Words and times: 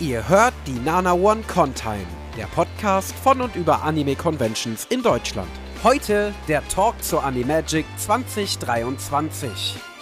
Ihr 0.00 0.28
hört 0.28 0.54
die 0.66 0.72
Nana 0.72 1.12
One 1.12 1.42
Contime, 1.42 2.06
der 2.36 2.46
Podcast 2.46 3.14
von 3.14 3.40
und 3.40 3.54
über 3.54 3.84
Anime 3.84 4.16
Conventions 4.16 4.86
in 4.90 5.04
Deutschland. 5.04 5.48
Heute 5.84 6.34
der 6.48 6.66
Talk 6.66 7.00
zur 7.00 7.22
Animagic 7.22 7.86
2023. 7.98 9.93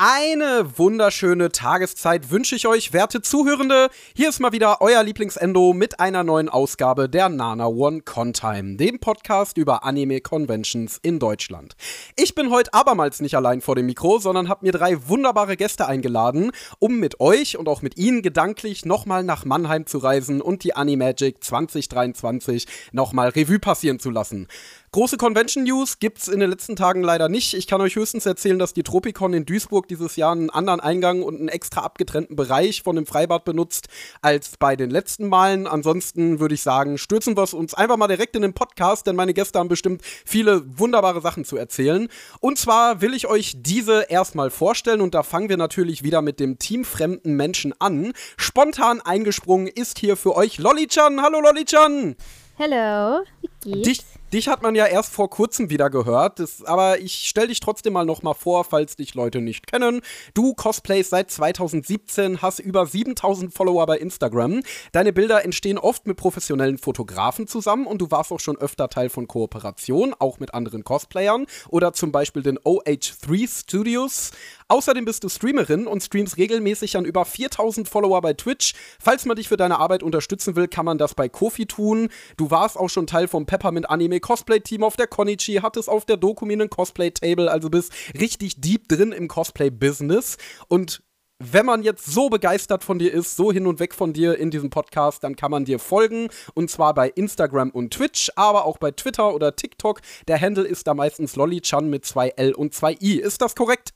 Eine 0.00 0.78
wunderschöne 0.78 1.50
Tageszeit 1.50 2.30
wünsche 2.30 2.54
ich 2.54 2.68
euch, 2.68 2.92
werte 2.92 3.20
Zuhörende. 3.20 3.88
Hier 4.14 4.28
ist 4.28 4.38
mal 4.38 4.52
wieder 4.52 4.80
euer 4.80 5.02
Lieblingsendo 5.02 5.72
mit 5.72 5.98
einer 5.98 6.22
neuen 6.22 6.48
Ausgabe 6.48 7.08
der 7.08 7.28
Nana 7.28 7.66
One 7.66 8.02
Contime, 8.02 8.76
dem 8.76 9.00
Podcast 9.00 9.58
über 9.58 9.82
Anime 9.82 10.20
Conventions 10.20 11.00
in 11.02 11.18
Deutschland. 11.18 11.74
Ich 12.14 12.36
bin 12.36 12.50
heute 12.50 12.74
abermals 12.74 13.20
nicht 13.20 13.34
allein 13.34 13.60
vor 13.60 13.74
dem 13.74 13.86
Mikro, 13.86 14.20
sondern 14.20 14.48
habe 14.48 14.64
mir 14.66 14.70
drei 14.70 15.08
wunderbare 15.08 15.56
Gäste 15.56 15.88
eingeladen, 15.88 16.52
um 16.78 17.00
mit 17.00 17.18
euch 17.18 17.58
und 17.58 17.68
auch 17.68 17.82
mit 17.82 17.98
ihnen 17.98 18.22
gedanklich 18.22 18.84
nochmal 18.84 19.24
nach 19.24 19.44
Mannheim 19.44 19.84
zu 19.86 19.98
reisen 19.98 20.40
und 20.40 20.62
die 20.62 20.76
Animagic 20.76 21.42
2023 21.42 22.68
nochmal 22.92 23.30
Revue 23.30 23.58
passieren 23.58 23.98
zu 23.98 24.10
lassen. 24.10 24.46
Große 24.90 25.18
Convention-News 25.18 25.98
gibt's 25.98 26.28
in 26.28 26.40
den 26.40 26.48
letzten 26.48 26.74
Tagen 26.74 27.02
leider 27.02 27.28
nicht. 27.28 27.52
Ich 27.52 27.66
kann 27.66 27.82
euch 27.82 27.94
höchstens 27.94 28.24
erzählen, 28.24 28.58
dass 28.58 28.72
die 28.72 28.82
Tropicon 28.82 29.34
in 29.34 29.44
Duisburg 29.44 29.86
dieses 29.86 30.16
Jahr 30.16 30.32
einen 30.32 30.48
anderen 30.48 30.80
Eingang 30.80 31.22
und 31.22 31.38
einen 31.38 31.48
extra 31.48 31.82
abgetrennten 31.82 32.36
Bereich 32.36 32.82
von 32.82 32.96
dem 32.96 33.04
Freibad 33.04 33.44
benutzt 33.44 33.88
als 34.22 34.56
bei 34.58 34.76
den 34.76 34.88
letzten 34.88 35.28
Malen. 35.28 35.66
Ansonsten 35.66 36.40
würde 36.40 36.54
ich 36.54 36.62
sagen, 36.62 36.96
stürzen 36.96 37.36
wir 37.36 37.52
uns 37.52 37.74
einfach 37.74 37.98
mal 37.98 38.08
direkt 38.08 38.34
in 38.34 38.40
den 38.40 38.54
Podcast, 38.54 39.06
denn 39.06 39.14
meine 39.14 39.34
Gäste 39.34 39.58
haben 39.58 39.68
bestimmt 39.68 40.00
viele 40.24 40.62
wunderbare 40.78 41.20
Sachen 41.20 41.44
zu 41.44 41.58
erzählen. 41.58 42.08
Und 42.40 42.56
zwar 42.56 43.02
will 43.02 43.12
ich 43.12 43.26
euch 43.26 43.56
diese 43.58 44.06
erstmal 44.08 44.48
vorstellen 44.50 45.02
und 45.02 45.14
da 45.14 45.22
fangen 45.22 45.50
wir 45.50 45.58
natürlich 45.58 46.02
wieder 46.02 46.22
mit 46.22 46.40
dem 46.40 46.58
teamfremden 46.58 47.36
Menschen 47.36 47.74
an. 47.78 48.14
Spontan 48.38 49.02
eingesprungen 49.02 49.66
ist 49.66 49.98
hier 49.98 50.16
für 50.16 50.34
euch 50.34 50.56
Lollichan. 50.56 51.20
Hallo 51.20 51.40
Lollichan! 51.42 52.16
Hallo, 52.58 53.22
wie 53.40 53.70
geht's? 53.70 53.88
Dich, 53.88 54.00
dich 54.32 54.48
hat 54.48 54.62
man 54.62 54.74
ja 54.74 54.86
erst 54.86 55.12
vor 55.12 55.30
kurzem 55.30 55.70
wieder 55.70 55.90
gehört, 55.90 56.38
das, 56.38 56.64
aber 56.64 57.00
ich 57.00 57.24
stell 57.26 57.48
dich 57.48 57.60
trotzdem 57.60 57.92
mal 57.92 58.04
noch 58.04 58.22
mal 58.22 58.34
vor, 58.34 58.64
falls 58.64 58.96
dich 58.96 59.14
Leute 59.14 59.40
nicht 59.40 59.66
kennen. 59.66 60.00
Du 60.34 60.54
cosplayst 60.54 61.10
seit 61.10 61.30
2017, 61.30 62.42
hast 62.42 62.58
über 62.58 62.86
7000 62.86 63.52
Follower 63.52 63.86
bei 63.86 63.98
Instagram. 63.98 64.62
Deine 64.92 65.12
Bilder 65.12 65.44
entstehen 65.44 65.78
oft 65.78 66.06
mit 66.06 66.16
professionellen 66.16 66.78
Fotografen 66.78 67.46
zusammen 67.46 67.86
und 67.86 68.00
du 68.00 68.10
warst 68.10 68.32
auch 68.32 68.40
schon 68.40 68.58
öfter 68.58 68.88
Teil 68.88 69.08
von 69.08 69.26
Kooperationen, 69.26 70.14
auch 70.18 70.38
mit 70.38 70.54
anderen 70.54 70.84
Cosplayern 70.84 71.46
oder 71.68 71.92
zum 71.92 72.12
Beispiel 72.12 72.42
den 72.42 72.58
OH3 72.58 73.60
Studios. 73.60 74.32
Außerdem 74.68 75.06
bist 75.06 75.24
du 75.24 75.30
Streamerin 75.30 75.86
und 75.86 76.02
streamst 76.02 76.36
regelmäßig 76.36 76.96
an 76.98 77.06
über 77.06 77.24
4000 77.24 77.88
Follower 77.88 78.20
bei 78.20 78.34
Twitch. 78.34 78.74
Falls 79.00 79.24
man 79.24 79.36
dich 79.36 79.48
für 79.48 79.56
deine 79.56 79.78
Arbeit 79.78 80.02
unterstützen 80.02 80.56
will, 80.56 80.68
kann 80.68 80.84
man 80.84 80.98
das 80.98 81.14
bei 81.14 81.30
Kofi 81.30 81.64
tun. 81.64 82.10
Du 82.36 82.50
warst 82.50 82.76
auch 82.76 82.90
schon 82.90 83.06
Teil 83.06 83.28
vom 83.28 83.46
Peppermint 83.46 83.88
Anime 83.88 84.20
Cosplay 84.20 84.60
Team 84.60 84.84
auf 84.84 84.96
der 84.96 85.06
Konichi, 85.06 85.60
hattest 85.62 85.88
auf 85.88 86.04
der 86.04 86.18
Dokumin 86.18 86.60
ein 86.60 86.70
Cosplay 86.70 87.10
Table, 87.10 87.50
also 87.50 87.70
bist 87.70 87.92
richtig 88.20 88.60
deep 88.60 88.88
drin 88.88 89.12
im 89.12 89.26
Cosplay 89.26 89.70
Business 89.70 90.36
und 90.68 91.02
wenn 91.40 91.66
man 91.66 91.84
jetzt 91.84 92.06
so 92.06 92.28
begeistert 92.28 92.82
von 92.82 92.98
dir 92.98 93.12
ist, 93.12 93.36
so 93.36 93.52
hin 93.52 93.68
und 93.68 93.78
weg 93.78 93.94
von 93.94 94.12
dir 94.12 94.36
in 94.36 94.50
diesem 94.50 94.70
Podcast, 94.70 95.22
dann 95.22 95.36
kann 95.36 95.52
man 95.52 95.64
dir 95.64 95.78
folgen. 95.78 96.30
Und 96.54 96.68
zwar 96.68 96.94
bei 96.94 97.08
Instagram 97.10 97.70
und 97.70 97.94
Twitch, 97.94 98.32
aber 98.34 98.64
auch 98.64 98.78
bei 98.78 98.90
Twitter 98.90 99.32
oder 99.32 99.54
TikTok. 99.54 100.00
Der 100.26 100.40
Handle 100.40 100.64
ist 100.64 100.88
da 100.88 100.94
meistens 100.94 101.36
Lollichan 101.36 101.88
mit 101.88 102.04
zwei 102.04 102.30
L 102.30 102.54
und 102.54 102.74
zwei 102.74 102.96
I. 103.00 103.20
Ist 103.20 103.40
das 103.40 103.54
korrekt? 103.54 103.94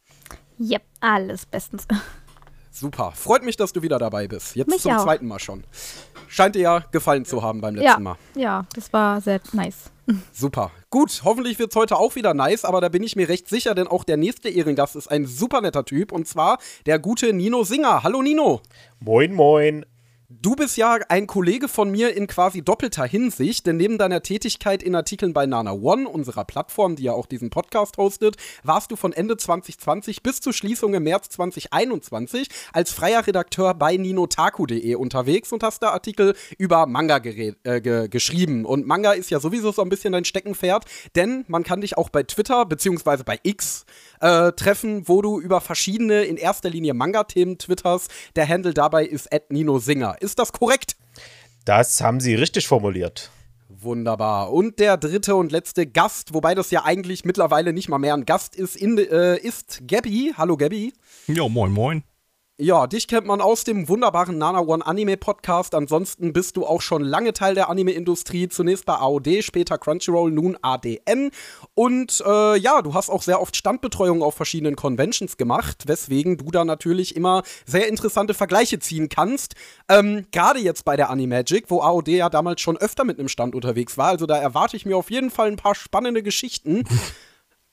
Yep, 0.59 0.83
alles 1.01 1.47
bestens. 1.47 1.87
Super. 2.75 3.13
Freut 3.15 3.45
mich, 3.45 3.57
dass 3.57 3.73
du 3.75 3.83
wieder 3.83 3.99
dabei 3.99 4.27
bist. 4.29 4.57
Jetzt 4.57 4.69
Mich 4.69 4.81
zum 4.81 4.93
auch. 4.93 5.05
zweiten 5.05 5.27
Mal 5.27 5.39
schon. 5.39 5.63
Scheint 6.27 6.55
dir 6.55 6.63
ja 6.63 6.79
gefallen 6.91 7.27
zu 7.27 7.43
haben 7.43 7.61
beim 7.61 7.75
letzten 7.75 7.87
Ja, 7.87 7.99
Mal. 7.99 8.17
ja, 8.35 8.65
das 8.75 8.91
war 8.95 9.21
sehr 9.21 9.41
nice. 9.53 9.91
Super. 10.33 10.71
Gut, 10.89 11.21
hoffentlich 11.25 11.59
wird 11.59 11.71
es 11.71 11.77
heute 11.77 11.97
auch 11.97 12.15
wieder 12.15 12.33
nice, 12.33 12.65
aber 12.65 12.81
da 12.81 12.89
bin 12.89 13.03
ich 13.03 13.15
mir 13.15 13.29
recht 13.29 13.47
sicher, 13.49 13.75
denn 13.75 13.87
auch 13.89 14.05
der 14.05 14.17
nächste 14.17 14.49
Ehrengast 14.49 14.97
ist 14.97 15.09
ein 15.09 15.27
super 15.27 15.61
netter 15.61 15.85
Typ 15.85 16.13
und 16.13 16.27
zwar 16.27 16.59
der 16.87 16.99
gute 16.99 17.35
Nino 17.35 17.63
Singer. 17.63 18.03
Hallo 18.03 18.23
Nino. 18.23 18.63
Moin, 19.01 19.35
moin. 19.35 19.85
Du 20.41 20.57
bist 20.57 20.79
ja 20.79 20.99
ein 21.09 21.27
Kollege 21.27 21.69
von 21.69 21.91
mir 21.91 22.17
in 22.17 22.27
quasi 22.27 22.63
doppelter 22.63 23.05
Hinsicht, 23.05 23.67
denn 23.67 23.77
neben 23.77 23.99
deiner 23.99 24.23
Tätigkeit 24.23 24.83
in 24.83 24.95
Artikeln 24.95 25.35
bei 25.35 25.45
Nana 25.45 25.73
One, 25.73 26.09
unserer 26.09 26.45
Plattform, 26.45 26.97
die 26.97 27.03
ja 27.03 27.13
auch 27.13 27.27
diesen 27.27 27.51
Podcast 27.51 27.99
hostet, 27.99 28.37
warst 28.63 28.91
du 28.91 28.97
von 28.97 29.13
Ende 29.13 29.37
2020 29.37 30.23
bis 30.23 30.41
zur 30.41 30.55
Schließung 30.55 30.95
im 30.95 31.03
März 31.03 31.29
2021 31.31 32.49
als 32.73 32.93
freier 32.93 33.27
Redakteur 33.27 33.75
bei 33.75 33.97
ninotaku.de 33.97 34.95
unterwegs 34.95 35.53
und 35.53 35.63
hast 35.63 35.83
da 35.83 35.91
Artikel 35.91 36.35
über 36.57 36.87
Manga 36.87 37.17
äh, 37.17 37.81
ge 37.81 38.09
geschrieben. 38.09 38.65
Und 38.65 38.87
Manga 38.87 39.13
ist 39.13 39.31
ja 39.31 39.39
sowieso 39.39 39.71
so 39.73 39.83
ein 39.83 39.91
bisschen 39.91 40.13
dein 40.13 40.25
Steckenpferd, 40.25 40.87
denn 41.15 41.45
man 41.49 41.63
kann 41.63 41.83
dich 41.83 41.99
auch 41.99 42.09
bei 42.09 42.23
Twitter 42.23 42.65
beziehungsweise 42.65 43.25
bei 43.25 43.39
X 43.43 43.85
äh, 44.21 44.53
treffen, 44.53 45.09
wo 45.09 45.21
du 45.21 45.41
über 45.41 45.61
verschiedene, 45.61 46.23
in 46.23 46.37
erster 46.37 46.71
Linie 46.71 46.95
Manga-Themen 46.95 47.59
twitterst. 47.59 48.11
Der 48.37 48.49
Handle 48.49 48.73
dabei 48.73 49.05
ist 49.05 49.29
Nino 49.51 49.79
Singer. 49.79 50.17
Ist 50.23 50.39
das 50.39 50.53
korrekt? 50.53 50.97
Das 51.65 52.01
haben 52.01 52.21
Sie 52.21 52.35
richtig 52.35 52.69
formuliert. 52.69 53.31
Wunderbar. 53.69 54.53
Und 54.53 54.79
der 54.79 54.97
dritte 54.97 55.35
und 55.35 55.51
letzte 55.51 55.87
Gast, 55.87 56.35
wobei 56.35 56.55
das 56.55 56.71
ja 56.71 56.85
eigentlich 56.85 57.25
mittlerweile 57.25 57.73
nicht 57.73 57.89
mal 57.89 57.99
mehr 57.99 58.15
ein 58.15 58.25
Gast 58.25 58.55
ist, 58.55 58.77
in, 58.77 58.99
äh, 58.99 59.37
ist 59.39 59.83
Gabby. 59.89 60.35
Hallo 60.37 60.57
Gabby. 60.57 60.93
Jo, 61.27 61.49
moin, 61.49 61.73
moin. 61.73 62.05
Ja, 62.63 62.87
dich 62.87 63.09
kennt 63.09 63.27
man 63.27 63.41
aus 63.41 63.65
dem 63.65 63.89
wunderbaren 63.89 64.39
Nana 64.39 64.61
One 64.61 64.87
Anime 64.87 65.17
Podcast. 65.17 65.75
Ansonsten 65.75 66.33
bist 66.33 66.57
du 66.57 66.65
auch 66.65 66.81
schon 66.81 67.03
lange 67.03 67.33
Teil 67.33 67.57
der 67.57 67.69
Anime-Industrie. 67.69 68.49
Zunächst 68.49 68.87
bei 68.87 68.95
AOD, 68.95 69.43
später 69.43 69.79
Crunchyroll, 69.79 70.31
nun 70.31 70.57
ADN. 70.63 71.33
Und 71.75 72.23
äh, 72.25 72.57
ja, 72.57 72.81
du 72.83 72.95
hast 72.95 73.11
auch 73.11 73.23
sehr 73.23 73.41
oft 73.41 73.57
Standbetreuung 73.57 74.23
auf 74.23 74.37
verschiedenen 74.37 74.77
Conventions 74.77 75.37
gemacht, 75.37 75.89
weswegen 75.89 76.37
du 76.37 76.53
da 76.53 76.65
natürlich 76.65 77.17
immer 77.17 77.43
sehr 77.67 77.89
interessante 77.89 78.33
Vergleiche 78.33 78.79
ziehen 78.79 79.09
kannst. 79.09 79.57
Ähm, 79.89 80.27
Gerade 80.31 80.61
jetzt 80.61 80.85
bei 80.85 80.95
der 80.95 81.11
Animagic, 81.11 81.65
wo 81.69 81.81
AOD 81.81 82.11
ja 82.11 82.31
damals 82.31 82.61
schon 82.61 82.77
öfter 82.77 83.03
mit 83.03 83.19
einem 83.19 83.27
Stand 83.27 83.57
unterwegs 83.57 83.99
war. 83.99 84.11
Also 84.11 84.27
da 84.27 84.37
erwarte 84.37 84.77
ich 84.77 84.87
mir 84.87 84.97
auf 84.97 85.11
jeden 85.11 85.33
Fall 85.33 85.49
ein 85.49 85.57
paar 85.57 85.75
spannende 85.75 86.23
Geschichten. 86.23 86.85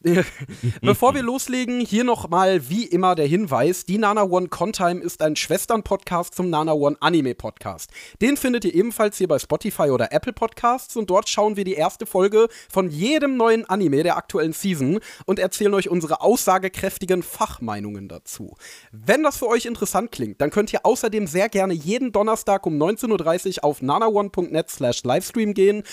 Bevor 0.82 1.14
wir 1.14 1.24
loslegen, 1.24 1.82
hier 1.82 2.06
nochmal 2.06 2.70
wie 2.70 2.86
immer 2.86 3.16
der 3.16 3.26
Hinweis: 3.26 3.84
Die 3.84 3.98
Nana 3.98 4.24
One 4.24 4.48
Contime 4.48 5.02
ist 5.02 5.22
ein 5.22 5.36
Schwestern-Podcast 5.36 6.36
zum 6.36 6.50
Nana 6.50 6.72
One 6.72 6.96
Anime 7.02 7.36
Podcast. 7.36 7.92
Den 8.22 8.38
findet 8.38 8.64
ihr 8.64 8.74
ebenfalls 8.74 9.18
hier 9.18 9.28
bei 9.28 9.38
Spotify 9.40 9.90
oder 9.90 10.14
Apple 10.14 10.32
Podcasts 10.32 10.96
und 10.96 11.10
dort 11.10 11.28
schauen 11.28 11.58
wir 11.58 11.66
die 11.66 11.74
erste 11.74 12.06
Folge 12.06 12.48
von 12.72 12.90
jedem 12.90 13.36
neuen 13.36 13.66
Anime 13.66 14.04
der 14.04 14.16
aktuellen 14.16 14.54
Season 14.54 15.02
und 15.26 15.38
erzählen 15.38 15.74
euch 15.74 15.90
unsere 15.90 16.22
aussagekräftigen 16.22 17.22
Fachmeinungen 17.22 18.08
dazu. 18.08 18.56
Wenn 18.94 19.24
das 19.24 19.36
für 19.36 19.48
euch 19.48 19.66
interessant 19.66 20.14
klingt, 20.14 20.40
dann 20.40 20.50
könnt 20.50 20.72
ihr 20.72 20.86
außerdem 20.86 21.28
sehr 21.28 21.50
gerne 21.50 21.74
jeden 21.74 22.14
Donnerstag 22.14 22.66
um 22.66 22.82
19.30 22.82 23.58
Uhr 23.58 23.64
auf 23.66 23.82
nanaone.net 23.82 24.70
slash 24.70 25.04
Livestream 25.04 25.54
gehen 25.54 25.84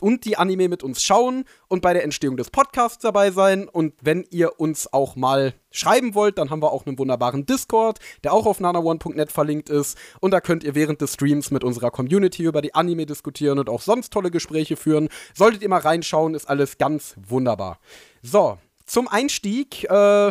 und 0.00 0.24
die 0.24 0.36
Anime 0.36 0.68
mit 0.68 0.82
uns 0.82 1.00
schauen 1.00 1.44
und 1.72 1.80
bei 1.80 1.94
der 1.94 2.04
Entstehung 2.04 2.36
des 2.36 2.50
Podcasts 2.50 3.02
dabei 3.02 3.30
sein. 3.30 3.66
Und 3.66 3.94
wenn 4.02 4.26
ihr 4.30 4.60
uns 4.60 4.92
auch 4.92 5.16
mal 5.16 5.54
schreiben 5.70 6.14
wollt, 6.14 6.36
dann 6.36 6.50
haben 6.50 6.60
wir 6.60 6.70
auch 6.70 6.84
einen 6.84 6.98
wunderbaren 6.98 7.46
Discord, 7.46 7.98
der 8.22 8.34
auch 8.34 8.44
auf 8.44 8.60
nanaone.net 8.60 9.32
verlinkt 9.32 9.70
ist. 9.70 9.96
Und 10.20 10.32
da 10.32 10.42
könnt 10.42 10.64
ihr 10.64 10.74
während 10.74 11.00
des 11.00 11.14
Streams 11.14 11.50
mit 11.50 11.64
unserer 11.64 11.90
Community 11.90 12.42
über 12.42 12.60
die 12.60 12.74
Anime 12.74 13.06
diskutieren 13.06 13.58
und 13.58 13.70
auch 13.70 13.80
sonst 13.80 14.12
tolle 14.12 14.30
Gespräche 14.30 14.76
führen. 14.76 15.08
Solltet 15.32 15.62
ihr 15.62 15.70
mal 15.70 15.80
reinschauen, 15.80 16.34
ist 16.34 16.44
alles 16.44 16.76
ganz 16.76 17.16
wunderbar. 17.26 17.78
So. 18.20 18.58
Zum 18.84 19.08
Einstieg 19.08 19.84
äh, 19.84 19.88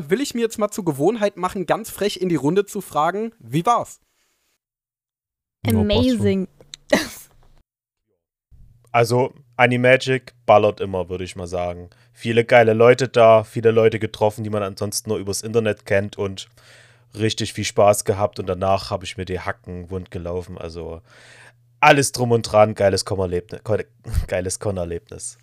will 0.09 0.21
ich 0.21 0.35
mir 0.35 0.41
jetzt 0.41 0.59
mal 0.59 0.69
zur 0.69 0.85
Gewohnheit 0.85 1.37
machen, 1.37 1.65
ganz 1.65 1.89
frech 1.89 2.21
in 2.21 2.29
die 2.29 2.35
Runde 2.35 2.65
zu 2.65 2.81
fragen, 2.81 3.33
wie 3.39 3.65
war's? 3.65 3.99
Amazing. 5.65 6.47
Also, 8.91 9.33
Animagic 9.61 10.33
ballert 10.47 10.81
immer, 10.81 11.07
würde 11.07 11.23
ich 11.23 11.35
mal 11.35 11.45
sagen. 11.45 11.91
Viele 12.13 12.45
geile 12.45 12.73
Leute 12.73 13.07
da, 13.07 13.43
viele 13.43 13.69
Leute 13.69 13.99
getroffen, 13.99 14.43
die 14.43 14.49
man 14.49 14.63
ansonsten 14.63 15.11
nur 15.11 15.19
übers 15.19 15.43
Internet 15.43 15.85
kennt 15.85 16.17
und 16.17 16.49
richtig 17.13 17.53
viel 17.53 17.63
Spaß 17.63 18.03
gehabt. 18.03 18.39
Und 18.39 18.47
danach 18.47 18.89
habe 18.89 19.05
ich 19.05 19.17
mir 19.17 19.25
die 19.25 19.39
Hacken 19.39 19.91
wund 19.91 20.09
gelaufen. 20.09 20.57
Also, 20.57 21.01
alles 21.79 22.11
drum 22.11 22.31
und 22.31 22.41
dran, 22.41 22.73
geiles 22.73 23.05
Con-Erlebnis. 23.05 23.61
Con 23.63 23.83
geiles 24.27 24.59
Con-Erlebnis. 24.59 25.37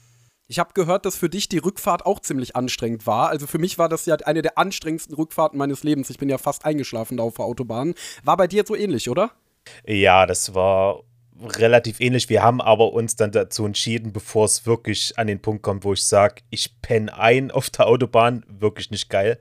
Ich 0.48 0.58
habe 0.58 0.72
gehört, 0.74 1.04
dass 1.04 1.14
für 1.14 1.28
dich 1.28 1.48
die 1.48 1.58
Rückfahrt 1.58 2.04
auch 2.04 2.18
ziemlich 2.18 2.56
anstrengend 2.56 3.06
war. 3.06 3.28
Also 3.28 3.46
für 3.46 3.58
mich 3.58 3.78
war 3.78 3.88
das 3.88 4.06
ja 4.06 4.16
eine 4.16 4.42
der 4.42 4.58
anstrengendsten 4.58 5.14
Rückfahrten 5.14 5.58
meines 5.58 5.84
Lebens. 5.84 6.10
Ich 6.10 6.18
bin 6.18 6.28
ja 6.28 6.38
fast 6.38 6.64
eingeschlafen 6.64 7.18
da 7.18 7.22
auf 7.22 7.34
der 7.34 7.44
Autobahn. 7.44 7.94
War 8.24 8.36
bei 8.36 8.48
dir 8.48 8.64
so 8.66 8.74
ähnlich, 8.74 9.10
oder? 9.10 9.30
Ja, 9.86 10.26
das 10.26 10.54
war 10.54 11.02
relativ 11.42 12.00
ähnlich. 12.00 12.28
Wir 12.28 12.42
haben 12.42 12.60
aber 12.60 12.92
uns 12.92 13.16
dann 13.16 13.32
dazu 13.32 13.64
entschieden, 13.64 14.12
bevor 14.12 14.44
es 14.44 14.66
wirklich 14.66 15.18
an 15.18 15.26
den 15.26 15.40
Punkt 15.40 15.62
kommt, 15.62 15.84
wo 15.84 15.92
ich 15.92 16.04
sage, 16.04 16.42
ich 16.50 16.80
penne 16.82 17.16
ein 17.18 17.50
auf 17.50 17.70
der 17.70 17.86
Autobahn, 17.86 18.44
wirklich 18.48 18.90
nicht 18.90 19.08
geil. 19.08 19.38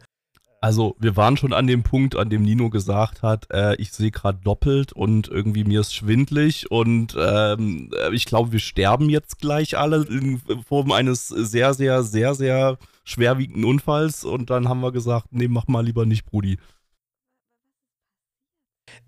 Also, 0.59 0.95
wir 0.99 1.15
waren 1.15 1.37
schon 1.37 1.53
an 1.53 1.67
dem 1.67 1.83
Punkt, 1.83 2.15
an 2.15 2.31
dem 2.31 2.41
Nino 2.41 2.71
gesagt 2.71 3.21
hat, 3.21 3.47
äh, 3.51 3.75
ich 3.75 3.91
sehe 3.91 4.09
gerade 4.09 4.39
doppelt 4.43 4.91
und 4.91 5.27
irgendwie 5.27 5.63
mir 5.63 5.81
ist 5.81 5.93
schwindlig 5.93 6.71
und 6.71 7.15
ähm, 7.19 7.91
äh, 7.95 8.13
ich 8.13 8.25
glaube, 8.25 8.51
wir 8.51 8.59
sterben 8.59 9.07
jetzt 9.09 9.39
gleich 9.39 9.77
alle 9.77 10.03
in 10.09 10.41
Form 10.67 10.91
eines 10.91 11.27
sehr, 11.27 11.75
sehr, 11.75 12.01
sehr, 12.01 12.33
sehr 12.33 12.77
schwerwiegenden 13.03 13.65
Unfalls 13.65 14.25
und 14.25 14.49
dann 14.49 14.67
haben 14.67 14.81
wir 14.81 14.91
gesagt, 14.91 15.27
nee, 15.29 15.47
mach 15.47 15.67
mal 15.67 15.85
lieber 15.85 16.07
nicht, 16.07 16.25
Brudi. 16.25 16.57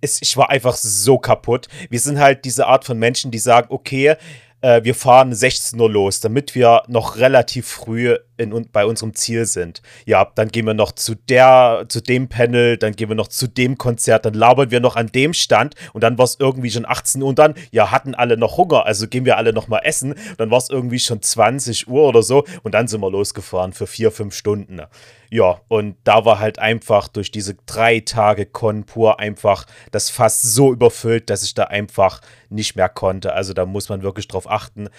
Es, 0.01 0.21
ich 0.21 0.35
war 0.37 0.49
einfach 0.49 0.75
so 0.75 1.17
kaputt. 1.17 1.67
Wir 1.89 1.99
sind 1.99 2.19
halt 2.19 2.45
diese 2.45 2.67
Art 2.67 2.85
von 2.85 2.97
Menschen, 2.97 3.31
die 3.31 3.39
sagen, 3.39 3.67
okay, 3.69 4.15
äh, 4.61 4.83
wir 4.83 4.95
fahren 4.95 5.33
16 5.33 5.79
Uhr 5.79 5.89
los, 5.89 6.19
damit 6.19 6.55
wir 6.55 6.83
noch 6.87 7.17
relativ 7.17 7.67
früh 7.67 8.15
in, 8.37 8.67
bei 8.71 8.85
unserem 8.85 9.13
Ziel 9.13 9.45
sind. 9.45 9.81
Ja, 10.05 10.29
dann 10.35 10.49
gehen 10.49 10.65
wir 10.65 10.73
noch 10.73 10.91
zu 10.91 11.15
der, 11.15 11.85
zu 11.87 12.01
dem 12.01 12.29
Panel, 12.29 12.77
dann 12.77 12.93
gehen 12.93 13.09
wir 13.09 13.15
noch 13.15 13.27
zu 13.27 13.47
dem 13.47 13.77
Konzert, 13.77 14.25
dann 14.25 14.33
labern 14.33 14.71
wir 14.71 14.79
noch 14.79 14.95
an 14.95 15.07
dem 15.07 15.33
Stand 15.33 15.75
und 15.93 16.03
dann 16.03 16.17
war 16.17 16.25
es 16.25 16.37
irgendwie 16.39 16.71
schon 16.71 16.85
18 16.85 17.21
Uhr 17.21 17.29
und 17.29 17.39
dann, 17.39 17.55
ja, 17.71 17.91
hatten 17.91 18.15
alle 18.15 18.37
noch 18.37 18.57
Hunger, 18.57 18.85
also 18.85 19.07
gehen 19.07 19.25
wir 19.25 19.37
alle 19.37 19.53
noch 19.53 19.67
mal 19.67 19.79
essen. 19.79 20.15
Dann 20.37 20.51
war 20.51 20.57
es 20.57 20.69
irgendwie 20.69 20.99
schon 20.99 21.21
20 21.21 21.87
Uhr 21.87 22.03
oder 22.03 22.23
so 22.23 22.45
und 22.63 22.73
dann 22.73 22.87
sind 22.87 23.01
wir 23.01 23.11
losgefahren 23.11 23.73
für 23.73 23.87
vier, 23.87 24.11
fünf 24.11 24.33
Stunden. 24.35 24.81
Ja, 25.31 25.61
und 25.67 25.95
da 26.05 26.25
war 26.25 26.39
halt 26.39 26.57
einfach 26.57 27.07
durch 27.07 27.29
diese 27.31 27.55
drei 27.67 27.99
Tage 27.99 28.47
Con 28.47 28.85
pur 28.85 29.19
einfach 29.19 29.65
das 29.91 30.09
Fass 30.09 30.41
so 30.41 30.73
überfüllt, 30.73 31.29
dass 31.29 31.43
ich 31.43 31.53
da 31.53 31.65
einfach 31.65 32.21
nicht 32.49 32.75
mehr 32.75 32.89
konnte. 32.89 33.33
Also 33.33 33.53
da 33.53 33.67
muss 33.67 33.89
man 33.89 34.01
wirklich 34.01 34.27
drauf 34.27 34.49
achten. 34.49 34.89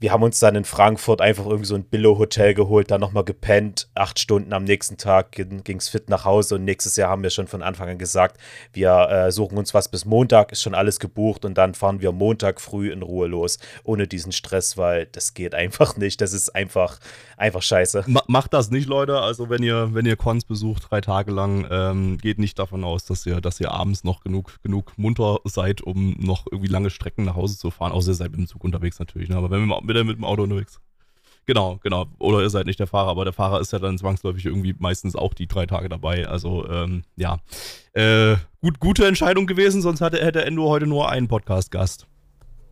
Wir 0.00 0.12
haben 0.12 0.22
uns 0.22 0.38
dann 0.38 0.54
in 0.54 0.64
Frankfurt 0.64 1.20
einfach 1.20 1.46
irgendwie 1.46 1.66
so 1.66 1.74
ein 1.74 1.84
Billo-Hotel 1.84 2.54
geholt, 2.54 2.90
dann 2.90 3.00
nochmal 3.00 3.24
gepennt. 3.24 3.88
Acht 3.94 4.18
Stunden 4.18 4.52
am 4.52 4.64
nächsten 4.64 4.96
Tag 4.96 5.32
ging 5.32 5.76
es 5.76 5.88
fit 5.88 6.08
nach 6.08 6.24
Hause 6.24 6.56
und 6.56 6.64
nächstes 6.64 6.96
Jahr 6.96 7.10
haben 7.10 7.22
wir 7.22 7.30
schon 7.30 7.48
von 7.48 7.62
Anfang 7.62 7.88
an 7.88 7.98
gesagt, 7.98 8.40
wir 8.72 9.08
äh, 9.10 9.32
suchen 9.32 9.58
uns 9.58 9.74
was 9.74 9.88
bis 9.88 10.04
Montag, 10.04 10.52
ist 10.52 10.62
schon 10.62 10.74
alles 10.74 11.00
gebucht 11.00 11.44
und 11.44 11.58
dann 11.58 11.74
fahren 11.74 12.00
wir 12.00 12.12
Montag 12.12 12.60
früh 12.60 12.92
in 12.92 13.02
Ruhe 13.02 13.26
los, 13.26 13.58
ohne 13.82 14.06
diesen 14.06 14.30
Stress, 14.30 14.76
weil 14.76 15.06
das 15.06 15.34
geht 15.34 15.54
einfach 15.54 15.96
nicht. 15.96 16.20
Das 16.20 16.32
ist 16.32 16.54
einfach, 16.54 16.98
einfach 17.38 17.62
scheiße. 17.62 18.04
macht 18.26 18.52
das 18.52 18.70
nicht, 18.70 18.88
Leute. 18.88 19.20
Also 19.20 19.48
wenn 19.48 19.62
ihr, 19.62 19.94
wenn 19.94 20.06
ihr 20.06 20.16
Cons 20.16 20.44
besucht, 20.44 20.90
drei 20.90 21.00
Tage 21.00 21.32
lang, 21.32 21.66
ähm, 21.70 22.18
geht 22.18 22.38
nicht 22.38 22.58
davon 22.58 22.84
aus, 22.84 23.04
dass 23.04 23.24
ihr, 23.24 23.40
dass 23.40 23.60
ihr 23.60 23.70
abends 23.70 24.04
noch 24.04 24.20
genug, 24.20 24.62
genug 24.62 24.92
munter 24.98 25.38
seid, 25.44 25.80
um 25.80 26.16
noch 26.18 26.46
irgendwie 26.50 26.70
lange 26.70 26.90
Strecken 26.90 27.24
nach 27.24 27.36
Hause 27.36 27.56
zu 27.56 27.70
fahren. 27.70 27.92
Außer 27.92 28.10
ihr 28.10 28.14
seid 28.14 28.30
mit 28.32 28.40
dem 28.40 28.46
Zug 28.46 28.64
unterwegs 28.64 28.98
natürlich. 28.98 29.28
Ne? 29.28 29.36
Aber 29.36 29.50
wenn 29.50 29.66
wir 29.66 29.80
mit, 29.82 30.06
mit 30.06 30.16
dem 30.16 30.24
Auto 30.24 30.42
unterwegs. 30.42 30.80
Genau, 31.46 31.78
genau. 31.82 32.04
Oder 32.18 32.42
ihr 32.42 32.50
seid 32.50 32.66
nicht 32.66 32.78
der 32.78 32.86
Fahrer, 32.86 33.08
aber 33.08 33.24
der 33.24 33.32
Fahrer 33.32 33.60
ist 33.60 33.72
ja 33.72 33.78
dann 33.78 33.96
zwangsläufig 33.96 34.44
irgendwie 34.44 34.74
meistens 34.78 35.16
auch 35.16 35.32
die 35.32 35.46
drei 35.46 35.64
Tage 35.64 35.88
dabei. 35.88 36.28
Also, 36.28 36.68
ähm, 36.68 37.04
ja. 37.16 37.38
Äh, 37.94 38.36
gut, 38.60 38.80
gute 38.80 39.06
Entscheidung 39.06 39.46
gewesen, 39.46 39.80
sonst 39.80 40.02
hatte, 40.02 40.22
hätte 40.22 40.44
Endo 40.44 40.68
heute 40.68 40.86
nur 40.86 41.08
einen 41.08 41.26
Podcast-Gast. 41.26 42.06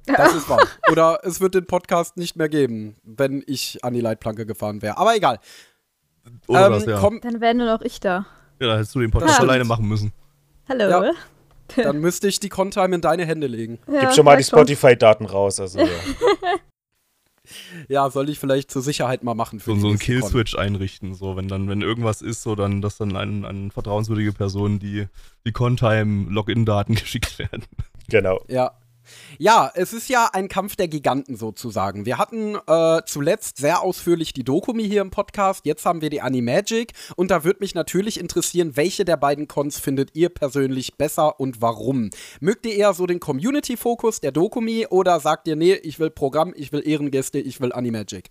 Das 0.07 0.35
ist 0.37 0.49
wahr. 0.49 0.67
Oder 0.91 1.21
es 1.25 1.41
wird 1.41 1.55
den 1.55 1.67
Podcast 1.67 2.17
nicht 2.17 2.37
mehr 2.37 2.49
geben, 2.49 2.97
wenn 3.03 3.43
ich 3.47 3.85
an 3.85 3.95
die 3.95 4.01
Leitplanke 4.01 4.47
gefahren 4.47 4.83
wäre. 4.83 4.99
Aber 4.99 5.17
egal. 5.17 5.39
Oder 6.47 6.67
ähm, 6.67 6.73
das, 6.73 6.87
ja. 6.87 6.99
Komm, 6.99 7.21
dann 7.21 7.41
wäre 7.41 7.55
nur 7.55 7.67
noch 7.67 7.83
ich 7.83 8.01
da. 8.01 8.27
Ja, 8.61 8.69
dann 8.69 8.77
hättest 8.77 8.95
du 8.95 9.01
den 9.01 9.11
Podcast 9.11 9.41
alleine 9.41 9.65
machen 9.65 9.87
müssen. 9.87 10.13
Hallo. 10.69 10.89
Ja. 10.89 11.13
Dann 11.77 11.99
müsste 11.99 12.29
ich 12.29 12.39
die 12.39 12.49
Contime 12.49 12.95
in 12.95 13.01
deine 13.01 13.27
Hände 13.27 13.49
legen. 13.49 13.81
Ja, 13.93 14.03
Gib 14.03 14.15
schon 14.15 14.25
mal 14.25 14.37
die 14.37 14.45
Spotify-Daten 14.45 15.27
raus. 15.27 15.59
Also, 15.59 15.81
ja. 15.81 15.89
ja, 17.89 18.09
soll 18.09 18.29
ich 18.29 18.39
vielleicht 18.39 18.71
zur 18.71 18.83
Sicherheit 18.83 19.25
mal 19.25 19.35
machen. 19.35 19.59
Für 19.59 19.75
so, 19.75 19.81
so 19.81 19.89
einen 19.89 19.99
Killswitch 19.99 20.57
einrichten, 20.57 21.15
so 21.15 21.37
wenn 21.37 21.49
dann, 21.49 21.69
wenn 21.69 21.83
irgendwas 21.83 22.23
ist, 22.23 22.43
so 22.43 22.55
dann, 22.55 22.83
dass 22.83 22.99
dann 22.99 23.17
an, 23.17 23.45
an 23.45 23.73
vertrauenswürdige 23.73 24.33
Personen 24.33 24.79
die, 24.79 25.09
die 25.45 25.53
Contime-Login-Daten 25.53 26.95
geschickt 26.95 27.39
werden. 27.39 27.65
Genau. 28.09 28.41
Ja. 28.47 28.73
Ja, 29.39 29.71
es 29.75 29.93
ist 29.93 30.09
ja 30.09 30.31
ein 30.33 30.49
Kampf 30.49 30.77
der 30.77 30.89
Giganten 30.89 31.37
sozusagen. 31.37 32.07
Wir 32.07 32.19
hatten 32.19 32.57
äh, 32.67 33.03
zuletzt 33.07 33.59
sehr 33.59 33.83
ausführlich 33.83 34.33
die 34.33 34.45
Dokumi 34.45 34.85
hier 34.85 35.03
im 35.03 35.11
Podcast, 35.11 35.67
jetzt 35.67 35.85
haben 35.85 36.01
wir 36.01 36.11
die 36.11 36.21
Animagic 36.21 36.93
und 37.17 37.31
da 37.31 37.45
würde 37.45 37.61
mich 37.61 37.75
natürlich 37.75 38.19
interessieren, 38.19 38.77
welche 38.77 39.05
der 39.05 39.17
beiden 39.17 39.49
Cons 39.49 39.79
findet 39.79 40.15
ihr 40.15 40.29
persönlich 40.29 40.97
besser 40.97 41.39
und 41.41 41.61
warum? 41.61 42.11
Mögt 42.41 42.67
ihr 42.67 42.75
eher 42.75 42.95
so 42.95 43.07
den 43.07 43.21
Community-Fokus 43.21 44.21
der 44.21 44.33
Dokumi 44.33 44.87
oder 44.89 45.21
sagt 45.21 45.49
ihr, 45.49 45.57
nee, 45.57 45.75
ich 45.75 45.99
will 45.99 46.11
Programm, 46.11 46.53
ich 46.57 46.73
will 46.73 46.87
Ehrengäste, 46.87 47.39
ich 47.39 47.61
will 47.61 47.73
Animagic? 47.73 48.31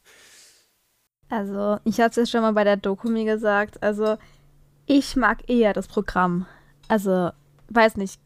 Also, 1.29 1.79
ich 1.83 1.99
hatte 1.99 2.21
es 2.21 2.29
ja 2.29 2.37
schon 2.37 2.41
mal 2.41 2.53
bei 2.53 2.63
der 2.63 2.77
Dokumi 2.77 3.25
gesagt, 3.25 3.81
also 3.81 4.17
ich 4.85 5.15
mag 5.15 5.49
eher 5.49 5.73
das 5.73 5.87
Programm. 5.87 6.45
Also, 6.87 7.31
weiß 7.69 7.97
nicht, 7.97 8.19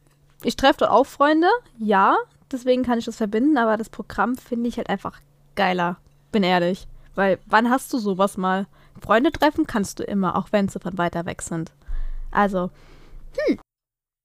ich 0.44 0.56
treffe 0.56 0.80
dort 0.80 0.92
auch 0.92 1.06
Freunde, 1.06 1.48
ja, 1.78 2.18
deswegen 2.52 2.84
kann 2.84 3.00
ich 3.00 3.06
das 3.06 3.18
verbinden, 3.18 3.58
aber 3.58 3.78
das 3.78 3.90
Programm 3.90 4.36
finde 4.36 4.70
ich 4.70 4.78
halt 4.78 4.90
einfach 4.90 5.20
geiler. 5.56 5.98
Bin 6.32 6.44
ehrlich. 6.44 6.88
Weil 7.16 7.40
wann 7.48 7.70
hast 7.70 7.92
du 7.94 7.98
sowas 7.98 8.38
mal? 8.38 8.68
Freunde 9.02 9.32
treffen 9.32 9.66
kannst 9.66 10.00
du 10.00 10.04
immer, 10.04 10.36
auch 10.36 10.48
wenn 10.52 10.68
sie 10.68 10.80
von 10.80 10.98
weiter 10.98 11.26
weg 11.26 11.42
sind. 11.42 11.72
Also, 12.32 12.70
hm, 13.38 13.60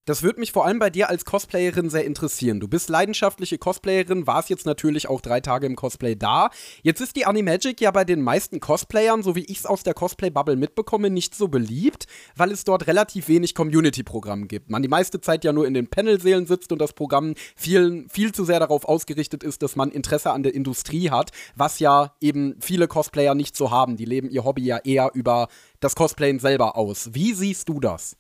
das 0.05 0.23
würde 0.23 0.41
mich 0.41 0.53
vor 0.53 0.67
allem 0.67 0.79
bei 0.79 0.91
dir 0.91 1.09
als 1.09 1.25
Cosplayerin 1.25 1.89
sehr 1.89 2.05
interessieren. 2.05 2.61
Du 2.61 2.69
bist 2.69 2.89
leidenschaftliche 2.89 3.59
Cosplayerin, 3.59 4.27
warst 4.27 4.51
jetzt 4.51 4.67
natürlich 4.67 5.09
auch 5.09 5.21
drei 5.21 5.41
Tage 5.41 5.67
im 5.67 5.77
Cosplay 5.77 6.15
da. 6.15 6.51
Jetzt 6.83 7.01
ist 7.01 7.17
die 7.17 7.25
Animagic 7.25 7.81
ja 7.81 7.91
bei 7.91 8.05
den 8.05 8.21
meisten 8.21 8.61
Cosplayern, 8.61 9.23
so 9.23 9.35
wie 9.35 9.45
ich 9.45 9.59
es 9.59 9.67
aus 9.67 9.83
der 9.83 9.95
Cosplay-Bubble 9.95 10.56
mitbekomme, 10.56 11.09
nicht 11.09 11.35
so 11.35 11.49
beliebt, 11.49 12.06
weil 12.37 12.51
es 12.51 12.65
dort 12.65 12.87
relativ 12.87 13.29
wenig 13.29 13.55
Community-Programm 13.55 14.49
gibt. 14.49 14.71
Man 14.71 14.83
die 14.83 14.89
meiste 14.89 15.21
Zeit 15.21 15.45
ja 15.45 15.53
nur 15.53 15.67
in 15.67 15.75
den 15.75 15.89
Panelsälen 15.89 16.47
sitzt 16.47 16.73
und 16.73 16.81
das 16.81 16.93
Programm 16.93 17.35
viel, 17.56 18.06
viel 18.11 18.33
zu 18.33 18.45
sehr 18.45 18.61
darauf 18.61 18.85
ausgerichtet 18.85 19.43
ist, 19.43 19.62
dass 19.62 19.77
man 19.77 19.91
Interesse 19.91 20.33
an 20.33 20.43
der 20.43 20.55
Industrie 20.55 21.11
hat, 21.11 21.31
was 21.56 21.79
ja 21.79 22.15
eben 22.21 22.56
viele 22.61 22.89
Cosplayer 22.89 23.35
nicht 23.35 23.56
so 23.56 23.71
haben. 23.71 23.97
Die 23.97 24.05
leben 24.05 24.29
ihr 24.29 24.45
Hobby 24.45 24.65
ja 24.65 24.79
eher 24.79 25.11
über 25.15 25.49
das 25.81 25.95
Cosplayen 25.95 26.39
selber 26.39 26.77
aus. 26.77 27.11
Wie 27.15 27.33
siehst 27.33 27.69
du 27.69 27.81
das? 27.81 28.17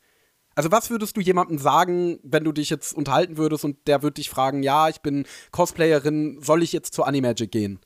Also 0.54 0.70
was 0.70 0.90
würdest 0.90 1.16
du 1.16 1.20
jemandem 1.20 1.58
sagen, 1.58 2.18
wenn 2.22 2.44
du 2.44 2.52
dich 2.52 2.70
jetzt 2.70 2.92
unterhalten 2.92 3.36
würdest 3.36 3.64
und 3.64 3.76
der 3.86 4.02
würde 4.02 4.14
dich 4.14 4.30
fragen, 4.30 4.62
ja, 4.62 4.88
ich 4.88 5.00
bin 5.00 5.24
Cosplayerin, 5.50 6.38
soll 6.40 6.62
ich 6.62 6.72
jetzt 6.72 6.94
zur 6.94 7.06
Animagic 7.06 7.50
gehen? 7.50 7.80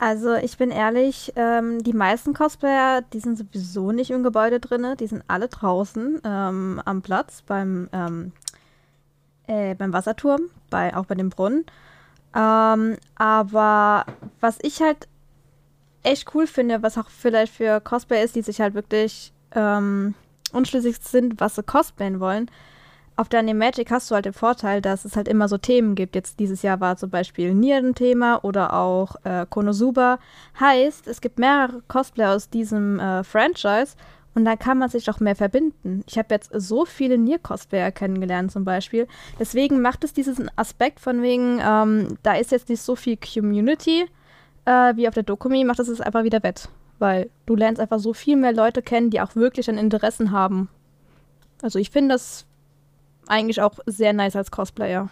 Also 0.00 0.34
ich 0.34 0.56
bin 0.56 0.70
ehrlich, 0.70 1.32
ähm, 1.34 1.82
die 1.82 1.92
meisten 1.92 2.32
Cosplayer, 2.32 3.02
die 3.02 3.18
sind 3.18 3.36
sowieso 3.36 3.90
nicht 3.90 4.10
im 4.10 4.22
Gebäude 4.22 4.60
drin, 4.60 4.86
die 4.98 5.08
sind 5.08 5.24
alle 5.26 5.48
draußen 5.48 6.20
ähm, 6.24 6.80
am 6.84 7.02
Platz 7.02 7.42
beim, 7.42 7.88
ähm, 7.92 8.32
äh, 9.48 9.74
beim 9.74 9.92
Wasserturm, 9.92 10.50
bei, 10.70 10.96
auch 10.96 11.06
bei 11.06 11.16
dem 11.16 11.30
Brunnen. 11.30 11.66
Ähm, 12.34 12.96
aber 13.16 14.06
was 14.40 14.58
ich 14.62 14.80
halt 14.80 15.08
echt 16.04 16.32
cool 16.34 16.46
finde, 16.46 16.82
was 16.82 16.96
auch 16.96 17.10
vielleicht 17.10 17.52
für 17.52 17.80
Cosplayer 17.80 18.24
ist, 18.24 18.36
die 18.36 18.42
sich 18.42 18.60
halt 18.60 18.74
wirklich 18.74 19.32
ähm, 19.52 20.14
unschlüssig 20.54 20.96
sind, 21.00 21.40
was 21.40 21.56
sie 21.56 21.62
cosplayen 21.62 22.20
wollen. 22.20 22.50
Auf 23.18 23.28
der 23.28 23.40
Animagic 23.40 23.90
hast 23.90 24.10
du 24.10 24.14
halt 24.14 24.26
den 24.26 24.32
Vorteil, 24.32 24.80
dass 24.80 25.04
es 25.04 25.16
halt 25.16 25.26
immer 25.26 25.48
so 25.48 25.58
Themen 25.58 25.96
gibt. 25.96 26.14
Jetzt 26.14 26.38
dieses 26.38 26.62
Jahr 26.62 26.78
war 26.78 26.96
zum 26.96 27.10
Beispiel 27.10 27.52
Nier 27.52 27.78
ein 27.78 27.96
Thema 27.96 28.44
oder 28.44 28.74
auch 28.74 29.16
äh, 29.24 29.44
Konosuba. 29.50 30.20
Heißt, 30.60 31.08
es 31.08 31.20
gibt 31.20 31.40
mehrere 31.40 31.82
Cosplayer 31.88 32.36
aus 32.36 32.48
diesem 32.48 33.00
äh, 33.00 33.24
Franchise 33.24 33.96
und 34.36 34.44
da 34.44 34.54
kann 34.54 34.78
man 34.78 34.88
sich 34.88 35.10
auch 35.10 35.18
mehr 35.18 35.34
verbinden. 35.34 36.04
Ich 36.06 36.16
habe 36.16 36.32
jetzt 36.32 36.52
so 36.54 36.84
viele 36.84 37.18
Nier-Cosplayer 37.18 37.90
kennengelernt 37.90 38.52
zum 38.52 38.64
Beispiel. 38.64 39.08
Deswegen 39.40 39.80
macht 39.80 40.04
es 40.04 40.12
diesen 40.12 40.48
Aspekt 40.54 41.00
von 41.00 41.20
wegen, 41.20 41.60
ähm, 41.60 42.18
da 42.22 42.34
ist 42.34 42.52
jetzt 42.52 42.68
nicht 42.68 42.82
so 42.82 42.94
viel 42.94 43.16
Community 43.16 44.06
äh, 44.64 44.94
wie 44.94 45.08
auf 45.08 45.14
der 45.14 45.24
Dokumi, 45.24 45.64
macht 45.64 45.80
es 45.80 46.00
einfach 46.00 46.22
wieder 46.22 46.40
wett 46.44 46.68
weil 46.98 47.30
du 47.46 47.54
lernst 47.56 47.80
einfach 47.80 47.98
so 47.98 48.12
viel 48.12 48.36
mehr 48.36 48.52
Leute 48.52 48.82
kennen, 48.82 49.10
die 49.10 49.20
auch 49.20 49.34
wirklich 49.36 49.68
ein 49.68 49.78
Interessen 49.78 50.32
haben. 50.32 50.68
Also 51.62 51.78
ich 51.78 51.90
finde 51.90 52.14
das 52.14 52.46
eigentlich 53.26 53.60
auch 53.60 53.78
sehr 53.86 54.12
nice 54.12 54.36
als 54.36 54.50
Cosplayer. 54.50 55.10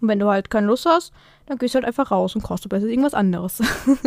Und 0.00 0.08
wenn 0.08 0.18
du 0.18 0.28
halt 0.28 0.50
keine 0.50 0.66
Lust 0.66 0.86
hast, 0.86 1.12
dann 1.46 1.58
gehst 1.58 1.74
du 1.74 1.76
halt 1.76 1.86
einfach 1.86 2.10
raus 2.10 2.34
und 2.34 2.42
cosplayst 2.42 2.86
irgendwas 2.86 3.14
anderes. 3.14 3.60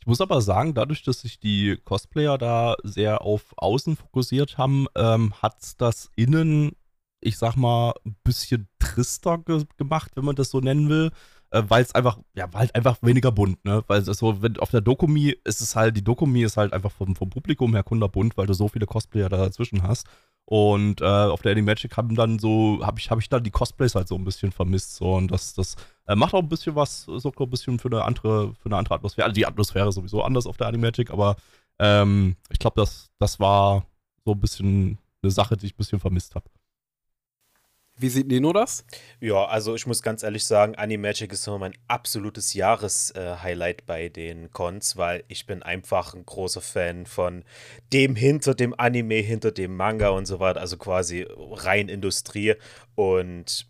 ich 0.00 0.06
muss 0.06 0.20
aber 0.20 0.40
sagen, 0.42 0.74
dadurch, 0.74 1.02
dass 1.02 1.20
sich 1.20 1.40
die 1.40 1.78
Cosplayer 1.84 2.36
da 2.36 2.76
sehr 2.82 3.22
auf 3.22 3.54
Außen 3.56 3.96
fokussiert 3.96 4.58
haben, 4.58 4.86
ähm, 4.94 5.32
hat 5.40 5.56
das 5.78 6.10
Innen, 6.14 6.72
ich 7.20 7.38
sag 7.38 7.56
mal, 7.56 7.94
ein 8.04 8.16
bisschen 8.22 8.68
trister 8.78 9.38
ge 9.38 9.64
gemacht, 9.78 10.12
wenn 10.14 10.26
man 10.26 10.36
das 10.36 10.50
so 10.50 10.60
nennen 10.60 10.88
will 10.88 11.10
äh, 11.54 11.62
weil 11.68 11.82
es 11.82 11.94
einfach, 11.94 12.18
ja, 12.34 12.52
weil 12.52 12.62
halt 12.62 12.74
einfach 12.74 12.98
weniger 13.00 13.30
bunt, 13.30 13.64
ne? 13.64 13.84
Weil 13.86 14.00
es 14.00 14.18
so, 14.18 14.42
wenn 14.42 14.58
auf 14.58 14.70
der 14.70 14.80
Dokumi 14.80 15.36
ist 15.44 15.60
es 15.60 15.76
halt, 15.76 15.96
die 15.96 16.02
Dokumi 16.02 16.42
ist 16.42 16.56
halt 16.56 16.72
einfach 16.72 16.90
vom, 16.90 17.14
vom 17.14 17.30
Publikum 17.30 17.74
her 17.74 17.84
kunderbunt, 17.84 18.36
weil 18.36 18.46
du 18.46 18.54
so 18.54 18.66
viele 18.68 18.86
Cosplayer 18.86 19.28
da 19.28 19.36
dazwischen 19.36 19.82
hast. 19.84 20.08
Und 20.46 21.00
äh, 21.00 21.04
auf 21.04 21.42
der 21.42 21.52
Animagic 21.52 21.96
haben 21.96 22.16
dann 22.16 22.38
so, 22.40 22.80
habe 22.82 22.98
ich, 22.98 23.10
hab 23.10 23.20
ich 23.20 23.28
dann 23.28 23.44
die 23.44 23.52
Cosplays 23.52 23.94
halt 23.94 24.08
so 24.08 24.16
ein 24.16 24.24
bisschen 24.24 24.50
vermisst. 24.50 24.96
So, 24.96 25.14
und 25.14 25.30
das, 25.30 25.54
das 25.54 25.76
äh, 26.06 26.16
macht 26.16 26.34
auch 26.34 26.42
ein 26.42 26.48
bisschen 26.48 26.74
was, 26.74 27.04
so 27.04 27.32
ein 27.38 27.50
bisschen 27.50 27.78
für 27.78 27.88
eine 27.88 28.04
andere, 28.04 28.52
für 28.56 28.66
eine 28.66 28.76
andere 28.76 28.96
Atmosphäre. 28.96 29.26
Also 29.26 29.34
die 29.34 29.46
Atmosphäre 29.46 29.88
ist 29.88 29.94
sowieso 29.94 30.22
anders 30.22 30.46
auf 30.46 30.56
der 30.56 30.66
Animagic, 30.66 31.10
aber 31.10 31.36
ähm, 31.78 32.36
ich 32.50 32.58
glaube, 32.58 32.80
das, 32.80 33.10
das 33.20 33.38
war 33.38 33.86
so 34.24 34.32
ein 34.32 34.40
bisschen 34.40 34.98
eine 35.22 35.30
Sache, 35.30 35.56
die 35.56 35.66
ich 35.66 35.74
ein 35.74 35.78
bisschen 35.78 36.00
vermisst 36.00 36.34
habe. 36.34 36.46
Wie 37.96 38.08
sieht 38.08 38.26
Nino 38.26 38.52
das? 38.52 38.84
Ja, 39.20 39.44
also 39.44 39.76
ich 39.76 39.86
muss 39.86 40.02
ganz 40.02 40.24
ehrlich 40.24 40.44
sagen, 40.44 40.74
Animagic 40.74 41.32
ist 41.32 41.46
immer 41.46 41.58
mein 41.58 41.74
absolutes 41.86 42.52
Jahreshighlight 42.52 43.86
bei 43.86 44.08
den 44.08 44.50
Cons, 44.50 44.96
weil 44.96 45.22
ich 45.28 45.46
bin 45.46 45.62
einfach 45.62 46.12
ein 46.12 46.26
großer 46.26 46.60
Fan 46.60 47.06
von 47.06 47.44
dem 47.92 48.16
hinter 48.16 48.54
dem 48.54 48.74
Anime, 48.78 49.16
hinter 49.16 49.52
dem 49.52 49.76
Manga 49.76 50.08
und 50.08 50.26
so 50.26 50.40
weiter, 50.40 50.60
also 50.60 50.76
quasi 50.76 51.24
rein 51.30 51.88
Industrie 51.88 52.54
und 52.96 53.68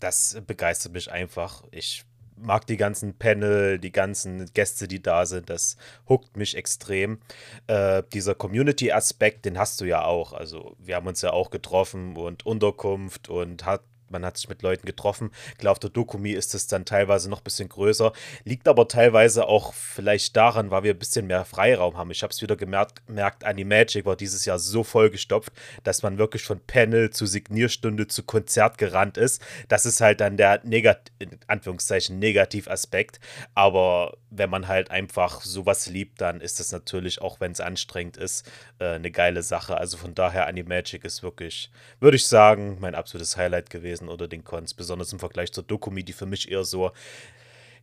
das 0.00 0.40
begeistert 0.46 0.92
mich 0.92 1.12
einfach. 1.12 1.62
Ich 1.70 2.04
mag 2.36 2.66
die 2.66 2.76
ganzen 2.76 3.18
Panel, 3.18 3.78
die 3.78 3.92
ganzen 3.92 4.46
Gäste, 4.52 4.88
die 4.88 5.02
da 5.02 5.26
sind. 5.26 5.50
Das 5.50 5.76
huckt 6.08 6.36
mich 6.36 6.56
extrem. 6.56 7.18
Äh, 7.66 8.02
dieser 8.12 8.34
Community-Aspekt, 8.34 9.44
den 9.44 9.58
hast 9.58 9.80
du 9.80 9.84
ja 9.84 10.04
auch. 10.04 10.32
Also 10.32 10.76
wir 10.78 10.96
haben 10.96 11.06
uns 11.06 11.22
ja 11.22 11.32
auch 11.32 11.50
getroffen 11.50 12.16
und 12.16 12.46
Unterkunft 12.46 13.28
und 13.28 13.64
hat 13.64 13.82
man 14.10 14.24
hat 14.24 14.36
sich 14.36 14.48
mit 14.48 14.62
Leuten 14.62 14.86
getroffen. 14.86 15.30
Klar, 15.58 15.72
auf 15.72 15.78
der 15.78 15.90
Dokumi 15.90 16.32
ist 16.32 16.54
es 16.54 16.66
dann 16.66 16.84
teilweise 16.84 17.28
noch 17.28 17.40
ein 17.40 17.44
bisschen 17.44 17.68
größer. 17.68 18.12
Liegt 18.44 18.68
aber 18.68 18.88
teilweise 18.88 19.46
auch 19.46 19.74
vielleicht 19.74 20.36
daran, 20.36 20.70
weil 20.70 20.82
wir 20.82 20.94
ein 20.94 20.98
bisschen 20.98 21.26
mehr 21.26 21.44
Freiraum 21.44 21.96
haben. 21.96 22.10
Ich 22.10 22.22
habe 22.22 22.32
es 22.32 22.42
wieder 22.42 22.56
gemerkt, 22.56 23.06
gemerkt, 23.06 23.44
Animagic 23.44 24.04
war 24.04 24.16
dieses 24.16 24.44
Jahr 24.44 24.58
so 24.58 24.84
vollgestopft, 24.84 25.52
dass 25.84 26.02
man 26.02 26.18
wirklich 26.18 26.44
von 26.44 26.60
Panel 26.60 27.10
zu 27.10 27.26
Signierstunde 27.26 28.06
zu 28.06 28.22
Konzert 28.22 28.78
gerannt 28.78 29.16
ist. 29.16 29.42
Das 29.68 29.86
ist 29.86 30.00
halt 30.00 30.20
dann 30.20 30.36
der 30.36 30.60
Negat 30.64 31.10
Anführungszeichen 31.46 32.18
Negativaspekt. 32.18 33.20
Aber 33.54 34.16
wenn 34.30 34.50
man 34.50 34.68
halt 34.68 34.90
einfach 34.90 35.40
sowas 35.40 35.86
liebt, 35.86 36.20
dann 36.20 36.40
ist 36.40 36.60
das 36.60 36.72
natürlich, 36.72 37.20
auch 37.22 37.40
wenn 37.40 37.52
es 37.52 37.60
anstrengend 37.60 38.16
ist, 38.16 38.50
äh, 38.78 38.94
eine 38.94 39.10
geile 39.10 39.42
Sache. 39.42 39.76
Also 39.78 39.96
von 39.96 40.14
daher, 40.14 40.46
Animagic 40.46 41.04
ist 41.04 41.22
wirklich, 41.22 41.70
würde 42.00 42.16
ich 42.16 42.26
sagen, 42.26 42.78
mein 42.80 42.94
absolutes 42.94 43.36
Highlight 43.36 43.70
gewesen 43.70 43.95
gewesen 43.96 44.08
oder 44.08 44.28
den 44.28 44.44
Cons, 44.44 44.74
besonders 44.74 45.12
im 45.12 45.18
Vergleich 45.18 45.52
zur 45.52 45.64
Dokumi, 45.64 46.04
die 46.04 46.12
für 46.12 46.26
mich 46.26 46.50
eher 46.50 46.64
so, 46.64 46.92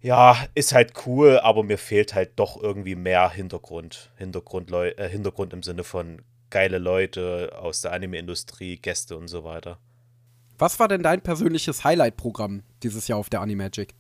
ja, 0.02 0.38
ist 0.54 0.74
halt 0.74 0.94
cool, 1.06 1.40
aber 1.40 1.64
mir 1.64 1.78
fehlt 1.78 2.14
halt 2.14 2.32
doch 2.38 2.62
irgendwie 2.62 2.96
mehr 2.96 3.30
Hintergrund. 3.30 4.12
Hintergrund, 4.18 4.72
äh, 4.72 5.10
Hintergrund 5.10 5.54
im 5.54 5.64
Sinne 5.64 5.84
von 5.84 6.22
geile 6.50 6.78
Leute 6.78 7.54
aus 7.58 7.82
der 7.82 7.94
Anime-Industrie, 7.94 8.78
Gäste 8.78 9.18
und 9.18 9.28
so 9.28 9.44
weiter. 9.44 9.80
Was 10.58 10.80
war 10.80 10.88
denn 10.88 11.02
dein 11.02 11.22
persönliches 11.22 11.84
Highlight-Programm 11.84 12.64
dieses 12.84 13.08
Jahr 13.08 13.18
auf 13.18 13.30
der 13.30 13.42
Animagic? 13.42 13.96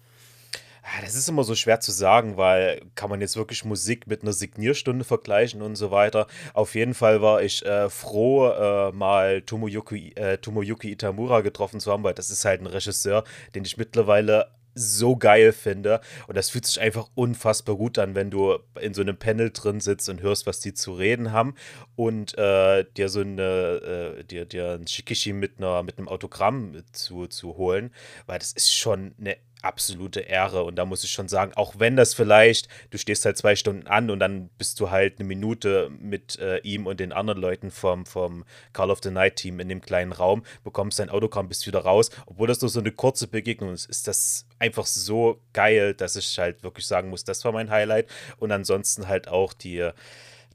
Ah, 0.85 1.01
das 1.01 1.15
ist 1.15 1.29
immer 1.29 1.45
so 1.45 1.55
schwer 1.55 1.79
zu 1.79 1.93
sagen, 1.93 2.35
weil 2.35 2.81
kann 2.95 3.09
man 3.09 3.21
jetzt 3.21 3.37
wirklich 3.37 3.63
Musik 3.63 4.05
mit 4.05 4.21
einer 4.21 4.33
Signierstunde 4.33 5.05
vergleichen 5.05 5.61
und 5.61 5.77
so 5.77 5.91
weiter. 5.91 6.27
Auf 6.53 6.75
jeden 6.75 6.93
Fall 6.93 7.21
war 7.21 7.41
ich 7.41 7.65
äh, 7.65 7.89
froh, 7.89 8.49
äh, 8.49 8.91
mal 8.91 9.41
Tomoyuki, 9.43 10.11
äh, 10.15 10.37
Tomoyuki 10.39 10.91
Itamura 10.91 11.39
getroffen 11.39 11.79
zu 11.79 11.89
haben, 11.89 12.03
weil 12.03 12.13
das 12.13 12.29
ist 12.29 12.43
halt 12.43 12.61
ein 12.61 12.67
Regisseur, 12.67 13.23
den 13.55 13.63
ich 13.63 13.77
mittlerweile 13.77 14.49
so 14.75 15.15
geil 15.15 15.53
finde. 15.53 16.01
Und 16.27 16.35
das 16.35 16.49
fühlt 16.49 16.65
sich 16.65 16.81
einfach 16.81 17.07
unfassbar 17.15 17.77
gut 17.77 17.97
an, 17.97 18.13
wenn 18.13 18.29
du 18.29 18.57
in 18.81 18.93
so 18.93 19.01
einem 19.01 19.15
Panel 19.17 19.51
drin 19.51 19.79
sitzt 19.79 20.09
und 20.09 20.21
hörst, 20.21 20.47
was 20.47 20.59
die 20.59 20.73
zu 20.73 20.93
reden 20.93 21.31
haben 21.31 21.55
und 21.95 22.37
äh, 22.37 22.85
dir 22.97 23.07
so 23.07 23.21
eine, 23.21 24.17
äh, 24.19 24.23
dir, 24.25 24.45
dir 24.45 24.71
ein 24.71 24.87
Shikishi 24.87 25.31
mit, 25.31 25.59
einer, 25.59 25.81
mit 25.83 25.97
einem 25.97 26.09
Autogramm 26.09 26.83
zu, 26.91 27.27
zu 27.27 27.55
holen, 27.55 27.91
weil 28.25 28.39
das 28.39 28.51
ist 28.51 28.73
schon 28.73 29.13
eine 29.17 29.37
absolute 29.63 30.21
Ehre. 30.21 30.63
Und 30.63 30.75
da 30.75 30.85
muss 30.85 31.03
ich 31.03 31.11
schon 31.11 31.27
sagen, 31.27 31.53
auch 31.55 31.75
wenn 31.77 31.95
das 31.95 32.13
vielleicht, 32.13 32.67
du 32.89 32.97
stehst 32.97 33.25
halt 33.25 33.37
zwei 33.37 33.55
Stunden 33.55 33.87
an 33.87 34.09
und 34.09 34.19
dann 34.19 34.49
bist 34.57 34.79
du 34.79 34.91
halt 34.91 35.19
eine 35.19 35.27
Minute 35.27 35.89
mit 35.99 36.37
äh, 36.39 36.57
ihm 36.59 36.85
und 36.85 36.99
den 36.99 37.13
anderen 37.13 37.39
Leuten 37.39 37.71
vom, 37.71 38.05
vom 38.05 38.45
Call 38.73 38.91
of 38.91 38.99
the 39.03 39.11
Night 39.11 39.37
Team 39.37 39.59
in 39.59 39.69
dem 39.69 39.81
kleinen 39.81 40.11
Raum, 40.11 40.43
bekommst 40.63 40.99
dein 40.99 41.09
Autogramm, 41.09 41.47
bist 41.47 41.65
wieder 41.65 41.79
raus. 41.79 42.09
Obwohl 42.25 42.47
das 42.47 42.61
nur 42.61 42.69
so 42.69 42.79
eine 42.79 42.91
kurze 42.91 43.27
Begegnung 43.27 43.73
ist, 43.73 43.89
ist 43.89 44.07
das 44.07 44.45
einfach 44.59 44.85
so 44.85 45.41
geil, 45.53 45.93
dass 45.93 46.15
ich 46.15 46.37
halt 46.37 46.63
wirklich 46.63 46.85
sagen 46.85 47.09
muss, 47.09 47.23
das 47.23 47.43
war 47.45 47.51
mein 47.51 47.69
Highlight. 47.69 48.09
Und 48.37 48.51
ansonsten 48.51 49.07
halt 49.07 49.27
auch 49.27 49.53
die 49.53 49.91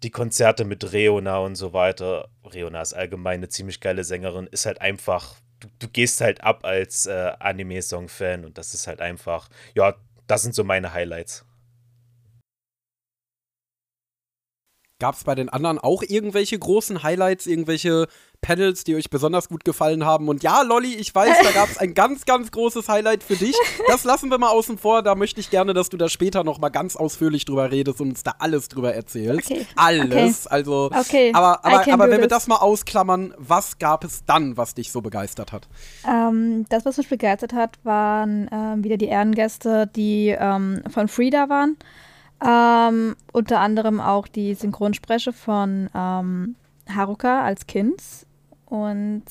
die 0.03 0.11
Konzerte 0.11 0.65
mit 0.65 0.93
Reona 0.93 1.39
und 1.39 1.57
so 1.57 1.73
weiter. 1.73 2.29
Reona 2.45 2.81
ist 2.81 2.93
allgemein 2.93 3.41
eine 3.41 3.49
ziemlich 3.49 3.81
geile 3.81 4.05
Sängerin, 4.05 4.47
ist 4.47 4.67
halt 4.67 4.81
einfach 4.81 5.35
du, 5.61 5.69
du 5.79 5.89
gehst 5.89 6.21
halt 6.21 6.43
ab 6.43 6.65
als 6.65 7.07
äh, 7.07 7.33
Anime-Song-Fan 7.39 8.45
und 8.45 8.59
das 8.59 8.75
ist 8.75 8.87
halt 8.87 9.01
einfach, 9.01 9.49
ja, 9.75 9.95
das 10.27 10.43
sind 10.43 10.55
so 10.55 10.65
meine 10.65 10.93
Highlights. 10.93 11.45
Gab 15.01 15.15
es 15.15 15.23
bei 15.23 15.37
den 15.37 15.49
anderen 15.49 15.79
auch 15.79 16.03
irgendwelche 16.03 16.59
großen 16.59 17.05
Highlights, 17.05 17.47
irgendwelche 17.47 18.09
Panels, 18.41 18.83
die 18.83 18.97
euch 18.97 19.11
besonders 19.11 19.49
gut 19.49 19.65
gefallen 19.65 20.05
haben? 20.05 20.29
Und 20.29 20.43
ja, 20.43 20.63
Lolly, 20.63 20.93
ich 20.93 21.15
weiß, 21.15 21.37
da 21.45 21.53
gab 21.53 21.71
es 21.71 21.79
ein 21.79 21.95
ganz, 21.95 22.25
ganz 22.25 22.51
großes 22.51 22.89
Highlight 22.89 23.23
für 23.23 23.37
dich. 23.37 23.55
Das 23.87 24.03
lassen 24.03 24.29
wir 24.29 24.39
mal 24.39 24.51
außen 24.51 24.77
vor. 24.77 25.03
Da 25.03 25.15
möchte 25.15 25.39
ich 25.39 25.51
gerne, 25.51 25.73
dass 25.73 25.89
du 25.89 25.97
da 25.97 26.09
später 26.09 26.43
noch 26.43 26.59
mal 26.59 26.71
ganz 26.71 26.97
ausführlich 26.97 27.45
drüber 27.45 27.71
redest 27.71 28.01
und 28.01 28.09
uns 28.09 28.25
da 28.25 28.35
alles 28.41 28.67
drüber 28.67 28.93
erzählst. 28.93 29.53
Okay. 29.53 29.67
Alles. 29.77 30.47
Okay. 30.47 30.55
Also, 30.55 30.91
okay. 30.93 31.31
aber, 31.33 31.65
aber, 31.65 31.93
aber 31.93 32.11
wenn 32.11 32.21
wir 32.21 32.27
das 32.27 32.49
mal 32.49 32.57
ausklammern, 32.57 33.35
was 33.39 33.79
gab 33.79 34.03
es 34.03 34.25
dann, 34.25 34.57
was 34.57 34.75
dich 34.75 34.91
so 34.91 35.01
begeistert 35.01 35.53
hat? 35.53 35.69
Ähm, 36.09 36.67
das, 36.71 36.85
was 36.85 36.97
mich 36.97 37.09
begeistert 37.09 37.53
hat, 37.53 37.79
waren 37.85 38.49
äh, 38.49 38.83
wieder 38.83 38.97
die 38.97 39.07
Ehrengäste, 39.07 39.89
die 39.95 40.37
ähm, 40.37 40.83
von 40.91 41.07
Frida 41.07 41.49
waren. 41.49 41.77
Ähm, 42.45 43.17
unter 43.33 43.61
anderem 43.61 44.01
auch 44.01 44.29
die 44.29 44.55
Synchronspreche 44.55 45.33
von 45.33 45.91
ähm, 45.95 46.57
Haruka 46.89 47.43
als 47.43 47.67
Kind. 47.67 48.03
Und 48.67 49.25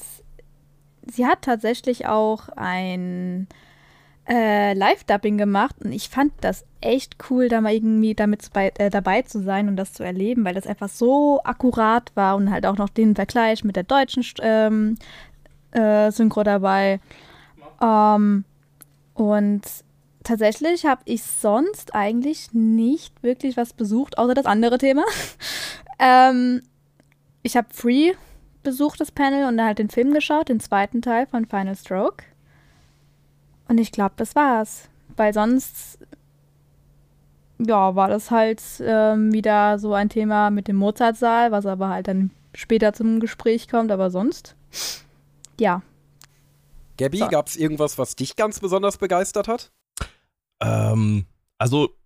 sie 1.05 1.25
hat 1.25 1.43
tatsächlich 1.43 2.07
auch 2.07 2.49
ein 2.49 3.47
äh, 4.27 4.73
Live-Dubbing 4.73 5.37
gemacht 5.37 5.75
und 5.83 5.93
ich 5.93 6.09
fand 6.09 6.33
das 6.41 6.65
echt 6.81 7.15
cool, 7.29 7.47
da 7.47 7.61
mal 7.61 7.73
irgendwie 7.73 8.13
damit 8.13 8.49
bei, 8.51 8.73
äh, 8.77 8.89
dabei 8.89 9.21
zu 9.21 9.41
sein 9.41 9.69
und 9.69 9.77
das 9.77 9.93
zu 9.93 10.03
erleben, 10.03 10.43
weil 10.43 10.53
das 10.53 10.67
einfach 10.67 10.89
so 10.89 11.41
akkurat 11.43 12.11
war 12.15 12.35
und 12.35 12.51
halt 12.51 12.65
auch 12.65 12.77
noch 12.77 12.89
den 12.89 13.15
Vergleich 13.15 13.63
mit 13.63 13.77
der 13.77 13.83
deutschen 13.83 14.25
ähm, 14.41 14.97
äh, 15.71 16.11
Synchro 16.11 16.43
dabei. 16.43 16.99
Ähm, 17.81 18.43
und 19.13 19.61
tatsächlich 20.27 20.86
habe 20.86 21.01
ich 21.05 21.24
sonst 21.24 21.96
eigentlich 21.96 22.53
nicht 22.53 23.24
wirklich 23.24 23.57
was 23.57 23.74
besucht, 23.74 24.17
außer 24.17 24.34
das 24.34 24.46
andere 24.46 24.77
Thema. 24.77 25.03
ähm, 26.00 26.62
ich 27.43 27.55
habe 27.55 27.67
Free 27.72 28.13
besucht, 28.62 29.00
das 29.00 29.12
Panel, 29.12 29.48
und 29.48 29.57
dann 29.57 29.67
halt 29.67 29.79
den 29.79 29.89
Film 29.89 30.13
geschaut, 30.13 30.50
den 30.50 30.60
zweiten 30.60 31.01
Teil 31.01 31.27
von 31.27 31.46
Final 31.46 31.75
Stroke. 31.75 32.25
Und 33.69 33.77
ich 33.77 33.91
glaube, 33.91 34.13
das 34.17 34.36
war's. 34.36 34.89
Weil 35.15 35.34
sonst, 35.34 36.00
ja, 37.60 37.96
war 37.96 38.10
das 38.10 38.29
halt 38.29 38.62
ähm, 38.81 39.31
wieder 39.34 39.79
so 39.79 39.93
ein 39.93 40.10
Thema 40.10 40.50
mit 40.51 40.67
dem 40.67 40.75
Mozartsaal, 40.75 41.51
was 41.51 41.65
aber 41.65 41.89
halt 41.89 42.10
dann 42.10 42.31
später 42.53 42.91
zum 42.91 43.19
Gespräch 43.19 43.69
kommt, 43.69 43.91
aber 43.91 44.12
sonst, 44.12 44.55
ja. 45.60 45.81
Gabby, 46.98 47.19
so. 47.19 47.27
gab 47.27 47.48
es 47.48 47.55
irgendwas, 47.55 47.98
was 47.98 48.15
dich 48.15 48.36
ganz 48.36 48.60
besonders 48.60 48.98
begeistert 48.98 49.48
hat? 49.48 49.72
Ähm, 50.61 51.25
also 51.57 51.97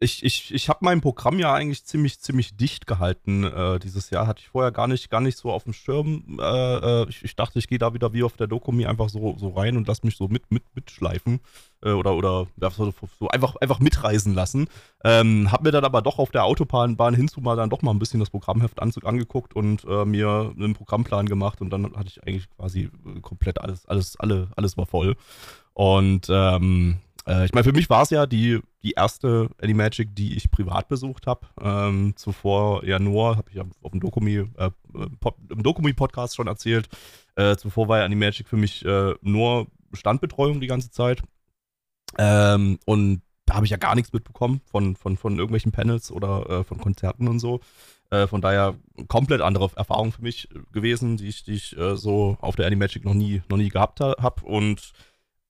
ich, 0.00 0.24
ich, 0.24 0.54
ich 0.54 0.68
habe 0.68 0.78
mein 0.82 1.00
Programm 1.00 1.40
ja 1.40 1.52
eigentlich 1.52 1.84
ziemlich, 1.84 2.20
ziemlich 2.20 2.56
dicht 2.56 2.86
gehalten 2.86 3.42
äh, 3.42 3.80
dieses 3.80 4.10
Jahr. 4.10 4.28
Hatte 4.28 4.40
ich 4.40 4.48
vorher 4.48 4.70
gar 4.70 4.86
nicht, 4.86 5.10
gar 5.10 5.20
nicht 5.20 5.36
so 5.36 5.50
auf 5.50 5.64
dem 5.64 5.72
Schirm. 5.72 6.38
Äh, 6.40 6.44
äh 7.02 7.08
ich, 7.08 7.24
ich, 7.24 7.34
dachte, 7.34 7.58
ich 7.58 7.66
gehe 7.66 7.78
da 7.78 7.94
wieder 7.94 8.12
wie 8.12 8.22
auf 8.22 8.36
der 8.36 8.46
Dokumi 8.46 8.86
einfach 8.86 9.08
so, 9.08 9.36
so 9.38 9.48
rein 9.50 9.76
und 9.76 9.88
lass 9.88 10.04
mich 10.04 10.16
so 10.16 10.28
mit, 10.28 10.52
mit, 10.52 10.62
mitschleifen. 10.74 11.40
Äh, 11.82 11.90
oder 11.90 12.14
oder 12.14 12.46
so, 12.70 12.94
so, 13.18 13.28
einfach, 13.28 13.56
einfach 13.56 13.80
mitreisen 13.80 14.34
lassen. 14.34 14.68
Ähm, 15.02 15.50
hab 15.50 15.64
mir 15.64 15.72
dann 15.72 15.84
aber 15.84 16.00
doch 16.00 16.20
auf 16.20 16.30
der 16.30 16.44
Autobahn 16.44 16.96
Bahn 16.96 17.14
hinzu 17.14 17.40
mal 17.40 17.56
dann 17.56 17.70
doch 17.70 17.82
mal 17.82 17.90
ein 17.90 17.98
bisschen 17.98 18.20
das 18.20 18.30
Programmheft 18.30 18.80
an, 18.80 18.92
angeguckt 19.02 19.56
und 19.56 19.84
äh, 19.84 20.04
mir 20.04 20.54
einen 20.56 20.74
Programmplan 20.74 21.26
gemacht 21.26 21.60
und 21.60 21.70
dann 21.70 21.96
hatte 21.96 22.08
ich 22.08 22.22
eigentlich 22.22 22.48
quasi 22.50 22.88
komplett 23.22 23.60
alles, 23.60 23.84
alles, 23.86 24.14
alle, 24.20 24.48
alles 24.54 24.76
war 24.76 24.86
voll. 24.86 25.16
Und 25.74 26.28
ähm, 26.30 26.98
äh, 27.28 27.44
ich 27.44 27.52
meine, 27.52 27.64
für 27.64 27.72
mich 27.72 27.90
war 27.90 28.02
es 28.02 28.10
ja 28.10 28.26
die, 28.26 28.60
die 28.82 28.92
erste 28.92 29.50
Animagic, 29.60 30.14
die 30.14 30.36
ich 30.36 30.50
privat 30.50 30.88
besucht 30.88 31.26
habe. 31.26 31.46
Ähm, 31.60 32.14
zuvor 32.16 32.84
ja 32.84 32.98
nur, 32.98 33.36
habe 33.36 33.50
ich 33.50 33.56
ja 33.56 33.64
auf 33.82 33.90
dem 33.90 34.00
Dokumi, 34.00 34.46
äh, 34.56 34.70
im 34.94 35.62
Dokumi-Podcast 35.62 36.36
schon 36.36 36.46
erzählt. 36.46 36.88
Äh, 37.36 37.56
zuvor 37.56 37.88
war 37.88 37.98
ja 37.98 38.04
Animagic 38.04 38.48
für 38.48 38.56
mich 38.56 38.84
äh, 38.84 39.14
nur 39.20 39.66
Standbetreuung 39.92 40.60
die 40.60 40.66
ganze 40.66 40.90
Zeit. 40.90 41.22
Ähm, 42.16 42.78
und 42.86 43.22
da 43.44 43.54
habe 43.54 43.66
ich 43.66 43.70
ja 43.70 43.76
gar 43.76 43.94
nichts 43.94 44.12
mitbekommen 44.12 44.60
von, 44.64 44.96
von, 44.96 45.16
von 45.16 45.36
irgendwelchen 45.38 45.72
Panels 45.72 46.10
oder 46.10 46.48
äh, 46.48 46.64
von 46.64 46.78
Konzerten 46.78 47.28
und 47.28 47.38
so. 47.38 47.60
Äh, 48.10 48.26
von 48.26 48.40
daher 48.40 48.74
komplett 49.08 49.42
andere 49.42 49.70
Erfahrung 49.76 50.12
für 50.12 50.22
mich 50.22 50.48
gewesen, 50.72 51.18
die 51.18 51.28
ich, 51.28 51.44
die 51.44 51.52
ich 51.52 51.76
äh, 51.76 51.96
so 51.96 52.38
auf 52.40 52.56
der 52.56 52.66
Animagic 52.66 53.04
noch 53.04 53.14
nie, 53.14 53.42
noch 53.50 53.58
nie 53.58 53.68
gehabt 53.68 54.00
habe. 54.00 54.44
Und 54.44 54.92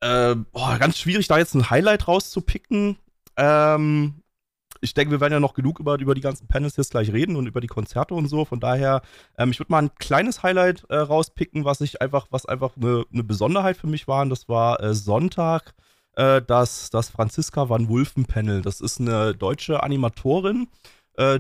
äh, 0.01 0.35
boah, 0.35 0.79
ganz 0.79 0.99
schwierig, 0.99 1.29
da 1.29 1.39
jetzt 1.39 1.55
ein 1.55 1.71
Highlight 1.71 2.09
rauszupicken. 2.09 2.97
Ähm, 3.37 4.23
ich 4.81 4.95
denke, 4.95 5.11
wir 5.11 5.21
werden 5.21 5.33
ja 5.33 5.41
noch 5.41 5.55
genug 5.55 5.81
über, 5.81 5.99
über 5.99 6.15
die 6.15 6.21
ganzen 6.21 6.47
Panels 6.47 6.77
jetzt 6.77 6.93
gleich 6.93 7.13
reden 7.13 7.37
und 7.37 7.47
über 7.47 7.61
die 7.61 7.67
Konzerte 7.67 8.15
und 8.15 8.29
so. 8.29 8.45
Von 8.45 8.61
daher, 8.61 9.03
ähm, 9.37 9.51
ich 9.51 9.59
würde 9.59 9.73
mal 9.73 9.83
ein 9.83 9.95
kleines 9.99 10.43
Highlight 10.43 10.85
äh, 10.89 10.97
rauspicken, 10.97 11.65
was 11.65 11.81
ich 11.81 12.01
einfach, 12.01 12.29
was 12.31 12.47
einfach 12.47 12.77
eine, 12.77 13.05
eine 13.13 13.25
Besonderheit 13.25 13.77
für 13.77 13.87
mich 13.87 14.07
war. 14.09 14.23
Und 14.23 14.31
das 14.31 14.49
war 14.49 14.81
äh, 14.83 14.95
Sonntag 14.95 15.75
äh, 16.15 16.43
das, 16.43 16.91
das 16.91 17.11
Franziska 17.11 17.69
van 17.69 17.89
Wulfen 17.89 18.27
Panel. 18.27 18.63
Das 18.63 18.81
ist 18.81 19.01
eine 19.01 19.35
deutsche 19.35 19.83
Animatorin, 19.83 20.69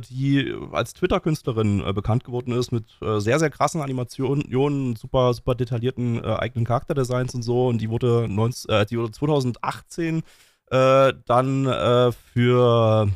die 0.00 0.54
als 0.73 0.92
Twitter-Künstlerin 0.92 1.85
äh, 1.85 1.92
bekannt 1.92 2.25
geworden 2.25 2.52
ist 2.52 2.73
mit 2.73 2.85
äh, 3.00 3.20
sehr, 3.20 3.38
sehr 3.38 3.50
krassen 3.50 3.80
Animationen, 3.80 4.97
super, 4.97 5.32
super 5.35 5.54
detaillierten 5.54 6.25
eigenen 6.25 6.64
Charakterdesigns 6.64 7.35
und 7.35 7.42
so. 7.42 7.68
Und 7.68 7.80
die 7.80 7.90
wurde, 7.90 8.26
19, 8.28 8.87
die 8.90 8.99
wurde 8.99 9.12
2018 9.12 10.23
dann 10.70 12.12
für 12.35 13.08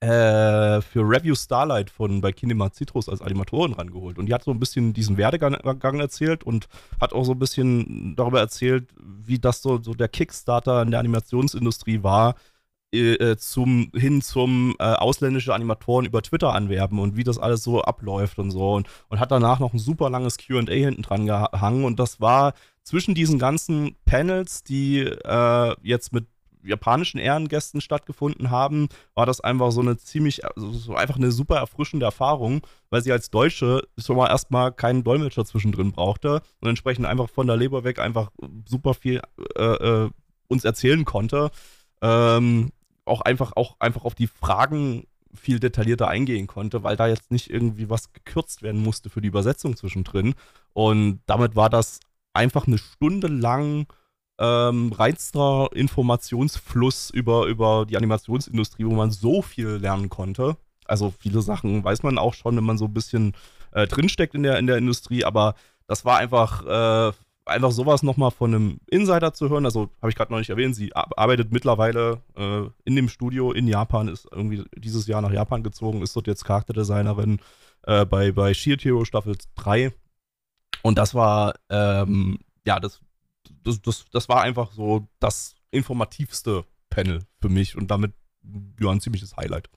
äh, 0.00 0.80
für 0.80 1.02
Review 1.02 1.34
Starlight 1.34 1.90
von 1.90 2.22
bei 2.22 2.32
Kinema 2.32 2.72
Citrus 2.72 3.06
als 3.10 3.20
Animatorin 3.20 3.74
rangeholt. 3.74 4.18
Und 4.18 4.26
die 4.26 4.32
hat 4.34 4.42
so 4.42 4.50
ein 4.50 4.58
bisschen 4.58 4.94
diesen 4.94 5.18
Werdegang 5.18 6.00
erzählt 6.00 6.42
und 6.42 6.68
hat 6.98 7.12
auch 7.12 7.24
so 7.24 7.32
ein 7.32 7.38
bisschen 7.38 8.16
darüber 8.16 8.40
erzählt, 8.40 8.88
wie 8.98 9.38
das 9.38 9.60
so, 9.60 9.78
so 9.82 9.92
der 9.92 10.08
Kickstarter 10.08 10.80
in 10.80 10.90
der 10.90 11.00
Animationsindustrie 11.00 12.02
war, 12.02 12.34
äh, 12.92 13.14
äh 13.14 13.36
zum, 13.36 13.90
hin 13.94 14.22
zum 14.22 14.74
äh, 14.78 14.84
ausländische 14.84 15.54
Animatoren 15.54 16.06
über 16.06 16.22
Twitter 16.22 16.52
anwerben 16.54 16.98
und 16.98 17.16
wie 17.16 17.24
das 17.24 17.38
alles 17.38 17.62
so 17.62 17.82
abläuft 17.82 18.38
und 18.38 18.50
so. 18.50 18.74
Und, 18.74 18.88
und 19.08 19.20
hat 19.20 19.30
danach 19.30 19.58
noch 19.58 19.72
ein 19.72 19.78
super 19.78 20.10
langes 20.10 20.38
QA 20.38 20.62
hinten 20.66 21.02
dran 21.02 21.26
gehangen. 21.26 21.84
Und 21.84 21.98
das 22.00 22.20
war 22.20 22.54
zwischen 22.82 23.14
diesen 23.14 23.38
ganzen 23.38 23.96
Panels, 24.04 24.62
die 24.62 25.00
äh, 25.00 25.74
jetzt 25.82 26.12
mit 26.12 26.26
japanischen 26.62 27.18
Ehrengästen 27.18 27.80
stattgefunden 27.80 28.50
haben, 28.50 28.88
war 29.14 29.26
das 29.26 29.40
einfach 29.40 29.72
so 29.72 29.80
eine 29.80 29.96
ziemlich, 29.96 30.44
also 30.44 30.72
so 30.72 30.94
einfach 30.94 31.16
eine 31.16 31.32
super 31.32 31.56
erfrischende 31.56 32.06
Erfahrung, 32.06 32.66
weil 32.90 33.02
sie 33.02 33.12
als 33.12 33.30
Deutsche 33.30 33.82
schon 33.98 34.16
mal 34.16 34.28
erstmal 34.28 34.72
keinen 34.72 35.04
Dolmetscher 35.04 35.44
zwischendrin 35.44 35.92
brauchte 35.92 36.42
und 36.60 36.68
entsprechend 36.68 37.06
einfach 37.06 37.28
von 37.28 37.46
der 37.46 37.56
Leber 37.56 37.84
weg 37.84 37.98
einfach 37.98 38.30
super 38.66 38.94
viel 38.94 39.20
äh, 39.56 39.62
äh, 39.62 40.10
uns 40.48 40.64
erzählen 40.64 41.04
konnte. 41.04 41.50
Ähm, 42.02 42.70
auch 43.10 43.20
einfach, 43.20 43.52
auch 43.56 43.76
einfach 43.78 44.04
auf 44.04 44.14
die 44.14 44.26
Fragen 44.26 45.06
viel 45.34 45.60
detaillierter 45.60 46.08
eingehen 46.08 46.46
konnte, 46.46 46.82
weil 46.82 46.96
da 46.96 47.06
jetzt 47.06 47.30
nicht 47.30 47.50
irgendwie 47.50 47.88
was 47.88 48.12
gekürzt 48.12 48.62
werden 48.62 48.82
musste 48.82 49.10
für 49.10 49.20
die 49.20 49.28
Übersetzung 49.28 49.76
zwischendrin. 49.76 50.34
Und 50.72 51.20
damit 51.26 51.56
war 51.56 51.70
das 51.70 52.00
einfach 52.32 52.66
eine 52.66 52.78
Stunde 52.78 53.28
lang 53.28 53.86
ähm, 54.38 54.92
reinster 54.92 55.68
Informationsfluss 55.74 57.10
über, 57.10 57.46
über 57.46 57.86
die 57.86 57.96
Animationsindustrie, 57.96 58.86
wo 58.86 58.94
man 58.94 59.10
so 59.10 59.42
viel 59.42 59.68
lernen 59.68 60.08
konnte. 60.08 60.56
Also 60.86 61.12
viele 61.16 61.42
Sachen 61.42 61.84
weiß 61.84 62.02
man 62.02 62.18
auch 62.18 62.34
schon, 62.34 62.56
wenn 62.56 62.64
man 62.64 62.78
so 62.78 62.86
ein 62.86 62.94
bisschen 62.94 63.34
äh, 63.72 63.86
drinsteckt 63.86 64.34
in 64.34 64.42
der, 64.42 64.58
in 64.58 64.66
der 64.66 64.78
Industrie, 64.78 65.24
aber 65.24 65.54
das 65.86 66.04
war 66.04 66.16
einfach, 66.18 66.64
äh, 66.66 67.12
einfach 67.46 67.72
sowas 67.72 68.02
nochmal 68.02 68.30
von 68.30 68.54
einem 68.54 68.80
Insider 68.90 69.32
zu 69.32 69.48
hören. 69.48 69.64
Also 69.64 69.90
habe 70.00 70.10
ich 70.10 70.16
gerade 70.16 70.32
noch 70.32 70.38
nicht 70.38 70.50
erwähnt, 70.50 70.76
sie 70.76 70.94
arbeitet 70.94 71.52
mittlerweile 71.52 72.22
äh, 72.36 72.62
in 72.84 72.96
dem 72.96 73.08
Studio 73.08 73.52
in 73.52 73.66
Japan, 73.66 74.08
ist 74.08 74.28
irgendwie 74.30 74.64
dieses 74.76 75.06
Jahr 75.06 75.22
nach 75.22 75.32
Japan 75.32 75.62
gezogen, 75.62 76.02
ist 76.02 76.14
dort 76.14 76.26
jetzt 76.26 76.44
Charakterdesignerin 76.44 77.40
äh, 77.82 78.04
bei, 78.04 78.32
bei 78.32 78.54
Shield 78.54 78.84
Hero 78.84 79.04
Staffel 79.04 79.36
3. 79.56 79.92
Und 80.82 80.96
das 80.96 81.14
war, 81.14 81.54
ähm, 81.68 82.38
ja, 82.64 82.80
das 82.80 83.00
das, 83.62 83.80
das, 83.82 84.04
das 84.10 84.28
war 84.28 84.42
einfach 84.42 84.72
so 84.72 85.08
das 85.18 85.54
informativste 85.70 86.64
Panel 86.88 87.24
für 87.40 87.48
mich 87.48 87.76
und 87.76 87.90
damit 87.90 88.12
ja 88.80 88.90
ein 88.90 89.00
ziemliches 89.00 89.36
Highlight. 89.36 89.70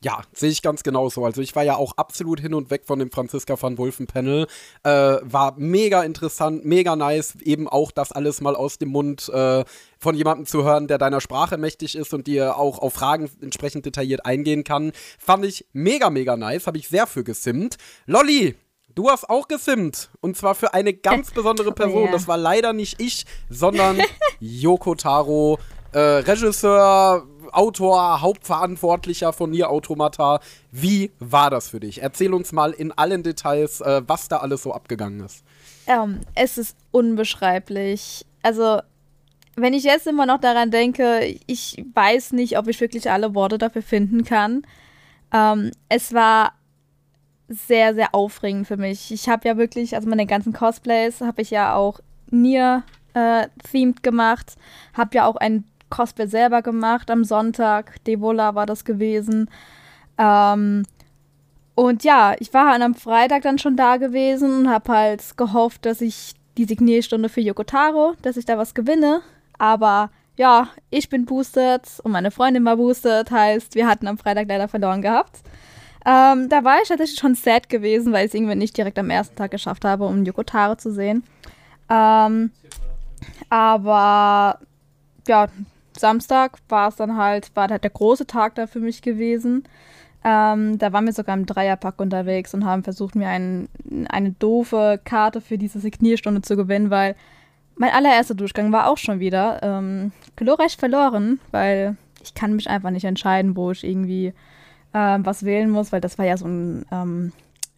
Ja, 0.00 0.22
sehe 0.32 0.50
ich 0.50 0.62
ganz 0.62 0.84
genauso. 0.84 1.24
Also 1.24 1.42
ich 1.42 1.56
war 1.56 1.64
ja 1.64 1.74
auch 1.74 1.92
absolut 1.96 2.38
hin 2.38 2.54
und 2.54 2.70
weg 2.70 2.82
von 2.86 3.00
dem 3.00 3.10
Franziska 3.10 3.60
van 3.60 3.78
Wolfen 3.78 4.06
Panel. 4.06 4.46
Äh, 4.84 4.90
war 4.90 5.54
mega 5.56 6.04
interessant, 6.04 6.64
mega 6.64 6.94
nice, 6.94 7.34
eben 7.42 7.68
auch 7.68 7.90
das 7.90 8.12
alles 8.12 8.40
mal 8.40 8.54
aus 8.54 8.78
dem 8.78 8.90
Mund 8.90 9.28
äh, 9.28 9.64
von 9.98 10.14
jemandem 10.14 10.46
zu 10.46 10.62
hören, 10.62 10.86
der 10.86 10.98
deiner 10.98 11.20
Sprache 11.20 11.56
mächtig 11.56 11.96
ist 11.96 12.14
und 12.14 12.28
dir 12.28 12.56
auch 12.56 12.78
auf 12.78 12.94
Fragen 12.94 13.28
entsprechend 13.40 13.86
detailliert 13.86 14.24
eingehen 14.24 14.62
kann. 14.62 14.92
Fand 15.18 15.44
ich 15.44 15.66
mega, 15.72 16.10
mega 16.10 16.36
nice, 16.36 16.68
habe 16.68 16.78
ich 16.78 16.88
sehr 16.88 17.08
für 17.08 17.24
gesimmt. 17.24 17.76
Lolli, 18.06 18.54
Du 18.94 19.08
hast 19.08 19.30
auch 19.30 19.46
gesimmt. 19.46 20.10
Und 20.20 20.36
zwar 20.36 20.56
für 20.56 20.74
eine 20.74 20.92
ganz 20.92 21.30
besondere 21.30 21.70
Person. 21.70 21.98
Oh, 21.98 22.04
yeah. 22.06 22.12
Das 22.12 22.26
war 22.26 22.36
leider 22.36 22.72
nicht 22.72 23.00
ich, 23.00 23.26
sondern 23.48 24.00
Yoko 24.40 24.96
Taro, 24.96 25.60
äh, 25.92 25.98
Regisseur, 25.98 27.26
Autor, 27.52 28.20
Hauptverantwortlicher 28.20 29.32
von 29.32 29.50
Nier 29.50 29.70
Automata. 29.70 30.40
Wie 30.70 31.10
war 31.18 31.50
das 31.50 31.68
für 31.68 31.80
dich? 31.80 32.02
Erzähl 32.02 32.34
uns 32.34 32.52
mal 32.52 32.72
in 32.72 32.92
allen 32.92 33.22
Details, 33.22 33.80
äh, 33.80 34.02
was 34.06 34.28
da 34.28 34.38
alles 34.38 34.62
so 34.62 34.72
abgegangen 34.72 35.20
ist. 35.20 35.44
Ähm, 35.86 36.20
es 36.34 36.58
ist 36.58 36.76
unbeschreiblich. 36.90 38.26
Also, 38.42 38.80
wenn 39.56 39.74
ich 39.74 39.84
jetzt 39.84 40.06
immer 40.06 40.26
noch 40.26 40.40
daran 40.40 40.70
denke, 40.70 41.36
ich 41.46 41.82
weiß 41.94 42.32
nicht, 42.32 42.58
ob 42.58 42.68
ich 42.68 42.80
wirklich 42.80 43.10
alle 43.10 43.34
Worte 43.34 43.58
dafür 43.58 43.82
finden 43.82 44.24
kann. 44.24 44.62
Ähm, 45.32 45.72
es 45.88 46.12
war 46.12 46.52
sehr, 47.48 47.94
sehr 47.94 48.14
aufregend 48.14 48.66
für 48.66 48.76
mich. 48.76 49.10
Ich 49.10 49.28
habe 49.28 49.48
ja 49.48 49.56
wirklich, 49.56 49.94
also 49.94 50.08
meine 50.08 50.26
ganzen 50.26 50.52
Cosplays 50.52 51.22
habe 51.22 51.42
ich 51.42 51.50
ja 51.50 51.74
auch 51.74 52.00
Nier 52.30 52.82
äh, 53.14 53.48
themed 53.70 54.02
gemacht, 54.02 54.56
habe 54.92 55.16
ja 55.16 55.26
auch 55.26 55.36
ein 55.36 55.64
Cosplay 55.90 56.26
selber 56.26 56.62
gemacht 56.62 57.10
am 57.10 57.24
Sonntag. 57.24 58.02
Devola 58.04 58.54
war 58.54 58.66
das 58.66 58.84
gewesen. 58.84 59.50
Ähm, 60.18 60.84
und 61.74 62.02
ja, 62.02 62.34
ich 62.40 62.52
war 62.52 62.72
halt 62.72 62.82
am 62.82 62.94
Freitag 62.94 63.42
dann 63.42 63.58
schon 63.58 63.76
da 63.76 63.98
gewesen 63.98 64.60
und 64.60 64.70
habe 64.70 64.92
halt 64.92 65.36
gehofft, 65.36 65.86
dass 65.86 66.00
ich 66.00 66.34
die 66.56 66.64
Signierstunde 66.64 67.28
für 67.28 67.40
Yokotaro, 67.40 68.14
dass 68.22 68.36
ich 68.36 68.44
da 68.44 68.58
was 68.58 68.74
gewinne. 68.74 69.22
Aber 69.58 70.10
ja, 70.36 70.68
ich 70.90 71.08
bin 71.08 71.24
boosted 71.24 71.82
und 72.02 72.12
meine 72.12 72.30
Freundin 72.30 72.64
war 72.64 72.76
boosted, 72.76 73.30
heißt, 73.30 73.74
wir 73.74 73.86
hatten 73.86 74.08
am 74.08 74.18
Freitag 74.18 74.48
leider 74.48 74.68
verloren 74.68 75.02
gehabt. 75.02 75.40
Ähm, 76.06 76.48
da 76.48 76.64
war 76.64 76.80
ich 76.82 76.88
tatsächlich 76.88 77.18
schon 77.18 77.34
sad 77.34 77.68
gewesen, 77.68 78.12
weil 78.12 78.24
ich 78.24 78.32
es 78.32 78.34
irgendwie 78.34 78.54
nicht 78.54 78.76
direkt 78.76 78.98
am 78.98 79.10
ersten 79.10 79.36
Tag 79.36 79.50
geschafft 79.50 79.84
habe, 79.84 80.06
um 80.06 80.24
Yokotaro 80.24 80.76
zu 80.76 80.92
sehen. 80.92 81.22
Ähm, 81.90 82.50
aber 83.50 84.58
ja, 85.26 85.48
Samstag 85.98 86.58
war 86.68 86.88
es 86.88 86.96
dann 86.96 87.16
halt, 87.16 87.54
war 87.54 87.68
halt 87.68 87.84
der 87.84 87.90
große 87.90 88.26
Tag 88.26 88.54
da 88.54 88.66
für 88.66 88.80
mich 88.80 89.02
gewesen. 89.02 89.64
Ähm, 90.24 90.78
da 90.78 90.92
waren 90.92 91.06
wir 91.06 91.12
sogar 91.12 91.36
im 91.36 91.46
Dreierpack 91.46 92.00
unterwegs 92.00 92.52
und 92.52 92.64
haben 92.64 92.82
versucht, 92.82 93.14
mir 93.14 93.28
ein, 93.28 93.68
eine 94.08 94.32
doofe 94.32 95.00
Karte 95.04 95.40
für 95.40 95.58
diese 95.58 95.78
Signierstunde 95.78 96.42
zu 96.42 96.56
gewinnen, 96.56 96.90
weil 96.90 97.14
mein 97.76 97.92
allererster 97.92 98.34
Durchgang 98.34 98.72
war 98.72 98.88
auch 98.88 98.98
schon 98.98 99.20
wieder 99.20 99.62
ähm, 99.62 100.10
glorreich 100.34 100.76
verloren, 100.76 101.38
weil 101.52 101.96
ich 102.22 102.34
kann 102.34 102.54
mich 102.54 102.68
einfach 102.68 102.90
nicht 102.90 103.04
entscheiden, 103.04 103.56
wo 103.56 103.70
ich 103.70 103.84
irgendwie 103.84 104.34
ähm, 104.92 105.24
was 105.24 105.44
wählen 105.44 105.70
muss, 105.70 105.92
weil 105.92 106.00
das 106.00 106.18
war 106.18 106.26
ja 106.26 106.36
so 106.36 106.46
ein 106.46 106.84
ähm, 106.90 107.32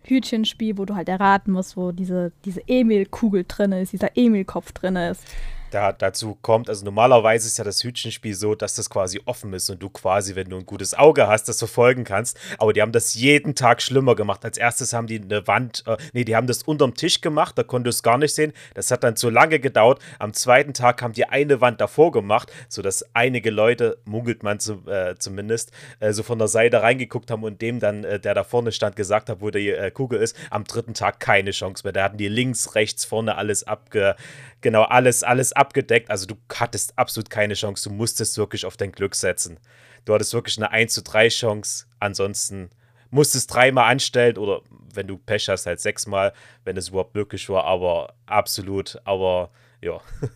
Hütchenspiel, 0.04 0.78
wo 0.78 0.86
du 0.86 0.96
halt 0.96 1.10
erraten 1.10 1.52
musst, 1.52 1.76
wo 1.76 1.92
diese, 1.92 2.32
diese 2.46 2.66
Emil-Kugel 2.66 3.44
drin 3.46 3.72
ist, 3.72 3.92
dieser 3.92 4.16
Emil-Kopf 4.16 4.72
drin 4.72 4.96
ist 4.96 5.24
da, 5.70 5.92
dazu 5.92 6.36
kommt. 6.42 6.68
Also 6.68 6.84
normalerweise 6.84 7.46
ist 7.46 7.58
ja 7.58 7.64
das 7.64 7.82
Hütchenspiel 7.82 8.34
so, 8.34 8.54
dass 8.54 8.74
das 8.74 8.90
quasi 8.90 9.20
offen 9.24 9.52
ist 9.52 9.70
und 9.70 9.82
du 9.82 9.88
quasi, 9.88 10.34
wenn 10.34 10.48
du 10.48 10.56
ein 10.56 10.66
gutes 10.66 10.94
Auge 10.94 11.28
hast, 11.28 11.48
das 11.48 11.58
verfolgen 11.58 12.04
kannst. 12.04 12.38
Aber 12.58 12.72
die 12.72 12.82
haben 12.82 12.92
das 12.92 13.14
jeden 13.14 13.54
Tag 13.54 13.82
schlimmer 13.82 14.14
gemacht. 14.14 14.44
Als 14.44 14.58
erstes 14.58 14.92
haben 14.92 15.06
die 15.06 15.20
eine 15.20 15.46
Wand, 15.46 15.84
äh, 15.86 15.96
nee, 16.12 16.24
die 16.24 16.36
haben 16.36 16.46
das 16.46 16.62
unterm 16.62 16.94
Tisch 16.94 17.20
gemacht, 17.20 17.56
da 17.56 17.62
konntest 17.62 17.98
du 17.98 18.00
es 18.00 18.02
gar 18.02 18.18
nicht 18.18 18.34
sehen. 18.34 18.52
Das 18.74 18.90
hat 18.90 19.04
dann 19.04 19.16
zu 19.16 19.30
lange 19.30 19.60
gedauert. 19.60 20.00
Am 20.18 20.32
zweiten 20.32 20.74
Tag 20.74 21.02
haben 21.02 21.12
die 21.12 21.26
eine 21.26 21.60
Wand 21.60 21.80
davor 21.80 22.12
gemacht, 22.12 22.52
sodass 22.68 23.04
einige 23.14 23.50
Leute, 23.50 23.98
munkelt 24.04 24.42
man 24.42 24.60
zu, 24.60 24.86
äh, 24.86 25.14
zumindest, 25.18 25.72
äh, 26.00 26.12
so 26.12 26.22
von 26.22 26.38
der 26.38 26.48
Seite 26.48 26.82
reingeguckt 26.82 27.30
haben 27.30 27.44
und 27.44 27.62
dem 27.62 27.80
dann, 27.80 28.04
äh, 28.04 28.20
der 28.20 28.34
da 28.34 28.44
vorne 28.44 28.72
stand, 28.72 28.96
gesagt 28.96 29.28
hat, 29.28 29.40
wo 29.40 29.50
die 29.50 29.70
äh, 29.70 29.90
Kugel 29.90 30.20
ist. 30.20 30.36
Am 30.50 30.64
dritten 30.64 30.94
Tag 30.94 31.20
keine 31.20 31.50
Chance 31.52 31.84
mehr. 31.84 31.92
Da 31.92 32.04
hatten 32.04 32.18
die 32.18 32.28
links, 32.28 32.74
rechts, 32.74 33.04
vorne 33.04 33.36
alles 33.36 33.64
abge 33.64 34.16
genau 34.60 34.82
alles, 34.82 35.22
alles 35.22 35.52
abgedeckt. 35.52 36.10
Also 36.10 36.26
du 36.26 36.36
hattest 36.52 36.98
absolut 36.98 37.30
keine 37.30 37.54
Chance. 37.54 37.88
Du 37.88 37.94
musstest 37.94 38.36
wirklich 38.38 38.66
auf 38.66 38.76
dein 38.76 38.92
Glück 38.92 39.14
setzen. 39.14 39.58
Du 40.04 40.14
hattest 40.14 40.34
wirklich 40.34 40.56
eine 40.58 40.70
1 40.70 40.94
zu 40.94 41.02
3 41.02 41.28
Chance. 41.28 41.86
Ansonsten 41.98 42.70
musstest 43.10 43.52
dreimal 43.52 43.90
anstellen 43.90 44.38
oder 44.38 44.60
wenn 44.92 45.06
du 45.06 45.18
Pech 45.18 45.48
hast, 45.48 45.66
halt 45.66 45.80
sechsmal, 45.80 46.32
wenn 46.64 46.76
es 46.76 46.88
überhaupt 46.88 47.14
möglich 47.14 47.48
war. 47.48 47.64
Aber 47.64 48.14
absolut, 48.26 49.00
aber 49.04 49.50
ja. 49.80 50.00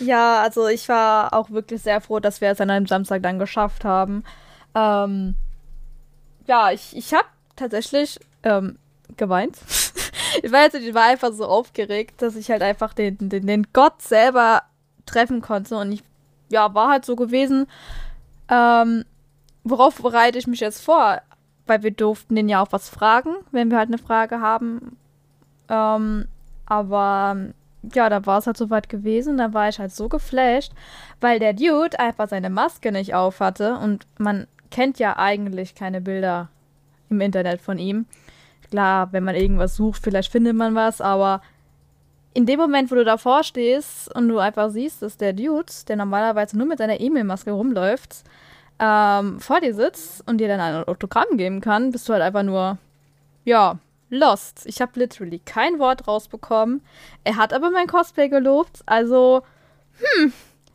Ja, 0.00 0.42
also 0.42 0.66
ich 0.66 0.88
war 0.88 1.32
auch 1.32 1.50
wirklich 1.50 1.80
sehr 1.80 2.00
froh, 2.00 2.18
dass 2.18 2.40
wir 2.40 2.50
es 2.50 2.60
an 2.60 2.70
einem 2.70 2.86
Samstag 2.86 3.22
dann 3.22 3.38
geschafft 3.38 3.84
haben. 3.84 4.24
Ähm, 4.74 5.36
ja, 6.46 6.72
ich, 6.72 6.96
ich 6.96 7.14
habe 7.14 7.26
tatsächlich 7.54 8.18
ähm, 8.42 8.78
geweint. 9.16 9.56
ich 10.42 10.52
weiß 10.52 10.74
nicht, 10.74 10.86
ich 10.86 10.94
war 10.94 11.04
einfach 11.04 11.32
so 11.32 11.46
aufgeregt, 11.46 12.22
dass 12.22 12.36
ich 12.36 12.50
halt 12.50 12.62
einfach 12.62 12.94
den, 12.94 13.16
den, 13.18 13.46
den 13.46 13.66
Gott 13.72 14.02
selber 14.02 14.62
treffen 15.06 15.40
konnte. 15.40 15.76
Und 15.76 15.92
ich, 15.92 16.02
ja, 16.48 16.74
war 16.74 16.90
halt 16.90 17.04
so 17.04 17.16
gewesen. 17.16 17.66
Ähm, 18.48 19.04
worauf 19.64 20.00
bereite 20.00 20.38
ich 20.38 20.46
mich 20.46 20.60
jetzt 20.60 20.82
vor? 20.84 21.20
Weil 21.66 21.82
wir 21.82 21.90
durften 21.90 22.36
den 22.36 22.48
ja 22.48 22.62
auch 22.62 22.72
was 22.72 22.88
fragen, 22.88 23.34
wenn 23.50 23.70
wir 23.70 23.78
halt 23.78 23.88
eine 23.88 23.98
Frage 23.98 24.40
haben. 24.40 24.96
Ähm, 25.68 26.28
aber 26.66 27.36
ja, 27.94 28.08
da 28.08 28.24
war 28.26 28.38
es 28.38 28.46
halt 28.46 28.56
soweit 28.56 28.88
gewesen. 28.88 29.38
Da 29.38 29.52
war 29.52 29.68
ich 29.68 29.78
halt 29.78 29.92
so 29.92 30.08
geflasht, 30.08 30.72
weil 31.20 31.38
der 31.38 31.52
Dude 31.52 31.98
einfach 31.98 32.28
seine 32.28 32.50
Maske 32.50 32.92
nicht 32.92 33.14
auf 33.14 33.40
hatte. 33.40 33.78
Und 33.78 34.06
man 34.18 34.46
kennt 34.70 34.98
ja 34.98 35.16
eigentlich 35.16 35.74
keine 35.74 36.00
Bilder 36.00 36.48
im 37.08 37.20
Internet 37.20 37.60
von 37.60 37.78
ihm. 37.78 38.06
Klar, 38.70 39.12
wenn 39.12 39.24
man 39.24 39.34
irgendwas 39.34 39.76
sucht, 39.76 40.02
vielleicht 40.02 40.32
findet 40.32 40.56
man 40.56 40.74
was, 40.74 41.00
aber 41.00 41.40
in 42.34 42.46
dem 42.46 42.58
Moment, 42.58 42.90
wo 42.90 42.96
du 42.96 43.04
davor 43.04 43.44
stehst 43.44 44.14
und 44.14 44.28
du 44.28 44.38
einfach 44.38 44.70
siehst, 44.70 45.00
dass 45.02 45.16
der 45.16 45.32
Dude, 45.32 45.72
der 45.88 45.96
normalerweise 45.96 46.58
nur 46.58 46.66
mit 46.66 46.78
seiner 46.78 47.00
E-Mail-Maske 47.00 47.50
rumläuft, 47.50 48.24
ähm, 48.78 49.40
vor 49.40 49.60
dir 49.60 49.74
sitzt 49.74 50.26
und 50.28 50.38
dir 50.38 50.48
dann 50.48 50.60
ein 50.60 50.84
Autogramm 50.84 51.38
geben 51.38 51.60
kann, 51.60 51.92
bist 51.92 52.08
du 52.08 52.12
halt 52.12 52.22
einfach 52.22 52.42
nur, 52.42 52.76
ja, 53.44 53.78
lost. 54.10 54.66
Ich 54.66 54.80
habe 54.80 54.98
literally 55.00 55.38
kein 55.38 55.78
Wort 55.78 56.06
rausbekommen. 56.06 56.82
Er 57.24 57.36
hat 57.36 57.52
aber 57.54 57.70
mein 57.70 57.86
Cosplay 57.86 58.28
gelobt, 58.28 58.82
also, 58.84 59.42
hm, 59.98 60.32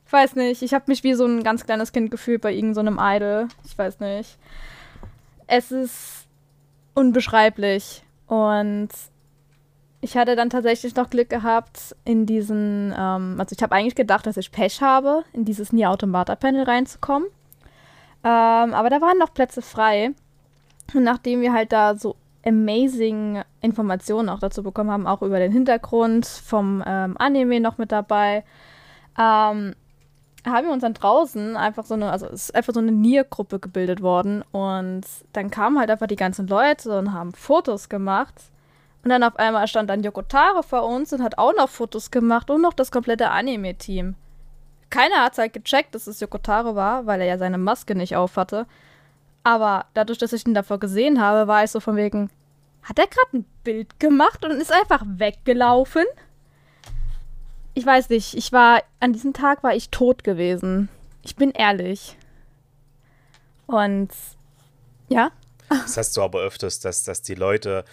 weiß 0.10 0.36
nicht. 0.36 0.62
Ich 0.62 0.74
habe 0.74 0.86
mich 0.88 1.04
wie 1.04 1.14
so 1.14 1.26
ein 1.26 1.44
ganz 1.44 1.66
kleines 1.66 1.92
Kind 1.92 2.12
gefühlt 2.12 2.42
bei 2.42 2.54
irgendeinem 2.54 2.98
so 2.98 3.04
Idol. 3.04 3.48
Ich 3.66 3.78
weiß 3.78 4.00
nicht. 4.00 4.38
Es 5.48 5.72
ist 5.72 6.21
unbeschreiblich. 7.02 8.04
Und 8.28 8.90
ich 10.02 10.16
hatte 10.16 10.36
dann 10.36 10.50
tatsächlich 10.50 10.96
noch 10.96 11.10
Glück 11.10 11.30
gehabt, 11.30 11.96
in 12.06 12.26
diesen, 12.26 12.94
ähm, 12.98 13.36
also 13.40 13.56
ich 13.56 13.62
habe 13.62 13.76
eigentlich 13.76 13.96
gedacht, 13.96 14.26
dass 14.26 14.38
ich 14.38 14.52
Pech 14.52 14.82
habe, 14.82 15.24
in 15.34 15.44
dieses 15.44 15.74
Nier 15.74 15.90
Automata 15.90 16.36
Panel 16.36 16.64
reinzukommen. 16.64 17.28
Ähm, 18.24 18.74
aber 18.74 18.90
da 18.90 19.02
waren 19.02 19.18
noch 19.18 19.34
Plätze 19.34 19.62
frei. 19.62 20.12
Und 20.94 21.04
nachdem 21.04 21.42
wir 21.42 21.54
halt 21.54 21.72
da 21.72 21.96
so 21.96 22.16
amazing 22.46 23.42
Informationen 23.62 24.30
auch 24.30 24.40
dazu 24.40 24.64
bekommen 24.64 24.92
haben, 24.92 25.08
auch 25.08 25.22
über 25.22 25.40
den 25.40 25.52
Hintergrund 25.52 26.26
vom 26.26 26.84
ähm, 26.86 27.16
Anime 27.18 27.60
noch 27.60 27.78
mit 27.78 27.92
dabei, 27.92 28.44
ähm, 29.20 29.76
haben 30.46 30.68
wir 30.68 30.74
uns 30.74 30.82
dann 30.82 30.94
draußen 30.94 31.56
einfach 31.56 31.86
so 31.86 31.94
eine, 31.94 32.12
also 32.12 32.26
es 32.28 32.46
ist 32.46 32.56
einfach 32.56 32.74
so 32.74 32.80
eine 32.80 32.92
Nier-Gruppe 32.92 33.60
gebildet 33.60 34.02
worden 34.02 34.44
und 34.52 35.04
dann 35.34 35.52
kamen 35.52 35.80
halt 35.80 35.90
einfach 35.92 36.08
die 36.08 36.16
ganzen 36.16 36.48
Leute 36.48 36.98
und 36.98 37.14
haben 37.14 37.34
Fotos 37.34 37.90
gemacht 37.90 38.36
und 39.04 39.10
dann 39.10 39.24
auf 39.24 39.38
einmal 39.38 39.68
stand 39.68 39.90
dann 39.90 40.04
Yokotaro 40.04 40.62
vor 40.62 40.84
uns 40.84 41.12
und 41.14 41.24
hat 41.24 41.38
auch 41.38 41.54
noch 41.56 41.70
Fotos 41.70 42.12
gemacht 42.12 42.50
und 42.50 42.62
noch 42.62 42.74
das 42.74 42.92
komplette 42.92 43.30
Anime-Team. 43.30 44.16
Keiner 44.90 45.24
hat 45.24 45.38
halt 45.38 45.54
gecheckt, 45.54 45.96
dass 45.96 46.08
es 46.08 46.20
Yokotaro 46.20 46.76
war, 46.76 47.06
weil 47.06 47.22
er 47.22 47.28
ja 47.28 47.38
seine 47.38 47.58
Maske 47.58 47.96
nicht 47.96 48.16
auf 48.16 48.36
hatte. 48.36 48.66
Aber 49.44 49.86
dadurch, 49.94 50.20
dass 50.20 50.34
ich 50.34 50.46
ihn 50.46 50.54
davor 50.54 50.80
gesehen 50.80 51.20
habe, 51.22 51.48
war 51.48 51.64
ich 51.64 51.72
so 51.72 51.80
von 51.80 51.96
wegen, 51.96 52.30
hat 52.84 53.00
er 53.00 53.08
gerade 53.08 53.38
ein 53.38 53.46
Bild 53.64 54.00
gemacht 54.00 54.44
und 54.46 54.52
ist 54.52 54.72
einfach 54.72 55.04
weggelaufen? 55.06 56.06
Ich 57.74 57.86
weiß 57.86 58.10
nicht, 58.10 58.36
ich 58.36 58.52
war, 58.52 58.84
an 59.00 59.14
diesem 59.14 59.34
Tag 59.34 59.64
war 59.64 59.76
ich 59.76 59.90
tot 59.90 60.24
gewesen. 60.24 60.90
Ich 61.24 61.36
bin 61.36 61.52
ehrlich. 61.52 62.18
Und, 63.68 64.10
ja. 65.08 65.32
Das 65.70 65.96
hast 65.96 66.18
du 66.18 66.22
aber 66.22 66.42
öfters, 66.42 66.80
dass, 66.80 67.04
dass 67.04 67.22
die 67.22 67.36
Leute 67.36 67.86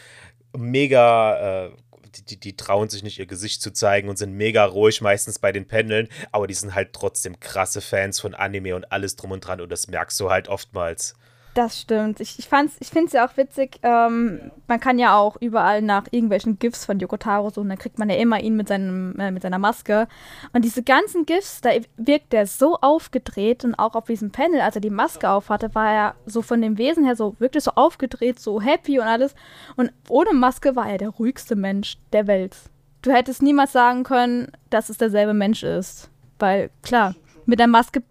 mega 0.53 1.67
äh, 1.67 1.71
die, 2.17 2.23
die, 2.25 2.41
die, 2.41 2.57
trauen 2.57 2.89
sich 2.89 3.03
nicht, 3.03 3.19
ihr 3.19 3.27
Gesicht 3.27 3.63
zu 3.63 3.73
zeigen 3.73 4.09
und 4.09 4.17
sind 4.17 4.33
mega 4.33 4.65
ruhig 4.65 5.01
meistens 5.01 5.39
bei 5.39 5.53
den 5.53 5.67
Pendeln, 5.67 6.09
aber 6.33 6.47
die 6.47 6.55
sind 6.55 6.75
halt 6.75 6.93
trotzdem 6.93 7.39
krasse 7.39 7.81
Fans 7.81 8.21
von 8.21 8.35
Anime 8.35 8.75
und 8.75 8.91
alles 8.91 9.17
drum 9.17 9.33
und 9.33 9.41
dran 9.41 9.61
und 9.61 9.71
das 9.71 9.89
merkst 9.89 10.19
du 10.21 10.31
halt 10.31 10.49
oftmals. 10.49 11.15
Das 11.59 11.81
stimmt. 11.81 12.21
Ich, 12.21 12.39
ich, 12.39 12.49
ich 12.79 12.89
finde 12.89 13.07
es 13.07 13.13
ja 13.13 13.27
auch 13.27 13.37
witzig. 13.37 13.81
Ähm, 13.83 14.53
man 14.69 14.79
kann 14.79 15.01
ja 15.01 15.17
auch 15.17 15.37
überall 15.41 15.83
nach 15.83 16.05
irgendwelchen 16.13 16.61
GIFs 16.61 16.85
von 16.85 17.01
Yokotaro 17.01 17.51
suchen. 17.51 17.69
Dann 17.69 17.79
kriegt 17.79 17.99
man 17.99 18.09
ja 18.09 18.15
immer 18.15 18.39
ihn 18.39 18.55
mit, 18.55 18.69
seinem, 18.69 19.19
äh, 19.19 19.33
mit 19.33 19.43
seiner 19.43 19.59
Maske. 19.59 20.07
Und 20.53 20.65
diese 20.65 20.85
ganzen 20.85 21.27
GIFs, 21.27 21.61
da 21.61 21.71
wirkt 21.97 22.33
der 22.33 22.47
so 22.47 22.77
aufgedreht. 22.77 23.65
Und 23.65 23.75
auch 23.75 23.97
auf 23.97 24.05
diesem 24.05 24.31
Panel, 24.31 24.61
als 24.61 24.77
er 24.77 24.81
die 24.81 24.89
Maske 24.89 25.29
auf 25.29 25.49
hatte, 25.49 25.75
war 25.75 25.93
er 25.93 26.15
so 26.27 26.43
von 26.43 26.63
dem 26.63 26.79
Wesen 26.79 27.05
her 27.05 27.17
so 27.17 27.35
wirklich 27.41 27.65
so 27.65 27.73
aufgedreht, 27.73 28.39
so 28.39 28.61
happy 28.61 29.01
und 29.01 29.07
alles. 29.07 29.35
Und 29.75 29.91
ohne 30.09 30.35
Maske 30.35 30.77
war 30.77 30.89
er 30.89 30.99
der 30.99 31.09
ruhigste 31.09 31.57
Mensch 31.57 31.97
der 32.13 32.29
Welt. 32.29 32.55
Du 33.03 33.11
hättest 33.11 33.43
niemals 33.43 33.73
sagen 33.73 34.05
können, 34.05 34.53
dass 34.71 34.91
es 34.91 34.99
derselbe 34.99 35.35
Mensch 35.35 35.65
ist. 35.65 36.09
Weil, 36.39 36.71
klar, 36.85 37.17
mit 37.47 37.59
der 37.59 37.67
Maske 37.67 38.05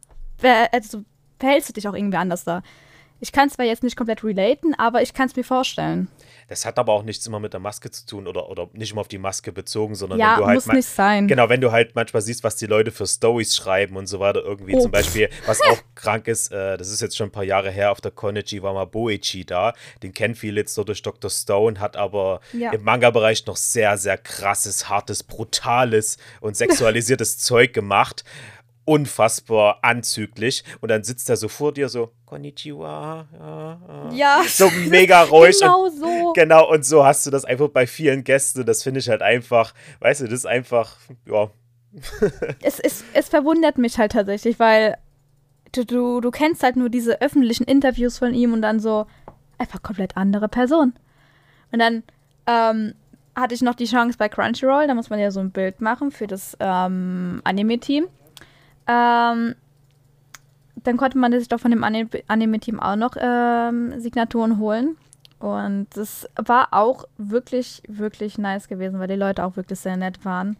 also, 0.73 1.05
verhältst 1.39 1.69
du 1.69 1.73
dich 1.73 1.87
auch 1.87 1.93
irgendwie 1.93 2.17
anders 2.17 2.43
da. 2.43 2.61
Ich 3.19 3.31
kann 3.31 3.49
zwar 3.49 3.65
jetzt 3.65 3.83
nicht 3.83 3.95
komplett 3.95 4.23
relaten, 4.23 4.75
aber 4.75 5.01
ich 5.01 5.13
kann 5.13 5.27
es 5.27 5.35
mir 5.35 5.43
vorstellen. 5.43 6.07
Das 6.49 6.65
hat 6.65 6.79
aber 6.79 6.93
auch 6.93 7.03
nichts 7.03 7.25
immer 7.27 7.39
mit 7.39 7.51
der 7.53 7.59
Maske 7.59 7.91
zu 7.91 8.05
tun 8.05 8.27
oder, 8.27 8.49
oder 8.49 8.69
nicht 8.73 8.91
immer 8.91 9.01
auf 9.01 9.07
die 9.07 9.17
Maske 9.17 9.51
bezogen, 9.51 9.95
sondern 9.95 10.19
ja, 10.19 10.35
wenn 10.35 10.39
du 10.39 10.45
halt. 10.45 10.55
Muss 10.55 10.67
nicht 10.67 10.87
sein. 10.87 11.27
Genau, 11.27 11.49
wenn 11.49 11.59
du 11.59 11.71
halt 11.71 11.95
manchmal 11.95 12.21
siehst, 12.21 12.43
was 12.43 12.55
die 12.55 12.67
Leute 12.67 12.91
für 12.91 13.05
Stories 13.05 13.55
schreiben 13.55 13.97
und 13.97 14.07
so 14.07 14.19
weiter, 14.19 14.43
irgendwie 14.43 14.75
oh. 14.75 14.79
zum 14.81 14.91
Beispiel, 14.91 15.29
was 15.45 15.59
auch 15.69 15.79
krank 15.95 16.27
ist, 16.27 16.51
äh, 16.51 16.77
das 16.77 16.89
ist 16.89 17.01
jetzt 17.01 17.17
schon 17.17 17.27
ein 17.27 17.31
paar 17.31 17.43
Jahre 17.43 17.69
her, 17.69 17.91
auf 17.91 17.99
der 17.99 18.11
Konichi 18.11 18.61
war 18.63 18.73
mal 18.73 18.85
Boichi 18.85 19.45
da. 19.45 19.73
Den 20.03 20.13
kennen 20.13 20.35
viele 20.35 20.61
jetzt 20.61 20.73
so 20.73 20.83
durch 20.83 21.01
Dr. 21.01 21.29
Stone, 21.29 21.79
hat 21.79 21.97
aber 21.97 22.39
ja. 22.53 22.71
im 22.71 22.83
Manga-Bereich 22.83 23.45
noch 23.45 23.57
sehr, 23.57 23.97
sehr 23.97 24.17
krasses, 24.17 24.87
hartes, 24.87 25.23
brutales 25.23 26.17
und 26.39 26.55
sexualisiertes 26.55 27.37
Zeug 27.39 27.73
gemacht 27.73 28.23
unfassbar 28.87 29.79
anzüglich. 29.81 30.63
Und 30.79 30.89
dann 30.89 31.03
sitzt 31.03 31.29
er 31.29 31.35
so 31.35 31.49
vor 31.49 31.73
dir, 31.73 31.89
so, 31.89 32.11
Konnichiwa. 32.25 33.27
Ja, 33.37 34.09
ja. 34.13 34.41
So 34.47 34.69
mega 34.69 35.23
ruhig. 35.23 35.57
genau 35.61 35.85
und, 35.85 35.99
so. 35.99 36.33
Genau, 36.33 36.71
und 36.71 36.85
so 36.85 37.05
hast 37.05 37.25
du 37.25 37.29
das 37.29 37.43
einfach 37.43 37.67
bei 37.67 37.85
vielen 37.85 38.23
Gästen. 38.23 38.65
Das 38.65 38.83
finde 38.83 39.01
ich 39.01 39.09
halt 39.09 39.21
einfach, 39.21 39.73
weißt 39.99 40.21
du, 40.21 40.25
das 40.25 40.33
ist 40.33 40.45
einfach, 40.45 40.95
ja. 41.25 41.49
es, 42.61 42.79
es, 42.79 43.03
es 43.13 43.27
verwundert 43.27 43.77
mich 43.77 43.97
halt 43.97 44.13
tatsächlich, 44.13 44.57
weil 44.57 44.97
du, 45.73 45.85
du, 45.85 46.21
du 46.21 46.31
kennst 46.31 46.63
halt 46.63 46.77
nur 46.77 46.89
diese 46.89 47.21
öffentlichen 47.21 47.65
Interviews 47.65 48.17
von 48.17 48.33
ihm 48.33 48.53
und 48.53 48.61
dann 48.61 48.79
so 48.79 49.05
einfach 49.57 49.83
komplett 49.83 50.15
andere 50.15 50.47
Person. 50.47 50.93
Und 51.73 51.79
dann 51.79 52.03
ähm, 52.45 52.93
hatte 53.35 53.53
ich 53.53 53.61
noch 53.61 53.75
die 53.75 53.85
Chance 53.85 54.17
bei 54.17 54.29
Crunchyroll, 54.29 54.87
da 54.87 54.93
muss 54.93 55.09
man 55.09 55.19
ja 55.19 55.29
so 55.29 55.41
ein 55.41 55.51
Bild 55.51 55.81
machen 55.81 56.11
für 56.11 56.27
das 56.27 56.55
ähm, 56.61 57.41
Anime-Team. 57.43 58.07
Ähm, 58.87 59.55
dann 60.83 60.97
konnte 60.97 61.17
man 61.17 61.31
sich 61.31 61.49
doch 61.49 61.59
von 61.59 61.71
dem 61.71 61.83
Anime-Team 61.83 62.79
auch 62.79 62.95
noch 62.95 63.15
ähm, 63.19 63.99
Signaturen 63.99 64.57
holen. 64.57 64.95
Und 65.39 65.95
es 65.95 66.27
war 66.35 66.69
auch 66.71 67.05
wirklich, 67.17 67.83
wirklich 67.87 68.37
nice 68.37 68.67
gewesen, 68.67 68.99
weil 68.99 69.07
die 69.07 69.15
Leute 69.15 69.43
auch 69.43 69.55
wirklich 69.55 69.79
sehr 69.79 69.97
nett 69.97 70.23
waren. 70.25 70.57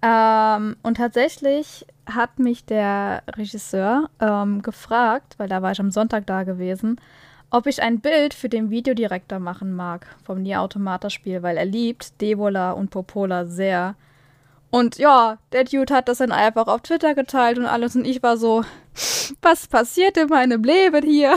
Ähm, 0.00 0.76
und 0.82 0.96
tatsächlich 0.96 1.86
hat 2.06 2.38
mich 2.38 2.64
der 2.64 3.22
Regisseur 3.36 4.08
ähm, 4.20 4.62
gefragt, 4.62 5.34
weil 5.38 5.48
da 5.48 5.60
war 5.60 5.72
ich 5.72 5.80
am 5.80 5.90
Sonntag 5.90 6.26
da 6.26 6.44
gewesen, 6.44 7.00
ob 7.50 7.66
ich 7.66 7.82
ein 7.82 8.00
Bild 8.00 8.34
für 8.34 8.48
den 8.48 8.70
Videodirektor 8.70 9.38
machen 9.38 9.74
mag 9.74 10.06
vom 10.24 10.42
Nier 10.42 10.60
Automata 10.60 11.10
Spiel, 11.10 11.42
weil 11.42 11.56
er 11.56 11.64
liebt 11.64 12.20
Devola 12.20 12.72
und 12.72 12.90
Popola 12.90 13.46
sehr. 13.46 13.94
Und 14.70 14.98
ja, 14.98 15.38
der 15.52 15.64
Dude 15.64 15.94
hat 15.94 16.08
das 16.08 16.18
dann 16.18 16.32
einfach 16.32 16.66
auf 16.66 16.82
Twitter 16.82 17.14
geteilt 17.14 17.58
und 17.58 17.66
alles. 17.66 17.96
Und 17.96 18.04
ich 18.04 18.22
war 18.22 18.36
so, 18.36 18.64
was 19.42 19.66
passiert 19.66 20.16
in 20.16 20.28
meinem 20.28 20.62
Leben 20.62 21.04
hier? 21.04 21.36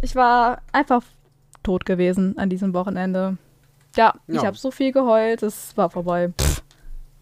Ich 0.00 0.14
war 0.14 0.62
einfach 0.72 1.02
tot 1.64 1.84
gewesen 1.84 2.38
an 2.38 2.50
diesem 2.50 2.72
Wochenende. 2.72 3.36
Ja, 3.96 4.14
ja. 4.28 4.34
ich 4.34 4.44
habe 4.46 4.56
so 4.56 4.70
viel 4.70 4.92
geheult, 4.92 5.42
es 5.42 5.76
war 5.76 5.90
vorbei. 5.90 6.32
Pff. 6.40 6.62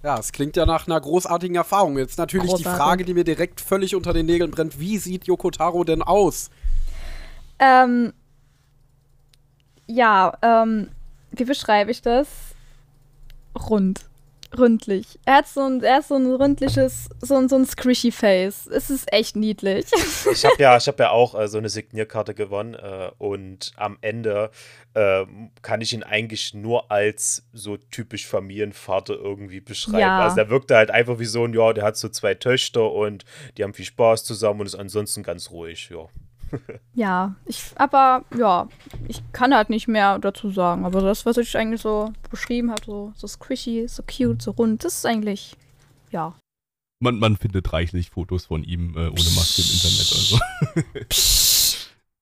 Ja, 0.03 0.19
es 0.19 0.31
klingt 0.31 0.57
ja 0.57 0.67
nach 0.67 0.87
einer 0.87 1.01
großartigen 1.01 1.57
Erfahrung. 1.57 1.97
Jetzt 1.97 2.19
natürlich 2.19 2.51
Großartig. 2.51 2.67
die 2.73 2.77
Frage, 2.77 3.05
die 3.05 3.15
mir 3.15 3.25
direkt 3.25 3.61
völlig 3.61 3.97
unter 3.97 4.13
den 4.13 4.27
Nägeln 4.27 4.51
brennt: 4.51 4.79
Wie 4.79 4.99
sieht 4.99 5.25
Yoko 5.25 5.51
Taro 5.51 5.85
denn 5.85 6.03
aus? 6.03 6.51
Ähm, 7.59 8.13
ja, 9.87 10.37
ähm, 10.43 10.91
wie 11.31 11.45
beschreibe 11.45 11.91
ich 11.91 12.03
das? 12.03 12.29
Rund 13.69 14.05
ründlich. 14.57 15.19
Er 15.25 15.37
hat 15.37 15.49
so 15.49 15.61
ein, 15.61 15.83
er 15.83 16.01
ist 16.01 16.09
so 16.09 16.15
ein 16.15 16.27
ründliches, 16.27 17.09
so 17.21 17.37
ein, 17.37 17.49
so 17.49 17.57
ein 17.57 17.67
squishy 17.67 18.11
Face. 18.11 18.67
Es 18.67 18.91
ist 18.91 19.13
echt 19.13 19.37
niedlich. 19.37 19.87
Ich 20.33 20.45
habe 20.45 20.57
ja, 20.59 20.79
hab 20.79 21.01
ja 21.01 21.11
auch 21.11 21.39
äh, 21.39 21.49
so 21.49 21.59
eine 21.59 21.69
Signierkarte 21.69 22.35
gewonnen 22.35 22.75
äh, 22.75 23.11
und 23.19 23.73
am 23.77 23.97
Ende 24.01 24.51
äh, 24.95 25.25
kann 25.63 25.81
ich 25.81 25.93
ihn 25.93 26.03
eigentlich 26.03 26.53
nur 26.53 26.91
als 26.91 27.47
so 27.53 27.77
typisch 27.77 28.27
Familienvater 28.27 29.15
irgendwie 29.15 29.61
beschreiben. 29.61 29.99
Ja. 30.01 30.25
Also 30.25 30.37
der 30.37 30.51
wirkte 30.51 30.77
halt 30.77 30.91
einfach 30.91 31.19
wie 31.19 31.25
so 31.25 31.45
ein, 31.45 31.55
ja, 31.55 31.73
der 31.73 31.85
hat 31.85 31.97
so 31.97 32.09
zwei 32.09 32.35
Töchter 32.35 32.93
und 32.93 33.25
die 33.57 33.65
haben 33.65 33.75
viel 33.75 33.85
Spaß 33.85 34.25
zusammen 34.25 34.61
und 34.61 34.67
ist 34.67 34.75
ansonsten 34.75 35.23
ganz 35.23 35.51
ruhig, 35.51 35.91
ja. 35.91 36.09
ja, 36.95 37.35
ich, 37.45 37.73
aber 37.77 38.25
ja, 38.37 38.69
ich 39.09 39.23
kann 39.33 39.55
halt 39.55 39.71
nicht 39.71 39.89
mehr 39.89 40.19
dazu 40.19 40.51
sagen. 40.51 40.85
Aber 40.85 41.01
das, 41.01 41.27
was 41.27 41.37
ich 41.37 41.57
eigentlich 41.57 41.81
so 41.81 42.13
beschrieben 42.31 42.71
habe, 42.71 42.83
so, 42.85 43.13
so 43.17 43.27
squishy, 43.27 43.87
so 43.89 44.03
cute, 44.03 44.43
so 44.43 44.53
rund, 44.53 44.85
das 44.85 44.99
ist 44.99 45.07
eigentlich, 45.07 45.57
ja. 46.11 46.35
Man, 47.01 47.19
man 47.19 47.37
findet 47.37 47.73
reichlich 47.73 48.11
Fotos 48.11 48.47
von 48.47 48.65
ihm 48.65 48.95
äh, 48.95 49.09
ohne 49.09 49.31
Maske 49.35 49.63
im 49.63 49.69
Internet. 49.69 50.13
Also. 50.13 50.39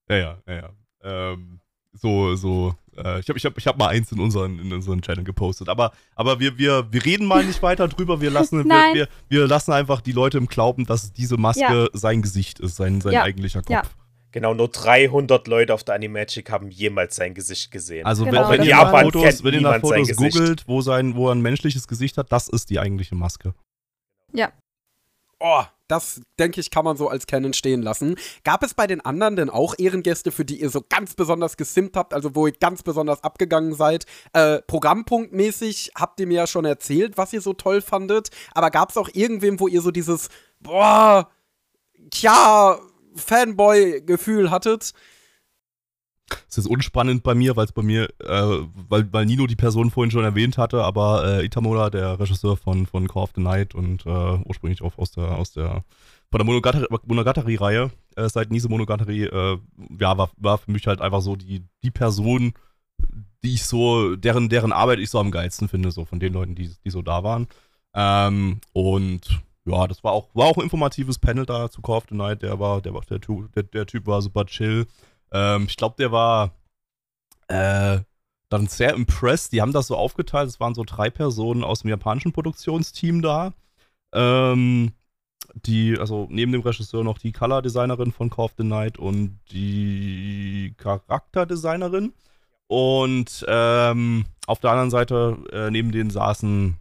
Ja, 0.06 0.16
ja, 0.16 0.38
ja, 0.46 0.54
ja. 0.54 0.70
Ähm, 1.02 1.60
so, 1.92 2.34
so, 2.34 2.74
äh, 2.96 3.20
ich 3.20 3.28
habe 3.28 3.38
ich 3.38 3.44
hab, 3.44 3.56
ich 3.56 3.66
hab 3.66 3.78
mal 3.78 3.88
eins 3.88 4.10
in 4.10 4.20
unseren, 4.20 4.58
in 4.58 4.72
unseren 4.72 5.00
Channel 5.00 5.24
gepostet. 5.24 5.68
Aber, 5.68 5.92
aber 6.16 6.40
wir, 6.40 6.58
wir, 6.58 6.92
wir 6.92 7.04
reden 7.04 7.26
mal 7.26 7.44
nicht 7.44 7.62
weiter 7.62 7.88
drüber. 7.88 8.20
Wir 8.20 8.30
lassen, 8.30 8.64
wir, 8.68 8.94
wir, 8.94 9.08
wir, 9.28 9.46
lassen 9.46 9.72
einfach 9.72 10.00
die 10.00 10.12
Leute 10.12 10.38
im 10.38 10.46
Glauben, 10.46 10.86
dass 10.86 11.12
diese 11.12 11.36
Maske 11.36 11.60
ja. 11.60 11.88
sein 11.92 12.22
Gesicht 12.22 12.60
ist, 12.60 12.76
sein, 12.76 13.00
sein 13.00 13.12
ja. 13.12 13.22
eigentlicher 13.22 13.60
Kopf. 13.60 13.70
Ja. 13.70 13.82
Genau, 14.34 14.52
nur 14.52 14.66
300 14.66 15.46
Leute 15.46 15.72
auf 15.72 15.84
der 15.84 15.94
Animagic 15.94 16.50
haben 16.50 16.68
jemals 16.68 17.14
sein 17.14 17.34
Gesicht 17.34 17.70
gesehen. 17.70 18.04
Also 18.04 18.24
genau. 18.24 18.50
wenn, 18.50 18.58
wenn, 18.58 18.66
ihr 18.66 18.74
nach 18.74 18.90
Fotos, 18.90 19.44
wenn 19.44 19.54
ihr 19.54 19.60
nach 19.60 19.80
Fotos 19.80 20.16
googelt, 20.16 20.64
wo, 20.66 20.80
sein, 20.80 21.14
wo 21.14 21.28
er 21.28 21.36
ein 21.36 21.40
menschliches 21.40 21.86
Gesicht 21.86 22.18
hat, 22.18 22.32
das 22.32 22.48
ist 22.48 22.68
die 22.68 22.80
eigentliche 22.80 23.14
Maske. 23.14 23.54
Ja. 24.32 24.50
Oh, 25.38 25.62
das, 25.86 26.20
denke 26.36 26.60
ich, 26.60 26.72
kann 26.72 26.84
man 26.84 26.96
so 26.96 27.08
als 27.08 27.28
Canon 27.28 27.52
stehen 27.52 27.80
lassen. 27.80 28.16
Gab 28.42 28.64
es 28.64 28.74
bei 28.74 28.88
den 28.88 29.02
anderen 29.02 29.36
denn 29.36 29.50
auch 29.50 29.76
Ehrengäste, 29.78 30.32
für 30.32 30.44
die 30.44 30.60
ihr 30.60 30.70
so 30.70 30.82
ganz 30.88 31.14
besonders 31.14 31.56
gesimmt 31.56 31.96
habt, 31.96 32.12
also 32.12 32.34
wo 32.34 32.48
ihr 32.48 32.54
ganz 32.54 32.82
besonders 32.82 33.22
abgegangen 33.22 33.72
seid? 33.72 34.04
Äh, 34.32 34.62
Programmpunktmäßig 34.62 35.92
habt 35.94 36.18
ihr 36.18 36.26
mir 36.26 36.38
ja 36.38 36.46
schon 36.48 36.64
erzählt, 36.64 37.16
was 37.16 37.32
ihr 37.32 37.40
so 37.40 37.52
toll 37.52 37.80
fandet, 37.80 38.30
aber 38.52 38.72
gab 38.72 38.90
es 38.90 38.96
auch 38.96 39.10
irgendwem, 39.12 39.60
wo 39.60 39.68
ihr 39.68 39.80
so 39.80 39.92
dieses, 39.92 40.28
boah, 40.58 41.30
tja, 42.10 42.80
Fanboy-Gefühl 43.14 44.50
hattet? 44.50 44.92
Es 46.48 46.56
ist 46.58 46.66
unspannend 46.66 47.22
bei 47.22 47.34
mir, 47.34 47.54
weil 47.56 47.66
es 47.66 47.72
bei 47.72 47.82
mir, 47.82 48.08
äh, 48.20 48.66
weil, 48.88 49.12
weil 49.12 49.26
Nino 49.26 49.46
die 49.46 49.56
Person 49.56 49.90
vorhin 49.90 50.10
schon 50.10 50.24
erwähnt 50.24 50.56
hatte, 50.56 50.82
aber 50.82 51.24
äh, 51.26 51.44
Itamoda, 51.44 51.90
der 51.90 52.18
Regisseur 52.18 52.56
von, 52.56 52.86
von 52.86 53.08
Call 53.08 53.24
of 53.24 53.32
the 53.34 53.42
Night 53.42 53.74
und 53.74 54.06
äh, 54.06 54.38
ursprünglich 54.44 54.80
auch 54.82 54.96
aus 54.98 55.10
der, 55.10 55.36
aus 55.36 55.52
der 55.52 55.84
von 56.30 56.44
der 56.44 57.00
Monogatari-Reihe, 57.04 57.92
äh, 58.16 58.28
seit 58.28 58.50
Nise 58.50 58.68
Monogatari, 58.68 59.24
äh, 59.24 59.58
ja, 60.00 60.18
war, 60.18 60.30
war 60.36 60.58
für 60.58 60.72
mich 60.72 60.86
halt 60.88 61.00
einfach 61.00 61.20
so 61.20 61.36
die, 61.36 61.62
die 61.84 61.92
Person, 61.92 62.54
die 63.44 63.54
ich 63.54 63.64
so, 63.64 64.16
deren, 64.16 64.48
deren 64.48 64.72
Arbeit 64.72 64.98
ich 64.98 65.10
so 65.10 65.20
am 65.20 65.30
geilsten 65.30 65.68
finde, 65.68 65.92
so 65.92 66.04
von 66.04 66.18
den 66.18 66.32
Leuten, 66.32 66.56
die, 66.56 66.70
die 66.84 66.90
so 66.90 67.02
da 67.02 67.22
waren. 67.22 67.46
Ähm, 67.94 68.60
und 68.72 69.20
ja, 69.66 69.86
das 69.86 70.04
war 70.04 70.12
auch, 70.12 70.28
war 70.34 70.46
auch 70.46 70.56
ein 70.56 70.64
informatives 70.64 71.18
Panel 71.18 71.46
da 71.46 71.70
zu 71.70 71.82
Call 71.82 71.96
of 71.96 72.06
the 72.08 72.14
Night, 72.14 72.42
der 72.42 72.58
war, 72.60 72.82
der 72.82 72.94
war, 72.94 73.02
der, 73.02 73.18
der, 73.18 73.62
der 73.62 73.86
Typ 73.86 74.06
war 74.06 74.20
super 74.22 74.44
chill. 74.46 74.86
Ähm, 75.32 75.66
ich 75.68 75.76
glaube, 75.76 75.96
der 75.98 76.12
war 76.12 76.52
äh, 77.48 78.00
dann 78.48 78.66
sehr 78.66 78.94
impressed. 78.94 79.52
Die 79.52 79.60
haben 79.60 79.72
das 79.72 79.88
so 79.88 79.96
aufgeteilt. 79.96 80.48
Es 80.48 80.60
waren 80.60 80.74
so 80.74 80.84
drei 80.84 81.10
Personen 81.10 81.64
aus 81.64 81.80
dem 81.80 81.90
japanischen 81.90 82.32
Produktionsteam 82.32 83.22
da. 83.22 83.52
Ähm, 84.12 84.92
die, 85.54 85.98
also 85.98 86.26
neben 86.30 86.52
dem 86.52 86.62
Regisseur 86.62 87.04
noch 87.04 87.18
die 87.18 87.32
Color-Designerin 87.32 88.12
von 88.12 88.30
Call 88.30 88.46
of 88.46 88.54
the 88.56 88.64
Night 88.64 88.98
und 88.98 89.40
die 89.50 90.74
Charakterdesignerin. 90.76 92.12
Und 92.66 93.44
ähm, 93.48 94.24
auf 94.46 94.60
der 94.60 94.70
anderen 94.70 94.90
Seite 94.90 95.38
äh, 95.52 95.70
neben 95.70 95.92
denen 95.92 96.10
saßen 96.10 96.76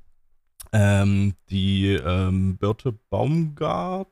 ähm, 0.73 1.35
die 1.49 1.93
ähm, 1.93 2.57
Birte 2.57 2.93
Baumgart, 3.09 4.07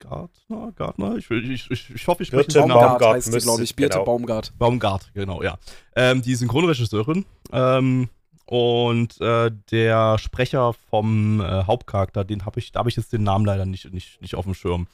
Gartner, 0.00 0.72
Gartner? 0.72 1.16
Ich, 1.16 1.30
ich, 1.30 1.70
ich, 1.70 1.90
ich 1.90 2.06
hoffe, 2.06 2.22
ich 2.22 2.28
spreche 2.28 2.48
den 2.48 2.68
Namen. 2.68 2.80
Baumgart 2.80 3.14
heißt 3.14 3.32
sie, 3.32 3.38
glaube 3.38 3.62
ich. 3.62 3.76
Birte 3.76 3.98
genau. 3.98 4.04
Baumgart. 4.04 4.52
Baumgart, 4.58 5.10
genau, 5.14 5.42
ja. 5.42 5.58
Ähm, 5.94 6.22
die 6.22 6.34
Synchronregisseurin. 6.34 7.24
Ähm, 7.52 8.08
und 8.46 9.20
äh, 9.20 9.50
der 9.70 10.16
Sprecher 10.18 10.72
vom 10.72 11.40
äh, 11.40 11.64
Hauptcharakter, 11.64 12.24
den 12.24 12.46
habe 12.46 12.60
ich, 12.60 12.72
da 12.72 12.78
habe 12.80 12.88
ich 12.88 12.96
jetzt 12.96 13.12
den 13.12 13.22
Namen 13.22 13.44
leider 13.44 13.66
nicht, 13.66 13.92
nicht, 13.92 14.22
nicht 14.22 14.34
auf 14.34 14.46
dem 14.46 14.54
Schirm. 14.54 14.88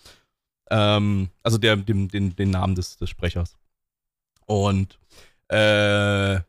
Ähm, 0.70 1.28
also 1.44 1.58
der, 1.58 1.76
den, 1.76 2.08
den, 2.08 2.34
den 2.34 2.50
Namen 2.50 2.74
des, 2.74 2.96
des 2.96 3.08
Sprechers. 3.10 3.56
Und 4.46 4.98
äh, 5.48 6.40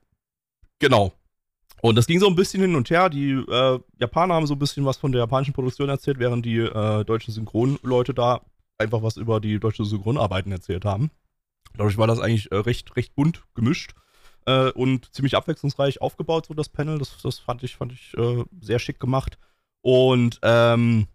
genau. 0.79 1.13
Und 1.85 1.97
das 1.97 2.07
ging 2.07 2.19
so 2.19 2.25
ein 2.27 2.33
bisschen 2.33 2.61
hin 2.61 2.75
und 2.75 2.89
her. 2.89 3.11
Die 3.11 3.33
äh, 3.33 3.79
Japaner 3.99 4.33
haben 4.33 4.47
so 4.47 4.55
ein 4.55 4.59
bisschen 4.59 4.85
was 4.85 4.97
von 4.97 5.11
der 5.11 5.21
japanischen 5.21 5.53
Produktion 5.53 5.87
erzählt, 5.87 6.17
während 6.17 6.43
die 6.43 6.57
äh, 6.57 7.03
deutschen 7.05 7.31
Synchronleute 7.31 8.15
da 8.15 8.41
einfach 8.79 9.03
was 9.03 9.17
über 9.17 9.39
die 9.39 9.59
deutschen 9.59 9.85
Synchronarbeiten 9.85 10.51
erzählt 10.51 10.83
haben. 10.83 11.11
Dadurch 11.77 11.99
war 11.99 12.07
das 12.07 12.19
eigentlich 12.19 12.51
äh, 12.51 12.55
recht, 12.55 12.95
recht 12.95 13.13
bunt 13.13 13.43
gemischt 13.53 13.93
äh, 14.47 14.71
und 14.71 15.13
ziemlich 15.13 15.35
abwechslungsreich 15.35 16.01
aufgebaut, 16.01 16.47
so 16.47 16.55
das 16.55 16.69
Panel. 16.69 16.97
Das, 16.97 17.21
das 17.21 17.37
fand 17.37 17.61
ich, 17.61 17.75
fand 17.75 17.91
ich 17.91 18.17
äh, 18.17 18.45
sehr 18.59 18.79
schick 18.79 18.99
gemacht. 18.99 19.37
Und 19.83 20.39
ähm, 20.41 21.05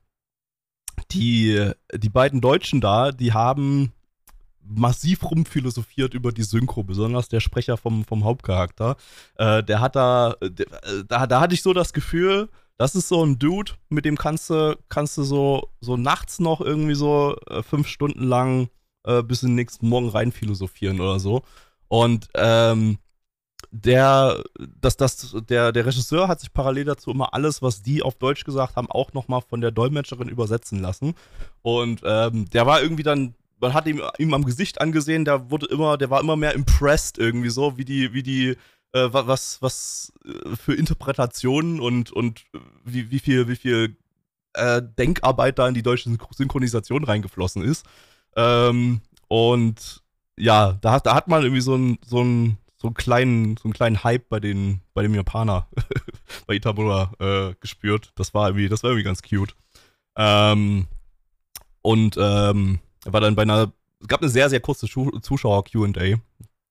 die, 1.10 1.68
die 1.92 2.10
beiden 2.10 2.40
Deutschen 2.40 2.80
da, 2.80 3.10
die 3.10 3.32
haben 3.32 3.92
massiv 4.62 5.22
rumphilosophiert 5.30 6.14
über 6.14 6.32
die 6.32 6.42
Synchro, 6.42 6.82
besonders 6.82 7.28
der 7.28 7.40
Sprecher 7.40 7.76
vom, 7.76 8.04
vom 8.04 8.24
Hauptcharakter. 8.24 8.96
Äh, 9.36 9.62
der 9.62 9.80
hat 9.80 9.96
da, 9.96 10.36
der, 10.40 10.66
äh, 10.66 11.04
da, 11.06 11.26
da 11.26 11.40
hatte 11.40 11.54
ich 11.54 11.62
so 11.62 11.72
das 11.72 11.92
Gefühl, 11.92 12.48
das 12.78 12.94
ist 12.94 13.08
so 13.08 13.24
ein 13.24 13.38
Dude, 13.38 13.72
mit 13.88 14.04
dem 14.04 14.16
kannst 14.16 14.48
du, 14.50 14.78
kannst 14.88 15.18
du 15.18 15.22
so, 15.22 15.68
so 15.80 15.96
nachts 15.96 16.38
noch 16.38 16.60
irgendwie 16.60 16.94
so 16.94 17.36
äh, 17.48 17.62
fünf 17.62 17.88
Stunden 17.88 18.24
lang 18.24 18.68
äh, 19.04 19.22
bis 19.22 19.42
in 19.42 19.50
den 19.50 19.56
nächsten 19.56 19.88
Morgen 19.88 20.08
rein 20.08 20.32
philosophieren 20.32 21.00
oder 21.00 21.20
so. 21.20 21.42
Und 21.88 22.28
ähm, 22.34 22.98
der, 23.70 24.42
das, 24.80 24.96
das, 24.96 25.36
der, 25.48 25.72
der 25.72 25.86
Regisseur 25.86 26.28
hat 26.28 26.40
sich 26.40 26.52
parallel 26.52 26.86
dazu 26.86 27.10
immer 27.10 27.34
alles, 27.34 27.62
was 27.62 27.82
die 27.82 28.02
auf 28.02 28.16
Deutsch 28.16 28.44
gesagt 28.44 28.76
haben, 28.76 28.90
auch 28.90 29.12
nochmal 29.12 29.42
von 29.42 29.60
der 29.60 29.70
Dolmetscherin 29.70 30.28
übersetzen 30.28 30.80
lassen. 30.80 31.14
Und 31.62 32.00
ähm, 32.04 32.48
der 32.50 32.66
war 32.66 32.82
irgendwie 32.82 33.02
dann 33.02 33.34
man 33.60 33.74
hat 33.74 33.86
ihm, 33.86 34.02
ihm 34.18 34.34
am 34.34 34.44
Gesicht 34.44 34.80
angesehen, 34.80 35.24
der 35.24 35.50
wurde 35.50 35.66
immer, 35.66 35.98
der 35.98 36.10
war 36.10 36.20
immer 36.20 36.36
mehr 36.36 36.54
impressed 36.54 37.18
irgendwie 37.18 37.50
so, 37.50 37.76
wie 37.76 37.84
die, 37.84 38.12
wie 38.12 38.22
die, 38.22 38.56
äh, 38.92 39.08
was, 39.12 39.60
was 39.62 40.12
äh, 40.24 40.56
für 40.56 40.74
Interpretationen 40.74 41.80
und, 41.80 42.10
und 42.10 42.44
wie, 42.84 43.10
wie 43.10 43.18
viel, 43.18 43.48
wie 43.48 43.56
viel 43.56 43.96
äh, 44.54 44.82
Denkarbeit 44.98 45.58
da 45.58 45.68
in 45.68 45.74
die 45.74 45.82
deutsche 45.82 46.10
Synchronisation 46.30 47.04
reingeflossen 47.04 47.62
ist. 47.62 47.86
Ähm, 48.36 49.00
und 49.28 50.02
ja, 50.36 50.72
da, 50.80 51.00
da 51.00 51.14
hat 51.14 51.28
man 51.28 51.42
irgendwie 51.42 51.60
so 51.60 51.74
einen, 51.74 51.98
so 52.04 52.20
einen, 52.20 52.58
so 52.76 52.88
einen 52.88 52.94
kleinen, 52.94 53.56
so 53.58 53.64
einen 53.64 53.74
kleinen 53.74 54.02
Hype 54.02 54.28
bei 54.28 54.40
den, 54.40 54.80
bei 54.94 55.02
dem 55.02 55.14
Japaner, 55.14 55.68
bei 56.46 56.54
Itamura 56.54 57.12
äh, 57.20 57.54
gespürt. 57.60 58.12
Das 58.16 58.32
war 58.32 58.48
irgendwie, 58.48 58.68
das 58.68 58.82
war 58.82 58.90
irgendwie 58.90 59.04
ganz 59.04 59.22
cute. 59.22 59.54
Ähm, 60.16 60.86
und 61.82 62.16
ähm, 62.18 62.80
war 63.04 63.20
dann 63.20 63.36
bei 63.36 63.42
einer, 63.42 63.72
es 64.00 64.08
gab 64.08 64.20
eine 64.20 64.30
sehr, 64.30 64.50
sehr 64.50 64.60
kurze 64.60 64.86
Zuschauer-QA. 64.86 66.18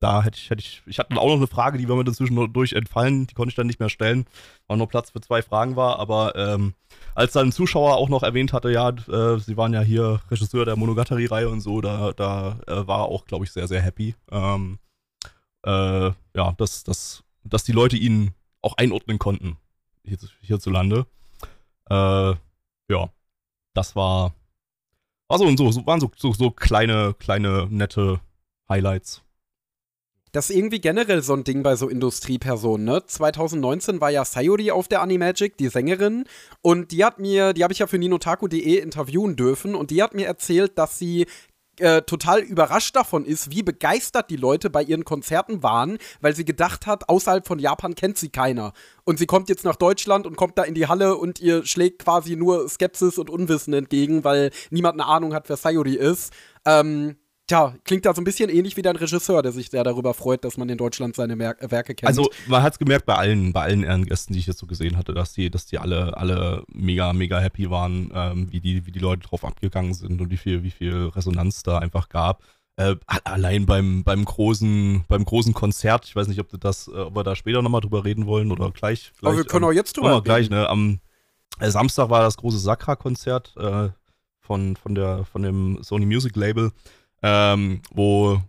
Da 0.02 0.24
hätte 0.24 0.38
ich, 0.38 0.50
hätte 0.50 0.62
ich, 0.62 0.82
ich 0.86 0.98
hatte 0.98 1.18
auch 1.18 1.28
noch 1.28 1.36
eine 1.36 1.48
Frage, 1.48 1.78
die 1.78 1.90
war 1.90 1.98
mir 1.98 2.06
dazwischen 2.06 2.54
durch 2.54 2.72
entfallen, 2.72 3.28
die 3.28 3.34
konnte 3.34 3.50
ich 3.50 3.56
dann 3.56 3.68
nicht 3.68 3.82
mehr 3.82 3.90
stellen, 3.90 4.26
weil 4.68 4.78
nur 4.78 4.88
Platz 4.88 5.10
für 5.10 5.20
zwei 5.20 5.42
Fragen 5.42 5.76
war, 5.76 6.00
aber 6.00 6.36
ähm, 6.38 6.74
als 7.16 7.34
dann 7.34 7.50
ein 7.50 7.52
Zuschauer 7.52 7.98
auch 7.98 8.08
noch 8.08 8.24
erwähnt 8.24 8.54
hatte, 8.54 8.72
ja, 8.72 8.90
äh, 8.90 9.40
sie 9.40 9.58
waren 9.58 9.74
ja 9.74 9.82
hier 9.82 10.22
Regisseur 10.32 10.64
der 10.64 10.78
Monogatari-Reihe 10.78 11.50
und 11.50 11.60
so, 11.60 11.82
da, 11.82 12.14
da 12.14 12.60
äh, 12.68 12.88
war 12.88 13.00
er 13.00 13.06
auch, 13.06 13.26
glaube 13.26 13.44
ich, 13.44 13.52
sehr, 13.52 13.68
sehr 13.68 13.82
happy. 13.82 14.16
Ähm, 14.32 14.80
äh, 15.66 16.12
ja, 16.36 16.54
dass, 16.58 16.86
dass, 16.86 17.24
dass 17.44 17.66
die 17.66 17.74
Leute 17.74 17.98
ihn 17.98 18.32
auch 18.62 18.78
einordnen 18.78 19.20
konnten 19.20 19.58
hier, 20.06 20.18
hierzulande. 20.42 21.08
Äh, 21.90 22.36
ja, 22.90 23.10
das 23.74 23.96
war, 23.98 24.34
also 25.30 25.46
und 25.46 25.58
so, 25.58 25.72
so 25.72 25.86
waren 25.86 26.02
so, 26.02 26.12
so, 26.18 26.34
so 26.34 26.52
kleine, 26.52 27.16
kleine, 27.20 27.68
nette 27.70 28.20
Highlights. 28.68 29.22
Das 30.32 30.50
ist 30.50 30.56
irgendwie 30.56 30.80
generell 30.80 31.24
so 31.24 31.34
ein 31.34 31.44
Ding 31.44 31.64
bei 31.64 31.76
so 31.76 31.90
Industriepersonen, 31.90 32.86
ne? 32.86 33.04
2019 33.04 34.00
war 34.00 34.12
ja 34.12 34.24
Sayuri 34.24 34.70
auf 34.70 34.88
der 34.88 35.02
Animagic, 35.02 35.58
die 35.58 35.70
Sängerin, 35.70 36.26
und 36.62 36.92
die 36.92 37.04
hat 37.04 37.18
mir, 37.18 37.54
die 37.54 37.64
habe 37.64 37.74
ich 37.74 37.80
ja 37.80 37.88
für 37.88 37.98
ninotaku.de 37.98 38.78
interviewen 38.78 39.36
dürfen, 39.36 39.74
und 39.74 39.90
die 39.90 40.04
hat 40.04 40.14
mir 40.14 40.28
erzählt, 40.28 40.78
dass 40.78 41.00
sie 41.00 41.26
äh, 41.82 42.02
total 42.04 42.42
überrascht 42.42 42.96
davon 42.96 43.26
ist, 43.26 43.52
wie 43.52 43.64
begeistert 43.64 44.30
die 44.30 44.36
Leute 44.36 44.70
bei 44.70 44.84
ihren 44.84 45.06
Konzerten 45.06 45.64
waren, 45.64 45.98
weil 46.22 46.36
sie 46.36 46.46
gedacht 46.46 46.88
hat, 46.88 47.10
außerhalb 47.10 47.48
von 47.48 47.60
Japan 47.60 47.96
kennt 47.96 48.18
sie 48.18 48.30
keiner. 48.30 48.74
Und 49.04 49.20
sie 49.20 49.26
kommt 49.26 49.50
jetzt 49.50 49.66
nach 49.66 49.76
Deutschland 49.76 50.28
und 50.28 50.36
kommt 50.38 50.58
da 50.58 50.64
in 50.64 50.74
die 50.74 50.88
Halle 50.88 51.18
und 51.18 51.40
ihr 51.40 51.66
schlägt 51.66 52.04
quasi 52.04 52.36
nur 52.36 52.68
Skepsis 52.70 53.18
und 53.18 53.30
Unwissen 53.30 53.74
entgegen, 53.74 54.24
weil 54.24 54.52
niemand 54.70 55.00
eine 55.00 55.10
Ahnung 55.10 55.34
hat, 55.34 55.50
wer 55.50 55.58
Sayuri 55.58 55.96
ist. 55.96 56.34
Ähm, 56.66 57.16
Tja, 57.50 57.74
klingt 57.84 58.06
da 58.06 58.14
so 58.14 58.22
ein 58.22 58.26
bisschen 58.26 58.48
ähnlich 58.52 58.78
wie 58.78 58.84
dein 58.84 58.96
Regisseur, 58.96 59.42
der 59.42 59.52
sich 59.52 59.72
sehr 59.72 59.84
darüber 59.84 60.14
freut, 60.14 60.46
dass 60.46 60.58
man 60.58 60.70
in 60.70 60.78
Deutschland 60.78 61.16
seine 61.16 61.36
Mer 61.36 61.56
Werke 61.60 61.96
kennt. 61.96 62.08
Also 62.08 62.30
man 62.46 62.62
hat 62.62 62.74
es 62.74 62.80
gemerkt 62.80 63.08
bei 63.08 63.16
allen, 63.16 63.54
bei 63.54 63.64
allen 63.64 63.82
Ehrengästen, 63.82 64.34
die 64.34 64.40
ich 64.40 64.46
jetzt 64.46 64.60
so 64.60 64.68
gesehen 64.68 64.98
hatte, 64.98 65.16
dass 65.16 65.34
die, 65.34 65.50
dass 65.50 65.66
die 65.66 65.80
alle, 65.80 66.16
alle 66.16 66.64
mega, 66.72 67.12
mega 67.12 67.40
happy 67.40 67.72
waren, 67.72 68.12
ähm, 68.14 68.52
wie, 68.52 68.60
die, 68.60 68.86
wie 68.86 68.92
die 68.92 69.00
Leute 69.00 69.28
drauf 69.28 69.44
abgegangen 69.44 69.96
sind 69.96 70.22
und 70.22 70.30
wie 70.30 70.38
viel, 70.38 70.62
wie 70.62 70.70
viel 70.70 71.08
Resonanz 71.08 71.64
da 71.64 71.80
einfach 71.80 72.10
gab. 72.10 72.44
Äh, 72.76 72.98
allein 73.08 73.66
beim, 73.66 74.04
beim, 74.04 74.26
großen, 74.26 75.06
beim 75.08 75.26
großen 75.26 75.56
Konzert, 75.56 76.06
ich 76.06 76.16
weiß 76.16 76.28
nicht, 76.28 76.40
ob, 76.40 76.50
das, 76.60 76.88
äh, 76.88 76.92
ob 76.92 77.16
wir 77.16 77.24
da 77.24 77.36
später 77.36 77.64
nochmal 77.64 77.82
drüber 77.82 78.06
reden 78.06 78.28
wollen 78.28 78.52
oder 78.52 78.70
gleich. 78.70 79.12
gleich 79.18 79.28
Aber 79.28 79.38
wir 79.38 79.46
können 79.46 79.64
ähm, 79.64 79.72
auch 79.72 79.74
jetzt 79.74 79.98
drüber 79.98 80.18
reden. 80.18 80.24
gleich, 80.24 80.52
ne? 80.52 80.70
Am 80.70 81.00
äh, 81.60 81.72
Samstag 81.72 82.12
war 82.12 82.22
das 82.22 82.38
große 82.38 82.60
Sakra-Konzert 82.60 83.56
äh, 83.58 83.90
von, 84.40 84.76
von, 84.76 85.26
von 85.26 85.42
dem 85.42 85.80
Sony 85.82 86.06
Music 86.06 86.36
Label 86.36 86.72
ähm, 87.22 87.82
wo 87.92 88.42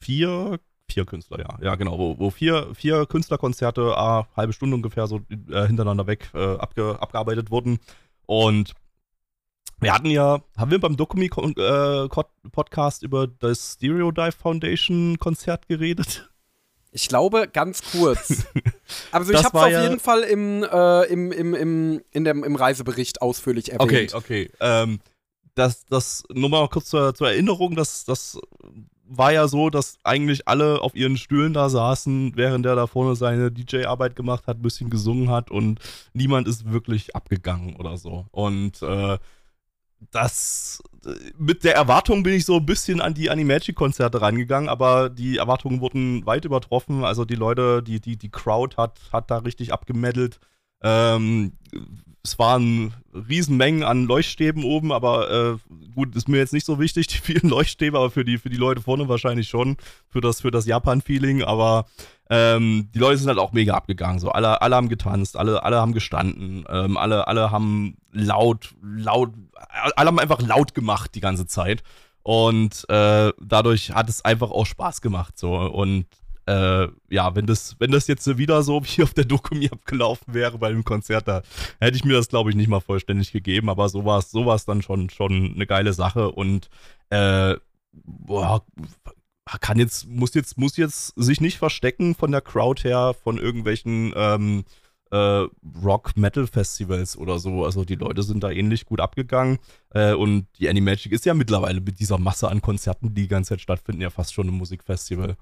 vier, 0.00 0.58
vier 0.88 1.04
Künstler, 1.04 1.40
ja, 1.40 1.58
ja 1.62 1.74
genau, 1.76 1.98
wo, 1.98 2.18
wo 2.18 2.30
vier, 2.30 2.74
vier 2.74 3.06
Künstlerkonzerte, 3.06 3.94
äh, 3.96 4.22
halbe 4.36 4.52
Stunde 4.52 4.76
ungefähr 4.76 5.06
so 5.06 5.20
äh, 5.50 5.66
hintereinander 5.66 6.06
weg 6.06 6.30
äh, 6.34 6.56
abge, 6.56 7.00
abgearbeitet 7.00 7.50
wurden. 7.50 7.78
Und 8.26 8.74
wir 9.80 9.92
hatten 9.92 10.10
ja, 10.10 10.42
haben 10.56 10.70
wir 10.70 10.80
beim 10.80 10.96
Dokumi-Podcast 10.96 13.02
äh, 13.02 13.06
über 13.06 13.26
das 13.26 13.74
Stereo 13.74 14.12
Dive 14.12 14.32
Foundation 14.32 15.18
Konzert 15.18 15.66
geredet? 15.66 16.30
Ich 16.92 17.08
glaube, 17.08 17.48
ganz 17.52 17.82
kurz. 17.90 18.44
Also 19.10 19.32
ich 19.32 19.42
habe 19.42 19.56
es 19.56 19.64
auf 19.64 19.70
ja 19.70 19.84
jeden 19.84 20.00
Fall 20.00 20.20
im, 20.20 20.62
äh, 20.62 21.04
im, 21.04 21.32
im, 21.32 21.54
im, 21.54 22.02
in 22.10 22.24
dem, 22.24 22.44
im 22.44 22.56
Reisebericht 22.56 23.22
ausführlich 23.22 23.72
erwähnt. 23.72 24.12
Okay, 24.12 24.12
okay. 24.12 24.50
Ähm, 24.60 25.00
das, 25.54 25.84
das, 25.86 26.24
nur 26.32 26.48
mal 26.48 26.68
kurz 26.68 26.86
zur, 26.86 27.14
zur 27.14 27.28
Erinnerung, 27.28 27.74
das, 27.74 28.04
das 28.04 28.38
war 29.04 29.32
ja 29.32 29.46
so, 29.46 29.68
dass 29.68 29.98
eigentlich 30.04 30.48
alle 30.48 30.80
auf 30.80 30.94
ihren 30.94 31.16
Stühlen 31.16 31.52
da 31.52 31.68
saßen, 31.68 32.32
während 32.34 32.64
der 32.64 32.76
da 32.76 32.86
vorne 32.86 33.14
seine 33.14 33.50
DJ-Arbeit 33.52 34.16
gemacht 34.16 34.46
hat, 34.46 34.58
ein 34.58 34.62
bisschen 34.62 34.88
gesungen 34.88 35.30
hat 35.30 35.50
und 35.50 35.80
niemand 36.14 36.48
ist 36.48 36.70
wirklich 36.72 37.14
abgegangen 37.14 37.76
oder 37.76 37.98
so. 37.98 38.26
Und 38.30 38.80
äh, 38.82 39.18
das 40.10 40.82
mit 41.38 41.64
der 41.64 41.74
Erwartung 41.74 42.22
bin 42.22 42.34
ich 42.34 42.44
so 42.44 42.56
ein 42.56 42.66
bisschen 42.66 43.00
an 43.00 43.14
die 43.14 43.30
Animagic-Konzerte 43.30 44.20
rangegangen, 44.20 44.68
aber 44.68 45.10
die 45.10 45.36
Erwartungen 45.36 45.80
wurden 45.80 46.26
weit 46.26 46.44
übertroffen. 46.44 47.04
Also 47.04 47.24
die 47.24 47.34
Leute, 47.34 47.82
die, 47.82 48.00
die, 48.00 48.16
die 48.16 48.30
Crowd 48.30 48.76
hat, 48.76 48.98
hat 49.12 49.30
da 49.30 49.38
richtig 49.38 49.72
abgemeddelt. 49.72 50.40
Ähm, 50.82 51.52
es 52.24 52.38
waren 52.38 52.94
Riesenmengen 53.12 53.82
an 53.82 54.04
Leuchtstäben 54.04 54.64
oben, 54.64 54.92
aber 54.92 55.30
äh, 55.30 55.56
gut, 55.94 56.14
ist 56.14 56.28
mir 56.28 56.38
jetzt 56.38 56.52
nicht 56.52 56.66
so 56.66 56.78
wichtig, 56.78 57.06
die 57.08 57.18
vielen 57.18 57.48
Leuchtstäbe, 57.48 57.98
aber 57.98 58.10
für 58.10 58.24
die, 58.24 58.38
für 58.38 58.50
die 58.50 58.56
Leute 58.56 58.80
vorne 58.80 59.08
wahrscheinlich 59.08 59.48
schon, 59.48 59.76
für 60.08 60.20
das, 60.20 60.40
für 60.40 60.50
das 60.50 60.66
Japan-Feeling, 60.66 61.42
aber 61.42 61.86
ähm, 62.30 62.88
die 62.94 62.98
Leute 62.98 63.18
sind 63.18 63.28
halt 63.28 63.38
auch 63.38 63.52
mega 63.52 63.74
abgegangen. 63.74 64.18
So, 64.18 64.30
alle, 64.30 64.62
alle 64.62 64.76
haben 64.76 64.88
getanzt, 64.88 65.36
alle, 65.36 65.62
alle 65.62 65.76
haben 65.76 65.92
gestanden, 65.92 66.64
ähm, 66.68 66.96
alle, 66.96 67.26
alle 67.26 67.50
haben 67.50 67.96
laut, 68.12 68.74
laut, 68.82 69.32
alle 69.96 70.06
haben 70.06 70.18
einfach 70.18 70.40
laut 70.40 70.74
gemacht 70.74 71.14
die 71.14 71.20
ganze 71.20 71.46
Zeit. 71.46 71.82
Und 72.22 72.88
äh, 72.88 73.32
dadurch 73.40 73.90
hat 73.90 74.08
es 74.08 74.24
einfach 74.24 74.50
auch 74.50 74.64
Spaß 74.64 75.00
gemacht. 75.00 75.38
So. 75.38 75.56
Und 75.56 76.06
äh, 76.46 76.88
ja, 77.08 77.34
wenn 77.34 77.46
das, 77.46 77.76
wenn 77.78 77.92
das 77.92 78.06
jetzt 78.06 78.38
wieder 78.38 78.62
so 78.62 78.82
wie 78.84 79.02
auf 79.02 79.14
der 79.14 79.24
Dokumi 79.24 79.68
abgelaufen 79.70 80.34
wäre 80.34 80.58
bei 80.58 80.70
dem 80.70 80.84
Konzert, 80.84 81.28
da 81.28 81.42
hätte 81.80 81.96
ich 81.96 82.04
mir 82.04 82.14
das, 82.14 82.28
glaube 82.28 82.50
ich, 82.50 82.56
nicht 82.56 82.68
mal 82.68 82.80
vollständig 82.80 83.32
gegeben. 83.32 83.68
Aber 83.68 83.88
so 83.88 84.04
war 84.04 84.18
es 84.18 84.30
so 84.30 84.44
dann 84.66 84.82
schon, 84.82 85.10
schon 85.10 85.54
eine 85.54 85.66
geile 85.66 85.92
Sache. 85.92 86.30
Und 86.30 86.68
äh, 87.10 87.56
boah, 87.92 88.64
kann 89.60 89.78
jetzt, 89.78 90.08
muss 90.08 90.34
jetzt, 90.34 90.58
muss 90.58 90.76
jetzt 90.76 91.14
sich 91.16 91.40
nicht 91.40 91.58
verstecken 91.58 92.14
von 92.14 92.32
der 92.32 92.40
Crowd 92.40 92.82
her, 92.88 93.14
von 93.22 93.38
irgendwelchen 93.38 94.12
ähm, 94.16 94.64
äh, 95.10 95.46
Rock-Metal-Festivals 95.84 97.16
oder 97.16 97.38
so. 97.38 97.64
Also 97.64 97.84
die 97.84 97.96
Leute 97.96 98.22
sind 98.22 98.42
da 98.42 98.50
ähnlich 98.50 98.86
gut 98.86 99.00
abgegangen. 99.00 99.58
Äh, 99.90 100.14
und 100.14 100.46
die 100.58 100.68
Animagic 100.68 101.12
ist 101.12 101.26
ja 101.26 101.34
mittlerweile 101.34 101.80
mit 101.80 102.00
dieser 102.00 102.18
Masse 102.18 102.48
an 102.48 102.62
Konzerten, 102.62 103.14
die 103.14 103.22
die 103.22 103.28
ganze 103.28 103.50
Zeit 103.50 103.60
stattfinden, 103.60 104.02
ja 104.02 104.10
fast 104.10 104.32
schon 104.32 104.48
ein 104.48 104.54
Musikfestival. 104.54 105.36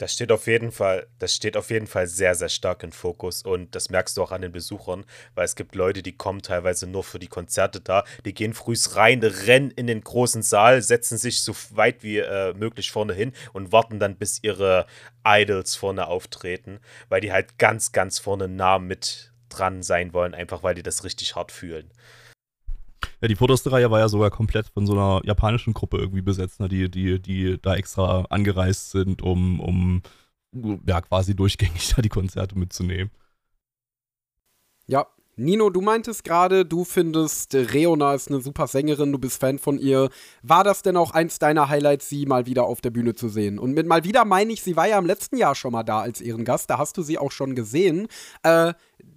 Das 0.00 0.14
steht 0.14 0.32
auf 0.32 0.46
jeden 0.46 0.72
Fall, 0.72 1.06
das 1.18 1.36
steht 1.36 1.58
auf 1.58 1.68
jeden 1.68 1.86
Fall 1.86 2.06
sehr, 2.06 2.34
sehr 2.34 2.48
stark 2.48 2.82
im 2.82 2.90
Fokus 2.90 3.42
und 3.42 3.74
das 3.74 3.90
merkst 3.90 4.16
du 4.16 4.22
auch 4.22 4.32
an 4.32 4.40
den 4.40 4.50
Besuchern, 4.50 5.04
weil 5.34 5.44
es 5.44 5.56
gibt 5.56 5.74
Leute, 5.74 6.02
die 6.02 6.16
kommen 6.16 6.40
teilweise 6.40 6.86
nur 6.86 7.04
für 7.04 7.18
die 7.18 7.26
Konzerte 7.26 7.82
da, 7.82 8.04
die 8.24 8.32
gehen 8.32 8.54
frühs 8.54 8.96
rein, 8.96 9.22
rennen 9.22 9.70
in 9.70 9.86
den 9.86 10.00
großen 10.00 10.40
Saal, 10.40 10.80
setzen 10.80 11.18
sich 11.18 11.42
so 11.42 11.54
weit 11.72 12.02
wie 12.02 12.16
äh, 12.16 12.54
möglich 12.54 12.90
vorne 12.90 13.12
hin 13.12 13.34
und 13.52 13.72
warten 13.72 13.98
dann, 13.98 14.16
bis 14.16 14.42
ihre 14.42 14.86
Idols 15.22 15.76
vorne 15.76 16.06
auftreten, 16.06 16.80
weil 17.10 17.20
die 17.20 17.32
halt 17.32 17.58
ganz, 17.58 17.92
ganz 17.92 18.18
vorne 18.18 18.48
nah 18.48 18.78
mit 18.78 19.32
dran 19.50 19.82
sein 19.82 20.14
wollen, 20.14 20.34
einfach 20.34 20.62
weil 20.62 20.74
die 20.74 20.82
das 20.82 21.04
richtig 21.04 21.36
hart 21.36 21.52
fühlen. 21.52 21.90
Ja, 23.20 23.28
die 23.28 23.36
vorderste 23.36 23.72
Reihe 23.72 23.90
war 23.90 24.00
ja 24.00 24.08
sogar 24.08 24.30
komplett 24.30 24.66
von 24.68 24.86
so 24.86 24.92
einer 24.92 25.20
japanischen 25.24 25.74
Gruppe 25.74 25.98
irgendwie 25.98 26.22
besetzt, 26.22 26.60
ne, 26.60 26.68
die, 26.68 26.90
die, 26.90 27.20
die 27.20 27.60
da 27.60 27.74
extra 27.74 28.22
angereist 28.30 28.90
sind, 28.90 29.22
um, 29.22 29.60
um 29.60 30.02
ja, 30.86 31.00
quasi 31.00 31.34
durchgängig 31.34 31.88
da 31.96 32.02
die 32.02 32.08
Konzerte 32.08 32.58
mitzunehmen. 32.58 33.10
Ja, 34.86 35.06
Nino, 35.40 35.70
du 35.70 35.80
meintest 35.80 36.22
gerade, 36.22 36.66
du 36.66 36.84
findest 36.84 37.54
Reona 37.54 38.12
ist 38.12 38.28
eine 38.28 38.42
super 38.42 38.66
Sängerin, 38.66 39.10
du 39.10 39.18
bist 39.18 39.40
Fan 39.40 39.58
von 39.58 39.78
ihr. 39.78 40.10
War 40.42 40.64
das 40.64 40.82
denn 40.82 40.98
auch 40.98 41.12
eins 41.12 41.38
deiner 41.38 41.70
Highlights, 41.70 42.10
sie 42.10 42.26
mal 42.26 42.44
wieder 42.44 42.64
auf 42.64 42.82
der 42.82 42.90
Bühne 42.90 43.14
zu 43.14 43.30
sehen? 43.30 43.58
Und 43.58 43.72
mit 43.72 43.86
mal 43.86 44.04
wieder 44.04 44.26
meine 44.26 44.52
ich, 44.52 44.60
sie 44.60 44.76
war 44.76 44.86
ja 44.86 44.98
im 44.98 45.06
letzten 45.06 45.38
Jahr 45.38 45.54
schon 45.54 45.72
mal 45.72 45.82
da 45.82 46.00
als 46.00 46.20
Ehrengast, 46.20 46.68
da 46.68 46.76
hast 46.76 46.98
du 46.98 47.02
sie 47.02 47.16
auch 47.16 47.32
schon 47.32 47.54
gesehen. 47.54 48.08
Äh, 48.42 48.74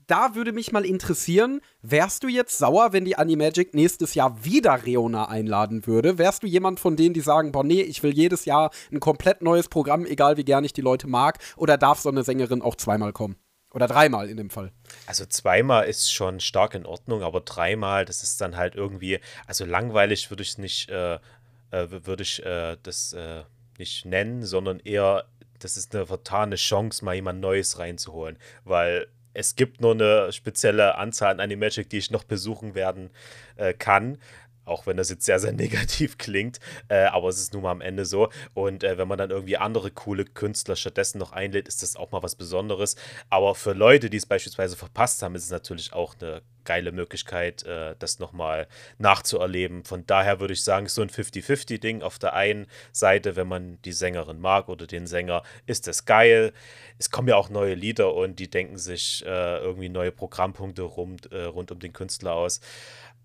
da 0.07 0.33
würde 0.33 0.53
mich 0.53 0.71
mal 0.71 0.85
interessieren, 0.85 1.59
wärst 1.81 2.23
du 2.23 2.29
jetzt 2.29 2.57
sauer, 2.57 2.93
wenn 2.93 3.03
die 3.03 3.17
Animagic 3.17 3.73
nächstes 3.73 4.13
Jahr 4.13 4.45
wieder 4.45 4.85
Reona 4.85 5.27
einladen 5.27 5.85
würde? 5.87 6.17
Wärst 6.17 6.43
du 6.43 6.47
jemand 6.47 6.79
von 6.79 6.95
denen, 6.95 7.13
die 7.13 7.19
sagen, 7.19 7.51
boah, 7.51 7.65
nee, 7.65 7.81
ich 7.81 8.01
will 8.01 8.13
jedes 8.13 8.45
Jahr 8.45 8.71
ein 8.93 9.01
komplett 9.01 9.41
neues 9.41 9.67
Programm, 9.67 10.05
egal 10.05 10.37
wie 10.37 10.45
gern 10.45 10.63
ich 10.63 10.71
die 10.71 10.79
Leute 10.79 11.07
mag? 11.07 11.39
Oder 11.57 11.77
darf 11.77 11.99
so 11.99 12.07
eine 12.07 12.23
Sängerin 12.23 12.61
auch 12.61 12.77
zweimal 12.77 13.11
kommen? 13.11 13.35
Oder 13.73 13.87
dreimal 13.87 14.29
in 14.29 14.37
dem 14.37 14.49
Fall. 14.49 14.71
Also 15.07 15.25
zweimal 15.25 15.85
ist 15.85 16.13
schon 16.13 16.39
stark 16.39 16.75
in 16.75 16.85
Ordnung, 16.85 17.23
aber 17.23 17.41
dreimal, 17.41 18.05
das 18.05 18.21
ist 18.21 18.39
dann 18.39 18.55
halt 18.55 18.75
irgendwie, 18.75 19.19
also 19.47 19.65
langweilig 19.65 20.29
würde 20.29 20.43
ich 20.43 20.57
nicht, 20.59 20.89
äh, 20.89 21.15
äh, 21.15 21.87
würde 21.89 22.21
ich 22.21 22.45
äh, 22.45 22.77
das 22.83 23.13
äh, 23.13 23.43
nicht 23.79 24.05
nennen, 24.05 24.45
sondern 24.45 24.79
eher, 24.79 25.25
das 25.57 25.75
ist 25.75 25.95
eine 25.95 26.05
vertane 26.05 26.55
Chance, 26.55 27.03
mal 27.03 27.15
jemand 27.15 27.41
Neues 27.41 27.79
reinzuholen. 27.79 28.37
Weil 28.63 29.07
es 29.33 29.55
gibt 29.55 29.81
nur 29.81 29.93
eine 29.93 30.31
spezielle 30.31 30.95
Anzahl 30.95 31.31
an 31.31 31.39
Animagic, 31.39 31.89
die 31.89 31.97
ich 31.97 32.11
noch 32.11 32.23
besuchen 32.23 32.75
werden 32.75 33.09
äh, 33.55 33.73
kann. 33.73 34.19
Auch 34.65 34.87
wenn 34.87 34.97
das 34.97 35.09
jetzt 35.09 35.25
sehr, 35.25 35.39
sehr 35.39 35.51
negativ 35.63 36.17
klingt, 36.17 36.59
äh, 36.87 37.05
aber 37.05 37.29
es 37.29 37.39
ist 37.39 37.53
nun 37.53 37.63
mal 37.63 37.71
am 37.71 37.81
Ende 37.81 38.05
so. 38.05 38.29
Und 38.53 38.83
äh, 38.83 38.97
wenn 38.97 39.07
man 39.07 39.17
dann 39.17 39.29
irgendwie 39.29 39.57
andere 39.57 39.91
coole 39.91 40.25
Künstler 40.25 40.75
stattdessen 40.75 41.17
noch 41.17 41.31
einlädt, 41.31 41.67
ist 41.67 41.83
das 41.83 41.95
auch 41.95 42.11
mal 42.11 42.23
was 42.23 42.35
Besonderes. 42.35 42.95
Aber 43.29 43.55
für 43.55 43.73
Leute, 43.73 44.09
die 44.09 44.17
es 44.17 44.25
beispielsweise 44.25 44.75
verpasst 44.75 45.21
haben, 45.21 45.35
ist 45.35 45.45
es 45.45 45.51
natürlich 45.51 45.93
auch 45.93 46.15
eine 46.19 46.41
geile 46.63 46.91
Möglichkeit, 46.91 47.63
äh, 47.63 47.95
das 47.99 48.19
nochmal 48.19 48.67
nachzuerleben. 48.97 49.83
Von 49.83 50.05
daher 50.05 50.39
würde 50.39 50.53
ich 50.53 50.63
sagen, 50.63 50.87
so 50.87 51.01
ein 51.01 51.09
50-50-Ding. 51.09 52.01
Auf 52.01 52.19
der 52.19 52.33
einen 52.33 52.67
Seite, 52.91 53.35
wenn 53.35 53.47
man 53.47 53.81
die 53.83 53.91
Sängerin 53.91 54.39
mag 54.39 54.69
oder 54.69 54.87
den 54.87 55.07
Sänger, 55.07 55.43
ist 55.65 55.87
das 55.87 56.05
geil. 56.05 56.53
Es 56.97 57.09
kommen 57.09 57.27
ja 57.27 57.35
auch 57.35 57.49
neue 57.49 57.75
Lieder 57.75 58.13
und 58.13 58.39
die 58.39 58.49
denken 58.49 58.77
sich 58.77 59.23
äh, 59.25 59.57
irgendwie 59.57 59.89
neue 59.89 60.11
Programmpunkte 60.11 60.83
rum, 60.83 61.17
äh, 61.31 61.43
rund 61.43 61.71
um 61.71 61.79
den 61.79 61.93
Künstler 61.93 62.33
aus. 62.33 62.61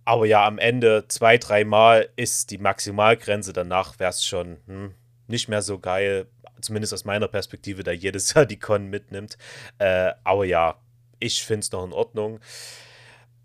Aber 0.09 0.25
ja, 0.25 0.47
am 0.47 0.57
Ende 0.57 1.05
zwei, 1.09 1.37
dreimal 1.37 2.09
ist 2.17 2.51
die 2.51 2.57
Maximalgrenze. 2.57 3.53
Danach 3.53 3.99
wäre 3.99 4.09
es 4.09 4.25
schon 4.25 4.57
hm, 4.67 4.95
nicht 5.27 5.49
mehr 5.51 5.61
so 5.61 5.79
geil. 5.79 6.29
Zumindest 6.63 6.95
aus 6.95 7.05
meiner 7.05 7.29
Perspektive, 7.29 7.83
da 7.83 7.91
jedes 7.91 8.33
Jahr 8.33 8.47
die 8.47 8.59
Con 8.59 8.89
mitnimmt. 8.89 9.37
Äh, 9.77 10.13
aber 10.25 10.47
ja, 10.47 10.77
ich 11.19 11.45
finde 11.45 11.61
es 11.61 11.73
noch 11.73 11.85
in 11.85 11.93
Ordnung. 11.93 12.41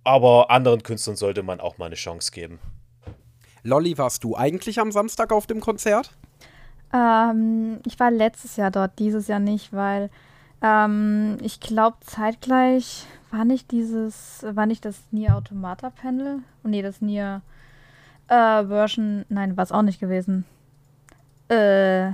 Aber 0.06 0.52
anderen 0.52 0.84
Künstlern 0.84 1.18
sollte 1.18 1.44
man 1.44 1.60
auch 1.60 1.78
mal 1.80 1.88
eine 1.88 1.96
Chance 1.96 2.32
geben. 2.32 2.60
Lolly, 3.64 3.98
warst 3.98 4.24
du 4.24 4.38
eigentlich 4.38 4.80
am 4.80 4.94
Samstag 4.94 5.34
auf 5.34 5.46
dem 5.48 5.60
Konzert? 5.60 6.12
Ähm, 6.94 7.82
ich 7.86 8.00
war 8.00 8.10
letztes 8.10 8.56
Jahr 8.56 8.72
dort, 8.72 9.00
dieses 9.00 9.28
Jahr 9.28 9.40
nicht, 9.40 9.74
weil 9.74 10.10
ähm, 10.62 11.40
ich 11.42 11.60
glaube 11.60 11.98
zeitgleich 12.06 13.06
war 13.34 13.46
nicht 13.46 13.72
dieses, 13.72 14.46
war 14.48 14.68
nicht 14.68 14.86
das 14.86 15.02
Nier 15.12 15.36
Automata 15.36 15.90
Panel? 15.90 16.40
Nee, 16.64 16.84
das 16.84 17.02
Nier 17.02 17.42
äh, 18.28 18.64
Version, 18.66 19.26
nein, 19.28 19.58
war 19.58 19.64
es 19.64 19.72
auch 19.72 19.82
nicht 19.82 20.00
gewesen. 20.00 20.46
Äh, 21.50 22.12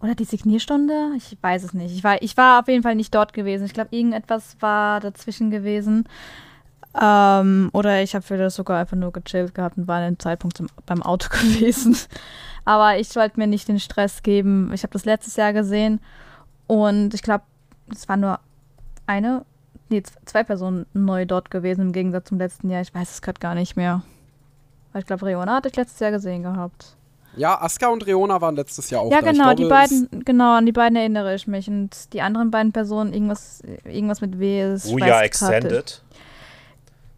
oder 0.00 0.14
die 0.14 0.24
Signierstunde? 0.24 1.12
Ich 1.16 1.36
weiß 1.40 1.62
es 1.62 1.74
nicht. 1.74 1.94
Ich 1.94 2.02
war, 2.02 2.22
ich 2.22 2.36
war 2.38 2.60
auf 2.60 2.68
jeden 2.68 2.82
Fall 2.82 2.94
nicht 2.94 3.14
dort 3.14 3.34
gewesen. 3.34 3.66
Ich 3.66 3.74
glaube, 3.74 3.94
irgendetwas 3.94 4.56
war 4.60 5.00
dazwischen 5.00 5.50
gewesen. 5.50 6.08
Ähm, 6.98 7.68
oder 7.74 8.02
ich 8.02 8.14
habe 8.14 8.24
vielleicht 8.24 8.56
sogar 8.56 8.80
einfach 8.80 8.96
nur 8.96 9.12
gechillt 9.12 9.54
gehabt 9.54 9.76
und 9.76 9.86
war 9.86 9.98
an 9.98 10.14
dem 10.14 10.18
Zeitpunkt 10.18 10.56
zum, 10.56 10.68
beim 10.86 11.02
Auto 11.02 11.28
gewesen. 11.30 11.94
Aber 12.64 12.98
ich 12.98 13.08
sollte 13.08 13.38
mir 13.38 13.46
nicht 13.46 13.68
den 13.68 13.78
Stress 13.78 14.22
geben. 14.22 14.72
Ich 14.72 14.82
habe 14.82 14.94
das 14.94 15.04
letztes 15.04 15.36
Jahr 15.36 15.52
gesehen 15.52 16.00
und 16.66 17.12
ich 17.12 17.20
glaube, 17.20 17.44
es 17.92 18.08
war 18.08 18.16
nur 18.16 18.40
eine 19.06 19.44
nee, 19.90 20.02
zwei 20.24 20.44
Personen 20.44 20.86
neu 20.92 21.26
dort 21.26 21.50
gewesen 21.50 21.82
im 21.82 21.92
Gegensatz 21.92 22.28
zum 22.28 22.38
letzten 22.38 22.70
Jahr. 22.70 22.82
Ich 22.82 22.94
weiß 22.94 23.10
es 23.10 23.22
gerade 23.22 23.40
gar 23.40 23.54
nicht 23.54 23.76
mehr. 23.76 24.02
Weil 24.92 25.00
ich 25.00 25.06
glaube, 25.06 25.26
Reona 25.26 25.56
hatte 25.56 25.68
ich 25.68 25.76
letztes 25.76 26.00
Jahr 26.00 26.10
gesehen 26.10 26.42
gehabt. 26.42 26.96
Ja, 27.36 27.60
Aska 27.60 27.88
und 27.88 28.06
Reona 28.06 28.40
waren 28.40 28.56
letztes 28.56 28.90
Jahr 28.90 29.02
auch 29.02 29.10
ja, 29.10 29.20
da. 29.20 29.26
Ja, 29.26 29.32
genau, 29.32 29.44
glaube, 29.44 29.62
die 29.62 29.68
beiden, 29.68 30.24
genau, 30.24 30.56
an 30.56 30.66
die 30.66 30.72
beiden 30.72 30.96
erinnere 30.96 31.34
ich 31.34 31.46
mich. 31.46 31.68
Und 31.68 32.12
die 32.12 32.22
anderen 32.22 32.50
beiden 32.50 32.72
Personen, 32.72 33.12
irgendwas, 33.12 33.62
irgendwas 33.84 34.20
mit 34.20 34.38
W 34.38 34.72
ist. 34.74 34.86
Uja 34.86 35.22
Extended. 35.22 36.02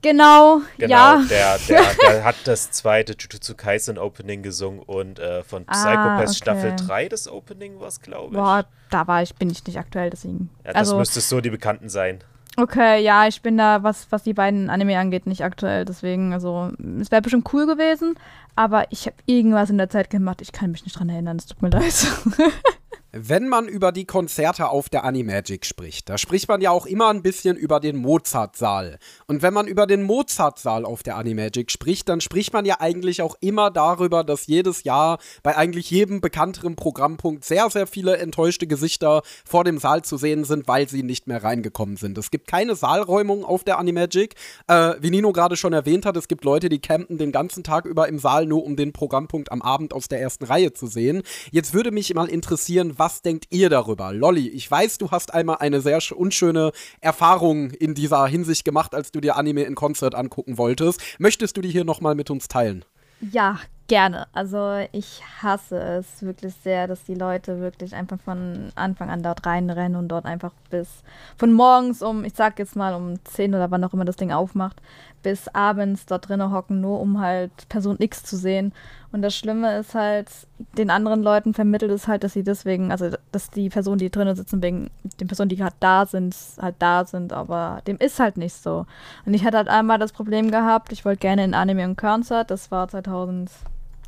Genau, 0.02 0.60
Genau, 0.78 0.92
ja. 0.92 1.22
der, 1.30 1.58
der, 1.68 1.82
der 2.08 2.24
hat 2.24 2.34
das 2.44 2.72
zweite 2.72 3.14
Jujutsu 3.16 3.54
Kaisen 3.54 3.98
Opening 3.98 4.42
gesungen 4.42 4.80
und 4.80 5.20
äh, 5.20 5.44
von 5.44 5.62
Ah, 5.68 5.72
Psychopath 5.72 6.22
okay. 6.22 6.34
Staffel 6.34 6.76
3 6.76 7.08
das 7.08 7.28
Opening 7.28 7.78
war 7.78 7.86
es, 7.86 8.00
glaube 8.00 8.34
ich. 8.34 8.36
Boah, 8.36 8.66
da 8.90 9.06
war 9.06 9.22
ich, 9.22 9.36
bin 9.36 9.48
ich 9.48 9.64
nicht 9.64 9.78
aktuell, 9.78 10.10
deswegen. 10.10 10.50
ja, 10.64 10.72
das 10.72 10.76
also, 10.76 10.98
müsste 10.98 11.20
so 11.20 11.40
die 11.40 11.50
Bekannten 11.50 11.88
sein. 11.88 12.18
Okay, 12.56 13.02
ja, 13.02 13.26
ich 13.26 13.42
bin 13.42 13.56
da, 13.56 13.82
was, 13.82 14.06
was 14.10 14.22
die 14.22 14.34
beiden 14.34 14.70
Anime 14.70 14.98
angeht, 14.98 15.26
nicht 15.26 15.44
aktuell, 15.44 15.84
deswegen, 15.84 16.32
also, 16.32 16.72
es 17.00 17.10
wäre 17.10 17.22
bestimmt 17.22 17.52
cool 17.52 17.66
gewesen, 17.66 18.14
aber 18.54 18.86
ich 18.90 19.06
habe 19.06 19.16
irgendwas 19.26 19.70
in 19.70 19.78
der 19.78 19.88
Zeit 19.88 20.10
gemacht, 20.10 20.42
ich 20.42 20.52
kann 20.52 20.70
mich 20.70 20.84
nicht 20.84 20.98
dran 20.98 21.08
erinnern, 21.08 21.36
es 21.36 21.46
tut 21.46 21.62
mir 21.62 21.70
leid. 21.70 22.06
Wenn 23.14 23.46
man 23.46 23.68
über 23.68 23.92
die 23.92 24.06
Konzerte 24.06 24.70
auf 24.70 24.88
der 24.88 25.04
Animagic 25.04 25.66
spricht, 25.66 26.08
da 26.08 26.16
spricht 26.16 26.48
man 26.48 26.62
ja 26.62 26.70
auch 26.70 26.86
immer 26.86 27.10
ein 27.10 27.20
bisschen 27.20 27.58
über 27.58 27.78
den 27.78 27.96
Mozartsaal. 27.96 28.98
Und 29.26 29.42
wenn 29.42 29.52
man 29.52 29.66
über 29.66 29.86
den 29.86 30.02
Mozartsaal 30.02 30.86
auf 30.86 31.02
der 31.02 31.18
Animagic 31.18 31.70
spricht, 31.70 32.08
dann 32.08 32.22
spricht 32.22 32.54
man 32.54 32.64
ja 32.64 32.80
eigentlich 32.80 33.20
auch 33.20 33.36
immer 33.40 33.70
darüber, 33.70 34.24
dass 34.24 34.46
jedes 34.46 34.84
Jahr 34.84 35.18
bei 35.42 35.54
eigentlich 35.54 35.90
jedem 35.90 36.22
bekannteren 36.22 36.74
Programmpunkt 36.74 37.44
sehr, 37.44 37.68
sehr 37.68 37.86
viele 37.86 38.16
enttäuschte 38.16 38.66
Gesichter 38.66 39.20
vor 39.44 39.64
dem 39.64 39.76
Saal 39.76 40.00
zu 40.00 40.16
sehen 40.16 40.44
sind, 40.44 40.66
weil 40.66 40.88
sie 40.88 41.02
nicht 41.02 41.26
mehr 41.26 41.44
reingekommen 41.44 41.98
sind. 41.98 42.16
Es 42.16 42.30
gibt 42.30 42.46
keine 42.46 42.76
Saalräumung 42.76 43.44
auf 43.44 43.62
der 43.62 43.78
Animagic. 43.78 44.36
Äh, 44.68 44.94
wie 45.00 45.10
Nino 45.10 45.32
gerade 45.32 45.58
schon 45.58 45.74
erwähnt 45.74 46.06
hat, 46.06 46.16
es 46.16 46.28
gibt 46.28 46.44
Leute, 46.44 46.70
die 46.70 46.80
campen 46.80 47.18
den 47.18 47.30
ganzen 47.30 47.62
Tag 47.62 47.84
über 47.84 48.08
im 48.08 48.18
Saal, 48.18 48.46
nur 48.46 48.64
um 48.64 48.74
den 48.74 48.94
Programmpunkt 48.94 49.52
am 49.52 49.60
Abend 49.60 49.92
aus 49.92 50.08
der 50.08 50.22
ersten 50.22 50.46
Reihe 50.46 50.72
zu 50.72 50.86
sehen. 50.86 51.22
Jetzt 51.50 51.74
würde 51.74 51.90
mich 51.90 52.14
mal 52.14 52.30
interessieren, 52.30 52.98
was 53.02 53.20
denkt 53.20 53.46
ihr 53.50 53.68
darüber? 53.68 54.12
Lolly, 54.12 54.46
ich 54.48 54.70
weiß, 54.70 54.98
du 54.98 55.10
hast 55.10 55.34
einmal 55.34 55.56
eine 55.58 55.80
sehr 55.80 56.00
sch- 56.00 56.12
unschöne 56.12 56.70
Erfahrung 57.00 57.72
in 57.72 57.94
dieser 57.94 58.24
Hinsicht 58.28 58.64
gemacht, 58.64 58.94
als 58.94 59.10
du 59.10 59.20
dir 59.20 59.34
Anime 59.34 59.64
in 59.64 59.74
Konzert 59.74 60.14
angucken 60.14 60.56
wolltest. 60.56 61.00
Möchtest 61.18 61.56
du 61.56 61.62
die 61.62 61.68
hier 61.70 61.84
nochmal 61.84 62.14
mit 62.14 62.30
uns 62.30 62.46
teilen? 62.46 62.84
Ja, 63.20 63.58
gerne. 63.92 64.26
Also 64.32 64.86
ich 64.92 65.20
hasse 65.42 65.78
es 65.78 66.22
wirklich 66.22 66.54
sehr, 66.54 66.86
dass 66.86 67.04
die 67.04 67.14
Leute 67.14 67.60
wirklich 67.60 67.94
einfach 67.94 68.18
von 68.18 68.72
Anfang 68.74 69.10
an 69.10 69.22
dort 69.22 69.44
reinrennen 69.44 69.96
und 69.96 70.08
dort 70.08 70.24
einfach 70.24 70.52
bis 70.70 70.88
von 71.36 71.52
morgens 71.52 72.00
um, 72.00 72.24
ich 72.24 72.32
sag 72.32 72.58
jetzt 72.58 72.74
mal 72.74 72.94
um 72.94 73.22
10 73.22 73.54
oder 73.54 73.70
wann 73.70 73.84
auch 73.84 73.92
immer 73.92 74.06
das 74.06 74.16
Ding 74.16 74.32
aufmacht, 74.32 74.80
bis 75.22 75.46
abends 75.48 76.06
dort 76.06 76.26
drinnen 76.26 76.52
hocken, 76.52 76.80
nur 76.80 77.00
um 77.00 77.20
halt 77.20 77.50
Person 77.68 77.96
X 77.98 78.24
zu 78.24 78.38
sehen. 78.38 78.72
Und 79.12 79.20
das 79.20 79.36
Schlimme 79.36 79.76
ist 79.76 79.94
halt, 79.94 80.30
den 80.78 80.88
anderen 80.88 81.22
Leuten 81.22 81.52
vermittelt 81.52 81.90
es 81.92 82.08
halt, 82.08 82.24
dass 82.24 82.32
sie 82.32 82.44
deswegen, 82.44 82.92
also 82.92 83.10
dass 83.30 83.50
die 83.50 83.68
Personen, 83.68 83.98
die 83.98 84.10
drinnen 84.10 84.36
sitzen, 84.36 84.62
wegen 84.62 84.90
den 85.20 85.28
Personen, 85.28 85.50
die 85.50 85.56
gerade 85.56 85.76
da 85.80 86.06
sind, 86.06 86.34
halt 86.58 86.76
da 86.78 87.04
sind, 87.04 87.34
aber 87.34 87.82
dem 87.86 87.98
ist 87.98 88.18
halt 88.18 88.38
nicht 88.38 88.54
so. 88.54 88.86
Und 89.26 89.34
ich 89.34 89.44
hatte 89.44 89.58
halt 89.58 89.68
einmal 89.68 89.98
das 89.98 90.12
Problem 90.12 90.50
gehabt, 90.50 90.92
ich 90.92 91.04
wollte 91.04 91.20
gerne 91.20 91.44
in 91.44 91.52
Anime 91.52 91.84
und 91.84 91.98
Concert, 91.98 92.50
das 92.50 92.70
war 92.70 92.88
2000, 92.88 93.50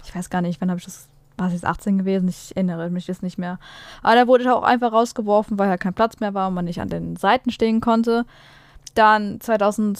ich 0.04 0.14
weiß 0.14 0.30
gar 0.30 0.42
nicht, 0.42 0.60
wann 0.60 0.70
habe 0.70 0.78
ich 0.78 0.84
das, 0.84 1.08
war 1.36 1.48
es 1.48 1.52
jetzt 1.54 1.64
18 1.64 1.98
gewesen, 1.98 2.28
ich 2.28 2.56
erinnere 2.56 2.90
mich 2.90 3.06
jetzt 3.06 3.22
nicht 3.22 3.38
mehr. 3.38 3.58
Aber 4.02 4.14
da 4.14 4.26
wurde 4.26 4.44
ich 4.44 4.50
auch 4.50 4.62
einfach 4.62 4.92
rausgeworfen, 4.92 5.58
weil 5.58 5.68
halt 5.68 5.80
kein 5.80 5.94
Platz 5.94 6.20
mehr 6.20 6.34
war 6.34 6.48
und 6.48 6.54
man 6.54 6.64
nicht 6.64 6.80
an 6.80 6.88
den 6.88 7.16
Seiten 7.16 7.50
stehen 7.50 7.80
konnte. 7.80 8.24
Dann 8.94 9.40
2000, 9.40 9.98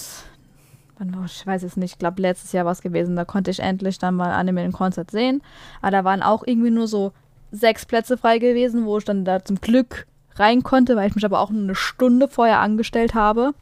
wann 0.99 1.17
war, 1.17 1.25
ich 1.25 1.47
weiß 1.47 1.63
es 1.65 1.77
nicht, 1.77 1.93
ich 1.93 1.99
glaube 1.99 2.23
letztes 2.23 2.53
Jahr 2.53 2.65
war 2.65 2.73
es 2.73 2.83
gewesen, 2.83 3.17
da 3.17 3.25
konnte 3.25 3.51
ich 3.51 3.61
endlich 3.61 3.99
dann 3.99 4.15
mal 4.15 4.33
Anime 4.33 4.65
in 4.65 4.73
Konzert 4.73 5.11
sehen. 5.11 5.43
Aber 5.81 5.91
da 5.91 6.05
waren 6.05 6.23
auch 6.23 6.45
irgendwie 6.47 6.71
nur 6.71 6.87
so 6.87 7.13
sechs 7.51 7.87
Plätze 7.87 8.17
frei 8.17 8.39
gewesen, 8.39 8.85
wo 8.85 8.99
ich 8.99 9.05
dann 9.05 9.25
da 9.25 9.45
zum 9.45 9.61
Glück 9.61 10.07
rein 10.37 10.63
konnte, 10.63 10.97
weil 10.97 11.09
ich 11.09 11.15
mich 11.15 11.25
aber 11.25 11.41
auch 11.41 11.51
eine 11.51 11.75
Stunde 11.75 12.29
vorher 12.29 12.61
angestellt 12.61 13.15
habe. 13.15 13.55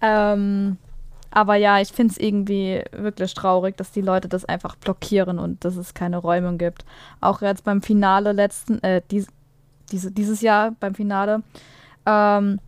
Ähm, 0.00 0.76
aber 1.32 1.56
ja, 1.56 1.80
ich 1.80 1.88
finde 1.88 2.12
es 2.12 2.18
irgendwie 2.18 2.82
wirklich 2.92 3.32
traurig, 3.32 3.76
dass 3.76 3.90
die 3.90 4.02
Leute 4.02 4.28
das 4.28 4.44
einfach 4.44 4.76
blockieren 4.76 5.38
und 5.38 5.64
dass 5.64 5.76
es 5.76 5.94
keine 5.94 6.18
Räumung 6.18 6.58
gibt. 6.58 6.84
Auch 7.20 7.40
jetzt 7.40 7.64
beim 7.64 7.80
Finale 7.80 8.32
letzten, 8.32 8.82
äh, 8.82 9.00
dies, 9.10 9.28
diese, 9.90 10.12
dieses 10.12 10.42
Jahr 10.42 10.72
beim 10.78 10.94
Finale. 10.94 11.42
Ähm, 12.04 12.60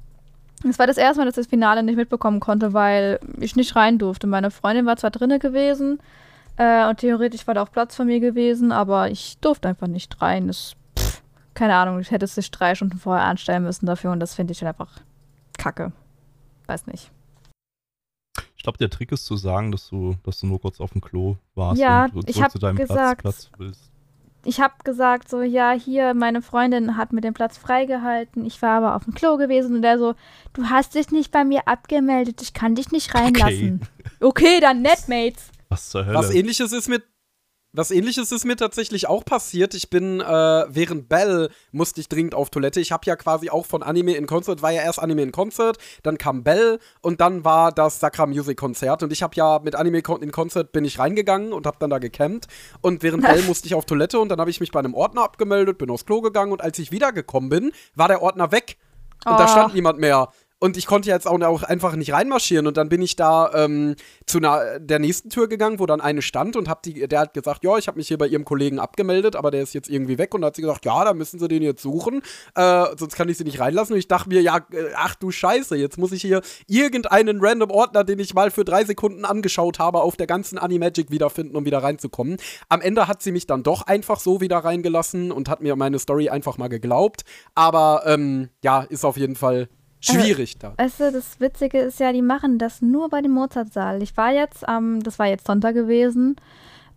es 0.66 0.78
war 0.78 0.86
das 0.86 0.96
erste 0.96 1.18
Mal, 1.20 1.26
dass 1.26 1.36
ich 1.36 1.44
das 1.44 1.50
Finale 1.50 1.82
nicht 1.82 1.96
mitbekommen 1.96 2.40
konnte, 2.40 2.72
weil 2.72 3.20
ich 3.38 3.54
nicht 3.54 3.76
rein 3.76 3.98
durfte. 3.98 4.26
Meine 4.26 4.50
Freundin 4.50 4.86
war 4.86 4.96
zwar 4.96 5.10
drinne 5.10 5.38
gewesen 5.38 5.98
äh, 6.56 6.88
und 6.88 6.98
theoretisch 6.98 7.46
war 7.46 7.52
da 7.52 7.62
auch 7.62 7.70
Platz 7.70 7.96
für 7.96 8.06
mir 8.06 8.20
gewesen, 8.20 8.72
aber 8.72 9.10
ich 9.10 9.38
durfte 9.40 9.68
einfach 9.68 9.88
nicht 9.88 10.22
rein. 10.22 10.46
Das, 10.46 10.74
pff, 10.98 11.22
keine 11.52 11.74
Ahnung, 11.74 12.00
ich 12.00 12.10
hätte 12.10 12.24
es 12.24 12.34
sich 12.34 12.50
drei 12.50 12.74
Stunden 12.74 12.98
vorher 12.98 13.26
anstellen 13.26 13.64
müssen 13.64 13.84
dafür 13.84 14.12
und 14.12 14.20
das 14.20 14.34
finde 14.34 14.52
ich 14.52 14.62
halt 14.62 14.74
einfach 14.74 15.00
kacke. 15.58 15.92
Weiß 16.66 16.86
nicht. 16.86 17.10
Ich 18.64 18.66
glaube, 18.66 18.78
der 18.78 18.88
Trick 18.88 19.12
ist 19.12 19.26
zu 19.26 19.36
sagen, 19.36 19.72
dass 19.72 19.90
du, 19.90 20.14
dass 20.22 20.40
du 20.40 20.46
nur 20.46 20.58
kurz 20.58 20.80
auf 20.80 20.92
dem 20.92 21.02
Klo 21.02 21.36
warst 21.54 21.78
Ja, 21.78 22.06
und 22.14 22.26
ich 22.30 22.42
zu 22.48 22.58
deinem 22.58 22.76
gesagt- 22.76 23.20
Platz, 23.20 23.50
Platz 23.50 23.58
willst. 23.58 23.90
ich 24.46 24.58
habe 24.58 24.72
gesagt, 24.84 25.28
so, 25.28 25.42
ja, 25.42 25.72
hier, 25.72 26.14
meine 26.14 26.40
Freundin 26.40 26.96
hat 26.96 27.12
mir 27.12 27.20
den 27.20 27.34
Platz 27.34 27.58
freigehalten. 27.58 28.46
Ich 28.46 28.62
war 28.62 28.78
aber 28.78 28.96
auf 28.96 29.04
dem 29.04 29.12
Klo 29.12 29.36
gewesen 29.36 29.76
und 29.76 29.82
der 29.82 29.98
so, 29.98 30.14
du 30.54 30.64
hast 30.70 30.94
dich 30.94 31.10
nicht 31.10 31.30
bei 31.30 31.44
mir 31.44 31.68
abgemeldet, 31.68 32.40
ich 32.40 32.54
kann 32.54 32.74
dich 32.74 32.90
nicht 32.90 33.14
reinlassen. 33.14 33.82
Okay, 34.20 34.60
dann 34.62 34.80
Netmates. 34.80 35.50
Was 35.68 35.90
zur 35.90 36.06
Hölle? 36.06 36.16
Was 36.16 36.30
ähnliches 36.30 36.72
ist 36.72 36.88
mit 36.88 37.02
was 37.74 37.90
ähnliches 37.90 38.30
ist 38.30 38.44
mir 38.44 38.56
tatsächlich 38.56 39.08
auch 39.08 39.24
passiert. 39.24 39.74
Ich 39.74 39.90
bin 39.90 40.20
äh, 40.20 40.24
während 40.24 41.08
Bell 41.08 41.50
musste 41.72 42.00
ich 42.00 42.08
dringend 42.08 42.34
auf 42.34 42.48
Toilette. 42.50 42.80
Ich 42.80 42.92
habe 42.92 43.02
ja 43.06 43.16
quasi 43.16 43.50
auch 43.50 43.66
von 43.66 43.82
Anime 43.82 44.14
in 44.14 44.26
Concert 44.26 44.62
war 44.62 44.70
ja 44.70 44.82
erst 44.82 45.00
Anime 45.00 45.22
in 45.22 45.32
Concert, 45.32 45.78
dann 46.04 46.16
kam 46.16 46.44
Bell 46.44 46.78
und 47.02 47.20
dann 47.20 47.44
war 47.44 47.72
das 47.72 47.98
Sakra 48.00 48.26
Music 48.26 48.56
Konzert 48.56 49.02
und 49.02 49.12
ich 49.12 49.22
habe 49.22 49.34
ja 49.34 49.58
mit 49.58 49.74
Anime 49.74 50.02
in 50.20 50.32
Concert 50.32 50.72
bin 50.72 50.84
ich 50.84 50.98
reingegangen 51.00 51.52
und 51.52 51.66
habe 51.66 51.76
dann 51.80 51.90
da 51.90 51.98
gecampt 51.98 52.46
und 52.80 53.02
während 53.02 53.24
Bell 53.24 53.42
musste 53.46 53.66
ich 53.66 53.74
auf 53.74 53.84
Toilette 53.84 54.20
und 54.20 54.28
dann 54.28 54.40
habe 54.40 54.50
ich 54.50 54.60
mich 54.60 54.70
bei 54.70 54.78
einem 54.78 54.94
Ordner 54.94 55.22
abgemeldet, 55.24 55.78
bin 55.78 55.90
aufs 55.90 56.06
Klo 56.06 56.20
gegangen 56.20 56.52
und 56.52 56.62
als 56.62 56.78
ich 56.78 56.92
wiedergekommen 56.92 57.50
bin, 57.50 57.72
war 57.96 58.06
der 58.08 58.22
Ordner 58.22 58.52
weg 58.52 58.76
und 59.26 59.38
da 59.38 59.44
Oh. 59.44 59.48
stand 59.48 59.74
niemand 59.74 59.98
mehr. 59.98 60.28
Und 60.64 60.78
ich 60.78 60.86
konnte 60.86 61.10
jetzt 61.10 61.26
auch, 61.26 61.62
einfach 61.62 61.94
nicht 61.94 62.14
reinmarschieren. 62.14 62.66
Und 62.66 62.78
dann 62.78 62.88
bin 62.88 63.02
ich 63.02 63.16
da 63.16 63.50
ähm, 63.52 63.96
zu 64.24 64.38
einer, 64.38 64.80
der 64.80 64.98
nächsten 64.98 65.28
Tür 65.28 65.46
gegangen, 65.46 65.78
wo 65.78 65.84
dann 65.84 66.00
eine 66.00 66.22
stand 66.22 66.56
und 66.56 66.70
hab 66.70 66.82
die, 66.82 67.06
der 67.06 67.20
hat 67.20 67.34
gesagt, 67.34 67.64
ja, 67.64 67.76
ich 67.76 67.86
habe 67.86 67.98
mich 67.98 68.08
hier 68.08 68.16
bei 68.16 68.26
ihrem 68.26 68.46
Kollegen 68.46 68.78
abgemeldet, 68.78 69.36
aber 69.36 69.50
der 69.50 69.60
ist 69.60 69.74
jetzt 69.74 69.90
irgendwie 69.90 70.16
weg. 70.16 70.32
Und 70.32 70.40
dann 70.40 70.46
hat 70.46 70.56
sie 70.56 70.62
gesagt, 70.62 70.86
ja, 70.86 71.04
da 71.04 71.12
müssen 71.12 71.38
sie 71.38 71.48
den 71.48 71.62
jetzt 71.62 71.82
suchen, 71.82 72.22
äh, 72.54 72.86
sonst 72.96 73.14
kann 73.14 73.28
ich 73.28 73.36
sie 73.36 73.44
nicht 73.44 73.60
reinlassen. 73.60 73.92
Und 73.92 73.98
ich 73.98 74.08
dachte 74.08 74.30
mir, 74.30 74.40
ja, 74.40 74.56
äh, 74.56 74.86
ach 74.96 75.14
du 75.16 75.30
Scheiße, 75.30 75.76
jetzt 75.76 75.98
muss 75.98 76.12
ich 76.12 76.22
hier 76.22 76.40
irgendeinen 76.66 77.44
random 77.44 77.70
Ordner, 77.70 78.02
den 78.02 78.18
ich 78.18 78.32
mal 78.32 78.50
für 78.50 78.64
drei 78.64 78.86
Sekunden 78.86 79.26
angeschaut 79.26 79.78
habe, 79.78 80.00
auf 80.00 80.16
der 80.16 80.26
ganzen 80.26 80.56
Animagic 80.56 81.10
wiederfinden, 81.10 81.56
um 81.56 81.66
wieder 81.66 81.82
reinzukommen. 81.82 82.38
Am 82.70 82.80
Ende 82.80 83.06
hat 83.06 83.22
sie 83.22 83.32
mich 83.32 83.46
dann 83.46 83.64
doch 83.64 83.82
einfach 83.82 84.18
so 84.18 84.40
wieder 84.40 84.56
reingelassen 84.60 85.30
und 85.30 85.50
hat 85.50 85.60
mir 85.60 85.76
meine 85.76 85.98
Story 85.98 86.30
einfach 86.30 86.56
mal 86.56 86.68
geglaubt. 86.68 87.24
Aber 87.54 88.04
ähm, 88.06 88.48
ja, 88.62 88.80
ist 88.80 89.04
auf 89.04 89.18
jeden 89.18 89.36
Fall 89.36 89.68
schwierig 90.04 90.58
da. 90.58 90.74
Weißt 90.76 91.00
du, 91.00 91.12
das 91.12 91.40
Witzige 91.40 91.78
ist 91.78 92.00
ja, 92.00 92.12
die 92.12 92.22
machen 92.22 92.58
das 92.58 92.82
nur 92.82 93.08
bei 93.08 93.20
dem 93.20 93.32
Mozartsaal. 93.32 94.02
Ich 94.02 94.16
war 94.16 94.32
jetzt 94.32 94.68
am, 94.68 95.02
das 95.02 95.18
war 95.18 95.26
jetzt 95.26 95.46
Sonntag 95.46 95.74
gewesen, 95.74 96.36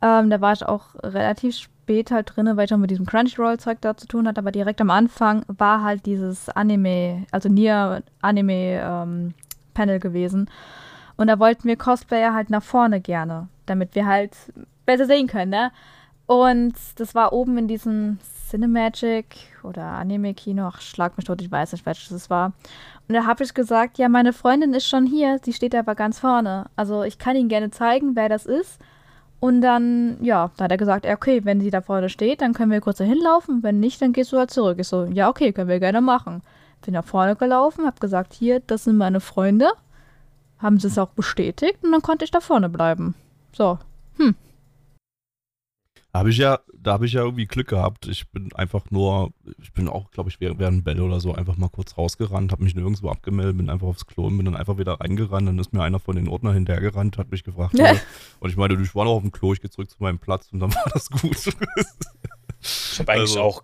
ähm, 0.01 0.29
da 0.29 0.41
war 0.41 0.53
ich 0.53 0.65
auch 0.65 0.95
relativ 1.03 1.55
spät 1.55 2.11
halt 2.11 2.35
drin, 2.35 2.49
weil 2.55 2.65
ich 2.65 2.73
auch 2.73 2.77
mit 2.77 2.91
diesem 2.91 3.05
Crunchyroll-Zeug 3.05 3.79
da 3.81 3.97
zu 3.97 4.07
tun 4.07 4.27
hatte, 4.27 4.39
aber 4.39 4.51
direkt 4.51 4.81
am 4.81 4.89
Anfang 4.89 5.43
war 5.47 5.83
halt 5.83 6.05
dieses 6.05 6.49
Anime, 6.49 7.25
also 7.31 7.49
Nier 7.49 8.03
Anime-Panel 8.21 9.99
gewesen. 9.99 10.49
Und 11.15 11.27
da 11.27 11.39
wollten 11.39 11.67
wir 11.67 11.77
Cosplayer 11.77 12.33
halt 12.33 12.49
nach 12.49 12.61
vorne 12.61 13.01
gerne, 13.01 13.47
damit 13.65 13.95
wir 13.95 14.05
halt 14.05 14.35
besser 14.85 15.05
sehen 15.05 15.27
können, 15.27 15.51
ne? 15.51 15.71
Und 16.27 16.75
das 16.97 17.15
war 17.15 17.33
oben 17.33 17.57
in 17.57 17.67
diesem 17.67 18.19
Cinemagic 18.49 19.35
oder 19.63 19.83
Anime-Kino, 19.83 20.67
ach, 20.67 20.81
schlag 20.81 21.17
mich 21.17 21.25
tot, 21.25 21.41
ich 21.41 21.51
weiß 21.51 21.73
nicht, 21.73 21.85
welches 21.85 22.11
es 22.11 22.29
war. 22.29 22.53
Und 23.07 23.15
da 23.15 23.25
habe 23.25 23.43
ich 23.43 23.53
gesagt, 23.53 23.97
ja, 23.97 24.09
meine 24.09 24.33
Freundin 24.33 24.73
ist 24.73 24.87
schon 24.87 25.05
hier, 25.05 25.39
sie 25.43 25.53
steht 25.53 25.75
aber 25.75 25.95
ganz 25.95 26.19
vorne. 26.19 26.67
Also 26.75 27.03
ich 27.03 27.17
kann 27.17 27.35
Ihnen 27.35 27.49
gerne 27.49 27.71
zeigen, 27.71 28.15
wer 28.15 28.29
das 28.29 28.45
ist. 28.45 28.79
Und 29.39 29.61
dann, 29.61 30.17
ja, 30.23 30.51
da 30.57 30.63
hat 30.63 30.71
er 30.71 30.77
gesagt, 30.77 31.05
okay, 31.05 31.41
wenn 31.43 31.61
sie 31.61 31.69
da 31.69 31.81
vorne 31.81 32.09
steht, 32.09 32.41
dann 32.41 32.53
können 32.53 32.71
wir 32.71 32.81
kurz 32.81 32.97
dahin 32.97 33.19
laufen. 33.19 33.61
Wenn 33.61 33.79
nicht, 33.79 34.01
dann 34.01 34.13
gehst 34.13 34.31
du 34.31 34.37
halt 34.37 34.49
zurück. 34.49 34.79
Ich 34.79 34.87
so, 34.87 35.05
ja, 35.05 35.29
okay, 35.29 35.53
können 35.53 35.69
wir 35.69 35.79
gerne 35.79 36.01
machen. 36.01 36.41
Bin 36.83 36.93
nach 36.93 37.05
vorne 37.05 37.35
gelaufen, 37.35 37.85
habe 37.85 37.99
gesagt, 37.99 38.33
hier, 38.33 38.61
das 38.61 38.85
sind 38.85 38.97
meine 38.97 39.19
Freunde. 39.19 39.69
Haben 40.57 40.79
sie 40.79 40.87
es 40.87 40.97
auch 40.97 41.09
bestätigt 41.09 41.83
und 41.83 41.91
dann 41.91 42.01
konnte 42.01 42.25
ich 42.25 42.31
da 42.31 42.39
vorne 42.39 42.69
bleiben. 42.69 43.13
So. 43.53 43.77
Da 46.17 46.21
habe 46.21 46.31
ich 46.31 46.37
ja, 46.37 46.59
da 46.73 46.93
habe 46.93 47.05
ich 47.05 47.13
ja 47.13 47.21
irgendwie 47.21 47.45
Glück 47.45 47.67
gehabt. 47.67 48.07
Ich 48.07 48.27
bin 48.31 48.51
einfach 48.55 48.89
nur, 48.89 49.33
ich 49.61 49.71
bin 49.71 49.87
auch, 49.87 50.09
glaube 50.09 50.31
ich, 50.31 50.39
während, 50.41 50.83
Bell 50.83 50.99
oder 50.99 51.19
so 51.19 51.35
einfach 51.35 51.57
mal 51.57 51.69
kurz 51.69 51.95
rausgerannt, 51.95 52.51
habe 52.51 52.63
mich 52.63 52.73
nirgendwo 52.73 53.09
abgemeldet, 53.11 53.55
bin 53.55 53.69
einfach 53.69 53.85
aufs 53.85 54.07
Klo 54.07 54.25
und 54.25 54.35
bin 54.35 54.45
dann 54.47 54.55
einfach 54.55 54.79
wieder 54.79 54.93
reingerannt. 54.99 55.47
Dann 55.47 55.59
ist 55.59 55.73
mir 55.73 55.83
einer 55.83 55.99
von 55.99 56.15
den 56.15 56.27
Ordner 56.27 56.53
hinterhergerannt, 56.53 57.19
hat 57.19 57.29
mich 57.29 57.43
gefragt. 57.43 57.73
Ja. 57.77 57.91
äh, 57.91 57.97
und 58.39 58.49
ich 58.49 58.57
meinte, 58.57 58.81
ich 58.81 58.95
war 58.95 59.05
noch 59.05 59.11
auf 59.11 59.21
dem 59.21 59.31
Klo, 59.31 59.53
ich 59.53 59.61
gehe 59.61 59.69
zurück 59.69 59.91
zu 59.91 59.97
meinem 59.99 60.17
Platz 60.17 60.49
und 60.51 60.59
dann 60.59 60.73
war 60.73 60.89
das 60.91 61.11
gut. 61.11 61.37
Ich 62.63 62.99
habe 62.99 63.11
eigentlich 63.11 63.21
Also- 63.37 63.41
auch 63.41 63.63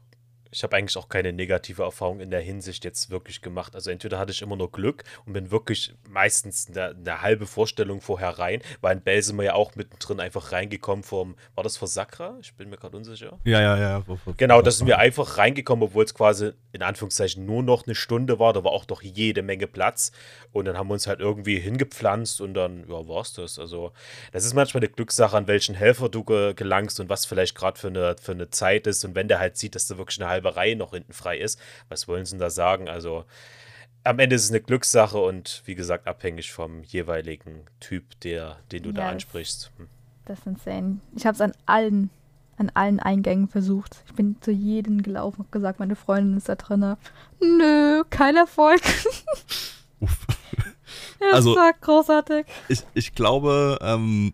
ich 0.53 0.63
habe 0.63 0.75
eigentlich 0.75 0.97
auch 0.97 1.09
keine 1.09 1.33
negative 1.33 1.83
Erfahrung 1.83 2.19
in 2.19 2.29
der 2.29 2.41
Hinsicht 2.41 2.85
jetzt 2.85 3.09
wirklich 3.09 3.41
gemacht. 3.41 3.75
Also 3.75 3.89
entweder 3.89 4.19
hatte 4.19 4.31
ich 4.31 4.41
immer 4.41 4.55
nur 4.55 4.71
Glück 4.71 5.03
und 5.25 5.33
bin 5.33 5.49
wirklich 5.49 5.95
meistens 6.09 6.67
eine, 6.69 6.95
eine 6.95 7.21
halbe 7.21 7.47
Vorstellung 7.47 8.01
vorher 8.01 8.37
rein, 8.37 8.61
weil 8.81 8.95
in 8.95 9.03
wir 9.37 9.45
ja 9.45 9.53
auch 9.55 9.75
mittendrin 9.75 10.19
einfach 10.19 10.51
reingekommen 10.51 11.03
vom, 11.03 11.35
war 11.55 11.63
das 11.63 11.77
vor 11.77 11.87
Sakra? 11.87 12.37
Ich 12.39 12.53
bin 12.53 12.69
mir 12.69 12.77
gerade 12.77 12.95
unsicher. 12.95 13.39
Ja, 13.43 13.61
ja, 13.61 13.77
ja. 13.77 14.03
Wo, 14.07 14.19
wo, 14.25 14.33
genau, 14.37 14.61
da 14.61 14.69
sind 14.69 14.85
wir 14.85 14.99
einfach 14.99 15.37
reingekommen, 15.37 15.83
obwohl 15.83 16.05
es 16.05 16.13
quasi 16.13 16.51
in 16.71 16.83
Anführungszeichen 16.83 17.45
nur 17.45 17.63
noch 17.63 17.85
eine 17.85 17.95
Stunde 17.95 18.39
war. 18.39 18.53
Da 18.53 18.63
war 18.63 18.71
auch 18.71 18.85
doch 18.85 19.01
jede 19.01 19.41
Menge 19.41 19.67
Platz. 19.67 20.11
Und 20.51 20.65
dann 20.65 20.77
haben 20.77 20.87
wir 20.87 20.93
uns 20.93 21.07
halt 21.07 21.19
irgendwie 21.19 21.59
hingepflanzt 21.59 22.41
und 22.41 22.53
dann, 22.53 22.81
ja, 22.87 23.07
war 23.07 23.21
es 23.21 23.33
das. 23.33 23.57
Also, 23.57 23.91
das 24.31 24.45
ist 24.45 24.53
manchmal 24.53 24.83
eine 24.83 24.91
Glückssache, 24.91 25.35
an 25.35 25.47
welchen 25.47 25.73
Helfer 25.73 26.09
du 26.09 26.23
ge 26.23 26.53
gelangst 26.53 26.99
und 26.99 27.09
was 27.09 27.25
vielleicht 27.25 27.55
gerade 27.55 27.79
für 27.79 27.87
eine, 27.87 28.15
für 28.21 28.33
eine 28.33 28.49
Zeit 28.51 28.85
ist. 28.85 29.03
Und 29.03 29.15
wenn 29.15 29.27
der 29.27 29.39
halt 29.39 29.57
sieht, 29.57 29.75
dass 29.75 29.87
da 29.87 29.97
wirklich 29.97 30.21
eine 30.21 30.29
halbe 30.29 30.42
Reihe 30.49 30.75
noch 30.75 30.91
hinten 30.91 31.13
frei 31.13 31.37
ist, 31.37 31.59
was 31.89 32.07
wollen 32.07 32.25
sie 32.25 32.31
denn 32.31 32.39
da 32.39 32.49
sagen? 32.49 32.89
Also, 32.89 33.25
am 34.03 34.19
Ende 34.19 34.35
ist 34.35 34.45
es 34.45 34.51
eine 34.51 34.61
Glückssache 34.61 35.17
und 35.17 35.61
wie 35.65 35.75
gesagt, 35.75 36.07
abhängig 36.07 36.51
vom 36.51 36.83
jeweiligen 36.83 37.65
Typ, 37.79 38.19
der, 38.21 38.57
den 38.71 38.83
du 38.83 38.89
ja, 38.89 38.95
da 38.95 39.09
ansprichst. 39.09 39.71
Hm. 39.77 39.87
Das 40.25 40.39
ist 40.39 40.47
insane. 40.47 40.99
Ich 41.15 41.25
habe 41.25 41.35
es 41.35 41.41
an 41.41 41.53
allen, 41.65 42.09
an 42.57 42.71
allen 42.73 42.99
Eingängen 42.99 43.47
versucht. 43.47 44.03
Ich 44.07 44.13
bin 44.13 44.37
zu 44.41 44.51
jedem 44.51 45.03
gelaufen 45.03 45.41
und 45.41 45.51
gesagt, 45.51 45.79
meine 45.79 45.95
Freundin 45.95 46.37
ist 46.37 46.49
da 46.49 46.55
drin. 46.55 46.95
Nö, 47.39 48.03
kein 48.09 48.35
Erfolg. 48.35 48.81
Uff. 49.99 50.27
Das 51.19 51.35
also, 51.35 51.55
war 51.55 51.71
großartig. 51.73 52.45
Ich, 52.67 52.83
ich 52.93 53.15
glaube, 53.15 53.79
ähm, 53.81 54.33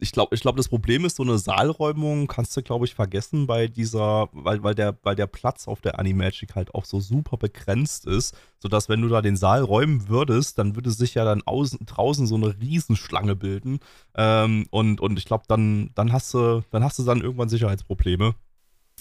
ich 0.00 0.12
glaube, 0.12 0.34
ich 0.34 0.42
glaub, 0.42 0.56
das 0.56 0.68
Problem 0.68 1.04
ist, 1.04 1.16
so 1.16 1.24
eine 1.24 1.38
Saalräumung 1.38 2.28
kannst 2.28 2.56
du, 2.56 2.62
glaube 2.62 2.84
ich, 2.84 2.94
vergessen 2.94 3.48
bei 3.48 3.66
dieser, 3.66 4.28
weil, 4.32 4.62
weil, 4.62 4.74
der, 4.74 4.96
weil 5.02 5.16
der 5.16 5.26
Platz 5.26 5.66
auf 5.66 5.80
der 5.80 5.98
Animagic 5.98 6.54
halt 6.54 6.72
auch 6.74 6.84
so 6.84 7.00
super 7.00 7.36
begrenzt 7.36 8.06
ist, 8.06 8.36
sodass, 8.60 8.88
wenn 8.88 9.02
du 9.02 9.08
da 9.08 9.22
den 9.22 9.36
Saal 9.36 9.62
räumen 9.62 10.08
würdest, 10.08 10.58
dann 10.58 10.76
würde 10.76 10.92
sich 10.92 11.14
ja 11.14 11.24
dann 11.24 11.42
außen, 11.42 11.80
draußen 11.84 12.28
so 12.28 12.36
eine 12.36 12.56
Riesenschlange 12.60 13.34
bilden. 13.34 13.80
Ähm, 14.14 14.66
und, 14.70 15.00
und 15.00 15.18
ich 15.18 15.24
glaube, 15.24 15.44
dann, 15.48 15.90
dann 15.96 16.12
hast 16.12 16.32
du, 16.32 16.62
dann 16.70 16.84
hast 16.84 17.00
du 17.00 17.02
dann 17.02 17.20
irgendwann 17.20 17.48
Sicherheitsprobleme. 17.48 18.34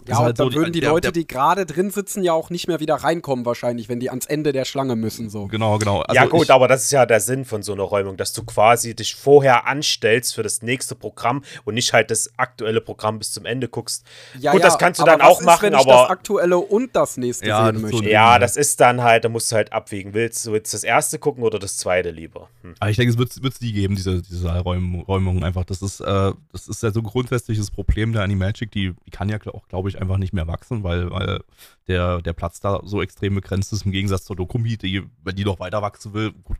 Ja, 0.08 0.20
halt 0.20 0.40
dann 0.40 0.52
so 0.52 0.58
würden 0.58 0.74
die, 0.74 0.80
der, 0.80 0.90
Leute, 0.90 1.08
der, 1.08 1.12
die 1.12 1.28
gerade 1.28 1.66
drin 1.66 1.92
sitzen, 1.92 2.24
ja 2.24 2.34
auch 2.34 2.50
nicht 2.50 2.68
mehr 2.68 2.80
wieder 2.80 2.96
reinkommen, 2.96 3.46
wahrscheinlich, 3.46 3.90
wenn 3.90 4.00
die 4.00 4.10
ans 4.10 4.26
Ende 4.26 4.52
der 4.52 4.66
Schlange 4.66 4.96
müssen. 4.96 5.30
So. 5.30 5.48
Genau, 5.48 5.78
genau. 5.78 6.02
Also 6.02 6.16
ja, 6.16 6.26
gut, 6.26 6.44
ich, 6.44 6.52
aber 6.52 6.68
das 6.68 6.84
ist 6.84 6.92
ja 6.92 7.06
der 7.06 7.20
Sinn 7.20 7.46
von 7.46 7.64
so 7.64 7.74
einer 7.74 7.84
Räumung, 7.84 8.18
dass 8.18 8.34
du 8.34 8.44
quasi 8.44 8.96
dich 8.96 9.16
vorher 9.16 9.68
anstellst 9.68 10.36
für 10.36 10.44
das 10.44 10.62
nächste 10.62 10.96
Programm 10.96 11.44
und 11.66 11.74
nicht 11.74 11.94
halt 11.94 12.12
das 12.12 12.32
aktuelle 12.38 12.82
Programm 12.82 13.20
bis 13.20 13.32
zum 13.32 13.46
Ende 13.46 13.68
guckst. 13.68 14.06
Ja, 14.40 14.52
gut, 14.52 14.62
ja, 14.62 14.68
das 14.68 14.78
kannst 14.78 15.00
du 15.02 15.06
dann 15.06 15.22
auch 15.22 15.40
ist, 15.40 15.46
machen, 15.46 15.64
wenn 15.64 15.76
aber. 15.76 15.82
Ich 15.82 16.02
das 16.02 16.10
aktuelle 16.10 16.58
und 16.58 16.96
das 16.96 17.18
nächste 17.18 17.48
ja, 17.48 17.66
sehen 17.66 17.82
möchte. 17.82 17.98
So 17.98 18.04
ja, 18.04 18.40
das 18.40 18.58
ist 18.58 18.80
dann 18.80 19.02
halt, 19.02 19.26
da 19.26 19.30
musst 19.30 19.52
du 19.52 19.56
halt 19.56 19.74
abwiegen. 19.74 20.14
Willst 20.14 20.46
du 20.46 20.54
jetzt 20.54 20.74
das 20.74 20.84
erste 20.84 21.20
gucken 21.20 21.44
oder 21.44 21.60
das 21.60 21.78
zweite 21.78 22.12
lieber? 22.12 22.50
Hm. 22.62 22.76
Aber 22.80 22.90
ich 22.90 22.98
denke, 22.98 23.12
es 23.12 23.18
wird 23.18 23.54
es 23.54 23.60
die 23.60 23.74
geben, 23.74 23.96
diese, 23.96 24.22
diese 24.22 24.40
Saalräumung 24.40 25.44
einfach. 25.44 25.66
Das 25.66 25.82
ist, 25.82 26.00
äh, 26.00 26.32
das 26.52 26.68
ist 26.68 26.84
ja 26.84 26.92
so 26.92 27.00
ein 27.00 27.06
grundsätzliches 27.06 27.72
Problem 27.72 28.14
der 28.14 28.24
Animagic, 28.24 28.72
die, 28.72 28.94
die 29.06 29.12
kann 29.12 29.30
ja 29.30 29.38
auch, 29.54 29.68
glaube 29.68 29.87
ich, 29.90 30.02
einfach 30.02 30.18
nicht 30.18 30.34
mehr 30.34 30.48
wachsen 30.48 30.84
weil, 30.84 31.12
weil 31.12 31.44
der, 31.88 32.22
der 32.22 32.34
Platz 32.34 32.60
da 32.60 32.82
so 32.84 33.02
extrem 33.02 33.36
begrenzt 33.36 33.74
ist, 33.74 33.86
im 33.86 33.92
Gegensatz 33.92 34.26
zur 34.26 34.36
Dokumi, 34.36 34.78
die, 34.78 35.04
wenn 35.24 35.36
die 35.36 35.46
noch 35.46 35.60
weiter 35.60 35.82
wachsen 35.82 36.14
will, 36.14 36.32
gut, 36.44 36.58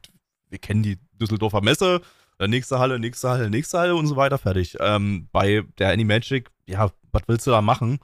wir 0.50 0.60
kennen 0.60 0.84
die 0.84 0.98
Düsseldorfer 1.20 1.62
Messe, 1.62 2.02
äh, 2.40 2.48
nächste 2.48 2.80
Halle, 2.80 3.00
nächste 3.00 3.30
Halle, 3.30 3.50
nächste 3.50 3.80
Halle 3.80 3.96
und 3.96 4.08
so 4.08 4.16
weiter, 4.16 4.38
fertig. 4.38 4.78
Ähm, 4.80 5.28
bei 5.32 5.64
der 5.78 5.92
Animagic, 5.92 6.50
ja, 6.66 6.92
was 7.12 7.24
willst 7.28 7.48
du 7.48 7.52
da 7.52 7.62
machen? 7.62 8.00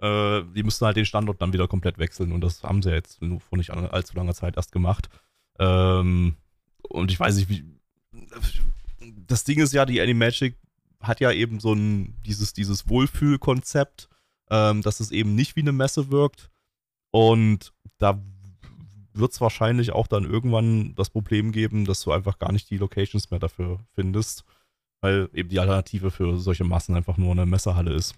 Äh, 0.00 0.42
die 0.54 0.62
müssten 0.62 0.84
halt 0.84 0.96
den 0.96 1.06
Standort 1.06 1.40
dann 1.40 1.52
wieder 1.52 1.68
komplett 1.68 1.98
wechseln 1.98 2.32
und 2.32 2.42
das 2.42 2.62
haben 2.62 2.82
sie 2.82 2.90
jetzt 2.90 3.22
nur 3.22 3.40
vor 3.40 3.58
nicht 3.58 3.70
allzu 3.70 4.14
langer 4.16 4.34
Zeit 4.34 4.56
erst 4.56 4.72
gemacht. 4.72 5.08
Ähm, 5.58 6.36
und 6.82 7.10
ich 7.10 7.18
weiß 7.18 7.36
nicht, 7.36 7.48
wie. 7.48 7.64
Das 9.26 9.44
Ding 9.44 9.60
ist 9.60 9.72
ja, 9.72 9.84
die 9.84 10.00
Animagic 10.00 10.56
hat 11.00 11.20
ja 11.20 11.30
eben 11.32 11.60
so 11.60 11.72
ein, 11.72 12.14
dieses, 12.24 12.52
dieses 12.52 12.88
Wohlfühlkonzept 12.88 14.08
ähm, 14.50 14.82
dass 14.82 15.00
es 15.00 15.10
eben 15.10 15.34
nicht 15.34 15.56
wie 15.56 15.60
eine 15.60 15.72
Messe 15.72 16.10
wirkt. 16.10 16.50
Und 17.10 17.72
da 17.98 18.20
wird 19.14 19.32
es 19.32 19.40
wahrscheinlich 19.40 19.92
auch 19.92 20.06
dann 20.06 20.24
irgendwann 20.24 20.94
das 20.94 21.10
Problem 21.10 21.52
geben, 21.52 21.84
dass 21.84 22.02
du 22.02 22.12
einfach 22.12 22.38
gar 22.38 22.52
nicht 22.52 22.68
die 22.70 22.78
Locations 22.78 23.30
mehr 23.30 23.40
dafür 23.40 23.80
findest, 23.94 24.44
weil 25.00 25.28
eben 25.32 25.48
die 25.48 25.58
Alternative 25.58 26.10
für 26.10 26.38
solche 26.38 26.64
Massen 26.64 26.94
einfach 26.94 27.16
nur 27.16 27.32
eine 27.32 27.46
Messehalle 27.46 27.94
ist. 27.94 28.14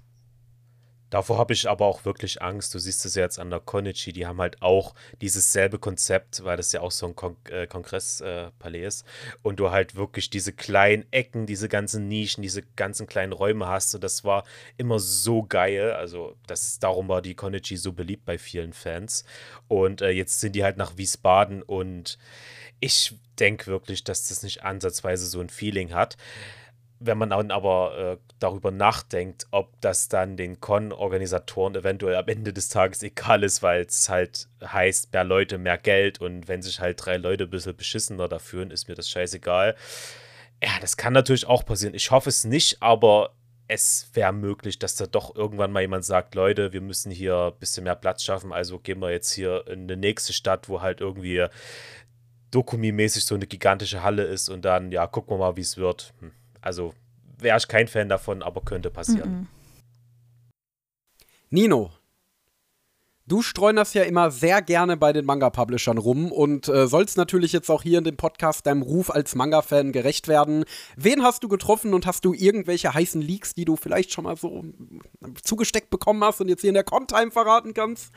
Davor 1.11 1.39
habe 1.39 1.53
ich 1.53 1.69
aber 1.69 1.87
auch 1.87 2.05
wirklich 2.05 2.43
Angst. 2.43 2.75
Du 2.75 2.79
siehst 2.79 3.05
es 3.07 3.15
ja 3.15 3.23
jetzt 3.23 3.39
an 3.39 3.51
der 3.51 3.61
Konichi, 3.61 4.13
die 4.13 4.27
haben 4.27 4.41
halt 4.41 4.61
auch 4.63 4.95
dieses 5.21 5.53
selbe 5.53 5.79
Konzept, 5.79 6.45
weil 6.45 6.57
das 6.57 6.73
ja 6.73 6.81
auch 6.81 6.91
so 6.91 7.07
ein 7.07 7.17
Kon 7.17 7.37
äh, 7.51 7.67
Kongresspalais 7.67 8.83
äh, 8.83 8.87
ist. 8.87 9.07
Und 9.43 9.61
du 9.61 9.71
halt 9.71 9.95
wirklich 9.95 10.31
diese 10.31 10.53
kleinen 10.53 11.07
Ecken, 11.11 11.47
diese 11.47 11.69
ganzen 11.69 12.09
Nischen, 12.09 12.43
diese 12.43 12.63
ganzen 12.77 13.07
kleinen 13.07 13.33
Räume 13.33 13.67
hast. 13.67 13.95
Und 13.95 14.05
das 14.05 14.25
war 14.25 14.45
immer 14.77 14.99
so 14.99 15.43
geil. 15.43 15.93
Also, 15.93 16.37
das, 16.47 16.79
darum 16.79 17.09
war 17.09 17.23
die 17.23 17.35
Konichi 17.35 17.77
so 17.77 17.93
beliebt 17.93 18.25
bei 18.25 18.39
vielen 18.39 18.73
Fans. 18.73 19.25
Und 19.67 20.03
äh, 20.03 20.11
jetzt 20.11 20.41
sind 20.41 20.55
die 20.55 20.65
halt 20.65 20.77
nach 20.77 20.97
Wiesbaden 20.97 21.63
und 21.63 22.19
ich 22.81 23.15
denke 23.39 23.67
wirklich, 23.67 24.05
dass 24.05 24.29
das 24.29 24.43
nicht 24.43 24.63
ansatzweise 24.63 25.27
so 25.27 25.41
ein 25.41 25.49
Feeling 25.49 25.93
hat 25.95 26.17
wenn 27.01 27.19
man 27.19 27.31
dann 27.31 27.51
aber 27.51 27.99
äh, 27.99 28.17
darüber 28.39 28.71
nachdenkt, 28.71 29.47
ob 29.51 29.81
das 29.81 30.09
dann 30.09 30.37
den 30.37 30.61
Con-Organisatoren 30.61 31.75
eventuell 31.75 32.17
am 32.17 32.29
Ende 32.29 32.53
des 32.53 32.69
Tages 32.69 33.03
egal 33.03 33.45
ist, 33.45 33.63
weil 33.63 33.83
es 33.83 34.09
halt 34.09 34.49
heißt, 34.65 35.13
mehr 35.13 35.25
Leute, 35.25 35.59
mehr 35.59 35.79
Geld 35.79 36.21
und 36.21 36.49
wenn 36.49 36.63
sich 36.63 36.81
halt 36.81 37.05
drei 37.05 37.17
Leute 37.17 37.45
ein 37.45 37.51
bisschen 37.51 37.77
beschissener 37.77 38.29
da 38.29 38.39
fühlen, 38.39 38.71
ist 38.71 38.89
mir 38.89 38.95
das 38.95 39.09
scheißegal. 39.09 39.77
Ja, 40.63 40.71
das 40.81 40.97
kann 40.97 41.13
natürlich 41.13 41.47
auch 41.47 41.65
passieren. 41.65 41.95
Ich 41.95 42.11
hoffe 42.11 42.31
es 42.31 42.45
nicht, 42.45 42.83
aber 42.83 43.35
es 43.69 44.11
wäre 44.15 44.33
möglich, 44.33 44.79
dass 44.79 44.97
da 44.97 45.07
doch 45.07 45.37
irgendwann 45.37 45.71
mal 45.71 45.83
jemand 45.83 46.05
sagt, 46.05 46.35
Leute, 46.35 46.73
wir 46.73 46.81
müssen 46.81 47.13
hier 47.13 47.53
ein 47.55 47.59
bisschen 47.61 47.85
mehr 47.85 47.95
Platz 47.95 48.25
schaffen, 48.25 48.53
also 48.53 48.79
gehen 48.79 48.99
wir 49.01 49.11
jetzt 49.11 49.31
hier 49.31 49.67
in 49.69 49.83
eine 49.83 49.97
nächste 49.97 50.33
Stadt, 50.33 50.69
wo 50.69 50.81
halt 50.81 51.01
irgendwie 51.01 51.47
Dokumi-mäßig 52.51 53.27
so 53.27 53.35
eine 53.35 53.47
gigantische 53.47 54.03
Halle 54.03 54.25
ist 54.25 54.49
und 54.49 54.65
dann, 54.65 54.91
ja, 54.91 55.07
gucken 55.07 55.35
wir 55.35 55.39
mal, 55.39 55.57
wie 55.57 55.61
es 55.61 55.77
wird. 55.77 56.15
Hm. 56.21 56.33
Also 56.61 56.95
wäre 57.39 57.59
ich 57.59 57.69
kein 57.69 57.89
Fan 57.89 58.09
davon, 58.09 58.43
aber 58.43 58.63
könnte 58.63 58.91
passieren. 58.91 59.47
-mm. 59.47 59.59
Nino, 61.51 61.91
du 63.29 63.43
streunerst 63.43 63.95
ja 63.95 64.03
immer 64.03 64.31
sehr 64.31 64.63
gerne 64.63 64.97
bei 64.97 65.13
den 65.13 65.25
Manga-Publishern 65.25 65.99
rum 65.99 66.33
und 66.33 66.69
äh, 66.69 66.87
sollst 66.87 67.17
natürlich 67.17 67.53
jetzt 67.53 67.71
auch 67.71 67.83
hier 67.83 67.99
in 67.99 68.05
dem 68.05 68.17
Podcast 68.17 68.67
deinem 68.67 68.83
Ruf 68.83 69.11
als 69.11 69.35
Manga-Fan 69.35 69.93
gerecht 69.93 70.29
werden. 70.29 70.65
Wen 70.97 71.23
hast 71.23 71.45
du 71.45 71.49
getroffen 71.49 71.95
und 71.95 72.07
hast 72.07 72.25
du 72.25 72.35
irgendwelche 72.35 72.93
heißen 72.93 73.23
Leaks, 73.23 73.55
die 73.55 73.65
du 73.65 73.77
vielleicht 73.77 74.13
schon 74.13 74.25
mal 74.25 74.37
so 74.37 74.65
zugesteckt 75.43 75.91
bekommen 75.91 76.25
hast 76.25 76.41
und 76.41 76.49
jetzt 76.49 76.63
hier 76.63 76.71
in 76.71 76.75
der 76.75 76.85
Contime 76.85 77.31
verraten 77.31 77.75
kannst? 77.75 78.13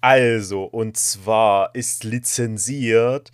Also, 0.00 0.64
und 0.64 0.96
zwar 0.96 1.74
ist 1.74 2.04
lizenziert 2.04 3.30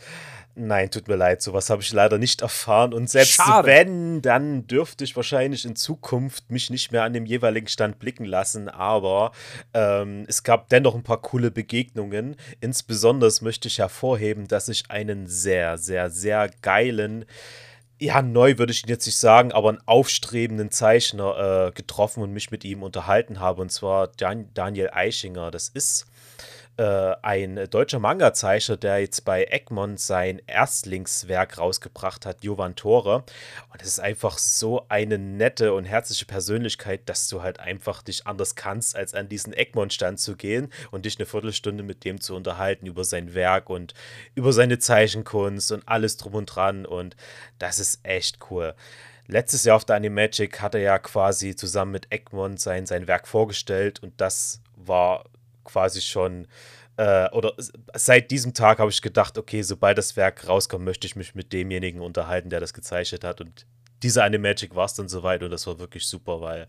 Nein, 0.57 0.88
tut 0.88 1.09
mir 1.09 1.16
leid, 1.16 1.42
sowas 1.42 1.68
habe 1.68 1.82
ich 1.82 1.92
leider 1.92 2.16
nicht 2.16 2.40
erfahren. 2.42 2.94
Und 2.94 3.11
selbst 3.11 3.34
Schade. 3.34 3.66
wenn, 3.66 4.22
dann 4.22 4.68
dürfte 4.68 5.02
ich 5.02 5.16
wahrscheinlich 5.16 5.64
in 5.64 5.74
Zukunft 5.74 6.50
mich 6.50 6.70
nicht 6.70 6.92
mehr 6.92 7.02
an 7.02 7.12
dem 7.12 7.26
jeweiligen 7.26 7.66
Stand 7.66 7.98
blicken 7.98 8.24
lassen. 8.24 8.68
Aber 8.68 9.32
ähm, 9.72 10.24
es 10.28 10.44
gab 10.44 10.68
dennoch 10.68 10.94
ein 10.94 11.02
paar 11.02 11.20
coole 11.20 11.50
Begegnungen. 11.50 12.36
Insbesondere 12.61 13.32
möchte 13.40 13.66
ich 13.66 13.78
hervorheben, 13.78 14.46
dass 14.46 14.68
ich 14.68 14.90
einen 14.90 15.26
sehr, 15.26 15.76
sehr, 15.76 16.09
sehr 16.11 16.50
geilen 16.62 17.24
ja, 18.00 18.22
neu 18.22 18.59
würde 18.59 18.72
ich 18.72 18.84
ihn 18.84 18.88
jetzt 18.88 19.07
nicht 19.07 19.16
sagen, 19.16 19.52
aber 19.52 19.68
einen 19.68 19.80
aufstrebenden 19.86 20.70
Zeichner 20.70 21.68
äh, 21.68 21.72
getroffen 21.72 22.22
und 22.22 22.32
mich 22.32 22.50
mit 22.50 22.64
ihm 22.64 22.82
unterhalten 22.82 23.40
habe, 23.40 23.62
und 23.62 23.70
zwar 23.70 24.09
Dan 24.09 24.50
Daniel 24.52 24.90
Eichinger. 24.92 25.50
Das 25.50 25.68
ist 25.68 26.07
äh, 26.76 27.14
ein 27.22 27.68
deutscher 27.70 27.98
Manga-Zeichner, 27.98 28.76
der 28.76 28.98
jetzt 29.00 29.24
bei 29.24 29.44
Egmont 29.44 30.00
sein 30.00 30.40
Erstlingswerk 30.46 31.58
rausgebracht 31.58 32.26
hat, 32.26 32.42
Jovan 32.42 32.74
Tore. 32.76 33.24
Und 33.72 33.82
es 33.82 33.88
ist 33.88 34.00
einfach 34.00 34.38
so 34.38 34.86
eine 34.88 35.18
nette 35.18 35.72
und 35.72 35.84
herzliche 35.84 36.26
Persönlichkeit, 36.26 37.08
dass 37.08 37.28
du 37.28 37.42
halt 37.42 37.60
einfach 37.60 38.02
dich 38.02 38.26
anders 38.26 38.54
kannst, 38.54 38.96
als 38.96 39.14
an 39.14 39.28
diesen 39.28 39.52
Egmont-Stand 39.52 40.18
zu 40.18 40.36
gehen 40.36 40.70
und 40.90 41.04
dich 41.04 41.18
eine 41.18 41.26
Viertelstunde 41.26 41.82
mit 41.82 42.04
dem 42.04 42.20
zu 42.20 42.34
unterhalten 42.34 42.86
über 42.86 43.04
sein 43.04 43.34
Werk 43.34 43.70
und 43.70 43.94
über 44.34 44.52
seine 44.52 44.78
Zeichenkunst 44.78 45.72
und 45.72 45.86
alles 45.86 46.16
drum 46.16 46.34
und 46.34 46.46
dran. 46.46 46.86
Und 46.86 47.16
das 47.58 47.78
ist 47.78 48.00
echt 48.02 48.38
cool. 48.50 48.74
Letztes 49.26 49.64
Jahr 49.64 49.76
auf 49.76 49.84
der 49.84 49.96
Animagic 49.96 50.60
hat 50.60 50.74
er 50.74 50.82
ja 50.82 50.98
quasi 50.98 51.56
zusammen 51.56 51.92
mit 51.92 52.12
Egmont 52.12 52.60
sein, 52.60 52.84
sein 52.84 53.06
Werk 53.06 53.26
vorgestellt 53.26 54.02
und 54.02 54.20
das 54.20 54.60
war 54.76 55.24
quasi 55.64 56.00
schon, 56.00 56.46
äh, 56.96 57.28
oder 57.30 57.54
seit 57.94 58.30
diesem 58.30 58.54
Tag 58.54 58.78
habe 58.78 58.90
ich 58.90 59.02
gedacht, 59.02 59.38
okay, 59.38 59.62
sobald 59.62 59.98
das 59.98 60.16
Werk 60.16 60.48
rauskommt, 60.48 60.84
möchte 60.84 61.06
ich 61.06 61.16
mich 61.16 61.34
mit 61.34 61.52
demjenigen 61.52 62.00
unterhalten, 62.00 62.50
der 62.50 62.60
das 62.60 62.72
gezeichnet 62.74 63.24
hat. 63.24 63.40
Und 63.40 63.66
diese 64.02 64.22
Animagic 64.22 64.74
war 64.74 64.84
es 64.84 64.94
dann 64.94 65.08
soweit 65.08 65.42
und 65.42 65.50
das 65.50 65.66
war 65.66 65.78
wirklich 65.78 66.06
super, 66.06 66.40
weil 66.40 66.68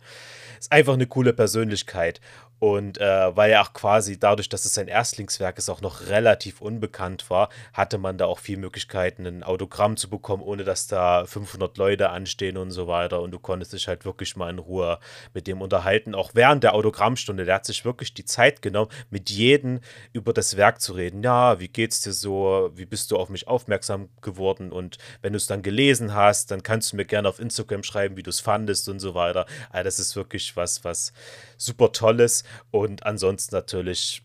es 0.60 0.72
einfach 0.72 0.94
eine 0.94 1.06
coole 1.06 1.34
Persönlichkeit. 1.34 2.22
Und 2.60 3.00
äh, 3.00 3.36
weil 3.36 3.52
er 3.52 3.62
auch 3.62 3.74
quasi 3.74 4.18
dadurch, 4.18 4.48
dass 4.48 4.64
es 4.64 4.74
sein 4.74 4.88
Erstlingswerk 4.88 5.58
ist, 5.58 5.70
auch 5.70 5.82
noch 5.82 6.08
relativ 6.08 6.62
unbekannt 6.62 7.30
war, 7.30 7.50
hatte 7.74 7.98
man 7.98 8.18
da 8.18 8.26
auch 8.26 8.40
viel 8.40 8.58
Möglichkeiten, 8.58 9.26
ein 9.26 9.44
Autogramm 9.44 9.98
zu 9.98 10.10
bekommen, 10.10 10.42
ohne 10.42 10.64
dass 10.64 10.88
da 10.88 11.26
500 11.26 11.78
Leute 11.78 12.10
anstehen 12.10 12.56
und 12.56 12.72
so 12.72 12.88
weiter. 12.88 13.22
Und 13.22 13.32
du 13.32 13.40
konntest 13.40 13.74
dich 13.74 13.88
halt 13.90 14.06
wirklich 14.06 14.38
mal 14.38 14.50
in 14.50 14.60
Ruhe 14.60 15.00
mit 15.34 15.48
dem 15.48 15.62
unterhalten. 15.62 16.16
Auch 16.16 16.32
während 16.34 16.64
der 16.64 16.76
Autogrammstunde, 16.76 17.44
der 17.44 17.56
hat 17.56 17.66
sich 17.66 17.84
wirklich 17.84 18.14
die 18.14 18.26
Zeit 18.26 18.62
genommen, 18.62 18.90
mit 19.10 19.30
jedem 19.30 19.82
über 20.14 20.32
das 20.32 20.56
Werk 20.56 20.80
zu 20.80 20.94
reden. 20.94 21.24
Ja, 21.24 21.60
wie 21.60 21.68
geht's 21.68 22.02
dir 22.02 22.14
so? 22.14 22.72
Wie 22.74 22.86
bist 22.86 23.12
du 23.12 23.18
auf 23.18 23.30
mich 23.30 23.48
aufmerksam 23.50 24.08
geworden? 24.22 24.72
Und 24.72 24.98
wenn 25.22 25.34
du 25.34 25.38
es 25.38 25.48
dann 25.48 25.62
gelesen 25.62 26.14
hast, 26.14 26.52
dann 26.52 26.64
kannst 26.64 26.94
du 26.94 26.96
mir 26.96 27.06
gerne 27.06 27.28
auf 27.28 27.40
Instagram 27.40 27.84
schreiben, 27.84 28.16
wie 28.16 28.24
du 28.24 28.30
es 28.30 28.40
fandest 28.40 28.88
und 28.88 29.00
so 29.00 29.14
weiter. 29.14 29.46
Also 29.72 29.84
das 29.84 30.00
ist 30.00 30.16
wirklich 30.16 30.56
was, 30.56 30.86
was 30.86 31.12
super 31.58 31.92
Tolles. 31.92 32.45
Und 32.72 33.06
ansonsten 33.06 33.56
natürlich 33.56 34.22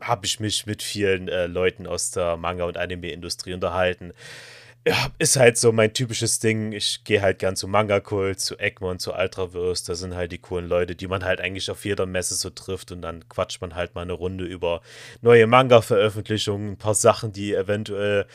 habe 0.00 0.26
ich 0.26 0.40
mich 0.40 0.66
mit 0.66 0.82
vielen 0.82 1.28
äh, 1.28 1.46
Leuten 1.46 1.86
aus 1.86 2.10
der 2.10 2.36
Manga- 2.36 2.64
und 2.64 2.76
Anime-Industrie 2.76 3.54
unterhalten. 3.54 4.12
Ja, 4.84 4.96
ist 5.18 5.36
halt 5.36 5.58
so 5.58 5.70
mein 5.70 5.92
typisches 5.94 6.40
Ding. 6.40 6.72
Ich 6.72 7.04
gehe 7.04 7.22
halt 7.22 7.38
gern 7.38 7.54
zu 7.54 7.68
Manga-Kult, 7.68 8.40
zu 8.40 8.58
Egmont, 8.58 9.00
zu 9.00 9.14
Ultraverse. 9.14 9.86
Das 9.86 10.00
sind 10.00 10.16
halt 10.16 10.32
die 10.32 10.38
coolen 10.38 10.66
Leute, 10.66 10.96
die 10.96 11.06
man 11.06 11.24
halt 11.24 11.40
eigentlich 11.40 11.70
auf 11.70 11.84
jeder 11.84 12.04
Messe 12.04 12.34
so 12.34 12.50
trifft. 12.50 12.90
Und 12.90 13.02
dann 13.02 13.28
quatscht 13.28 13.60
man 13.60 13.76
halt 13.76 13.94
mal 13.94 14.02
eine 14.02 14.14
Runde 14.14 14.44
über 14.44 14.82
neue 15.20 15.46
Manga-Veröffentlichungen, 15.46 16.72
ein 16.72 16.78
paar 16.78 16.96
Sachen, 16.96 17.32
die 17.32 17.54
eventuell, 17.54 18.26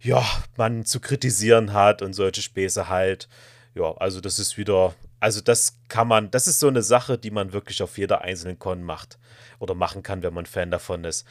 ja, 0.00 0.24
man 0.56 0.84
zu 0.84 1.00
kritisieren 1.00 1.72
hat 1.72 2.00
und 2.00 2.12
solche 2.12 2.42
Späße 2.42 2.88
halt. 2.88 3.28
Ja, 3.74 3.96
also 3.96 4.20
das 4.20 4.38
ist 4.38 4.56
wieder 4.56 4.94
also 5.20 5.40
das 5.40 5.80
kann 5.88 6.08
man, 6.08 6.30
das 6.30 6.46
ist 6.46 6.60
so 6.60 6.68
eine 6.68 6.82
Sache, 6.82 7.18
die 7.18 7.30
man 7.30 7.52
wirklich 7.52 7.82
auf 7.82 7.98
jeder 7.98 8.22
einzelnen 8.22 8.58
Con 8.58 8.82
macht 8.82 9.18
oder 9.58 9.74
machen 9.74 10.02
kann, 10.02 10.22
wenn 10.22 10.34
man 10.34 10.46
Fan 10.46 10.70
davon 10.70 11.04
ist. 11.04 11.26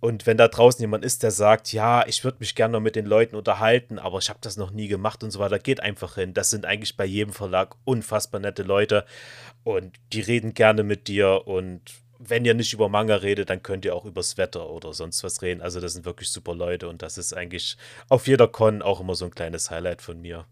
Und 0.00 0.26
wenn 0.26 0.38
da 0.38 0.48
draußen 0.48 0.80
jemand 0.80 1.04
ist, 1.04 1.22
der 1.22 1.30
sagt, 1.30 1.74
ja, 1.74 2.06
ich 2.06 2.24
würde 2.24 2.38
mich 2.40 2.54
gerne 2.54 2.80
mit 2.80 2.96
den 2.96 3.04
Leuten 3.04 3.36
unterhalten, 3.36 3.98
aber 3.98 4.18
ich 4.18 4.30
habe 4.30 4.38
das 4.40 4.56
noch 4.56 4.70
nie 4.70 4.88
gemacht 4.88 5.22
und 5.22 5.30
so 5.30 5.38
weiter, 5.40 5.58
geht 5.58 5.80
einfach 5.80 6.14
hin. 6.14 6.32
Das 6.32 6.48
sind 6.48 6.64
eigentlich 6.64 6.96
bei 6.96 7.04
jedem 7.04 7.34
Verlag 7.34 7.76
unfassbar 7.84 8.40
nette 8.40 8.62
Leute 8.62 9.04
und 9.62 9.94
die 10.14 10.22
reden 10.22 10.54
gerne 10.54 10.84
mit 10.84 11.06
dir 11.06 11.46
und 11.46 11.82
wenn 12.18 12.44
ihr 12.44 12.54
nicht 12.54 12.72
über 12.72 12.88
Manga 12.88 13.16
redet, 13.16 13.48
dann 13.48 13.62
könnt 13.62 13.84
ihr 13.84 13.94
auch 13.94 14.04
übers 14.04 14.36
Wetter 14.36 14.68
oder 14.70 14.92
sonst 14.92 15.24
was 15.24 15.40
reden. 15.42 15.62
Also 15.62 15.80
das 15.80 15.94
sind 15.94 16.04
wirklich 16.04 16.30
super 16.30 16.54
Leute 16.54 16.88
und 16.88 17.02
das 17.02 17.16
ist 17.18 17.32
eigentlich 17.32 17.76
auf 18.08 18.26
jeder 18.26 18.46
Con 18.46 18.82
auch 18.82 19.00
immer 19.00 19.14
so 19.14 19.24
ein 19.24 19.34
kleines 19.34 19.70
Highlight 19.70 20.02
von 20.02 20.20
mir. 20.20 20.46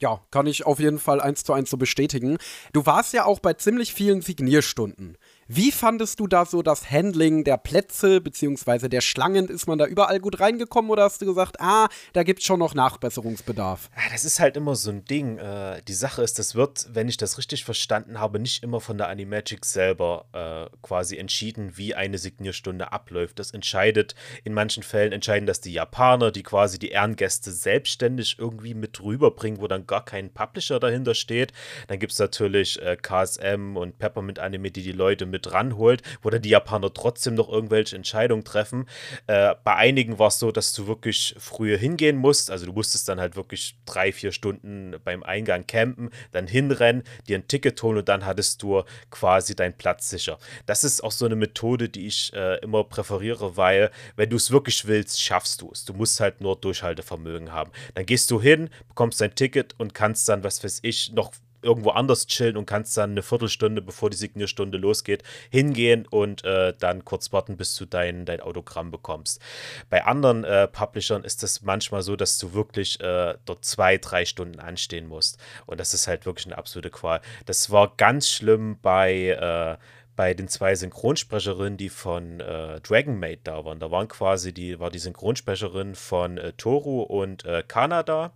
Ja, 0.00 0.22
kann 0.30 0.46
ich 0.46 0.64
auf 0.64 0.80
jeden 0.80 0.98
Fall 0.98 1.20
eins 1.20 1.44
zu 1.44 1.52
eins 1.52 1.68
so 1.68 1.76
bestätigen. 1.76 2.38
Du 2.72 2.86
warst 2.86 3.12
ja 3.12 3.26
auch 3.26 3.38
bei 3.38 3.52
ziemlich 3.52 3.92
vielen 3.92 4.22
Signierstunden. 4.22 5.18
Wie 5.52 5.72
fandest 5.72 6.20
du 6.20 6.28
da 6.28 6.46
so 6.46 6.62
das 6.62 6.92
Handling 6.92 7.42
der 7.42 7.56
Plätze 7.56 8.20
beziehungsweise 8.20 8.88
der 8.88 9.00
Schlangen? 9.00 9.48
Ist 9.48 9.66
man 9.66 9.78
da 9.78 9.86
überall 9.86 10.20
gut 10.20 10.38
reingekommen 10.38 10.92
oder 10.92 11.02
hast 11.02 11.20
du 11.20 11.26
gesagt, 11.26 11.56
ah, 11.58 11.88
da 12.12 12.22
gibt 12.22 12.38
es 12.38 12.46
schon 12.46 12.60
noch 12.60 12.72
Nachbesserungsbedarf? 12.72 13.90
Ja, 13.96 14.12
das 14.12 14.24
ist 14.24 14.38
halt 14.38 14.56
immer 14.56 14.76
so 14.76 14.92
ein 14.92 15.04
Ding. 15.04 15.38
Äh, 15.38 15.82
die 15.88 15.92
Sache 15.92 16.22
ist, 16.22 16.38
das 16.38 16.54
wird, 16.54 16.86
wenn 16.92 17.08
ich 17.08 17.16
das 17.16 17.36
richtig 17.36 17.64
verstanden 17.64 18.20
habe, 18.20 18.38
nicht 18.38 18.62
immer 18.62 18.80
von 18.80 18.96
der 18.96 19.08
Animagic 19.08 19.64
selber 19.64 20.26
äh, 20.32 20.76
quasi 20.82 21.16
entschieden, 21.16 21.76
wie 21.76 21.96
eine 21.96 22.18
Signierstunde 22.18 22.92
abläuft. 22.92 23.40
Das 23.40 23.50
entscheidet, 23.50 24.14
in 24.44 24.54
manchen 24.54 24.84
Fällen 24.84 25.10
entscheiden 25.10 25.46
das 25.46 25.60
die 25.60 25.72
Japaner, 25.72 26.30
die 26.30 26.44
quasi 26.44 26.78
die 26.78 26.90
Ehrengäste 26.90 27.50
selbstständig 27.50 28.36
irgendwie 28.38 28.74
mit 28.74 29.02
rüberbringen, 29.02 29.60
wo 29.60 29.66
dann 29.66 29.88
gar 29.88 30.04
kein 30.04 30.32
Publisher 30.32 30.78
dahinter 30.78 31.16
steht. 31.16 31.52
Dann 31.88 31.98
gibt 31.98 32.12
es 32.12 32.20
natürlich 32.20 32.80
äh, 32.80 32.96
KSM 32.96 33.76
und 33.76 33.98
Peppermint 33.98 34.38
Anime, 34.38 34.70
die 34.70 34.84
die 34.84 34.92
Leute 34.92 35.26
mit 35.26 35.39
mit 35.40 35.52
ranholt, 35.52 36.02
wo 36.22 36.30
dann 36.30 36.42
die 36.42 36.50
Japaner 36.50 36.92
trotzdem 36.92 37.34
noch 37.34 37.48
irgendwelche 37.48 37.96
Entscheidungen 37.96 38.44
treffen. 38.44 38.86
Äh, 39.26 39.54
bei 39.64 39.76
einigen 39.76 40.18
war 40.18 40.28
es 40.28 40.38
so, 40.38 40.52
dass 40.52 40.72
du 40.72 40.86
wirklich 40.86 41.34
früher 41.38 41.78
hingehen 41.78 42.16
musst. 42.16 42.50
Also 42.50 42.66
du 42.66 42.72
musstest 42.72 43.08
dann 43.08 43.20
halt 43.20 43.36
wirklich 43.36 43.76
drei, 43.86 44.12
vier 44.12 44.32
Stunden 44.32 44.96
beim 45.04 45.22
Eingang 45.22 45.66
campen, 45.66 46.10
dann 46.32 46.46
hinrennen, 46.46 47.02
dir 47.28 47.38
ein 47.38 47.48
Ticket 47.48 47.82
holen 47.82 47.98
und 47.98 48.08
dann 48.08 48.26
hattest 48.26 48.62
du 48.62 48.82
quasi 49.10 49.54
deinen 49.54 49.74
Platz 49.74 50.10
sicher. 50.10 50.38
Das 50.66 50.84
ist 50.84 51.02
auch 51.02 51.12
so 51.12 51.24
eine 51.24 51.36
Methode, 51.36 51.88
die 51.88 52.06
ich 52.06 52.32
äh, 52.34 52.58
immer 52.60 52.84
präferiere, 52.84 53.56
weil 53.56 53.90
wenn 54.16 54.30
du 54.30 54.36
es 54.36 54.50
wirklich 54.50 54.86
willst, 54.86 55.20
schaffst 55.22 55.62
du 55.62 55.70
es. 55.72 55.84
Du 55.84 55.94
musst 55.94 56.20
halt 56.20 56.40
nur 56.40 56.56
Durchhaltevermögen 56.56 57.52
haben. 57.52 57.70
Dann 57.94 58.06
gehst 58.06 58.30
du 58.30 58.40
hin, 58.40 58.68
bekommst 58.88 59.20
dein 59.20 59.34
Ticket 59.34 59.74
und 59.78 59.94
kannst 59.94 60.28
dann, 60.28 60.44
was 60.44 60.62
weiß 60.62 60.80
ich, 60.82 61.12
noch 61.12 61.32
irgendwo 61.62 61.90
anders 61.90 62.26
chillen 62.26 62.56
und 62.56 62.66
kannst 62.66 62.96
dann 62.96 63.12
eine 63.12 63.22
Viertelstunde, 63.22 63.82
bevor 63.82 64.10
die 64.10 64.16
Signierstunde 64.16 64.78
losgeht, 64.78 65.22
hingehen 65.50 66.06
und 66.08 66.44
äh, 66.44 66.74
dann 66.78 67.04
kurz 67.04 67.32
warten, 67.32 67.56
bis 67.56 67.76
du 67.76 67.86
dein, 67.86 68.24
dein 68.24 68.40
Autogramm 68.40 68.90
bekommst. 68.90 69.40
Bei 69.88 70.04
anderen 70.04 70.44
äh, 70.44 70.68
Publishern 70.68 71.24
ist 71.24 71.42
das 71.42 71.62
manchmal 71.62 72.02
so, 72.02 72.16
dass 72.16 72.38
du 72.38 72.54
wirklich 72.54 73.00
äh, 73.00 73.34
dort 73.44 73.64
zwei, 73.64 73.98
drei 73.98 74.24
Stunden 74.24 74.60
anstehen 74.60 75.06
musst. 75.06 75.38
Und 75.66 75.80
das 75.80 75.94
ist 75.94 76.06
halt 76.06 76.26
wirklich 76.26 76.46
eine 76.46 76.58
absolute 76.58 76.90
Qual. 76.90 77.20
Das 77.46 77.70
war 77.70 77.92
ganz 77.96 78.30
schlimm 78.30 78.78
bei 78.80 79.28
äh, 79.28 79.76
bei 80.20 80.34
den 80.34 80.48
zwei 80.48 80.74
Synchronsprecherinnen, 80.74 81.78
die 81.78 81.88
von 81.88 82.40
äh, 82.40 82.78
Dragon 82.82 83.18
Maid 83.18 83.40
da 83.44 83.64
waren. 83.64 83.80
Da 83.80 83.90
waren 83.90 84.06
quasi 84.06 84.52
die, 84.52 84.78
war 84.78 84.90
die 84.90 84.98
Synchronsprecherin 84.98 85.94
von 85.94 86.36
äh, 86.36 86.52
Toru 86.52 87.00
und 87.00 87.46
äh, 87.46 87.64
Kanada. 87.66 88.34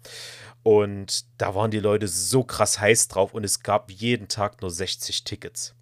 Und 0.63 1.27
da 1.37 1.55
waren 1.55 1.71
die 1.71 1.81
Leute 1.81 2.09
so 2.09 2.43
krass 2.43 2.81
heiß 2.81 3.09
drauf 3.09 3.35
und 3.35 3.45
es 3.45 3.63
gab 3.63 3.91
jeden 3.91 4.29
Tag 4.29 4.63
nur 4.63 4.71
60 4.71 5.25
Tickets. 5.25 5.74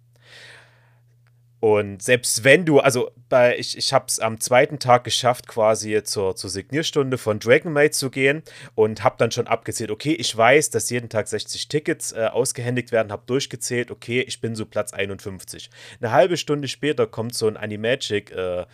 Und 1.63 2.03
selbst 2.03 2.43
wenn 2.43 2.65
du, 2.65 2.81
also 2.81 3.11
bei, 3.29 3.57
ich, 3.57 3.77
ich 3.77 3.93
habe 3.93 4.07
es 4.09 4.19
am 4.19 4.41
zweiten 4.41 4.79
Tag 4.79 5.05
geschafft, 5.05 5.47
quasi 5.47 6.03
zur, 6.03 6.35
zur 6.35 6.49
Signierstunde 6.49 7.17
von 7.17 7.39
Dragonmaid 7.39 7.95
zu 7.95 8.09
gehen 8.09 8.43
und 8.75 9.01
habe 9.01 9.15
dann 9.17 9.31
schon 9.31 9.47
abgezählt, 9.47 9.89
okay, 9.89 10.11
ich 10.11 10.35
weiß, 10.35 10.71
dass 10.71 10.89
jeden 10.89 11.07
Tag 11.07 11.29
60 11.29 11.69
Tickets 11.69 12.11
äh, 12.11 12.27
ausgehändigt 12.29 12.91
werden, 12.91 13.13
habe 13.13 13.23
durchgezählt, 13.27 13.91
okay, 13.91 14.19
ich 14.19 14.41
bin 14.41 14.57
so 14.57 14.65
Platz 14.65 14.91
51. 14.91 15.69
Eine 16.01 16.11
halbe 16.11 16.35
Stunde 16.35 16.67
später 16.67 17.07
kommt 17.07 17.33
so 17.33 17.47
ein 17.47 17.55
Animagic 17.55 18.31
äh, 18.31 18.65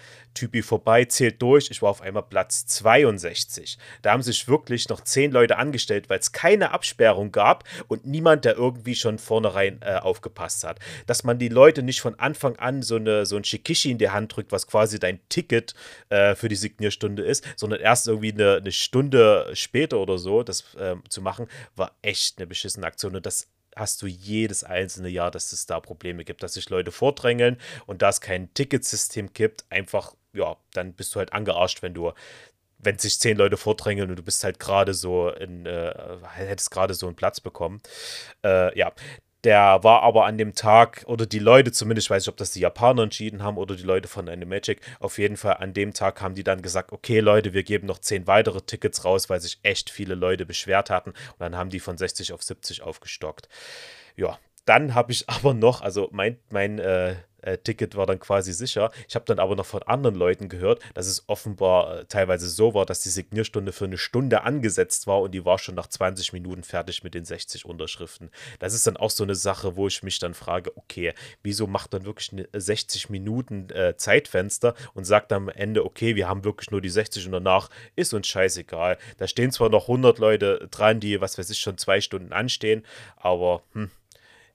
vorbei, 0.64 1.06
zählt 1.06 1.42
durch, 1.42 1.70
ich 1.70 1.82
war 1.84 1.90
auf 1.90 2.02
einmal 2.02 2.24
Platz 2.24 2.66
62. 2.66 3.78
Da 4.02 4.14
haben 4.14 4.24
sich 4.24 4.48
wirklich 4.48 4.90
noch 4.90 5.02
10 5.02 5.32
Leute 5.32 5.58
angestellt, 5.58 6.10
weil 6.10 6.20
es 6.20 6.32
keine 6.32 6.72
Absperrung 6.72 7.32
gab 7.32 7.66
und 7.88 8.08
niemand, 8.08 8.46
der 8.46 8.56
irgendwie 8.56 8.96
schon 8.96 9.20
vornherein 9.20 9.80
äh, 9.82 9.98
aufgepasst 9.98 10.64
hat. 10.64 10.80
Dass 11.06 11.24
man 11.24 11.38
die 11.38 11.50
Leute 11.50 11.84
nicht 11.84 12.02
von 12.02 12.18
Anfang 12.18 12.56
an 12.56 12.79
so, 12.82 12.96
eine, 12.96 13.26
so 13.26 13.36
ein 13.36 13.44
Shikishi 13.44 13.92
in 13.92 13.98
die 13.98 14.10
Hand 14.10 14.36
drückt, 14.36 14.52
was 14.52 14.68
quasi 14.68 15.00
dein 15.00 15.20
Ticket 15.30 15.74
äh, 16.10 16.36
für 16.36 16.50
die 16.50 16.56
Signierstunde 16.56 17.24
ist, 17.24 17.46
sondern 17.56 17.80
erst 17.80 18.08
irgendwie 18.08 18.34
eine, 18.34 18.58
eine 18.58 18.72
Stunde 18.72 19.50
später 19.54 20.00
oder 20.00 20.18
so 20.18 20.44
das 20.44 20.76
äh, 20.76 20.96
zu 21.10 21.22
machen, 21.22 21.48
war 21.76 21.96
echt 22.02 22.38
eine 22.38 22.48
beschissene 22.48 22.86
Aktion. 22.86 23.16
Und 23.16 23.26
das 23.26 23.48
hast 23.76 24.02
du 24.02 24.08
jedes 24.08 24.64
einzelne 24.64 25.10
Jahr, 25.10 25.32
dass 25.32 25.52
es 25.52 25.66
da 25.66 25.80
Probleme 25.80 26.26
gibt, 26.26 26.44
dass 26.44 26.54
sich 26.54 26.70
Leute 26.70 26.92
vordrängeln 26.92 27.58
und 27.86 28.02
da 28.02 28.10
es 28.10 28.22
kein 28.22 28.54
Ticketsystem 28.54 29.34
gibt, 29.34 29.66
einfach, 29.70 30.16
ja, 30.34 30.58
dann 30.74 30.94
bist 30.94 31.16
du 31.16 31.20
halt 31.20 31.34
angearscht, 31.34 31.82
wenn 31.82 31.94
du 31.94 32.12
wenn 32.80 32.98
sich 32.98 33.20
zehn 33.20 33.38
Leute 33.38 33.58
vordrängeln 33.58 34.10
und 34.10 34.16
du 34.16 34.24
bist 34.24 34.44
halt 34.44 34.60
gerade 34.60 34.94
so 34.94 35.30
in, 35.30 35.66
äh, 35.66 35.94
hättest 36.36 36.72
gerade 36.72 36.94
so 36.94 37.08
einen 37.08 37.16
Platz 37.16 37.42
bekommen. 37.42 37.82
Äh, 38.44 38.78
ja, 38.78 38.94
der 39.44 39.84
war 39.84 40.04
aber 40.04 40.26
an 40.26 40.38
dem 40.38 40.54
Tag, 40.54 41.04
oder 41.08 41.26
die 41.26 41.40
Leute 41.40 41.72
zumindest, 41.72 42.08
ich 42.08 42.12
weiß 42.12 42.24
nicht, 42.24 42.30
ob 42.30 42.38
das 42.38 42.52
die 42.52 42.60
Japaner 42.60 43.04
entschieden 43.04 43.42
haben 43.42 43.58
oder 43.58 43.76
die 43.76 43.84
Leute 43.84 44.08
von 44.08 44.28
Animagic, 44.28 44.82
auf 45.00 45.18
jeden 45.18 45.38
Fall 45.38 45.58
an 45.58 45.74
dem 45.74 45.94
Tag 45.94 46.22
haben 46.22 46.36
die 46.36 46.44
dann 46.44 46.62
gesagt, 46.62 46.92
okay 46.92 47.20
Leute, 47.20 47.54
wir 47.54 47.64
geben 47.64 47.88
noch 47.88 48.00
zehn 48.00 48.28
weitere 48.28 48.62
Tickets 48.62 49.06
raus, 49.06 49.30
weil 49.30 49.40
sich 49.40 49.60
echt 49.64 49.90
viele 49.90 50.16
Leute 50.16 50.46
beschwert 50.46 50.90
hatten. 50.90 51.12
Und 51.12 51.40
dann 51.40 51.56
haben 51.56 51.70
die 51.70 51.80
von 51.80 51.98
60 51.98 52.34
auf 52.34 52.44
70 52.44 52.82
aufgestockt. 52.82 53.48
Ja, 54.16 54.38
dann 54.66 54.94
habe 54.94 55.12
ich 55.12 55.30
aber 55.30 55.54
noch, 55.54 55.82
also 55.82 56.10
mein, 56.12 56.38
mein 56.50 56.80
äh, 56.80 57.16
äh, 57.42 57.58
Ticket 57.58 57.96
war 57.96 58.06
dann 58.06 58.20
quasi 58.20 58.54
sicher. 58.54 58.92
Ich 59.08 59.16
habe 59.16 59.26
dann 59.26 59.40
aber 59.40 59.56
noch 59.56 59.66
von 59.66 59.84
anderen 59.84 60.16
Leuten 60.16 60.50
gehört, 60.50 60.82
dass 60.94 61.08
es 61.08 61.24
offenbar 61.28 62.00
äh, 62.00 62.06
teilweise 62.06 62.50
so 62.50 62.74
war, 62.74 62.86
dass 62.86 63.02
die 63.02 63.10
Signierstunde 63.10 63.72
für 63.72 63.86
eine 63.86 63.98
Stunde 63.98 64.44
angesetzt 64.44 65.08
war 65.08 65.22
und 65.22 65.32
die 65.32 65.46
war 65.46 65.60
schon 65.60 65.76
nach 65.76 65.88
20 65.88 66.34
Minuten 66.34 66.64
fertig 66.64 67.04
mit 67.04 67.14
den 67.14 67.26
60 67.26 67.66
Unterschriften. 67.66 68.30
Das 68.60 68.74
ist 68.74 68.88
dann 68.88 68.98
auch 68.98 69.10
so 69.10 69.24
eine 69.24 69.36
Sache, 69.36 69.76
wo 69.76 69.88
ich 69.88 70.04
mich 70.04 70.20
dann 70.20 70.34
frage, 70.34 70.76
okay, 70.78 71.14
wieso 71.44 71.68
macht 71.68 71.94
dann 71.94 72.06
wirklich 72.06 72.32
eine 72.32 72.48
60 72.54 73.10
Minuten 73.10 73.70
äh, 73.70 73.96
Zeitfenster 73.98 74.76
und 74.94 75.06
sagt 75.06 75.32
am 75.34 75.50
Ende, 75.50 75.86
okay, 75.86 76.16
wir 76.16 76.28
haben 76.28 76.44
wirklich 76.44 76.72
nur 76.72 76.82
die 76.82 76.90
60 76.90 77.26
und 77.26 77.32
danach 77.32 77.70
ist 77.96 78.14
uns 78.14 78.28
scheißegal. 78.28 78.98
Da 79.18 79.28
stehen 79.28 79.52
zwar 79.52 79.70
noch 79.70 79.84
100 79.84 80.20
Leute 80.20 80.68
dran, 80.72 81.00
die, 81.00 81.22
was 81.22 81.38
weiß 81.38 81.50
ich, 81.50 81.60
schon 81.60 81.78
zwei 81.78 82.02
Stunden 82.02 82.34
anstehen, 82.34 82.86
aber 83.18 83.64
hm, 83.74 83.92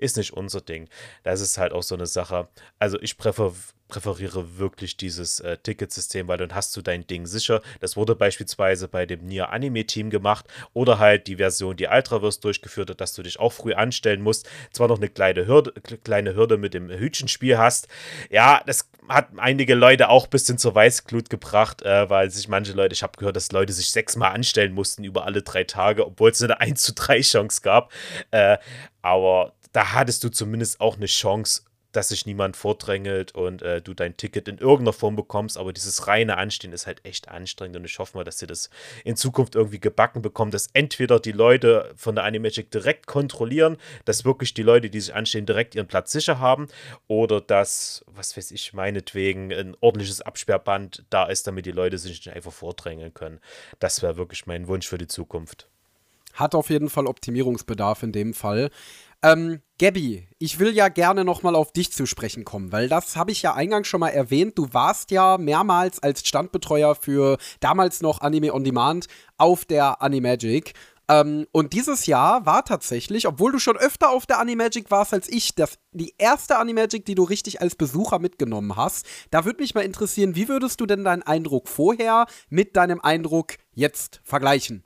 ist 0.04 0.16
nicht 0.16 0.32
unser 0.32 0.60
Ding. 0.60 0.88
Das 1.22 1.40
ist 1.40 1.58
halt 1.58 1.72
auch 1.72 1.82
so 1.82 1.94
eine 1.94 2.06
Sache. 2.06 2.48
Also 2.78 3.00
ich 3.00 3.16
präfer 3.16 3.52
präferiere 3.88 4.58
wirklich 4.58 4.96
dieses 4.96 5.40
äh, 5.40 5.58
Ticketsystem, 5.58 6.26
weil 6.26 6.38
dann 6.38 6.54
hast 6.54 6.76
du 6.76 6.82
dein 6.82 7.06
Ding 7.06 7.26
sicher. 7.26 7.60
Das 7.80 7.96
wurde 7.96 8.16
beispielsweise 8.16 8.88
bei 8.88 9.06
dem 9.06 9.24
Nier 9.26 9.50
Anime 9.50 9.86
Team 9.86 10.10
gemacht 10.10 10.46
oder 10.72 10.98
halt 10.98 11.26
die 11.26 11.36
Version, 11.36 11.76
die 11.76 11.86
Ultraverse 11.86 12.40
durchgeführt 12.40 12.90
hat, 12.90 13.00
dass 13.00 13.14
du 13.14 13.22
dich 13.22 13.38
auch 13.38 13.52
früh 13.52 13.74
anstellen 13.74 14.22
musst. 14.22 14.48
Zwar 14.72 14.88
noch 14.88 14.96
eine 14.96 15.08
kleine 15.08 15.46
Hürde, 15.46 15.72
kleine 16.02 16.34
Hürde 16.34 16.56
mit 16.56 16.74
dem 16.74 16.88
Hütchenspiel 16.90 17.58
hast. 17.58 17.88
Ja, 18.30 18.62
das 18.66 18.88
hat 19.08 19.28
einige 19.36 19.74
Leute 19.74 20.08
auch 20.08 20.24
ein 20.24 20.30
bisschen 20.30 20.56
zur 20.56 20.74
Weißglut 20.74 21.28
gebracht, 21.28 21.82
äh, 21.82 22.08
weil 22.08 22.30
sich 22.30 22.48
manche 22.48 22.72
Leute, 22.72 22.94
ich 22.94 23.02
habe 23.02 23.18
gehört, 23.18 23.36
dass 23.36 23.52
Leute 23.52 23.72
sich 23.72 23.90
sechsmal 23.90 24.32
anstellen 24.32 24.72
mussten 24.72 25.04
über 25.04 25.24
alle 25.24 25.42
drei 25.42 25.64
Tage, 25.64 26.06
obwohl 26.06 26.30
es 26.30 26.42
eine 26.42 26.58
1 26.58 26.80
zu 26.80 26.94
3 26.94 27.20
Chance 27.20 27.60
gab. 27.62 27.92
Äh, 28.30 28.56
aber 29.02 29.52
da 29.74 29.92
hattest 29.92 30.24
du 30.24 30.30
zumindest 30.30 30.80
auch 30.80 30.96
eine 30.96 31.06
Chance, 31.06 31.62
dass 31.90 32.08
sich 32.08 32.26
niemand 32.26 32.56
vordrängelt 32.56 33.34
und 33.34 33.62
äh, 33.62 33.80
du 33.82 33.92
dein 33.92 34.16
Ticket 34.16 34.48
in 34.48 34.58
irgendeiner 34.58 34.92
Form 34.92 35.16
bekommst. 35.16 35.58
Aber 35.58 35.72
dieses 35.72 36.06
reine 36.06 36.36
Anstehen 36.36 36.72
ist 36.72 36.86
halt 36.86 37.04
echt 37.04 37.28
anstrengend 37.28 37.76
und 37.76 37.84
ich 37.84 37.98
hoffe 37.98 38.16
mal, 38.16 38.24
dass 38.24 38.38
sie 38.38 38.46
das 38.46 38.70
in 39.04 39.16
Zukunft 39.16 39.54
irgendwie 39.54 39.80
gebacken 39.80 40.22
bekommen, 40.22 40.50
dass 40.50 40.68
entweder 40.72 41.20
die 41.20 41.32
Leute 41.32 41.92
von 41.96 42.14
der 42.14 42.24
Animagic 42.24 42.70
direkt 42.70 43.06
kontrollieren, 43.06 43.76
dass 44.04 44.24
wirklich 44.24 44.54
die 44.54 44.62
Leute, 44.62 44.90
die 44.90 45.00
sich 45.00 45.14
anstehen, 45.14 45.46
direkt 45.46 45.74
ihren 45.74 45.88
Platz 45.88 46.12
sicher 46.12 46.38
haben 46.38 46.68
oder 47.06 47.40
dass, 47.40 48.04
was 48.06 48.36
weiß 48.36 48.52
ich, 48.52 48.72
meinetwegen 48.72 49.52
ein 49.52 49.76
ordentliches 49.80 50.20
Absperrband 50.20 51.04
da 51.10 51.26
ist, 51.26 51.46
damit 51.46 51.66
die 51.66 51.72
Leute 51.72 51.98
sich 51.98 52.24
nicht 52.24 52.34
einfach 52.34 52.52
vordrängeln 52.52 53.14
können. 53.14 53.40
Das 53.80 54.02
wäre 54.02 54.16
wirklich 54.16 54.46
mein 54.46 54.68
Wunsch 54.68 54.86
für 54.86 54.98
die 54.98 55.08
Zukunft. 55.08 55.68
Hat 56.34 56.56
auf 56.56 56.68
jeden 56.68 56.90
Fall 56.90 57.06
Optimierungsbedarf 57.06 58.02
in 58.02 58.10
dem 58.10 58.34
Fall. 58.34 58.70
Ähm, 59.24 59.62
Gabby, 59.78 60.28
ich 60.38 60.58
will 60.58 60.74
ja 60.76 60.88
gerne 60.88 61.24
nochmal 61.24 61.54
auf 61.56 61.72
dich 61.72 61.90
zu 61.90 62.04
sprechen 62.04 62.44
kommen, 62.44 62.72
weil 62.72 62.90
das 62.90 63.16
habe 63.16 63.32
ich 63.32 63.40
ja 63.40 63.54
eingangs 63.54 63.88
schon 63.88 64.00
mal 64.00 64.10
erwähnt. 64.10 64.58
Du 64.58 64.74
warst 64.74 65.10
ja 65.10 65.38
mehrmals 65.38 66.02
als 66.02 66.28
Standbetreuer 66.28 66.94
für 66.94 67.38
damals 67.58 68.02
noch 68.02 68.20
Anime 68.20 68.52
on 68.52 68.64
Demand 68.64 69.06
auf 69.38 69.64
der 69.64 70.02
Animagic. 70.02 70.74
Ähm, 71.08 71.46
und 71.52 71.72
dieses 71.72 72.04
Jahr 72.04 72.44
war 72.44 72.66
tatsächlich, 72.66 73.26
obwohl 73.26 73.52
du 73.52 73.58
schon 73.58 73.78
öfter 73.78 74.10
auf 74.10 74.26
der 74.26 74.40
Animagic 74.40 74.90
warst 74.90 75.14
als 75.14 75.30
ich, 75.30 75.54
das, 75.54 75.78
die 75.92 76.14
erste 76.18 76.58
Animagic, 76.58 77.06
die 77.06 77.14
du 77.14 77.24
richtig 77.24 77.62
als 77.62 77.76
Besucher 77.76 78.18
mitgenommen 78.18 78.76
hast. 78.76 79.06
Da 79.30 79.46
würde 79.46 79.62
mich 79.62 79.74
mal 79.74 79.86
interessieren, 79.86 80.36
wie 80.36 80.48
würdest 80.48 80.82
du 80.82 80.86
denn 80.86 81.02
deinen 81.02 81.22
Eindruck 81.22 81.68
vorher 81.68 82.26
mit 82.50 82.76
deinem 82.76 83.00
Eindruck 83.00 83.54
jetzt 83.72 84.20
vergleichen? 84.22 84.84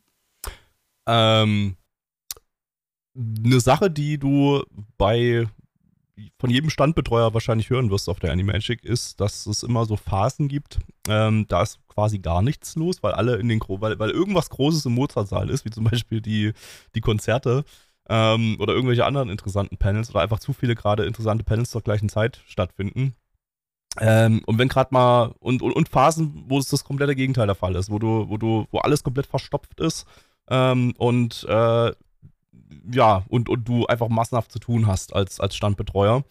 Ähm, 1.08 1.77
eine 3.18 3.60
Sache, 3.60 3.90
die 3.90 4.18
du 4.18 4.62
bei 4.96 5.46
von 6.38 6.50
jedem 6.50 6.70
Standbetreuer 6.70 7.32
wahrscheinlich 7.32 7.70
hören 7.70 7.90
wirst 7.90 8.08
auf 8.08 8.18
der 8.18 8.32
Animagic, 8.32 8.84
ist, 8.84 9.20
dass 9.20 9.46
es 9.46 9.62
immer 9.62 9.84
so 9.84 9.96
Phasen 9.96 10.48
gibt. 10.48 10.78
Ähm, 11.08 11.46
da 11.48 11.62
ist 11.62 11.78
quasi 11.88 12.18
gar 12.18 12.42
nichts 12.42 12.74
los, 12.76 13.02
weil 13.02 13.12
alle 13.12 13.36
in 13.36 13.48
den 13.48 13.60
weil, 13.60 13.98
weil 13.98 14.10
irgendwas 14.10 14.50
Großes 14.50 14.84
im 14.86 14.94
Mozartsaal 14.94 15.48
ist, 15.48 15.64
wie 15.64 15.70
zum 15.70 15.84
Beispiel 15.84 16.20
die, 16.20 16.52
die 16.94 17.00
Konzerte 17.00 17.64
ähm, 18.08 18.56
oder 18.58 18.74
irgendwelche 18.74 19.04
anderen 19.04 19.30
interessanten 19.30 19.76
Panels 19.76 20.10
oder 20.10 20.20
einfach 20.20 20.40
zu 20.40 20.52
viele 20.52 20.74
gerade 20.74 21.04
interessante 21.04 21.44
Panels 21.44 21.70
zur 21.70 21.82
gleichen 21.82 22.08
Zeit 22.08 22.40
stattfinden. 22.46 23.14
Ähm, 24.00 24.42
und 24.46 24.58
wenn 24.58 24.68
gerade 24.68 24.92
mal 24.92 25.34
und, 25.40 25.62
und, 25.62 25.72
und 25.72 25.88
Phasen, 25.88 26.44
wo 26.48 26.58
es 26.58 26.68
das 26.68 26.84
komplette 26.84 27.16
Gegenteil 27.16 27.46
der 27.46 27.56
Fall 27.56 27.74
ist, 27.74 27.90
wo 27.90 27.98
du, 27.98 28.28
wo 28.28 28.36
du, 28.36 28.66
wo 28.70 28.78
alles 28.78 29.02
komplett 29.02 29.26
verstopft 29.26 29.80
ist 29.80 30.06
ähm, 30.50 30.94
und 30.98 31.44
äh, 31.48 31.92
ja, 32.90 33.24
und, 33.28 33.48
und 33.48 33.68
du 33.68 33.86
einfach 33.86 34.08
massenhaft 34.08 34.52
zu 34.52 34.58
tun 34.58 34.86
hast 34.86 35.14
als, 35.14 35.40
als 35.40 35.56
Standbetreuer. 35.56 36.24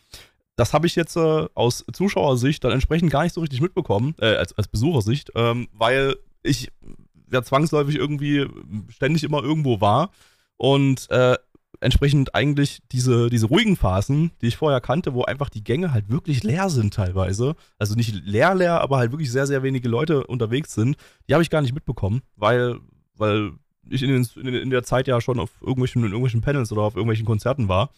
Das 0.55 0.73
habe 0.73 0.87
ich 0.87 0.95
jetzt 0.95 1.15
äh, 1.15 1.47
aus 1.53 1.85
Zuschauersicht 1.93 2.63
dann 2.63 2.71
entsprechend 2.71 3.11
gar 3.11 3.23
nicht 3.23 3.33
so 3.33 3.41
richtig 3.41 3.61
mitbekommen, 3.61 4.15
äh, 4.19 4.35
als, 4.35 4.57
als 4.57 4.67
Besuchersicht, 4.67 5.31
ähm, 5.35 5.67
weil 5.71 6.15
ich 6.41 6.71
ja 7.31 7.43
zwangsläufig 7.43 7.95
irgendwie 7.95 8.47
ständig 8.89 9.23
immer 9.23 9.43
irgendwo 9.43 9.81
war 9.81 10.11
und 10.57 11.09
äh, 11.11 11.37
entsprechend 11.79 12.33
eigentlich 12.33 12.79
diese, 12.91 13.29
diese 13.29 13.47
ruhigen 13.47 13.75
Phasen, 13.75 14.31
die 14.41 14.47
ich 14.47 14.57
vorher 14.57 14.81
kannte, 14.81 15.13
wo 15.13 15.23
einfach 15.23 15.49
die 15.49 15.63
Gänge 15.63 15.91
halt 15.91 16.09
wirklich 16.09 16.43
leer 16.43 16.69
sind 16.69 16.93
teilweise. 16.93 17.55
Also 17.77 17.95
nicht 17.95 18.25
leer, 18.25 18.55
leer, 18.55 18.81
aber 18.81 18.97
halt 18.97 19.11
wirklich 19.11 19.31
sehr, 19.31 19.47
sehr 19.47 19.63
wenige 19.63 19.87
Leute 19.87 20.25
unterwegs 20.25 20.73
sind. 20.73 20.97
Die 21.27 21.33
habe 21.33 21.43
ich 21.43 21.49
gar 21.49 21.61
nicht 21.61 21.75
mitbekommen, 21.75 22.21
weil, 22.35 22.79
weil 23.15 23.51
ich 23.89 24.03
in, 24.03 24.09
den, 24.09 24.53
in, 24.53 24.69
der 24.69 24.83
Zeit 24.83 25.07
ja 25.07 25.21
schon 25.21 25.39
auf 25.39 25.49
irgendwelchen, 25.61 26.03
irgendwelchen 26.03 26.41
Panels 26.41 26.71
oder 26.71 26.83
auf 26.83 26.95
irgendwelchen 26.95 27.25
Konzerten 27.25 27.67
war. 27.67 27.89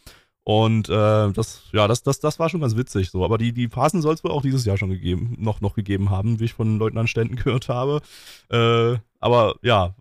Und 0.43 0.89
äh, 0.89 1.31
das, 1.31 1.63
ja, 1.73 1.87
das, 1.87 2.01
das, 2.01 2.19
das 2.19 2.39
war 2.39 2.49
schon 2.49 2.61
ganz 2.61 2.75
witzig 2.75 3.11
so. 3.11 3.23
Aber 3.23 3.37
die, 3.37 3.53
die 3.53 3.67
Phasen 3.67 4.01
soll 4.01 4.15
es 4.15 4.23
wohl 4.23 4.31
auch 4.31 4.41
dieses 4.41 4.65
Jahr 4.65 4.77
schon 4.77 4.89
gegeben, 4.89 5.35
noch, 5.37 5.61
noch 5.61 5.75
gegeben 5.75 6.09
haben, 6.09 6.39
wie 6.39 6.45
ich 6.45 6.53
von 6.53 6.79
Leuten 6.79 6.97
an 6.97 7.07
Ständen 7.07 7.35
gehört 7.43 7.69
habe. 7.69 8.01
Äh, 8.49 8.97
aber 9.19 9.55
ja, 9.61 9.93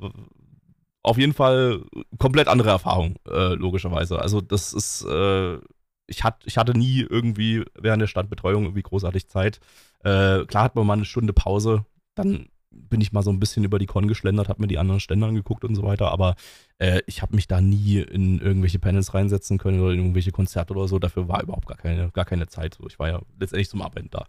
auf 1.02 1.18
jeden 1.18 1.34
Fall 1.34 1.82
komplett 2.18 2.48
andere 2.48 2.70
Erfahrung, 2.70 3.16
äh, 3.28 3.54
logischerweise. 3.54 4.18
Also 4.20 4.40
das 4.40 4.72
ist, 4.72 5.04
äh, 5.04 5.58
ich, 6.06 6.24
hat, 6.24 6.42
ich 6.44 6.56
hatte 6.56 6.76
nie 6.76 7.00
irgendwie 7.00 7.64
während 7.78 8.00
der 8.00 8.08
Standbetreuung 8.08 8.64
irgendwie 8.64 8.82
großartig 8.82 9.28
Zeit. 9.28 9.60
Äh, 10.00 10.44
klar 10.46 10.64
hat 10.64 10.76
man 10.76 10.86
mal 10.86 10.94
eine 10.94 11.04
Stunde 11.04 11.32
Pause, 11.32 11.84
dann 12.14 12.48
bin 12.78 13.00
ich 13.00 13.12
mal 13.12 13.22
so 13.22 13.30
ein 13.30 13.40
bisschen 13.40 13.64
über 13.64 13.78
die 13.78 13.86
Con 13.86 14.08
geschlendert, 14.08 14.48
habe 14.48 14.62
mir 14.62 14.68
die 14.68 14.78
anderen 14.78 15.00
Stände 15.00 15.26
angeguckt 15.26 15.64
und 15.64 15.74
so 15.74 15.82
weiter, 15.82 16.10
aber 16.10 16.36
äh, 16.78 17.00
ich 17.06 17.22
habe 17.22 17.34
mich 17.34 17.48
da 17.48 17.60
nie 17.60 17.98
in 17.98 18.40
irgendwelche 18.40 18.78
Panels 18.78 19.14
reinsetzen 19.14 19.58
können 19.58 19.80
oder 19.80 19.92
in 19.92 20.00
irgendwelche 20.00 20.32
Konzerte 20.32 20.74
oder 20.74 20.88
so. 20.88 20.98
Dafür 20.98 21.28
war 21.28 21.42
überhaupt 21.42 21.66
gar 21.66 21.76
keine, 21.76 22.10
gar 22.10 22.24
keine 22.24 22.48
Zeit. 22.48 22.74
So, 22.74 22.86
ich 22.86 22.98
war 22.98 23.08
ja 23.08 23.20
letztendlich 23.38 23.68
zum 23.68 23.82
Arbeiten 23.82 24.10
da. 24.10 24.26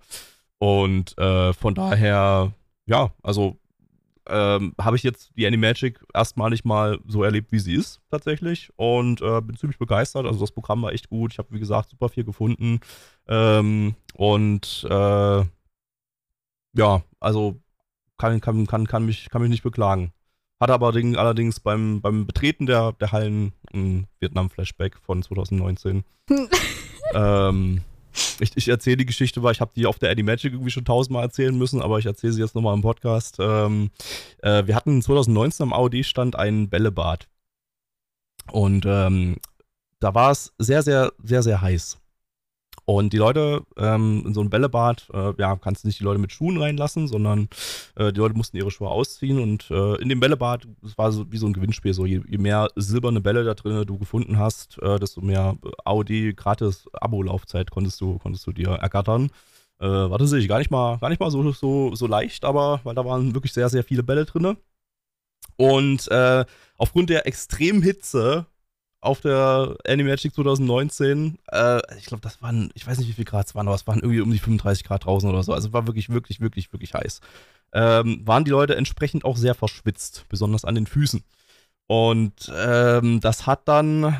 Und 0.57 1.17
äh, 1.17 1.53
von 1.53 1.73
daher, 1.75 2.53
ja, 2.85 3.11
also 3.23 3.57
ähm, 4.29 4.75
habe 4.79 4.95
ich 4.95 5.03
jetzt 5.03 5.31
die 5.35 5.47
Animagic 5.47 5.99
erstmalig 6.13 6.63
mal 6.63 6.99
so 7.07 7.23
erlebt, 7.23 7.51
wie 7.51 7.59
sie 7.59 7.73
ist, 7.73 8.01
tatsächlich. 8.11 8.71
Und 8.75 9.21
äh, 9.21 9.41
bin 9.41 9.57
ziemlich 9.57 9.79
begeistert. 9.79 10.25
Also 10.25 10.39
das 10.39 10.51
Programm 10.51 10.81
war 10.81 10.93
echt 10.93 11.09
gut. 11.09 11.33
Ich 11.33 11.39
habe, 11.39 11.51
wie 11.51 11.59
gesagt, 11.59 11.89
super 11.89 12.09
viel 12.09 12.23
gefunden. 12.23 12.79
Ähm, 13.27 13.95
und 14.15 14.85
äh, 14.89 15.43
ja, 16.73 17.03
also 17.19 17.59
kann, 18.19 18.39
kann, 18.41 18.67
kann, 18.67 18.85
kann, 18.85 19.05
mich, 19.05 19.29
kann 19.29 19.41
mich 19.41 19.49
nicht 19.49 19.63
beklagen. 19.63 20.11
Hatte 20.59 20.73
aber 20.73 20.93
allerdings 20.93 21.59
beim, 21.59 22.01
beim 22.01 22.27
Betreten 22.27 22.65
der, 22.65 22.91
der 22.93 23.11
Hallen 23.11 23.53
ein 23.73 24.07
Vietnam-Flashback 24.19 24.97
von 24.97 25.23
2019. 25.23 26.03
ähm, 27.13 27.81
ich, 28.39 28.57
ich 28.57 28.67
erzähle 28.67 28.97
die 28.97 29.05
Geschichte, 29.05 29.41
weil 29.41 29.53
ich 29.53 29.61
habe 29.61 29.71
die 29.73 29.85
auf 29.85 29.99
der 29.99 30.11
Eddie 30.11 30.23
Magic 30.23 30.51
irgendwie 30.51 30.71
schon 30.71 30.83
tausendmal 30.83 31.23
erzählen 31.23 31.57
müssen, 31.57 31.81
aber 31.81 31.97
ich 31.99 32.05
erzähle 32.05 32.33
sie 32.33 32.41
jetzt 32.41 32.55
nochmal 32.55 32.75
im 32.75 32.81
Podcast. 32.81 33.37
Ähm, 33.39 33.89
äh, 34.39 34.67
wir 34.67 34.75
hatten 34.75 35.01
2019 35.01 35.63
am 35.63 35.73
AOD-Stand 35.73 36.35
einen 36.35 36.69
Bällebad. 36.69 37.29
Und 38.51 38.85
ähm, 38.85 39.37
da 39.99 40.13
war 40.13 40.31
es 40.31 40.53
sehr, 40.57 40.83
sehr, 40.83 41.13
sehr, 41.23 41.43
sehr 41.43 41.61
heiß. 41.61 41.99
Und 42.89 43.13
die 43.13 43.17
Leute 43.17 43.61
ähm, 43.77 44.23
in 44.25 44.33
so 44.33 44.41
ein 44.41 44.49
Bällebad, 44.49 45.09
äh, 45.13 45.33
ja, 45.37 45.55
kannst 45.57 45.83
du 45.83 45.87
nicht 45.87 45.99
die 45.99 46.03
Leute 46.03 46.19
mit 46.19 46.31
Schuhen 46.31 46.59
reinlassen, 46.59 47.07
sondern 47.07 47.47
äh, 47.95 48.11
die 48.11 48.19
Leute 48.19 48.35
mussten 48.35 48.57
ihre 48.57 48.71
Schuhe 48.71 48.89
ausziehen. 48.89 49.37
Und 49.37 49.69
äh, 49.69 50.01
in 50.01 50.09
dem 50.09 50.19
Bällebad, 50.19 50.67
das 50.81 50.97
war 50.97 51.11
so 51.11 51.31
wie 51.31 51.37
so 51.37 51.45
ein 51.45 51.53
Gewinnspiel, 51.53 51.93
so 51.93 52.07
je, 52.07 52.21
je 52.27 52.39
mehr 52.39 52.67
silberne 52.75 53.21
Bälle 53.21 53.43
da 53.43 53.53
drin 53.53 53.85
du 53.85 53.99
gefunden 53.99 54.39
hast, 54.39 54.81
äh, 54.81 54.97
desto 54.97 55.21
mehr 55.21 55.55
Audi 55.85 56.33
gratis 56.35 56.87
Abo-Laufzeit 56.93 57.69
konntest 57.69 58.01
du, 58.01 58.17
konntest 58.17 58.47
du 58.47 58.53
dir 58.53 58.69
ergattern. 58.69 59.29
Äh, 59.79 59.85
war 59.85 60.17
tatsächlich 60.17 60.49
gar 60.49 60.57
nicht 60.57 60.71
mal, 60.71 60.97
gar 60.97 61.09
nicht 61.09 61.19
mal 61.19 61.29
so, 61.29 61.51
so, 61.51 61.93
so 61.93 62.07
leicht, 62.07 62.43
aber 62.43 62.79
weil 62.85 62.95
da 62.95 63.05
waren 63.05 63.35
wirklich 63.35 63.53
sehr, 63.53 63.69
sehr 63.69 63.83
viele 63.83 64.01
Bälle 64.01 64.25
drin. 64.25 64.57
Und 65.57 66.07
äh, 66.09 66.43
aufgrund 66.79 67.11
der 67.11 67.27
extremen 67.27 67.83
Hitze 67.83 68.47
auf 69.01 69.21
der 69.21 69.77
Animagic 69.87 70.33
2019. 70.33 71.37
Äh, 71.51 71.97
ich 71.97 72.05
glaube, 72.05 72.21
das 72.21 72.41
waren, 72.41 72.69
ich 72.73 72.85
weiß 72.85 72.97
nicht, 72.97 73.07
wie 73.07 73.13
viel 73.13 73.25
Grad 73.25 73.47
es 73.47 73.55
waren, 73.55 73.67
aber 73.67 73.75
es 73.75 73.87
waren 73.87 73.99
irgendwie 73.99 74.21
um 74.21 74.31
die 74.31 74.39
35 74.39 74.83
Grad 74.83 75.05
draußen 75.05 75.29
oder 75.29 75.43
so. 75.43 75.53
Also 75.53 75.73
war 75.73 75.87
wirklich, 75.87 76.09
wirklich, 76.09 76.39
wirklich, 76.39 76.71
wirklich 76.73 76.93
heiß. 76.93 77.21
Ähm, 77.73 78.21
waren 78.25 78.45
die 78.45 78.51
Leute 78.51 78.75
entsprechend 78.75 79.25
auch 79.25 79.37
sehr 79.37 79.55
verschwitzt, 79.55 80.25
besonders 80.29 80.65
an 80.65 80.75
den 80.75 80.87
Füßen. 80.87 81.23
Und 81.87 82.51
ähm, 82.55 83.19
das 83.19 83.47
hat 83.47 83.67
dann 83.67 84.15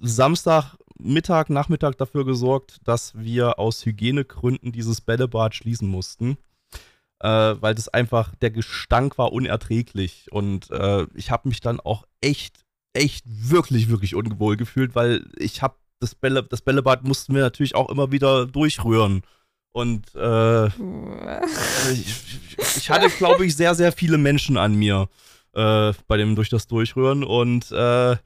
Samstag, 0.00 0.76
Mittag, 0.98 1.50
Nachmittag 1.50 1.98
dafür 1.98 2.24
gesorgt, 2.24 2.80
dass 2.84 3.14
wir 3.14 3.58
aus 3.58 3.84
Hygienegründen 3.84 4.72
dieses 4.72 5.00
Bällebad 5.00 5.54
schließen 5.54 5.88
mussten. 5.88 6.38
Äh, 7.20 7.56
weil 7.60 7.74
das 7.74 7.88
einfach, 7.88 8.34
der 8.36 8.50
Gestank 8.50 9.18
war 9.18 9.32
unerträglich. 9.32 10.28
Und 10.30 10.70
äh, 10.70 11.06
ich 11.14 11.30
habe 11.30 11.48
mich 11.48 11.60
dann 11.60 11.80
auch 11.80 12.04
echt 12.20 12.63
echt 12.94 13.24
wirklich, 13.26 13.88
wirklich 13.88 14.14
unwohl 14.14 14.56
gefühlt, 14.56 14.94
weil 14.94 15.26
ich 15.36 15.62
habe 15.62 15.74
das, 16.00 16.14
Bälle, 16.14 16.42
das 16.42 16.62
Bällebad 16.62 17.04
mussten 17.04 17.34
wir 17.34 17.42
natürlich 17.42 17.74
auch 17.74 17.90
immer 17.90 18.12
wieder 18.12 18.46
durchrühren. 18.46 19.22
Und 19.72 20.14
äh, 20.14 20.66
ich, 20.66 22.14
ich, 22.76 22.90
hatte, 22.90 23.10
glaube 23.10 23.44
ich, 23.44 23.56
sehr, 23.56 23.74
sehr 23.74 23.90
viele 23.90 24.18
Menschen 24.18 24.56
an 24.56 24.74
mir 24.74 25.08
äh, 25.54 25.92
bei 26.06 26.16
dem 26.16 26.36
durch 26.36 26.48
das 26.48 26.68
Durchrühren. 26.68 27.24
Und 27.24 27.72
äh, 27.72 28.16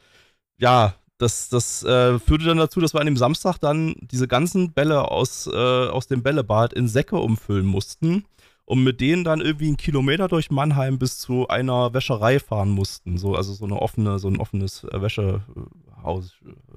ja, 0.59 0.95
das, 1.17 1.49
das 1.49 1.83
äh, 1.85 2.19
führte 2.19 2.45
dann 2.45 2.59
dazu, 2.59 2.81
dass 2.81 2.95
wir 2.95 3.01
an 3.01 3.07
dem 3.07 3.17
Samstag 3.17 3.59
dann 3.59 3.95
diese 4.01 4.29
ganzen 4.29 4.73
Bälle 4.73 5.11
aus, 5.11 5.47
äh, 5.47 5.57
aus 5.57 6.07
dem 6.07 6.23
Bällebad 6.23 6.75
in 6.75 6.87
Säcke 6.87 7.17
umfüllen 7.17 7.67
mussten 7.67 8.25
und 8.69 8.85
mit 8.85 9.01
denen 9.01 9.25
dann 9.25 9.41
irgendwie 9.41 9.69
einen 9.69 9.79
Kilometer 9.79 10.29
durch 10.29 10.51
Mannheim 10.51 10.99
bis 10.99 11.19
zu 11.19 11.49
einer 11.49 11.95
Wäscherei 11.95 12.39
fahren 12.39 12.69
mussten. 12.69 13.17
So, 13.17 13.35
also 13.35 13.55
so 13.55 13.65
eine 13.65 13.81
offene, 13.81 14.19
so 14.19 14.29
ein 14.29 14.37
offenes 14.37 14.85
äh, 14.85 15.01
Wäschehaus. 15.01 16.35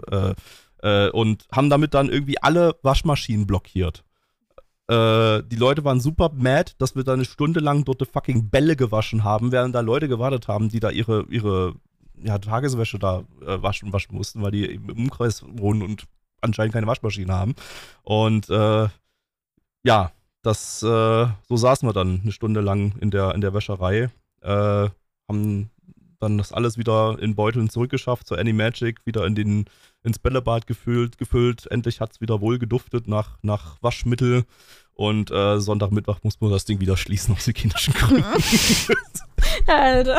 Äh, 0.10 0.34
äh, 0.84 1.10
und 1.10 1.46
haben 1.52 1.70
damit 1.70 1.94
dann 1.94 2.08
irgendwie 2.08 2.42
alle 2.42 2.78
Waschmaschinen 2.82 3.46
blockiert. 3.46 4.06
Äh, 4.88 5.44
die 5.44 5.58
Leute 5.58 5.84
waren 5.84 6.00
super 6.00 6.32
mad, 6.34 6.72
dass 6.78 6.96
wir 6.96 7.04
da 7.04 7.12
eine 7.12 7.26
Stunde 7.26 7.60
lang 7.60 7.84
dort 7.84 8.08
fucking 8.08 8.50
Bälle 8.50 8.78
gewaschen 8.78 9.26
haben, 9.26 9.52
während 9.52 9.76
da 9.76 9.82
Leute 9.82 10.08
gewartet 10.08 10.48
haben, 10.48 10.70
die 10.70 10.80
da 10.80 10.92
ihre, 10.92 11.26
ihre 11.30 11.74
ja, 12.24 12.39
Tageswäsche 12.39 13.00
da 13.00 13.26
äh, 13.46 13.62
waschen, 13.62 13.92
waschen 13.92 14.16
mussten, 14.16 14.42
weil 14.42 14.52
die 14.52 14.64
im 14.64 14.89
Umkreis 14.92 15.44
wohnen 15.46 15.82
und 15.82 16.06
anscheinend 16.39 16.74
keine 16.74 16.88
Waschmaschine 16.88 17.34
haben. 17.34 17.54
Und 18.04 18.50
äh, 18.50 18.88
ja, 19.84 20.12
das, 20.42 20.82
äh, 20.84 21.28
so 21.48 21.56
saßen 21.56 21.88
wir 21.88 21.94
dann 21.94 22.22
eine 22.22 22.32
Stunde 22.32 22.62
lang 22.62 22.96
in 23.00 23.12
der, 23.12 23.36
in 23.36 23.42
der 23.42 23.54
Wäscherei, 23.54 24.10
äh, 24.42 24.89
haben 25.30 25.70
dann 26.20 26.38
das 26.38 26.54
alles 26.54 26.78
wieder 26.78 27.18
in 27.20 27.36
Beuteln 27.36 27.70
zurückgeschafft, 27.70 28.28
zur 28.28 28.38
Animagic, 28.38 29.06
wieder 29.06 29.26
in 29.26 29.36
den, 29.36 29.66
ins 30.04 30.20
Bällebad 30.20 30.68
gefüllt, 30.68 31.18
gefüllt. 31.18 31.68
Endlich 31.72 32.00
hat 32.00 32.12
es 32.12 32.22
wieder 32.22 32.42
wohl 32.42 32.60
geduftet 32.60 33.08
nach, 33.08 33.38
nach 33.42 33.82
Waschmittel. 33.82 34.46
Und 34.94 35.32
äh, 35.32 35.60
Sonntagmittwoch 35.60 36.20
muss 36.24 36.39
man 36.39 36.52
das 36.52 36.66
Ding 36.66 36.80
wieder 36.80 36.96
schließen 36.96 37.34
aus 37.36 37.48
hygienischen 37.48 37.94
Gründen. 37.94 38.24
Alter. 39.68 40.18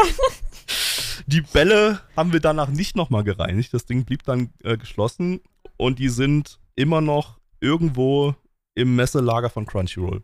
Die 1.27 1.41
Bälle 1.41 2.01
haben 2.17 2.33
wir 2.33 2.41
danach 2.41 2.69
nicht 2.69 2.97
nochmal 2.97 3.23
gereinigt. 3.23 3.73
Das 3.73 3.85
Ding 3.85 4.05
blieb 4.05 4.25
dann 4.25 4.51
äh, 4.65 4.77
geschlossen 4.77 5.41
und 5.77 5.99
die 5.99 6.09
sind 6.09 6.59
immer 6.75 7.01
noch 7.01 7.39
irgendwo 7.61 8.35
im 8.75 8.97
Messelager 8.97 9.51
von 9.51 9.67
Crunchyroll. 9.67 10.23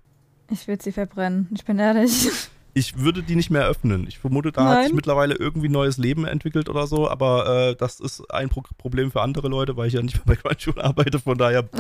Ich 0.51 0.67
will 0.67 0.81
sie 0.81 0.93
verbrennen, 0.93 1.49
ich 1.55 1.65
bin 1.65 1.79
ehrlich. 1.79 2.31
Ich 2.75 2.99
würde 2.99 3.23
die 3.23 3.35
nicht 3.35 3.51
mehr 3.51 3.67
öffnen. 3.67 4.07
Ich 4.07 4.19
vermute, 4.19 4.53
da 4.53 4.63
Nein. 4.63 4.77
hat 4.77 4.85
sich 4.85 4.95
mittlerweile 4.95 5.35
irgendwie 5.35 5.69
neues 5.69 5.97
Leben 5.97 6.25
entwickelt 6.27 6.69
oder 6.69 6.87
so, 6.87 7.09
aber 7.11 7.71
äh, 7.71 7.77
das 7.77 7.99
ist 7.99 8.31
ein 8.31 8.51
Pro 8.51 8.63
Problem 8.77 9.11
für 9.11 9.21
andere 9.21 9.49
Leute, 9.49 9.77
weil 9.77 9.89
ich 9.89 9.95
ja 9.95 10.03
nicht 10.03 10.15
mehr 10.15 10.37
bei 10.37 10.37
Crunchyroll 10.37 10.81
arbeite, 10.83 11.19
von 11.19 11.37
daher. 11.37 11.69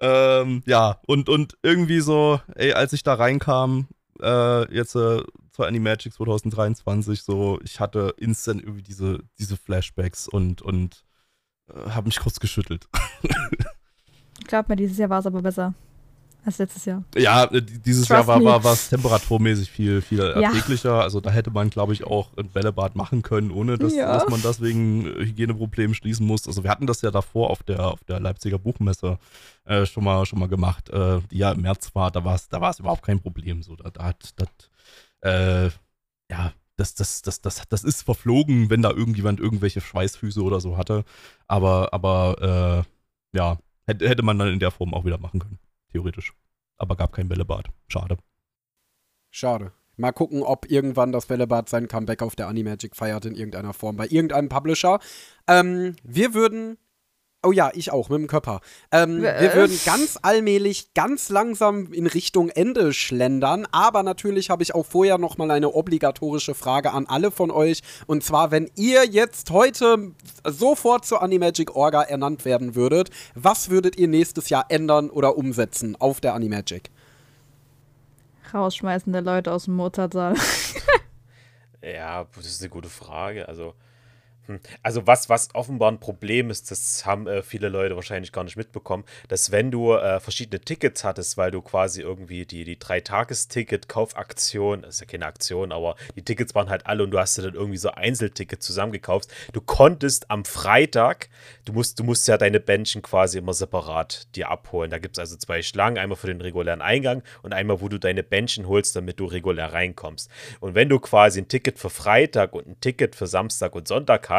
ähm, 0.00 0.62
ja, 0.66 1.00
und, 1.06 1.28
und 1.28 1.56
irgendwie 1.62 2.00
so, 2.00 2.40
ey, 2.54 2.74
als 2.74 2.92
ich 2.92 3.02
da 3.02 3.14
reinkam, 3.14 3.88
äh, 4.20 4.74
jetzt 4.74 4.94
äh, 4.94 5.22
zur 5.50 5.66
Animagic 5.66 6.12
2023, 6.12 7.22
so, 7.22 7.60
ich 7.64 7.80
hatte 7.80 8.14
instant 8.18 8.62
irgendwie 8.62 8.82
diese, 8.82 9.20
diese 9.38 9.56
Flashbacks 9.56 10.28
und, 10.28 10.60
und 10.60 11.04
habe 11.88 12.06
mich 12.06 12.18
kurz 12.18 12.40
geschüttelt. 12.40 12.86
Glaub 14.46 14.68
mir, 14.68 14.76
dieses 14.76 14.98
Jahr 14.98 15.10
war 15.10 15.20
es 15.20 15.26
aber 15.26 15.42
besser 15.42 15.74
als 16.44 16.58
letztes 16.58 16.84
Jahr. 16.84 17.04
Ja, 17.16 17.44
äh, 17.44 17.62
dieses 17.62 18.06
Trust 18.06 18.28
Jahr 18.28 18.44
war, 18.44 18.64
war, 18.64 18.72
es 18.72 18.88
temperaturmäßig 18.88 19.70
viel, 19.70 20.00
viel 20.02 20.20
erträglicher. 20.20 20.96
Ja. 20.96 21.00
Also 21.00 21.20
da 21.20 21.30
hätte 21.30 21.50
man, 21.50 21.70
glaube 21.70 21.92
ich, 21.92 22.04
auch 22.04 22.36
ein 22.36 22.48
Bällebad 22.48 22.96
machen 22.96 23.22
können, 23.22 23.50
ohne 23.50 23.78
dass, 23.78 23.94
ja. 23.94 24.12
dass 24.12 24.28
man 24.28 24.42
das 24.42 24.60
wegen 24.60 25.04
Hygieneproblemen 25.04 25.94
schließen 25.94 26.26
muss. 26.26 26.46
Also 26.46 26.64
wir 26.64 26.70
hatten 26.70 26.86
das 26.86 27.02
ja 27.02 27.10
davor 27.10 27.50
auf 27.50 27.62
der, 27.62 27.86
auf 27.86 28.02
der 28.04 28.20
Leipziger 28.20 28.58
Buchmesse 28.58 29.18
äh, 29.64 29.86
schon, 29.86 30.04
mal, 30.04 30.26
schon 30.26 30.40
mal 30.40 30.48
gemacht, 30.48 30.90
äh, 30.90 31.20
die 31.30 31.38
ja 31.38 31.52
im 31.52 31.62
März 31.62 31.94
war. 31.94 32.10
Da 32.10 32.24
war 32.24 32.34
es 32.34 32.48
da 32.48 32.58
überhaupt 32.58 33.02
kein 33.02 33.20
Problem. 33.20 33.62
So, 33.62 33.76
da, 33.76 33.90
da 33.90 34.04
hat, 34.04 34.34
das, 34.36 34.48
äh, 35.20 35.70
ja, 36.30 36.52
das, 36.82 36.94
das, 36.94 37.22
das, 37.22 37.40
das, 37.40 37.68
das 37.68 37.84
ist 37.84 38.02
verflogen, 38.02 38.70
wenn 38.70 38.82
da 38.82 38.90
irgendjemand 38.90 39.40
irgendwelche 39.40 39.80
Schweißfüße 39.80 40.42
oder 40.42 40.60
so 40.60 40.76
hatte. 40.76 41.04
Aber, 41.46 41.92
aber 41.92 42.84
äh, 43.32 43.36
ja, 43.36 43.58
hätte, 43.86 44.22
man 44.22 44.38
dann 44.38 44.48
in 44.48 44.58
der 44.58 44.70
Form 44.70 44.94
auch 44.94 45.04
wieder 45.04 45.18
machen 45.18 45.40
können 45.40 45.58
theoretisch. 45.92 46.34
Aber 46.78 46.96
gab 46.96 47.12
kein 47.12 47.28
Bällebad. 47.28 47.68
Schade. 47.88 48.16
Schade. 49.30 49.72
Mal 49.96 50.12
gucken, 50.12 50.42
ob 50.42 50.70
irgendwann 50.70 51.12
das 51.12 51.26
Bällebad 51.26 51.68
sein 51.68 51.86
Comeback 51.86 52.22
auf 52.22 52.34
der 52.34 52.48
Animagic 52.48 52.96
feiert 52.96 53.26
in 53.26 53.34
irgendeiner 53.34 53.74
Form 53.74 53.96
bei 53.96 54.06
irgendeinem 54.06 54.48
Publisher. 54.48 54.98
Ähm, 55.46 55.96
wir 56.02 56.34
würden 56.34 56.78
Oh 57.44 57.50
ja, 57.50 57.72
ich 57.74 57.90
auch, 57.90 58.08
mit 58.08 58.20
dem 58.20 58.28
Körper. 58.28 58.60
Ähm, 58.92 59.20
wir 59.20 59.54
würden 59.54 59.76
ganz 59.84 60.16
allmählich, 60.22 60.94
ganz 60.94 61.28
langsam 61.28 61.92
in 61.92 62.06
Richtung 62.06 62.50
Ende 62.50 62.92
schlendern. 62.92 63.66
Aber 63.72 64.04
natürlich 64.04 64.48
habe 64.48 64.62
ich 64.62 64.76
auch 64.76 64.86
vorher 64.86 65.18
noch 65.18 65.38
mal 65.38 65.50
eine 65.50 65.70
obligatorische 65.72 66.54
Frage 66.54 66.92
an 66.92 67.06
alle 67.06 67.32
von 67.32 67.50
euch. 67.50 67.82
Und 68.06 68.22
zwar, 68.22 68.52
wenn 68.52 68.70
ihr 68.76 69.06
jetzt 69.06 69.50
heute 69.50 70.12
sofort 70.46 71.04
zur 71.04 71.20
Animagic 71.20 71.74
Orga 71.74 72.02
ernannt 72.02 72.44
werden 72.44 72.76
würdet, 72.76 73.10
was 73.34 73.70
würdet 73.70 73.98
ihr 73.98 74.06
nächstes 74.06 74.48
Jahr 74.48 74.66
ändern 74.68 75.10
oder 75.10 75.36
umsetzen 75.36 75.96
auf 75.98 76.20
der 76.20 76.34
Animagic? 76.34 76.90
Rausschmeißen 78.54 79.12
der 79.12 79.22
Leute 79.22 79.50
aus 79.50 79.64
dem 79.64 79.74
Mozartsaal. 79.74 80.34
ja, 81.82 82.24
das 82.36 82.46
ist 82.46 82.60
eine 82.62 82.70
gute 82.70 82.88
Frage. 82.88 83.48
Also. 83.48 83.74
Also 84.82 85.06
was, 85.06 85.28
was 85.28 85.54
offenbar 85.54 85.90
ein 85.90 86.00
Problem 86.00 86.50
ist, 86.50 86.70
das 86.70 87.06
haben 87.06 87.26
äh, 87.26 87.42
viele 87.42 87.68
Leute 87.68 87.94
wahrscheinlich 87.94 88.32
gar 88.32 88.44
nicht 88.44 88.56
mitbekommen, 88.56 89.04
dass 89.28 89.52
wenn 89.52 89.70
du 89.70 89.92
äh, 89.92 90.20
verschiedene 90.20 90.60
Tickets 90.60 91.04
hattest, 91.04 91.36
weil 91.36 91.50
du 91.50 91.62
quasi 91.62 92.02
irgendwie 92.02 92.44
die, 92.44 92.64
die 92.64 92.78
Drei-Tages-Ticket-Kaufaktion, 92.78 94.82
das 94.82 94.96
ist 94.96 95.00
ja 95.00 95.06
keine 95.06 95.26
Aktion, 95.26 95.72
aber 95.72 95.96
die 96.16 96.22
Tickets 96.22 96.54
waren 96.54 96.70
halt 96.70 96.86
alle 96.86 97.04
und 97.04 97.12
du 97.12 97.18
hast 97.18 97.38
dir 97.38 97.42
dann 97.42 97.54
irgendwie 97.54 97.78
so 97.78 97.92
Einzeltickets 97.92 98.66
zusammengekauft, 98.66 99.30
du 99.52 99.60
konntest 99.60 100.30
am 100.30 100.44
Freitag, 100.44 101.28
du 101.64 101.72
musst, 101.72 102.00
du 102.00 102.04
musst 102.04 102.26
ja 102.26 102.36
deine 102.36 102.60
Bändchen 102.60 103.02
quasi 103.02 103.38
immer 103.38 103.54
separat 103.54 104.26
dir 104.34 104.50
abholen. 104.50 104.90
Da 104.90 104.98
gibt 104.98 105.16
es 105.16 105.20
also 105.20 105.36
zwei 105.36 105.62
Schlangen, 105.62 105.98
einmal 105.98 106.16
für 106.16 106.26
den 106.26 106.40
regulären 106.40 106.82
Eingang 106.82 107.22
und 107.42 107.52
einmal, 107.52 107.80
wo 107.80 107.88
du 107.88 107.98
deine 107.98 108.22
Bändchen 108.22 108.66
holst, 108.66 108.96
damit 108.96 109.20
du 109.20 109.26
regulär 109.26 109.72
reinkommst. 109.72 110.30
Und 110.60 110.74
wenn 110.74 110.88
du 110.88 110.98
quasi 110.98 111.40
ein 111.40 111.48
Ticket 111.48 111.78
für 111.78 111.90
Freitag 111.90 112.54
und 112.54 112.66
ein 112.66 112.80
Ticket 112.80 113.14
für 113.14 113.26
Samstag 113.26 113.74
und 113.74 113.86
Sonntag 113.86 114.28
hast, 114.28 114.31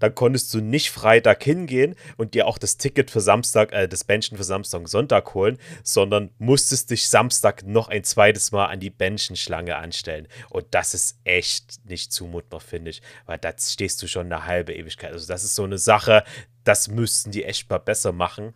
dann 0.00 0.14
konntest 0.14 0.52
du 0.54 0.60
nicht 0.60 0.90
Freitag 0.90 1.42
hingehen 1.42 1.94
und 2.16 2.34
dir 2.34 2.46
auch 2.46 2.58
das 2.58 2.76
Ticket 2.76 3.10
für 3.10 3.20
Samstag, 3.20 3.72
äh, 3.72 3.88
das 3.88 4.04
Bändchen 4.04 4.36
für 4.36 4.44
Samstag 4.44 4.80
und 4.80 4.88
Sonntag 4.88 5.34
holen, 5.34 5.58
sondern 5.82 6.30
musstest 6.38 6.90
dich 6.90 7.08
Samstag 7.08 7.64
noch 7.64 7.88
ein 7.88 8.04
zweites 8.04 8.52
Mal 8.52 8.66
an 8.66 8.80
die 8.80 8.90
Bändchenschlange 8.90 9.76
anstellen. 9.76 10.28
Und 10.50 10.66
das 10.72 10.94
ist 10.94 11.18
echt 11.24 11.84
nicht 11.84 12.12
zumutbar, 12.12 12.60
finde 12.60 12.90
ich, 12.90 13.02
weil 13.26 13.38
da 13.38 13.52
stehst 13.58 14.02
du 14.02 14.06
schon 14.06 14.26
eine 14.26 14.46
halbe 14.46 14.74
Ewigkeit. 14.74 15.12
Also 15.12 15.26
das 15.26 15.44
ist 15.44 15.54
so 15.54 15.64
eine 15.64 15.78
Sache, 15.78 16.24
das 16.64 16.88
müssten 16.88 17.30
die 17.30 17.44
echt 17.44 17.70
mal 17.70 17.78
besser 17.78 18.12
machen. 18.12 18.52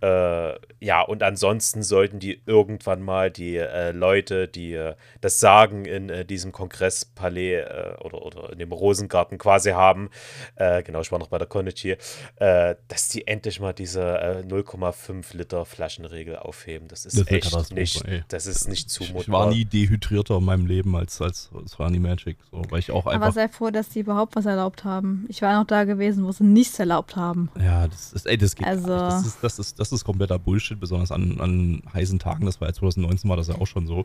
Äh, 0.00 0.54
ja, 0.80 1.02
und 1.02 1.24
ansonsten 1.24 1.82
sollten 1.82 2.20
die 2.20 2.40
irgendwann 2.46 3.02
mal 3.02 3.30
die 3.30 3.56
äh, 3.56 3.90
Leute, 3.90 4.46
die 4.46 4.74
äh, 4.74 4.94
das 5.20 5.40
Sagen 5.40 5.86
in 5.86 6.08
äh, 6.08 6.24
diesem 6.24 6.52
Kongresspalais 6.52 7.64
äh, 7.64 7.94
oder, 8.00 8.22
oder 8.22 8.52
in 8.52 8.58
dem 8.58 8.70
Rosengarten 8.70 9.38
quasi 9.38 9.70
haben, 9.70 10.10
äh, 10.54 10.84
genau, 10.84 11.00
ich 11.00 11.10
war 11.10 11.18
noch 11.18 11.28
bei 11.28 11.38
der 11.38 11.48
Konichi, 11.48 11.96
dass 12.38 13.08
die 13.08 13.26
endlich 13.26 13.60
mal 13.60 13.72
diese 13.72 14.44
0,5 14.48 15.36
Liter 15.36 15.64
Flaschenregel 15.64 16.36
aufheben. 16.36 16.88
Das 16.88 17.04
ist, 17.04 17.18
das 17.18 17.26
ist 17.26 17.32
echt 17.32 17.72
nicht, 17.72 18.04
ey. 18.04 18.22
das 18.28 18.46
ist 18.46 18.68
nicht 18.68 18.90
zumutbar. 18.90 19.22
Ich, 19.22 19.28
war 19.28 19.50
nie 19.50 19.64
dehydrierter 19.64 20.36
in 20.36 20.44
meinem 20.44 20.66
Leben 20.66 20.94
als, 20.96 21.20
als, 21.20 21.50
als 21.54 21.78
Rani 21.80 21.98
Magic, 21.98 22.38
so, 22.50 22.62
weil 22.70 22.80
ich 22.80 22.90
auch 22.90 23.06
einfach... 23.06 23.26
Aber 23.26 23.32
sei 23.32 23.48
froh, 23.48 23.70
dass 23.70 23.88
die 23.88 24.00
überhaupt 24.00 24.36
was 24.36 24.46
erlaubt 24.46 24.84
haben. 24.84 25.26
Ich 25.28 25.42
war 25.42 25.58
noch 25.58 25.66
da 25.66 25.84
gewesen, 25.84 26.24
wo 26.24 26.32
sie 26.32 26.44
nichts 26.44 26.78
erlaubt 26.78 27.16
haben. 27.16 27.50
Ja, 27.60 27.88
das 27.88 28.12
ist, 28.12 28.26
ey, 28.26 28.38
das 28.38 28.54
geht 28.54 28.66
also, 28.66 28.86
Das 28.86 29.26
ist, 29.26 29.38
das 29.42 29.58
ist, 29.58 29.80
das 29.80 29.87
das 29.90 30.00
ist 30.00 30.04
kompletter 30.04 30.38
Bullshit, 30.38 30.78
besonders 30.78 31.12
an, 31.12 31.40
an 31.40 31.82
heißen 31.92 32.18
Tagen. 32.18 32.46
Das 32.46 32.60
war 32.60 32.68
ja 32.68 32.74
2019 32.74 33.28
war 33.28 33.36
das 33.36 33.48
ja 33.48 33.56
auch 33.56 33.66
schon 33.66 33.86
so, 33.86 34.00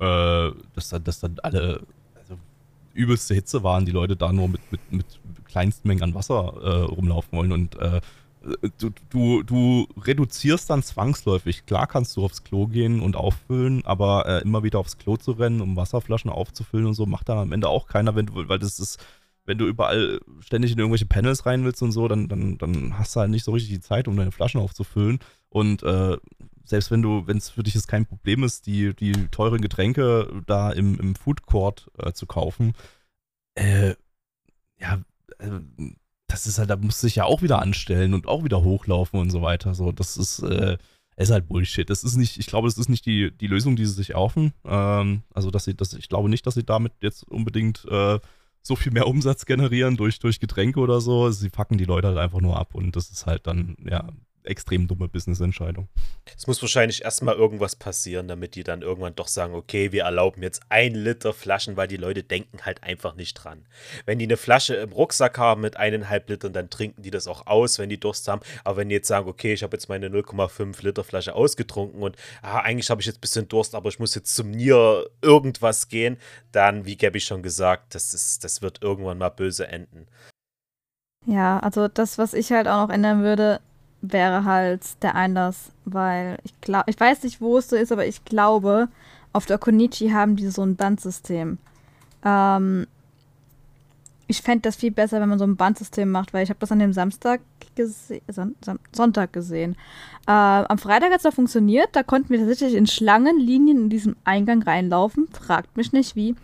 äh, 0.00 0.50
dass, 0.74 0.90
dass 0.90 1.20
dann 1.20 1.38
alle 1.42 1.80
also, 2.14 2.38
übelste 2.92 3.34
Hitze 3.34 3.62
waren, 3.62 3.86
die 3.86 3.92
Leute 3.92 4.16
da 4.16 4.32
nur 4.32 4.48
mit, 4.48 4.60
mit, 4.70 4.80
mit 4.92 5.06
Kleinstmengen 5.46 6.02
an 6.02 6.14
Wasser 6.14 6.54
äh, 6.62 6.82
rumlaufen 6.82 7.36
wollen 7.36 7.52
und 7.52 7.76
äh, 7.76 8.00
du, 8.78 8.90
du, 9.10 9.42
du 9.42 9.88
reduzierst 10.02 10.68
dann 10.68 10.82
zwangsläufig. 10.82 11.66
Klar 11.66 11.86
kannst 11.86 12.16
du 12.16 12.24
aufs 12.24 12.44
Klo 12.44 12.66
gehen 12.66 13.00
und 13.00 13.16
auffüllen, 13.16 13.84
aber 13.84 14.26
äh, 14.26 14.42
immer 14.42 14.62
wieder 14.62 14.78
aufs 14.78 14.98
Klo 14.98 15.16
zu 15.16 15.32
rennen, 15.32 15.60
um 15.60 15.76
Wasserflaschen 15.76 16.30
aufzufüllen 16.30 16.86
und 16.86 16.94
so, 16.94 17.06
macht 17.06 17.28
dann 17.28 17.38
am 17.38 17.52
Ende 17.52 17.68
auch 17.68 17.86
keiner, 17.86 18.14
wenn 18.14 18.26
du, 18.26 18.48
weil 18.48 18.58
das 18.58 18.78
ist 18.78 18.98
wenn 19.44 19.58
du 19.58 19.66
überall 19.66 20.20
ständig 20.40 20.72
in 20.72 20.78
irgendwelche 20.78 21.06
Panels 21.06 21.46
rein 21.46 21.64
willst 21.64 21.82
und 21.82 21.92
so, 21.92 22.08
dann, 22.08 22.28
dann, 22.28 22.58
dann 22.58 22.98
hast 22.98 23.14
du 23.14 23.20
halt 23.20 23.30
nicht 23.30 23.44
so 23.44 23.52
richtig 23.52 23.70
die 23.70 23.80
Zeit, 23.80 24.08
um 24.08 24.16
deine 24.16 24.32
Flaschen 24.32 24.60
aufzufüllen. 24.60 25.18
Und 25.50 25.82
äh, 25.82 26.16
selbst 26.64 26.90
wenn 26.90 27.02
du, 27.02 27.26
wenn 27.26 27.36
es 27.36 27.50
für 27.50 27.62
dich 27.62 27.74
jetzt 27.74 27.88
kein 27.88 28.06
Problem 28.06 28.42
ist, 28.42 28.66
die, 28.66 28.94
die 28.94 29.12
teuren 29.28 29.60
Getränke 29.60 30.42
da 30.46 30.70
im, 30.70 30.98
im 30.98 31.14
Food 31.14 31.42
Court 31.42 31.90
äh, 31.98 32.12
zu 32.12 32.26
kaufen, 32.26 32.72
äh, 33.54 33.94
ja, 34.78 35.02
äh, 35.38 35.50
das 36.26 36.46
ist 36.46 36.58
halt, 36.58 36.70
da 36.70 36.76
musst 36.76 37.02
du 37.02 37.06
dich 37.06 37.16
ja 37.16 37.24
auch 37.24 37.42
wieder 37.42 37.60
anstellen 37.60 38.14
und 38.14 38.26
auch 38.26 38.44
wieder 38.44 38.62
hochlaufen 38.62 39.20
und 39.20 39.30
so 39.30 39.42
weiter. 39.42 39.74
So, 39.74 39.92
das 39.92 40.16
ist, 40.16 40.40
äh, 40.40 40.78
ist 41.16 41.30
halt 41.30 41.46
Bullshit. 41.48 41.88
Das 41.88 42.02
ist 42.02 42.16
nicht, 42.16 42.38
ich 42.38 42.46
glaube, 42.46 42.66
das 42.66 42.78
ist 42.78 42.88
nicht 42.88 43.06
die, 43.06 43.30
die 43.30 43.46
Lösung, 43.46 43.76
die 43.76 43.86
sie 43.86 43.92
sich 43.92 44.10
erhoffen. 44.10 44.52
Ähm, 44.64 45.22
also, 45.32 45.50
dass 45.50 45.64
sie, 45.64 45.74
das, 45.74 45.92
ich 45.92 46.08
glaube 46.08 46.28
nicht, 46.28 46.46
dass 46.46 46.54
sie 46.54 46.64
damit 46.64 46.92
jetzt 47.00 47.24
unbedingt 47.24 47.84
äh, 47.84 48.18
so 48.66 48.76
viel 48.76 48.92
mehr 48.92 49.06
Umsatz 49.06 49.44
generieren 49.44 49.96
durch, 49.96 50.18
durch 50.18 50.40
Getränke 50.40 50.80
oder 50.80 51.00
so. 51.00 51.30
Sie 51.30 51.50
packen 51.50 51.78
die 51.78 51.84
Leute 51.84 52.08
halt 52.08 52.18
einfach 52.18 52.40
nur 52.40 52.58
ab 52.58 52.74
und 52.74 52.96
das 52.96 53.10
ist 53.10 53.26
halt 53.26 53.46
dann, 53.46 53.76
ja, 53.88 54.08
extrem 54.44 54.86
dumme 54.86 55.08
Business-Entscheidung. 55.08 55.88
Es 56.36 56.46
muss 56.46 56.60
wahrscheinlich 56.62 57.04
erstmal 57.04 57.34
irgendwas 57.34 57.76
passieren, 57.76 58.28
damit 58.28 58.54
die 58.54 58.64
dann 58.64 58.82
irgendwann 58.82 59.14
doch 59.14 59.28
sagen, 59.28 59.54
okay, 59.54 59.92
wir 59.92 60.04
erlauben 60.04 60.42
jetzt 60.42 60.62
ein 60.68 60.94
Liter 60.94 61.32
Flaschen, 61.32 61.76
weil 61.76 61.88
die 61.88 61.96
Leute 61.96 62.22
denken 62.22 62.58
halt 62.64 62.82
einfach 62.82 63.14
nicht 63.14 63.34
dran. 63.34 63.66
Wenn 64.04 64.18
die 64.18 64.26
eine 64.26 64.36
Flasche 64.36 64.74
im 64.76 64.92
Rucksack 64.92 65.38
haben 65.38 65.62
mit 65.62 65.76
eineinhalb 65.76 66.28
Litern, 66.28 66.52
dann 66.52 66.70
trinken 66.70 67.02
die 67.02 67.10
das 67.10 67.26
auch 67.26 67.46
aus, 67.46 67.78
wenn 67.78 67.88
die 67.88 68.00
Durst 68.00 68.28
haben. 68.28 68.42
Aber 68.64 68.78
wenn 68.78 68.88
die 68.88 68.96
jetzt 68.96 69.08
sagen, 69.08 69.28
okay, 69.28 69.54
ich 69.54 69.62
habe 69.62 69.76
jetzt 69.76 69.88
meine 69.88 70.08
0,5 70.08 70.82
Liter 70.84 71.04
Flasche 71.04 71.34
ausgetrunken 71.34 72.02
und 72.02 72.16
ah, 72.42 72.58
eigentlich 72.60 72.90
habe 72.90 73.00
ich 73.00 73.06
jetzt 73.06 73.18
ein 73.18 73.22
bisschen 73.22 73.48
Durst, 73.48 73.74
aber 73.74 73.88
ich 73.88 73.98
muss 73.98 74.14
jetzt 74.14 74.34
zum 74.34 74.50
Nier 74.50 75.06
irgendwas 75.22 75.88
gehen, 75.88 76.18
dann, 76.52 76.84
wie 76.84 76.96
Gabby 76.96 77.20
schon 77.20 77.42
gesagt, 77.42 77.94
das, 77.94 78.14
ist, 78.14 78.44
das 78.44 78.62
wird 78.62 78.82
irgendwann 78.82 79.18
mal 79.18 79.30
böse 79.30 79.66
enden. 79.68 80.06
Ja, 81.26 81.58
also 81.60 81.88
das, 81.88 82.18
was 82.18 82.34
ich 82.34 82.52
halt 82.52 82.68
auch 82.68 82.86
noch 82.86 82.94
ändern 82.94 83.22
würde, 83.22 83.60
wäre 84.12 84.44
halt 84.44 85.02
der 85.02 85.14
Einlass, 85.14 85.72
weil 85.84 86.38
ich 86.44 86.60
glaube, 86.60 86.84
ich 86.88 86.98
weiß 86.98 87.22
nicht, 87.22 87.40
wo 87.40 87.58
es 87.58 87.68
so 87.68 87.76
ist, 87.76 87.92
aber 87.92 88.06
ich 88.06 88.24
glaube, 88.24 88.88
auf 89.32 89.46
der 89.46 89.58
Konichi 89.58 90.10
haben 90.10 90.36
die 90.36 90.48
so 90.48 90.62
ein 90.62 90.76
Bandsystem. 90.76 91.58
Ähm, 92.24 92.86
ich 94.26 94.42
fände 94.42 94.62
das 94.62 94.76
viel 94.76 94.90
besser, 94.90 95.20
wenn 95.20 95.28
man 95.28 95.38
so 95.38 95.44
ein 95.44 95.56
Bandsystem 95.56 96.10
macht, 96.10 96.32
weil 96.32 96.44
ich 96.44 96.50
habe 96.50 96.60
das 96.60 96.72
an 96.72 96.78
dem 96.78 96.92
Samstag 96.92 97.40
gesehen, 97.74 98.22
Son 98.28 98.54
Son 98.64 98.78
Sonntag 98.92 99.32
gesehen. 99.32 99.76
Äh, 100.26 100.30
am 100.30 100.78
Freitag 100.78 101.10
hat 101.10 101.18
es 101.18 101.24
da 101.24 101.30
funktioniert, 101.30 101.88
da 101.92 102.02
konnten 102.02 102.30
wir 102.30 102.38
tatsächlich 102.38 102.74
in 102.74 102.86
Schlangenlinien 102.86 103.76
in 103.78 103.90
diesem 103.90 104.16
Eingang 104.24 104.62
reinlaufen, 104.62 105.28
fragt 105.32 105.76
mich 105.76 105.92
nicht 105.92 106.16
wie. 106.16 106.34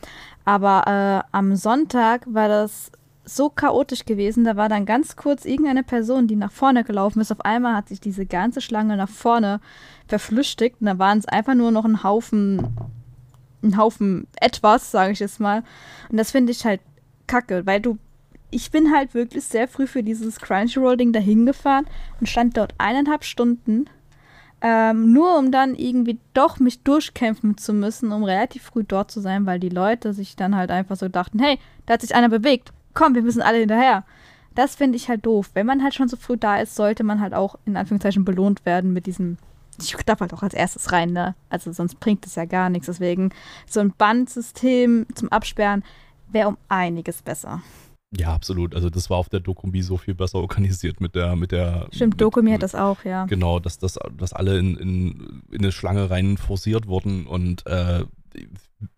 Aber 0.44 0.84
äh, 0.86 1.36
am 1.36 1.56
Sonntag 1.56 2.22
war 2.26 2.48
das 2.48 2.90
so 3.36 3.48
chaotisch 3.48 4.04
gewesen. 4.04 4.44
Da 4.44 4.56
war 4.56 4.68
dann 4.68 4.86
ganz 4.86 5.16
kurz 5.16 5.44
irgendeine 5.44 5.82
Person, 5.82 6.26
die 6.26 6.36
nach 6.36 6.52
vorne 6.52 6.84
gelaufen 6.84 7.20
ist. 7.20 7.32
Auf 7.32 7.44
einmal 7.44 7.74
hat 7.74 7.88
sich 7.88 8.00
diese 8.00 8.26
ganze 8.26 8.60
Schlange 8.60 8.96
nach 8.96 9.08
vorne 9.08 9.60
verflüchtigt. 10.08 10.76
Und 10.80 10.86
da 10.86 10.98
waren 10.98 11.18
es 11.18 11.26
einfach 11.26 11.54
nur 11.54 11.70
noch 11.70 11.84
ein 11.84 12.02
Haufen, 12.02 12.68
ein 13.62 13.76
Haufen 13.76 14.26
etwas, 14.40 14.90
sage 14.90 15.12
ich 15.12 15.20
jetzt 15.20 15.40
mal. 15.40 15.62
Und 16.10 16.16
das 16.16 16.30
finde 16.30 16.52
ich 16.52 16.64
halt 16.64 16.80
kacke, 17.26 17.66
weil 17.66 17.80
du. 17.80 17.98
Ich 18.52 18.72
bin 18.72 18.92
halt 18.92 19.14
wirklich 19.14 19.44
sehr 19.44 19.68
früh 19.68 19.86
für 19.86 20.02
dieses 20.02 20.40
Crunchyroll-Ding 20.40 21.12
dahin 21.12 21.46
gefahren 21.46 21.86
und 22.18 22.28
stand 22.28 22.56
dort 22.56 22.74
eineinhalb 22.78 23.22
Stunden. 23.22 23.84
Ähm, 24.60 25.12
nur 25.12 25.38
um 25.38 25.52
dann 25.52 25.76
irgendwie 25.76 26.18
doch 26.34 26.58
mich 26.58 26.82
durchkämpfen 26.82 27.56
zu 27.56 27.72
müssen, 27.72 28.10
um 28.10 28.24
relativ 28.24 28.64
früh 28.64 28.82
dort 28.82 29.12
zu 29.12 29.20
sein, 29.20 29.46
weil 29.46 29.60
die 29.60 29.68
Leute 29.68 30.12
sich 30.12 30.34
dann 30.34 30.56
halt 30.56 30.72
einfach 30.72 30.96
so 30.96 31.08
dachten, 31.08 31.38
hey, 31.38 31.60
da 31.86 31.94
hat 31.94 32.00
sich 32.00 32.12
einer 32.12 32.28
bewegt 32.28 32.72
komm, 33.00 33.14
wir 33.14 33.22
müssen 33.22 33.40
alle 33.40 33.58
hinterher. 33.58 34.04
Das 34.54 34.74
finde 34.74 34.96
ich 34.96 35.08
halt 35.08 35.24
doof. 35.24 35.50
Wenn 35.54 35.66
man 35.66 35.82
halt 35.82 35.94
schon 35.94 36.08
so 36.08 36.16
früh 36.16 36.36
da 36.36 36.58
ist, 36.58 36.74
sollte 36.74 37.02
man 37.02 37.20
halt 37.20 37.32
auch 37.32 37.56
in 37.64 37.76
Anführungszeichen 37.76 38.24
belohnt 38.24 38.66
werden 38.66 38.92
mit 38.92 39.06
diesem. 39.06 39.38
Ich 39.80 39.96
darf 40.04 40.20
halt 40.20 40.34
auch 40.34 40.42
als 40.42 40.52
erstes 40.52 40.92
rein, 40.92 41.12
ne? 41.12 41.34
Also 41.48 41.72
sonst 41.72 41.98
bringt 41.98 42.26
es 42.26 42.34
ja 42.34 42.44
gar 42.44 42.68
nichts. 42.68 42.86
Deswegen 42.86 43.30
so 43.66 43.80
ein 43.80 43.94
Bandsystem 43.96 45.06
zum 45.14 45.30
Absperren 45.30 45.82
wäre 46.30 46.48
um 46.48 46.58
einiges 46.68 47.22
besser. 47.22 47.62
Ja, 48.14 48.34
absolut. 48.34 48.74
Also 48.74 48.90
das 48.90 49.08
war 49.08 49.16
auf 49.16 49.30
der 49.30 49.40
Dokumi 49.40 49.80
so 49.80 49.96
viel 49.96 50.14
besser 50.14 50.38
organisiert 50.38 51.00
mit 51.00 51.14
der, 51.14 51.36
mit 51.36 51.52
der. 51.52 51.86
Stimmt, 51.92 52.20
Dokumi 52.20 52.50
hat 52.50 52.62
das 52.62 52.74
auch, 52.74 53.04
ja. 53.04 53.24
Genau, 53.26 53.60
dass, 53.60 53.78
dass, 53.78 53.98
dass 54.18 54.34
alle 54.34 54.58
in, 54.58 54.76
in, 54.76 55.42
in 55.50 55.60
eine 55.60 55.72
Schlange 55.72 56.10
rein 56.10 56.36
forciert 56.36 56.86
wurden 56.86 57.26
und 57.26 57.66
äh, 57.66 58.04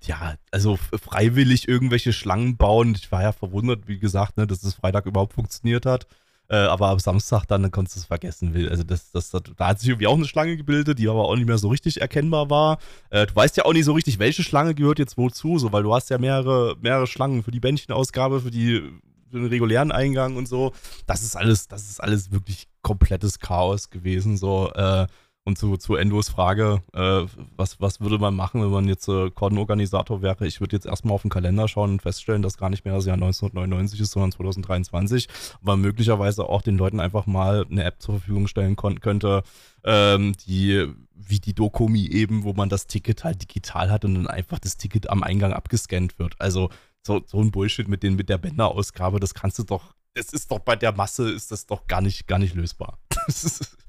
ja, 0.03 0.35
also 0.51 0.77
freiwillig 0.77 1.69
irgendwelche 1.69 2.13
Schlangen 2.13 2.57
bauen. 2.57 2.95
Ich 2.95 3.11
war 3.13 3.23
ja 3.23 3.33
verwundert, 3.33 3.89
wie 3.89 3.99
gesagt, 3.99 4.37
ne, 4.37 4.47
dass 4.47 4.63
es 4.63 4.75
Freitag 4.75 5.07
überhaupt 5.07 5.35
funktioniert 5.35 5.87
hat. 5.87 6.07
Äh, 6.49 6.57
aber 6.57 6.89
am 6.89 6.99
Samstag 6.99 7.47
dann, 7.47 7.63
dann 7.63 7.71
konntest 7.71 7.97
du 7.97 8.01
es 8.01 8.07
vergessen. 8.07 8.55
Also 8.69 8.83
das, 8.83 9.11
das, 9.11 9.31
das, 9.31 9.43
da 9.57 9.69
hat 9.69 9.81
sich 9.81 9.89
irgendwie 9.89 10.07
auch 10.07 10.17
eine 10.17 10.27
Schlange 10.27 10.57
gebildet, 10.57 10.99
die 10.99 11.09
aber 11.09 11.25
auch 11.25 11.37
nicht 11.37 11.47
mehr 11.47 11.59
so 11.59 11.69
richtig 11.69 12.01
erkennbar 12.01 12.51
war. 12.51 12.79
Äh, 13.11 13.27
du 13.27 13.35
weißt 13.35 13.57
ja 13.57 13.65
auch 13.65 13.73
nicht 13.73 13.87
so 13.87 13.93
richtig, 13.93 14.19
welche 14.19 14.43
Schlange 14.43 14.75
gehört 14.75 14.99
jetzt 14.99 15.17
wozu, 15.17 15.59
so, 15.59 15.73
weil 15.73 15.83
du 15.83 15.95
hast 15.95 16.11
ja 16.11 16.19
mehrere, 16.19 16.77
mehrere 16.81 17.07
Schlangen 17.07 17.43
für 17.43 17.53
die 17.53 17.61
Bändchenausgabe, 17.61 18.41
für 18.41 18.51
die 18.51 18.83
für 19.31 19.39
den 19.39 19.47
regulären 19.47 19.91
Eingang 19.91 20.37
und 20.37 20.47
so. 20.47 20.73
Das 21.07 21.23
ist 21.23 21.37
alles, 21.37 21.67
das 21.67 21.89
ist 21.89 22.01
alles 22.01 22.31
wirklich 22.31 22.69
komplettes 22.83 23.39
Chaos 23.39 23.89
gewesen. 23.89 24.37
So, 24.37 24.71
äh, 24.75 25.07
und 25.45 25.59
zu, 25.59 25.77
zu 25.77 25.97
Endos 25.97 26.29
Frage, 26.29 26.83
äh, 26.93 27.27
was, 27.57 27.81
was 27.81 28.01
würde 28.01 28.19
man 28.19 28.35
machen, 28.35 28.63
wenn 28.63 28.71
man 28.71 28.89
jetzt 28.89 29.09
äh, 29.09 29.31
Con-Organisator 29.31 30.23
wäre? 30.23 30.47
Ich 30.47 30.61
würde 30.61 30.77
jetzt 30.77 30.87
erstmal 30.87 31.15
auf 31.15 31.23
den 31.23 31.31
Kalender 31.31 31.67
schauen 31.67 31.91
und 31.91 32.03
feststellen, 32.03 32.43
dass 32.43 32.59
gar 32.59 32.71
nicht 32.71 32.85
mehr 32.85 32.95
das 32.95 33.07
Jahr 33.07 33.15
1999 33.15 34.01
ist, 34.01 34.13
sondern 34.13 34.33
2023. 34.33 35.29
Aber 35.63 35.77
möglicherweise 35.77 36.49
auch 36.49 36.63
den 36.63 36.79
Leuten 36.79 37.01
einfach 37.01 37.27
mal 37.27 37.67
eine 37.69 37.83
App 37.83 38.01
zur 38.01 38.19
Verfügung 38.19 38.47
stellen 38.47 38.77
könnte, 38.77 39.43
ähm, 39.85 40.35
die 40.47 40.89
wie 41.15 41.41
die 41.41 41.55
Dokumi 41.55 42.09
eben, 42.09 42.45
wo 42.45 42.53
man 42.53 42.69
das 42.69 42.87
Ticket 42.87 43.25
halt 43.25 43.43
digital 43.43 43.91
hat 43.91 44.05
und 44.05 44.15
dann 44.15 44.27
einfach 44.27 44.59
das 44.59 44.77
Ticket 44.77 45.09
am 45.09 45.23
Eingang 45.23 45.53
abgescannt 45.53 46.19
wird. 46.19 46.35
Also 46.41 46.71
so, 47.05 47.23
so 47.27 47.41
ein 47.41 47.51
Bullshit 47.51 47.89
mit, 47.89 48.03
den, 48.03 48.17
mit 48.17 48.29
der 48.29 48.39
Bänderausgabe, 48.39 49.21
das 49.21 49.35
kannst 49.35 49.59
du 49.59 49.65
doch, 49.65 49.95
es 50.15 50.33
ist 50.33 50.51
doch 50.51 50.59
bei 50.59 50.77
der 50.77 50.93
Masse, 50.93 51.31
ist 51.31 51.51
das 51.51 51.67
doch 51.67 51.87
gar 51.87 52.01
nicht, 52.01 52.27
gar 52.27 52.39
nicht 52.39 52.55
lösbar. 52.55 52.99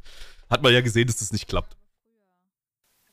Das 0.53 0.57
ist, 0.57 0.59
hat 0.59 0.63
man 0.63 0.73
ja 0.73 0.81
gesehen, 0.81 1.07
dass 1.07 1.17
das 1.17 1.31
nicht 1.31 1.47
klappt. 1.47 1.75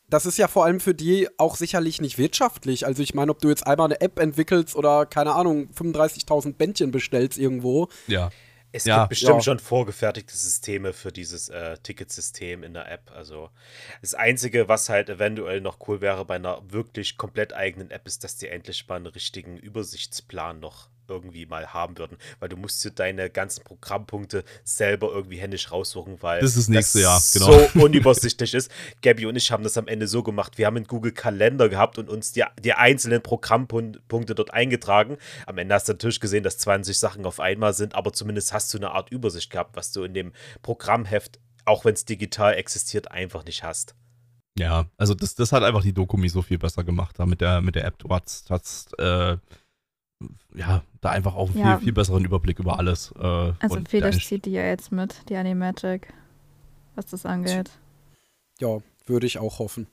Das 0.08 0.26
ist 0.26 0.38
ja 0.38 0.48
vor 0.48 0.64
allem 0.64 0.80
für 0.80 0.94
die 0.94 1.28
auch 1.38 1.56
sicherlich 1.56 2.00
nicht 2.00 2.18
wirtschaftlich. 2.18 2.84
Also 2.84 3.02
ich 3.02 3.14
meine, 3.14 3.30
ob 3.30 3.40
du 3.40 3.48
jetzt 3.48 3.66
einmal 3.66 3.86
eine 3.86 4.00
App 4.00 4.18
entwickelst 4.18 4.74
oder 4.74 5.06
keine 5.06 5.34
Ahnung 5.34 5.70
35.000 5.72 6.54
Bändchen 6.54 6.90
bestellst 6.90 7.38
irgendwo. 7.38 7.88
Ja. 8.08 8.30
Es 8.72 8.84
ja, 8.84 8.98
gibt 8.98 9.10
bestimmt 9.10 9.36
ja. 9.36 9.42
schon 9.42 9.58
vorgefertigte 9.58 10.36
Systeme 10.36 10.92
für 10.92 11.10
dieses 11.10 11.48
äh, 11.48 11.76
Ticketsystem 11.78 12.62
in 12.62 12.74
der 12.74 12.90
App. 12.90 13.10
Also 13.12 13.50
das 14.00 14.14
Einzige, 14.14 14.68
was 14.68 14.88
halt 14.88 15.08
eventuell 15.08 15.60
noch 15.60 15.78
cool 15.88 16.00
wäre 16.00 16.24
bei 16.24 16.36
einer 16.36 16.60
wirklich 16.70 17.16
komplett 17.16 17.52
eigenen 17.52 17.90
App, 17.90 18.06
ist, 18.06 18.22
dass 18.22 18.36
die 18.36 18.48
endlich 18.48 18.86
mal 18.86 18.96
einen 18.96 19.06
richtigen 19.06 19.56
Übersichtsplan 19.56 20.60
noch 20.60 20.88
irgendwie 21.10 21.44
mal 21.46 21.74
haben 21.74 21.98
würden, 21.98 22.16
weil 22.38 22.48
du 22.48 22.56
musst 22.56 22.82
dir 22.84 22.90
deine 22.90 23.28
ganzen 23.28 23.64
Programmpunkte 23.64 24.44
selber 24.64 25.12
irgendwie 25.12 25.38
händisch 25.38 25.70
raussuchen, 25.70 26.22
weil 26.22 26.40
das 26.40 26.50
ist 26.50 26.58
das 26.58 26.68
nächste 26.68 27.00
Jahr, 27.00 27.20
genau. 27.32 27.46
so 27.46 27.68
unübersichtlich 27.84 28.54
ist. 28.54 28.70
Gabby 29.02 29.26
und 29.26 29.36
ich 29.36 29.50
haben 29.50 29.64
das 29.64 29.76
am 29.76 29.88
Ende 29.88 30.06
so 30.06 30.22
gemacht, 30.22 30.56
wir 30.56 30.66
haben 30.66 30.76
einen 30.76 30.86
Google 30.86 31.12
Kalender 31.12 31.68
gehabt 31.68 31.98
und 31.98 32.08
uns 32.08 32.32
die, 32.32 32.44
die 32.62 32.72
einzelnen 32.72 33.22
Programmpunkte 33.22 34.34
dort 34.34 34.54
eingetragen. 34.54 35.18
Am 35.46 35.58
Ende 35.58 35.74
hast 35.74 35.88
du 35.88 35.92
natürlich 35.92 36.20
gesehen, 36.20 36.44
dass 36.44 36.58
20 36.58 36.98
Sachen 36.98 37.26
auf 37.26 37.40
einmal 37.40 37.74
sind, 37.74 37.94
aber 37.94 38.12
zumindest 38.12 38.52
hast 38.52 38.72
du 38.72 38.78
eine 38.78 38.92
Art 38.92 39.10
Übersicht 39.10 39.50
gehabt, 39.50 39.76
was 39.76 39.92
du 39.92 40.04
in 40.04 40.14
dem 40.14 40.32
Programmheft, 40.62 41.40
auch 41.64 41.84
wenn 41.84 41.94
es 41.94 42.04
digital 42.04 42.54
existiert, 42.54 43.10
einfach 43.10 43.44
nicht 43.44 43.62
hast. 43.62 43.94
Ja, 44.58 44.86
also 44.98 45.14
das, 45.14 45.34
das 45.34 45.52
hat 45.52 45.62
einfach 45.62 45.82
die 45.82 45.92
Dokumi 45.92 46.28
so 46.28 46.42
viel 46.42 46.58
besser 46.58 46.84
gemacht, 46.84 47.18
da 47.18 47.26
mit 47.26 47.40
der, 47.40 47.60
mit 47.60 47.76
der 47.76 47.84
App. 47.84 47.98
Du 47.98 48.08
hast, 48.10 48.50
hast 48.50 48.98
äh, 48.98 49.36
ja, 50.54 50.82
da 51.00 51.10
einfach 51.10 51.34
auch 51.34 51.50
einen 51.50 51.58
ja. 51.58 51.76
viel, 51.76 51.84
viel 51.84 51.92
besseren 51.92 52.24
Überblick 52.24 52.58
über 52.58 52.78
alles. 52.78 53.12
Äh, 53.18 53.52
also 53.58 53.80
Felix 53.88 54.26
zieht 54.26 54.44
die 54.44 54.52
ja 54.52 54.64
jetzt 54.64 54.92
mit, 54.92 55.28
die 55.28 55.36
Animagic, 55.36 56.12
was 56.94 57.06
das 57.06 57.26
angeht. 57.26 57.70
Ja, 58.60 58.78
würde 59.10 59.26
ich 59.26 59.38
auch 59.38 59.58
hoffen. 59.58 59.88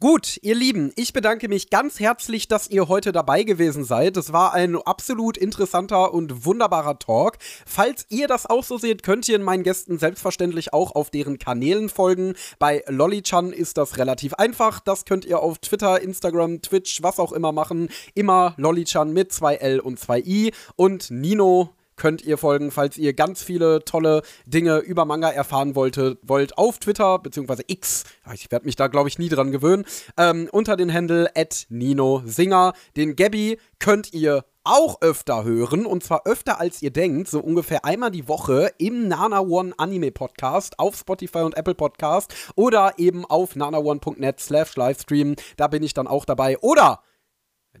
Gut, 0.00 0.38
ihr 0.42 0.54
Lieben, 0.54 0.92
ich 0.96 1.12
bedanke 1.12 1.48
mich 1.48 1.70
ganz 1.70 2.00
herzlich, 2.00 2.48
dass 2.48 2.68
ihr 2.70 2.88
heute 2.88 3.12
dabei 3.12 3.42
gewesen 3.42 3.84
seid. 3.84 4.16
Es 4.16 4.32
war 4.32 4.52
ein 4.52 4.76
absolut 4.76 5.36
interessanter 5.36 6.14
und 6.14 6.44
wunderbarer 6.44 6.98
Talk. 6.98 7.38
Falls 7.66 8.06
ihr 8.08 8.26
das 8.26 8.46
auch 8.46 8.64
so 8.64 8.78
seht, 8.78 9.02
könnt 9.02 9.28
ihr 9.28 9.38
meinen 9.38 9.62
Gästen 9.62 9.98
selbstverständlich 9.98 10.72
auch 10.72 10.94
auf 10.94 11.10
deren 11.10 11.38
Kanälen 11.38 11.88
folgen. 11.88 12.34
Bei 12.58 12.82
Lollichan 12.88 13.52
ist 13.52 13.76
das 13.76 13.98
relativ 13.98 14.34
einfach. 14.34 14.80
Das 14.80 15.04
könnt 15.04 15.24
ihr 15.24 15.40
auf 15.40 15.58
Twitter, 15.58 16.00
Instagram, 16.00 16.62
Twitch, 16.62 17.02
was 17.02 17.18
auch 17.18 17.32
immer 17.32 17.52
machen. 17.52 17.88
Immer 18.14 18.54
Lollichan 18.56 19.12
mit 19.12 19.32
2 19.32 19.56
L 19.56 19.80
und 19.80 19.98
2 19.98 20.20
I. 20.20 20.52
Und 20.76 21.10
Nino 21.10 21.74
könnt 22.00 22.22
ihr 22.22 22.38
folgen, 22.38 22.70
falls 22.70 22.96
ihr 22.96 23.12
ganz 23.12 23.42
viele 23.42 23.84
tolle 23.84 24.22
Dinge 24.46 24.78
über 24.78 25.04
Manga 25.04 25.28
erfahren 25.28 25.76
wollte, 25.76 26.16
wollt 26.22 26.56
auf 26.56 26.78
Twitter 26.78 27.18
bzw. 27.18 27.62
X. 27.66 28.04
Ich 28.32 28.50
werde 28.50 28.64
mich 28.64 28.74
da, 28.74 28.86
glaube 28.86 29.10
ich, 29.10 29.18
nie 29.18 29.28
dran 29.28 29.52
gewöhnen. 29.52 29.84
Ähm, 30.16 30.48
unter 30.50 30.76
den 30.76 30.92
Handle 30.92 31.30
Nino 31.68 32.22
Singer. 32.24 32.72
Den 32.96 33.16
Gabby 33.16 33.58
könnt 33.78 34.14
ihr 34.14 34.46
auch 34.64 35.02
öfter 35.02 35.44
hören 35.44 35.84
und 35.84 36.02
zwar 36.02 36.26
öfter 36.26 36.58
als 36.58 36.80
ihr 36.80 36.90
denkt, 36.90 37.28
so 37.28 37.40
ungefähr 37.40 37.84
einmal 37.84 38.10
die 38.10 38.28
Woche 38.28 38.72
im 38.78 39.08
Nana 39.08 39.40
One 39.40 39.74
Anime 39.76 40.10
Podcast 40.10 40.78
auf 40.78 40.96
Spotify 40.96 41.40
und 41.40 41.56
Apple 41.56 41.74
Podcast 41.74 42.34
oder 42.56 42.94
eben 42.96 43.26
auf 43.26 43.56
nanaone.net 43.56 44.40
slash 44.40 44.74
Livestream. 44.76 45.36
Da 45.58 45.68
bin 45.68 45.82
ich 45.82 45.92
dann 45.92 46.06
auch 46.06 46.24
dabei. 46.24 46.58
Oder 46.60 47.02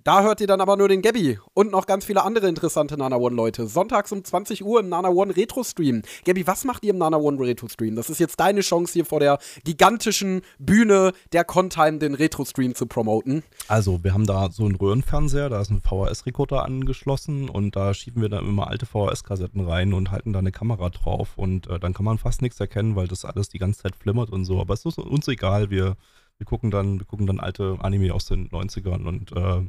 Da 0.04 0.22
hört 0.22 0.40
ihr 0.40 0.46
dann 0.46 0.60
aber 0.60 0.76
nur 0.76 0.88
den 0.88 1.02
Gabby 1.02 1.40
und 1.52 1.72
noch 1.72 1.84
ganz 1.84 2.04
viele 2.04 2.22
andere 2.22 2.46
interessante 2.48 2.96
Nana 2.96 3.16
One-Leute. 3.16 3.66
Sonntags 3.66 4.12
um 4.12 4.24
20 4.24 4.64
Uhr 4.64 4.78
im 4.78 4.88
Nana 4.88 5.08
One 5.08 5.36
Retro-Stream. 5.36 6.02
Gabby, 6.24 6.46
was 6.46 6.64
macht 6.64 6.84
ihr 6.84 6.90
im 6.90 6.98
Nana 6.98 7.16
One 7.16 7.40
Retro-Stream? 7.40 7.96
Das 7.96 8.08
ist 8.08 8.20
jetzt 8.20 8.38
deine 8.38 8.60
Chance 8.60 8.92
hier 8.92 9.04
vor 9.04 9.18
der 9.18 9.38
gigantischen 9.64 10.42
Bühne 10.60 11.12
der 11.32 11.44
Contime 11.44 11.98
den 11.98 12.14
Retro-Stream 12.14 12.76
zu 12.76 12.86
promoten. 12.86 13.42
Also, 13.66 14.02
wir 14.04 14.14
haben 14.14 14.26
da 14.26 14.50
so 14.52 14.64
einen 14.64 14.76
Röhrenfernseher, 14.76 15.48
da 15.48 15.60
ist 15.60 15.70
ein 15.70 15.80
VHS-Rekorder 15.80 16.64
angeschlossen 16.64 17.48
und 17.48 17.74
da 17.74 17.92
schieben 17.92 18.22
wir 18.22 18.28
dann 18.28 18.46
immer 18.46 18.68
alte 18.68 18.86
VHS-Kassetten 18.86 19.66
rein 19.66 19.92
und 19.92 20.12
halten 20.12 20.32
da 20.32 20.38
eine 20.38 20.52
Kamera 20.52 20.90
drauf 20.90 21.36
und 21.36 21.66
äh, 21.66 21.80
dann 21.80 21.94
kann 21.94 22.04
man 22.04 22.16
fast 22.16 22.42
nichts 22.42 22.60
erkennen, 22.60 22.94
weil 22.94 23.08
das 23.08 23.24
alles 23.24 23.48
die 23.48 23.58
ganze 23.58 23.82
Zeit 23.82 23.96
flimmert 23.96 24.30
und 24.30 24.44
so. 24.44 24.60
Aber 24.60 24.72
es 24.72 24.84
ist 24.84 24.98
uns 24.98 25.26
egal, 25.26 25.70
wir, 25.70 25.96
wir 26.38 26.46
gucken 26.46 26.70
dann, 26.70 27.00
wir 27.00 27.06
gucken 27.06 27.26
dann 27.26 27.40
alte 27.40 27.76
Anime 27.80 28.14
aus 28.14 28.26
den 28.26 28.48
90ern 28.50 29.04
und 29.04 29.32
äh, 29.32 29.68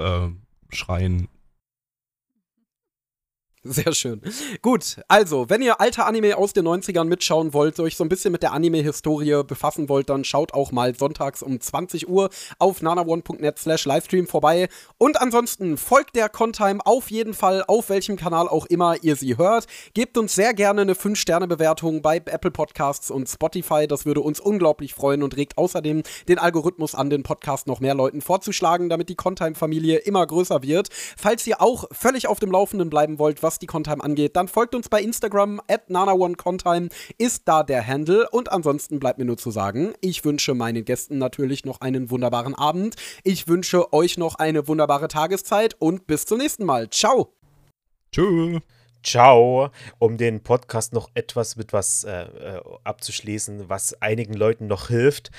äh, 0.00 0.74
schreien. 0.74 1.28
Sehr 3.62 3.92
schön. 3.92 4.22
Gut, 4.62 5.02
also, 5.06 5.50
wenn 5.50 5.60
ihr 5.60 5.82
alte 5.82 6.06
Anime 6.06 6.38
aus 6.38 6.54
den 6.54 6.66
90ern 6.66 7.04
mitschauen 7.04 7.52
wollt, 7.52 7.78
euch 7.78 7.94
so 7.94 8.02
ein 8.02 8.08
bisschen 8.08 8.32
mit 8.32 8.42
der 8.42 8.54
Anime-Historie 8.54 9.42
befassen 9.46 9.90
wollt, 9.90 10.08
dann 10.08 10.24
schaut 10.24 10.54
auch 10.54 10.72
mal 10.72 10.94
sonntags 10.94 11.42
um 11.42 11.60
20 11.60 12.08
Uhr 12.08 12.30
auf 12.58 12.80
nanaone.net 12.80 13.58
slash 13.58 13.84
Livestream 13.84 14.26
vorbei. 14.26 14.70
Und 14.96 15.20
ansonsten 15.20 15.76
folgt 15.76 16.16
der 16.16 16.30
Contime 16.30 16.80
auf 16.86 17.10
jeden 17.10 17.34
Fall, 17.34 17.62
auf 17.66 17.90
welchem 17.90 18.16
Kanal 18.16 18.48
auch 18.48 18.64
immer 18.64 18.96
ihr 19.02 19.14
sie 19.14 19.36
hört. 19.36 19.66
Gebt 19.92 20.16
uns 20.16 20.34
sehr 20.34 20.54
gerne 20.54 20.80
eine 20.80 20.94
5-Sterne-Bewertung 20.94 22.00
bei 22.00 22.16
Apple 22.16 22.50
Podcasts 22.50 23.10
und 23.10 23.28
Spotify. 23.28 23.86
Das 23.86 24.06
würde 24.06 24.22
uns 24.22 24.40
unglaublich 24.40 24.94
freuen 24.94 25.22
und 25.22 25.36
regt 25.36 25.58
außerdem 25.58 26.02
den 26.28 26.38
Algorithmus 26.38 26.94
an, 26.94 27.10
den 27.10 27.24
Podcast 27.24 27.66
noch 27.66 27.80
mehr 27.80 27.94
Leuten 27.94 28.22
vorzuschlagen, 28.22 28.88
damit 28.88 29.10
die 29.10 29.16
Contime-Familie 29.16 29.98
immer 29.98 30.26
größer 30.26 30.62
wird. 30.62 30.88
Falls 31.18 31.46
ihr 31.46 31.60
auch 31.60 31.84
völlig 31.92 32.26
auf 32.26 32.40
dem 32.40 32.52
Laufenden 32.52 32.88
bleiben 32.88 33.18
wollt, 33.18 33.42
was 33.42 33.49
was 33.50 33.58
die 33.58 33.66
Contime 33.66 34.04
angeht, 34.04 34.36
dann 34.36 34.46
folgt 34.46 34.76
uns 34.76 34.88
bei 34.88 35.02
Instagram 35.02 35.60
at 35.66 35.90
nana1contime, 35.90 36.88
ist 37.18 37.48
da 37.48 37.64
der 37.64 37.84
Handle. 37.84 38.28
Und 38.30 38.52
ansonsten 38.52 39.00
bleibt 39.00 39.18
mir 39.18 39.24
nur 39.24 39.38
zu 39.38 39.50
sagen, 39.50 39.92
ich 40.00 40.24
wünsche 40.24 40.54
meinen 40.54 40.84
Gästen 40.84 41.18
natürlich 41.18 41.64
noch 41.64 41.80
einen 41.80 42.10
wunderbaren 42.10 42.54
Abend. 42.54 42.94
Ich 43.24 43.48
wünsche 43.48 43.92
euch 43.92 44.18
noch 44.18 44.36
eine 44.36 44.68
wunderbare 44.68 45.08
Tageszeit 45.08 45.74
und 45.80 46.06
bis 46.06 46.26
zum 46.26 46.38
nächsten 46.38 46.64
Mal. 46.64 46.90
Ciao. 46.90 47.34
Tschüss. 48.12 48.60
Ciao, 49.02 49.70
um 49.98 50.16
den 50.16 50.44
Podcast 50.44 50.92
noch 50.92 51.10
etwas 51.14 51.56
mit 51.56 51.72
was 51.72 52.04
äh, 52.04 52.22
äh, 52.22 52.60
abzuschließen, 52.84 53.68
was 53.68 54.00
einigen 54.00 54.34
Leuten 54.34 54.68
noch 54.68 54.88
hilft. 54.88 55.32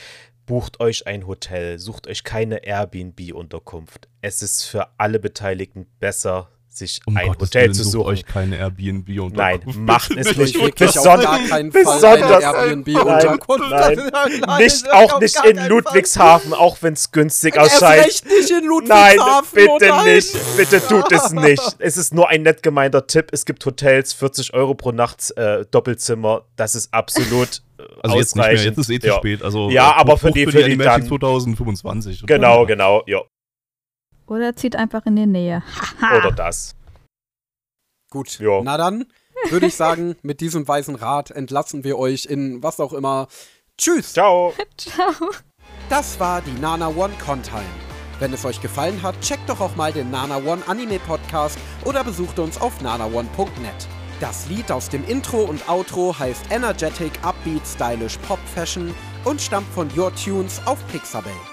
Bucht 0.46 0.82
euch 0.82 1.08
ein 1.08 1.28
Hotel, 1.28 1.80
sucht 1.80 2.08
euch 2.08 2.26
keine 2.26 2.66
Airbnb-Unterkunft. 2.66 4.10
Es 4.20 4.42
ist 4.42 4.64
für 4.64 4.90
alle 4.98 5.20
Beteiligten 5.20 5.86
besser, 6.00 6.50
sich 6.74 7.02
um 7.06 7.18
ein 7.18 7.28
Gottes 7.28 7.50
Hotel 7.50 7.64
Willen, 7.64 7.74
zu 7.74 7.84
suchen. 7.84 8.08
euch 8.08 8.26
keine 8.26 8.58
Airbnb 8.58 9.20
und 9.22 9.36
Nein, 9.36 9.62
macht 9.78 10.12
es 10.16 10.36
nicht. 10.38 10.60
Wirklich 10.60 10.98
auf 10.98 11.06
gar 11.06 11.40
keinen 11.48 11.72
Fall 11.72 11.84
besonders 11.84 12.44
Airbnb. 12.44 12.88
Nein, 12.88 13.40
nein, 13.70 14.12
nein, 14.12 14.58
nicht 14.58 14.92
auch 14.92 15.20
nicht 15.20 15.46
in 15.46 15.68
Ludwigshafen, 15.68 16.54
auch 16.54 16.78
wenn 16.82 16.94
es 16.94 17.12
günstig. 17.12 17.56
Echt 17.56 18.26
nicht 18.26 18.50
in 18.50 18.66
Ludwigshafen. 18.66 19.20
Nein, 19.20 19.78
bitte 19.80 19.94
oh 19.94 20.04
nicht. 20.04 20.58
Bitte 20.58 20.88
tut 20.88 21.12
es 21.12 21.32
nicht. 21.32 21.76
Es 21.80 21.98
ist 21.98 22.14
nur 22.14 22.30
ein 22.30 22.44
nett 22.44 22.64
gemeinter 22.64 23.08
Tipp. 23.08 23.28
Es 23.32 23.46
gibt 23.46 23.66
Hotels 23.66 24.14
40 24.14 24.54
Euro 24.54 24.74
pro 24.74 24.92
Nacht 24.92 25.36
äh, 25.38 25.66
Doppelzimmer. 25.70 26.46
Das 26.56 26.76
ist 26.76 26.94
absolut 26.94 27.62
äh, 27.78 27.84
also 28.04 28.18
jetzt 28.18 28.36
nicht 28.36 28.46
mehr, 28.46 28.64
jetzt 28.64 28.78
ist 28.78 28.90
eh 28.90 29.00
zu 29.00 29.08
ja. 29.08 29.16
spät. 29.16 29.44
Also 29.44 29.70
ja, 29.70 29.94
aber 29.96 30.18
für 30.18 30.32
die, 30.32 30.46
für 30.46 30.52
die, 30.52 30.64
für 30.64 30.70
die 30.70 30.78
dann 30.78 31.06
2025. 31.06 32.26
Genau, 32.26 32.66
genau, 32.66 33.04
ja. 33.08 33.22
Oder 34.32 34.56
zieht 34.56 34.78
einfach 34.78 35.06
in 35.06 35.18
die 35.18 35.26
Nähe. 35.26 35.62
Oder 36.18 36.32
das. 36.32 36.74
Gut, 38.10 38.40
jo. 38.40 38.62
na 38.64 38.78
dann 38.78 39.06
würde 39.50 39.66
ich 39.66 39.76
sagen, 39.76 40.16
mit 40.22 40.40
diesem 40.40 40.66
weisen 40.70 40.96
Rat 40.96 41.32
entlassen 41.32 41.84
wir 41.84 42.00
euch 42.00 42.28
in 42.28 42.64
was 42.64 42.80
auch 42.80 42.94
immer. 42.94 43.28
Tschüss. 43.78 44.14
Ciao. 44.14 44.54
Ciao. 44.78 45.12
Das 45.90 46.18
war 46.22 46.42
die 46.42 46.58
Nana 46.62 46.88
One 46.88 47.14
Contime. 47.22 47.66
Wenn 48.20 48.32
es 48.32 48.46
euch 48.46 48.62
gefallen 48.62 49.04
hat, 49.04 49.20
checkt 49.20 49.50
doch 49.50 49.60
auch 49.60 49.76
mal 49.76 49.92
den 49.92 50.12
Nana 50.12 50.38
One 50.38 50.66
Anime 50.66 51.00
Podcast 51.00 51.60
oder 51.84 52.06
besucht 52.06 52.40
uns 52.40 52.60
auf 52.62 52.80
nanaone.net. 52.80 53.88
Das 54.22 54.48
Lied 54.48 54.72
aus 54.72 54.88
dem 54.88 55.06
Intro 55.10 55.42
und 55.42 55.68
Outro 55.68 56.18
heißt 56.18 56.46
Energetic 56.52 57.12
Upbeat 57.22 57.68
Stylish 57.68 58.18
Pop 58.20 58.40
Fashion 58.56 58.96
und 59.26 59.42
stammt 59.42 59.68
von 59.74 59.90
Your 59.98 60.16
Tunes 60.16 60.62
auf 60.66 60.80
Pixabay. 60.88 61.51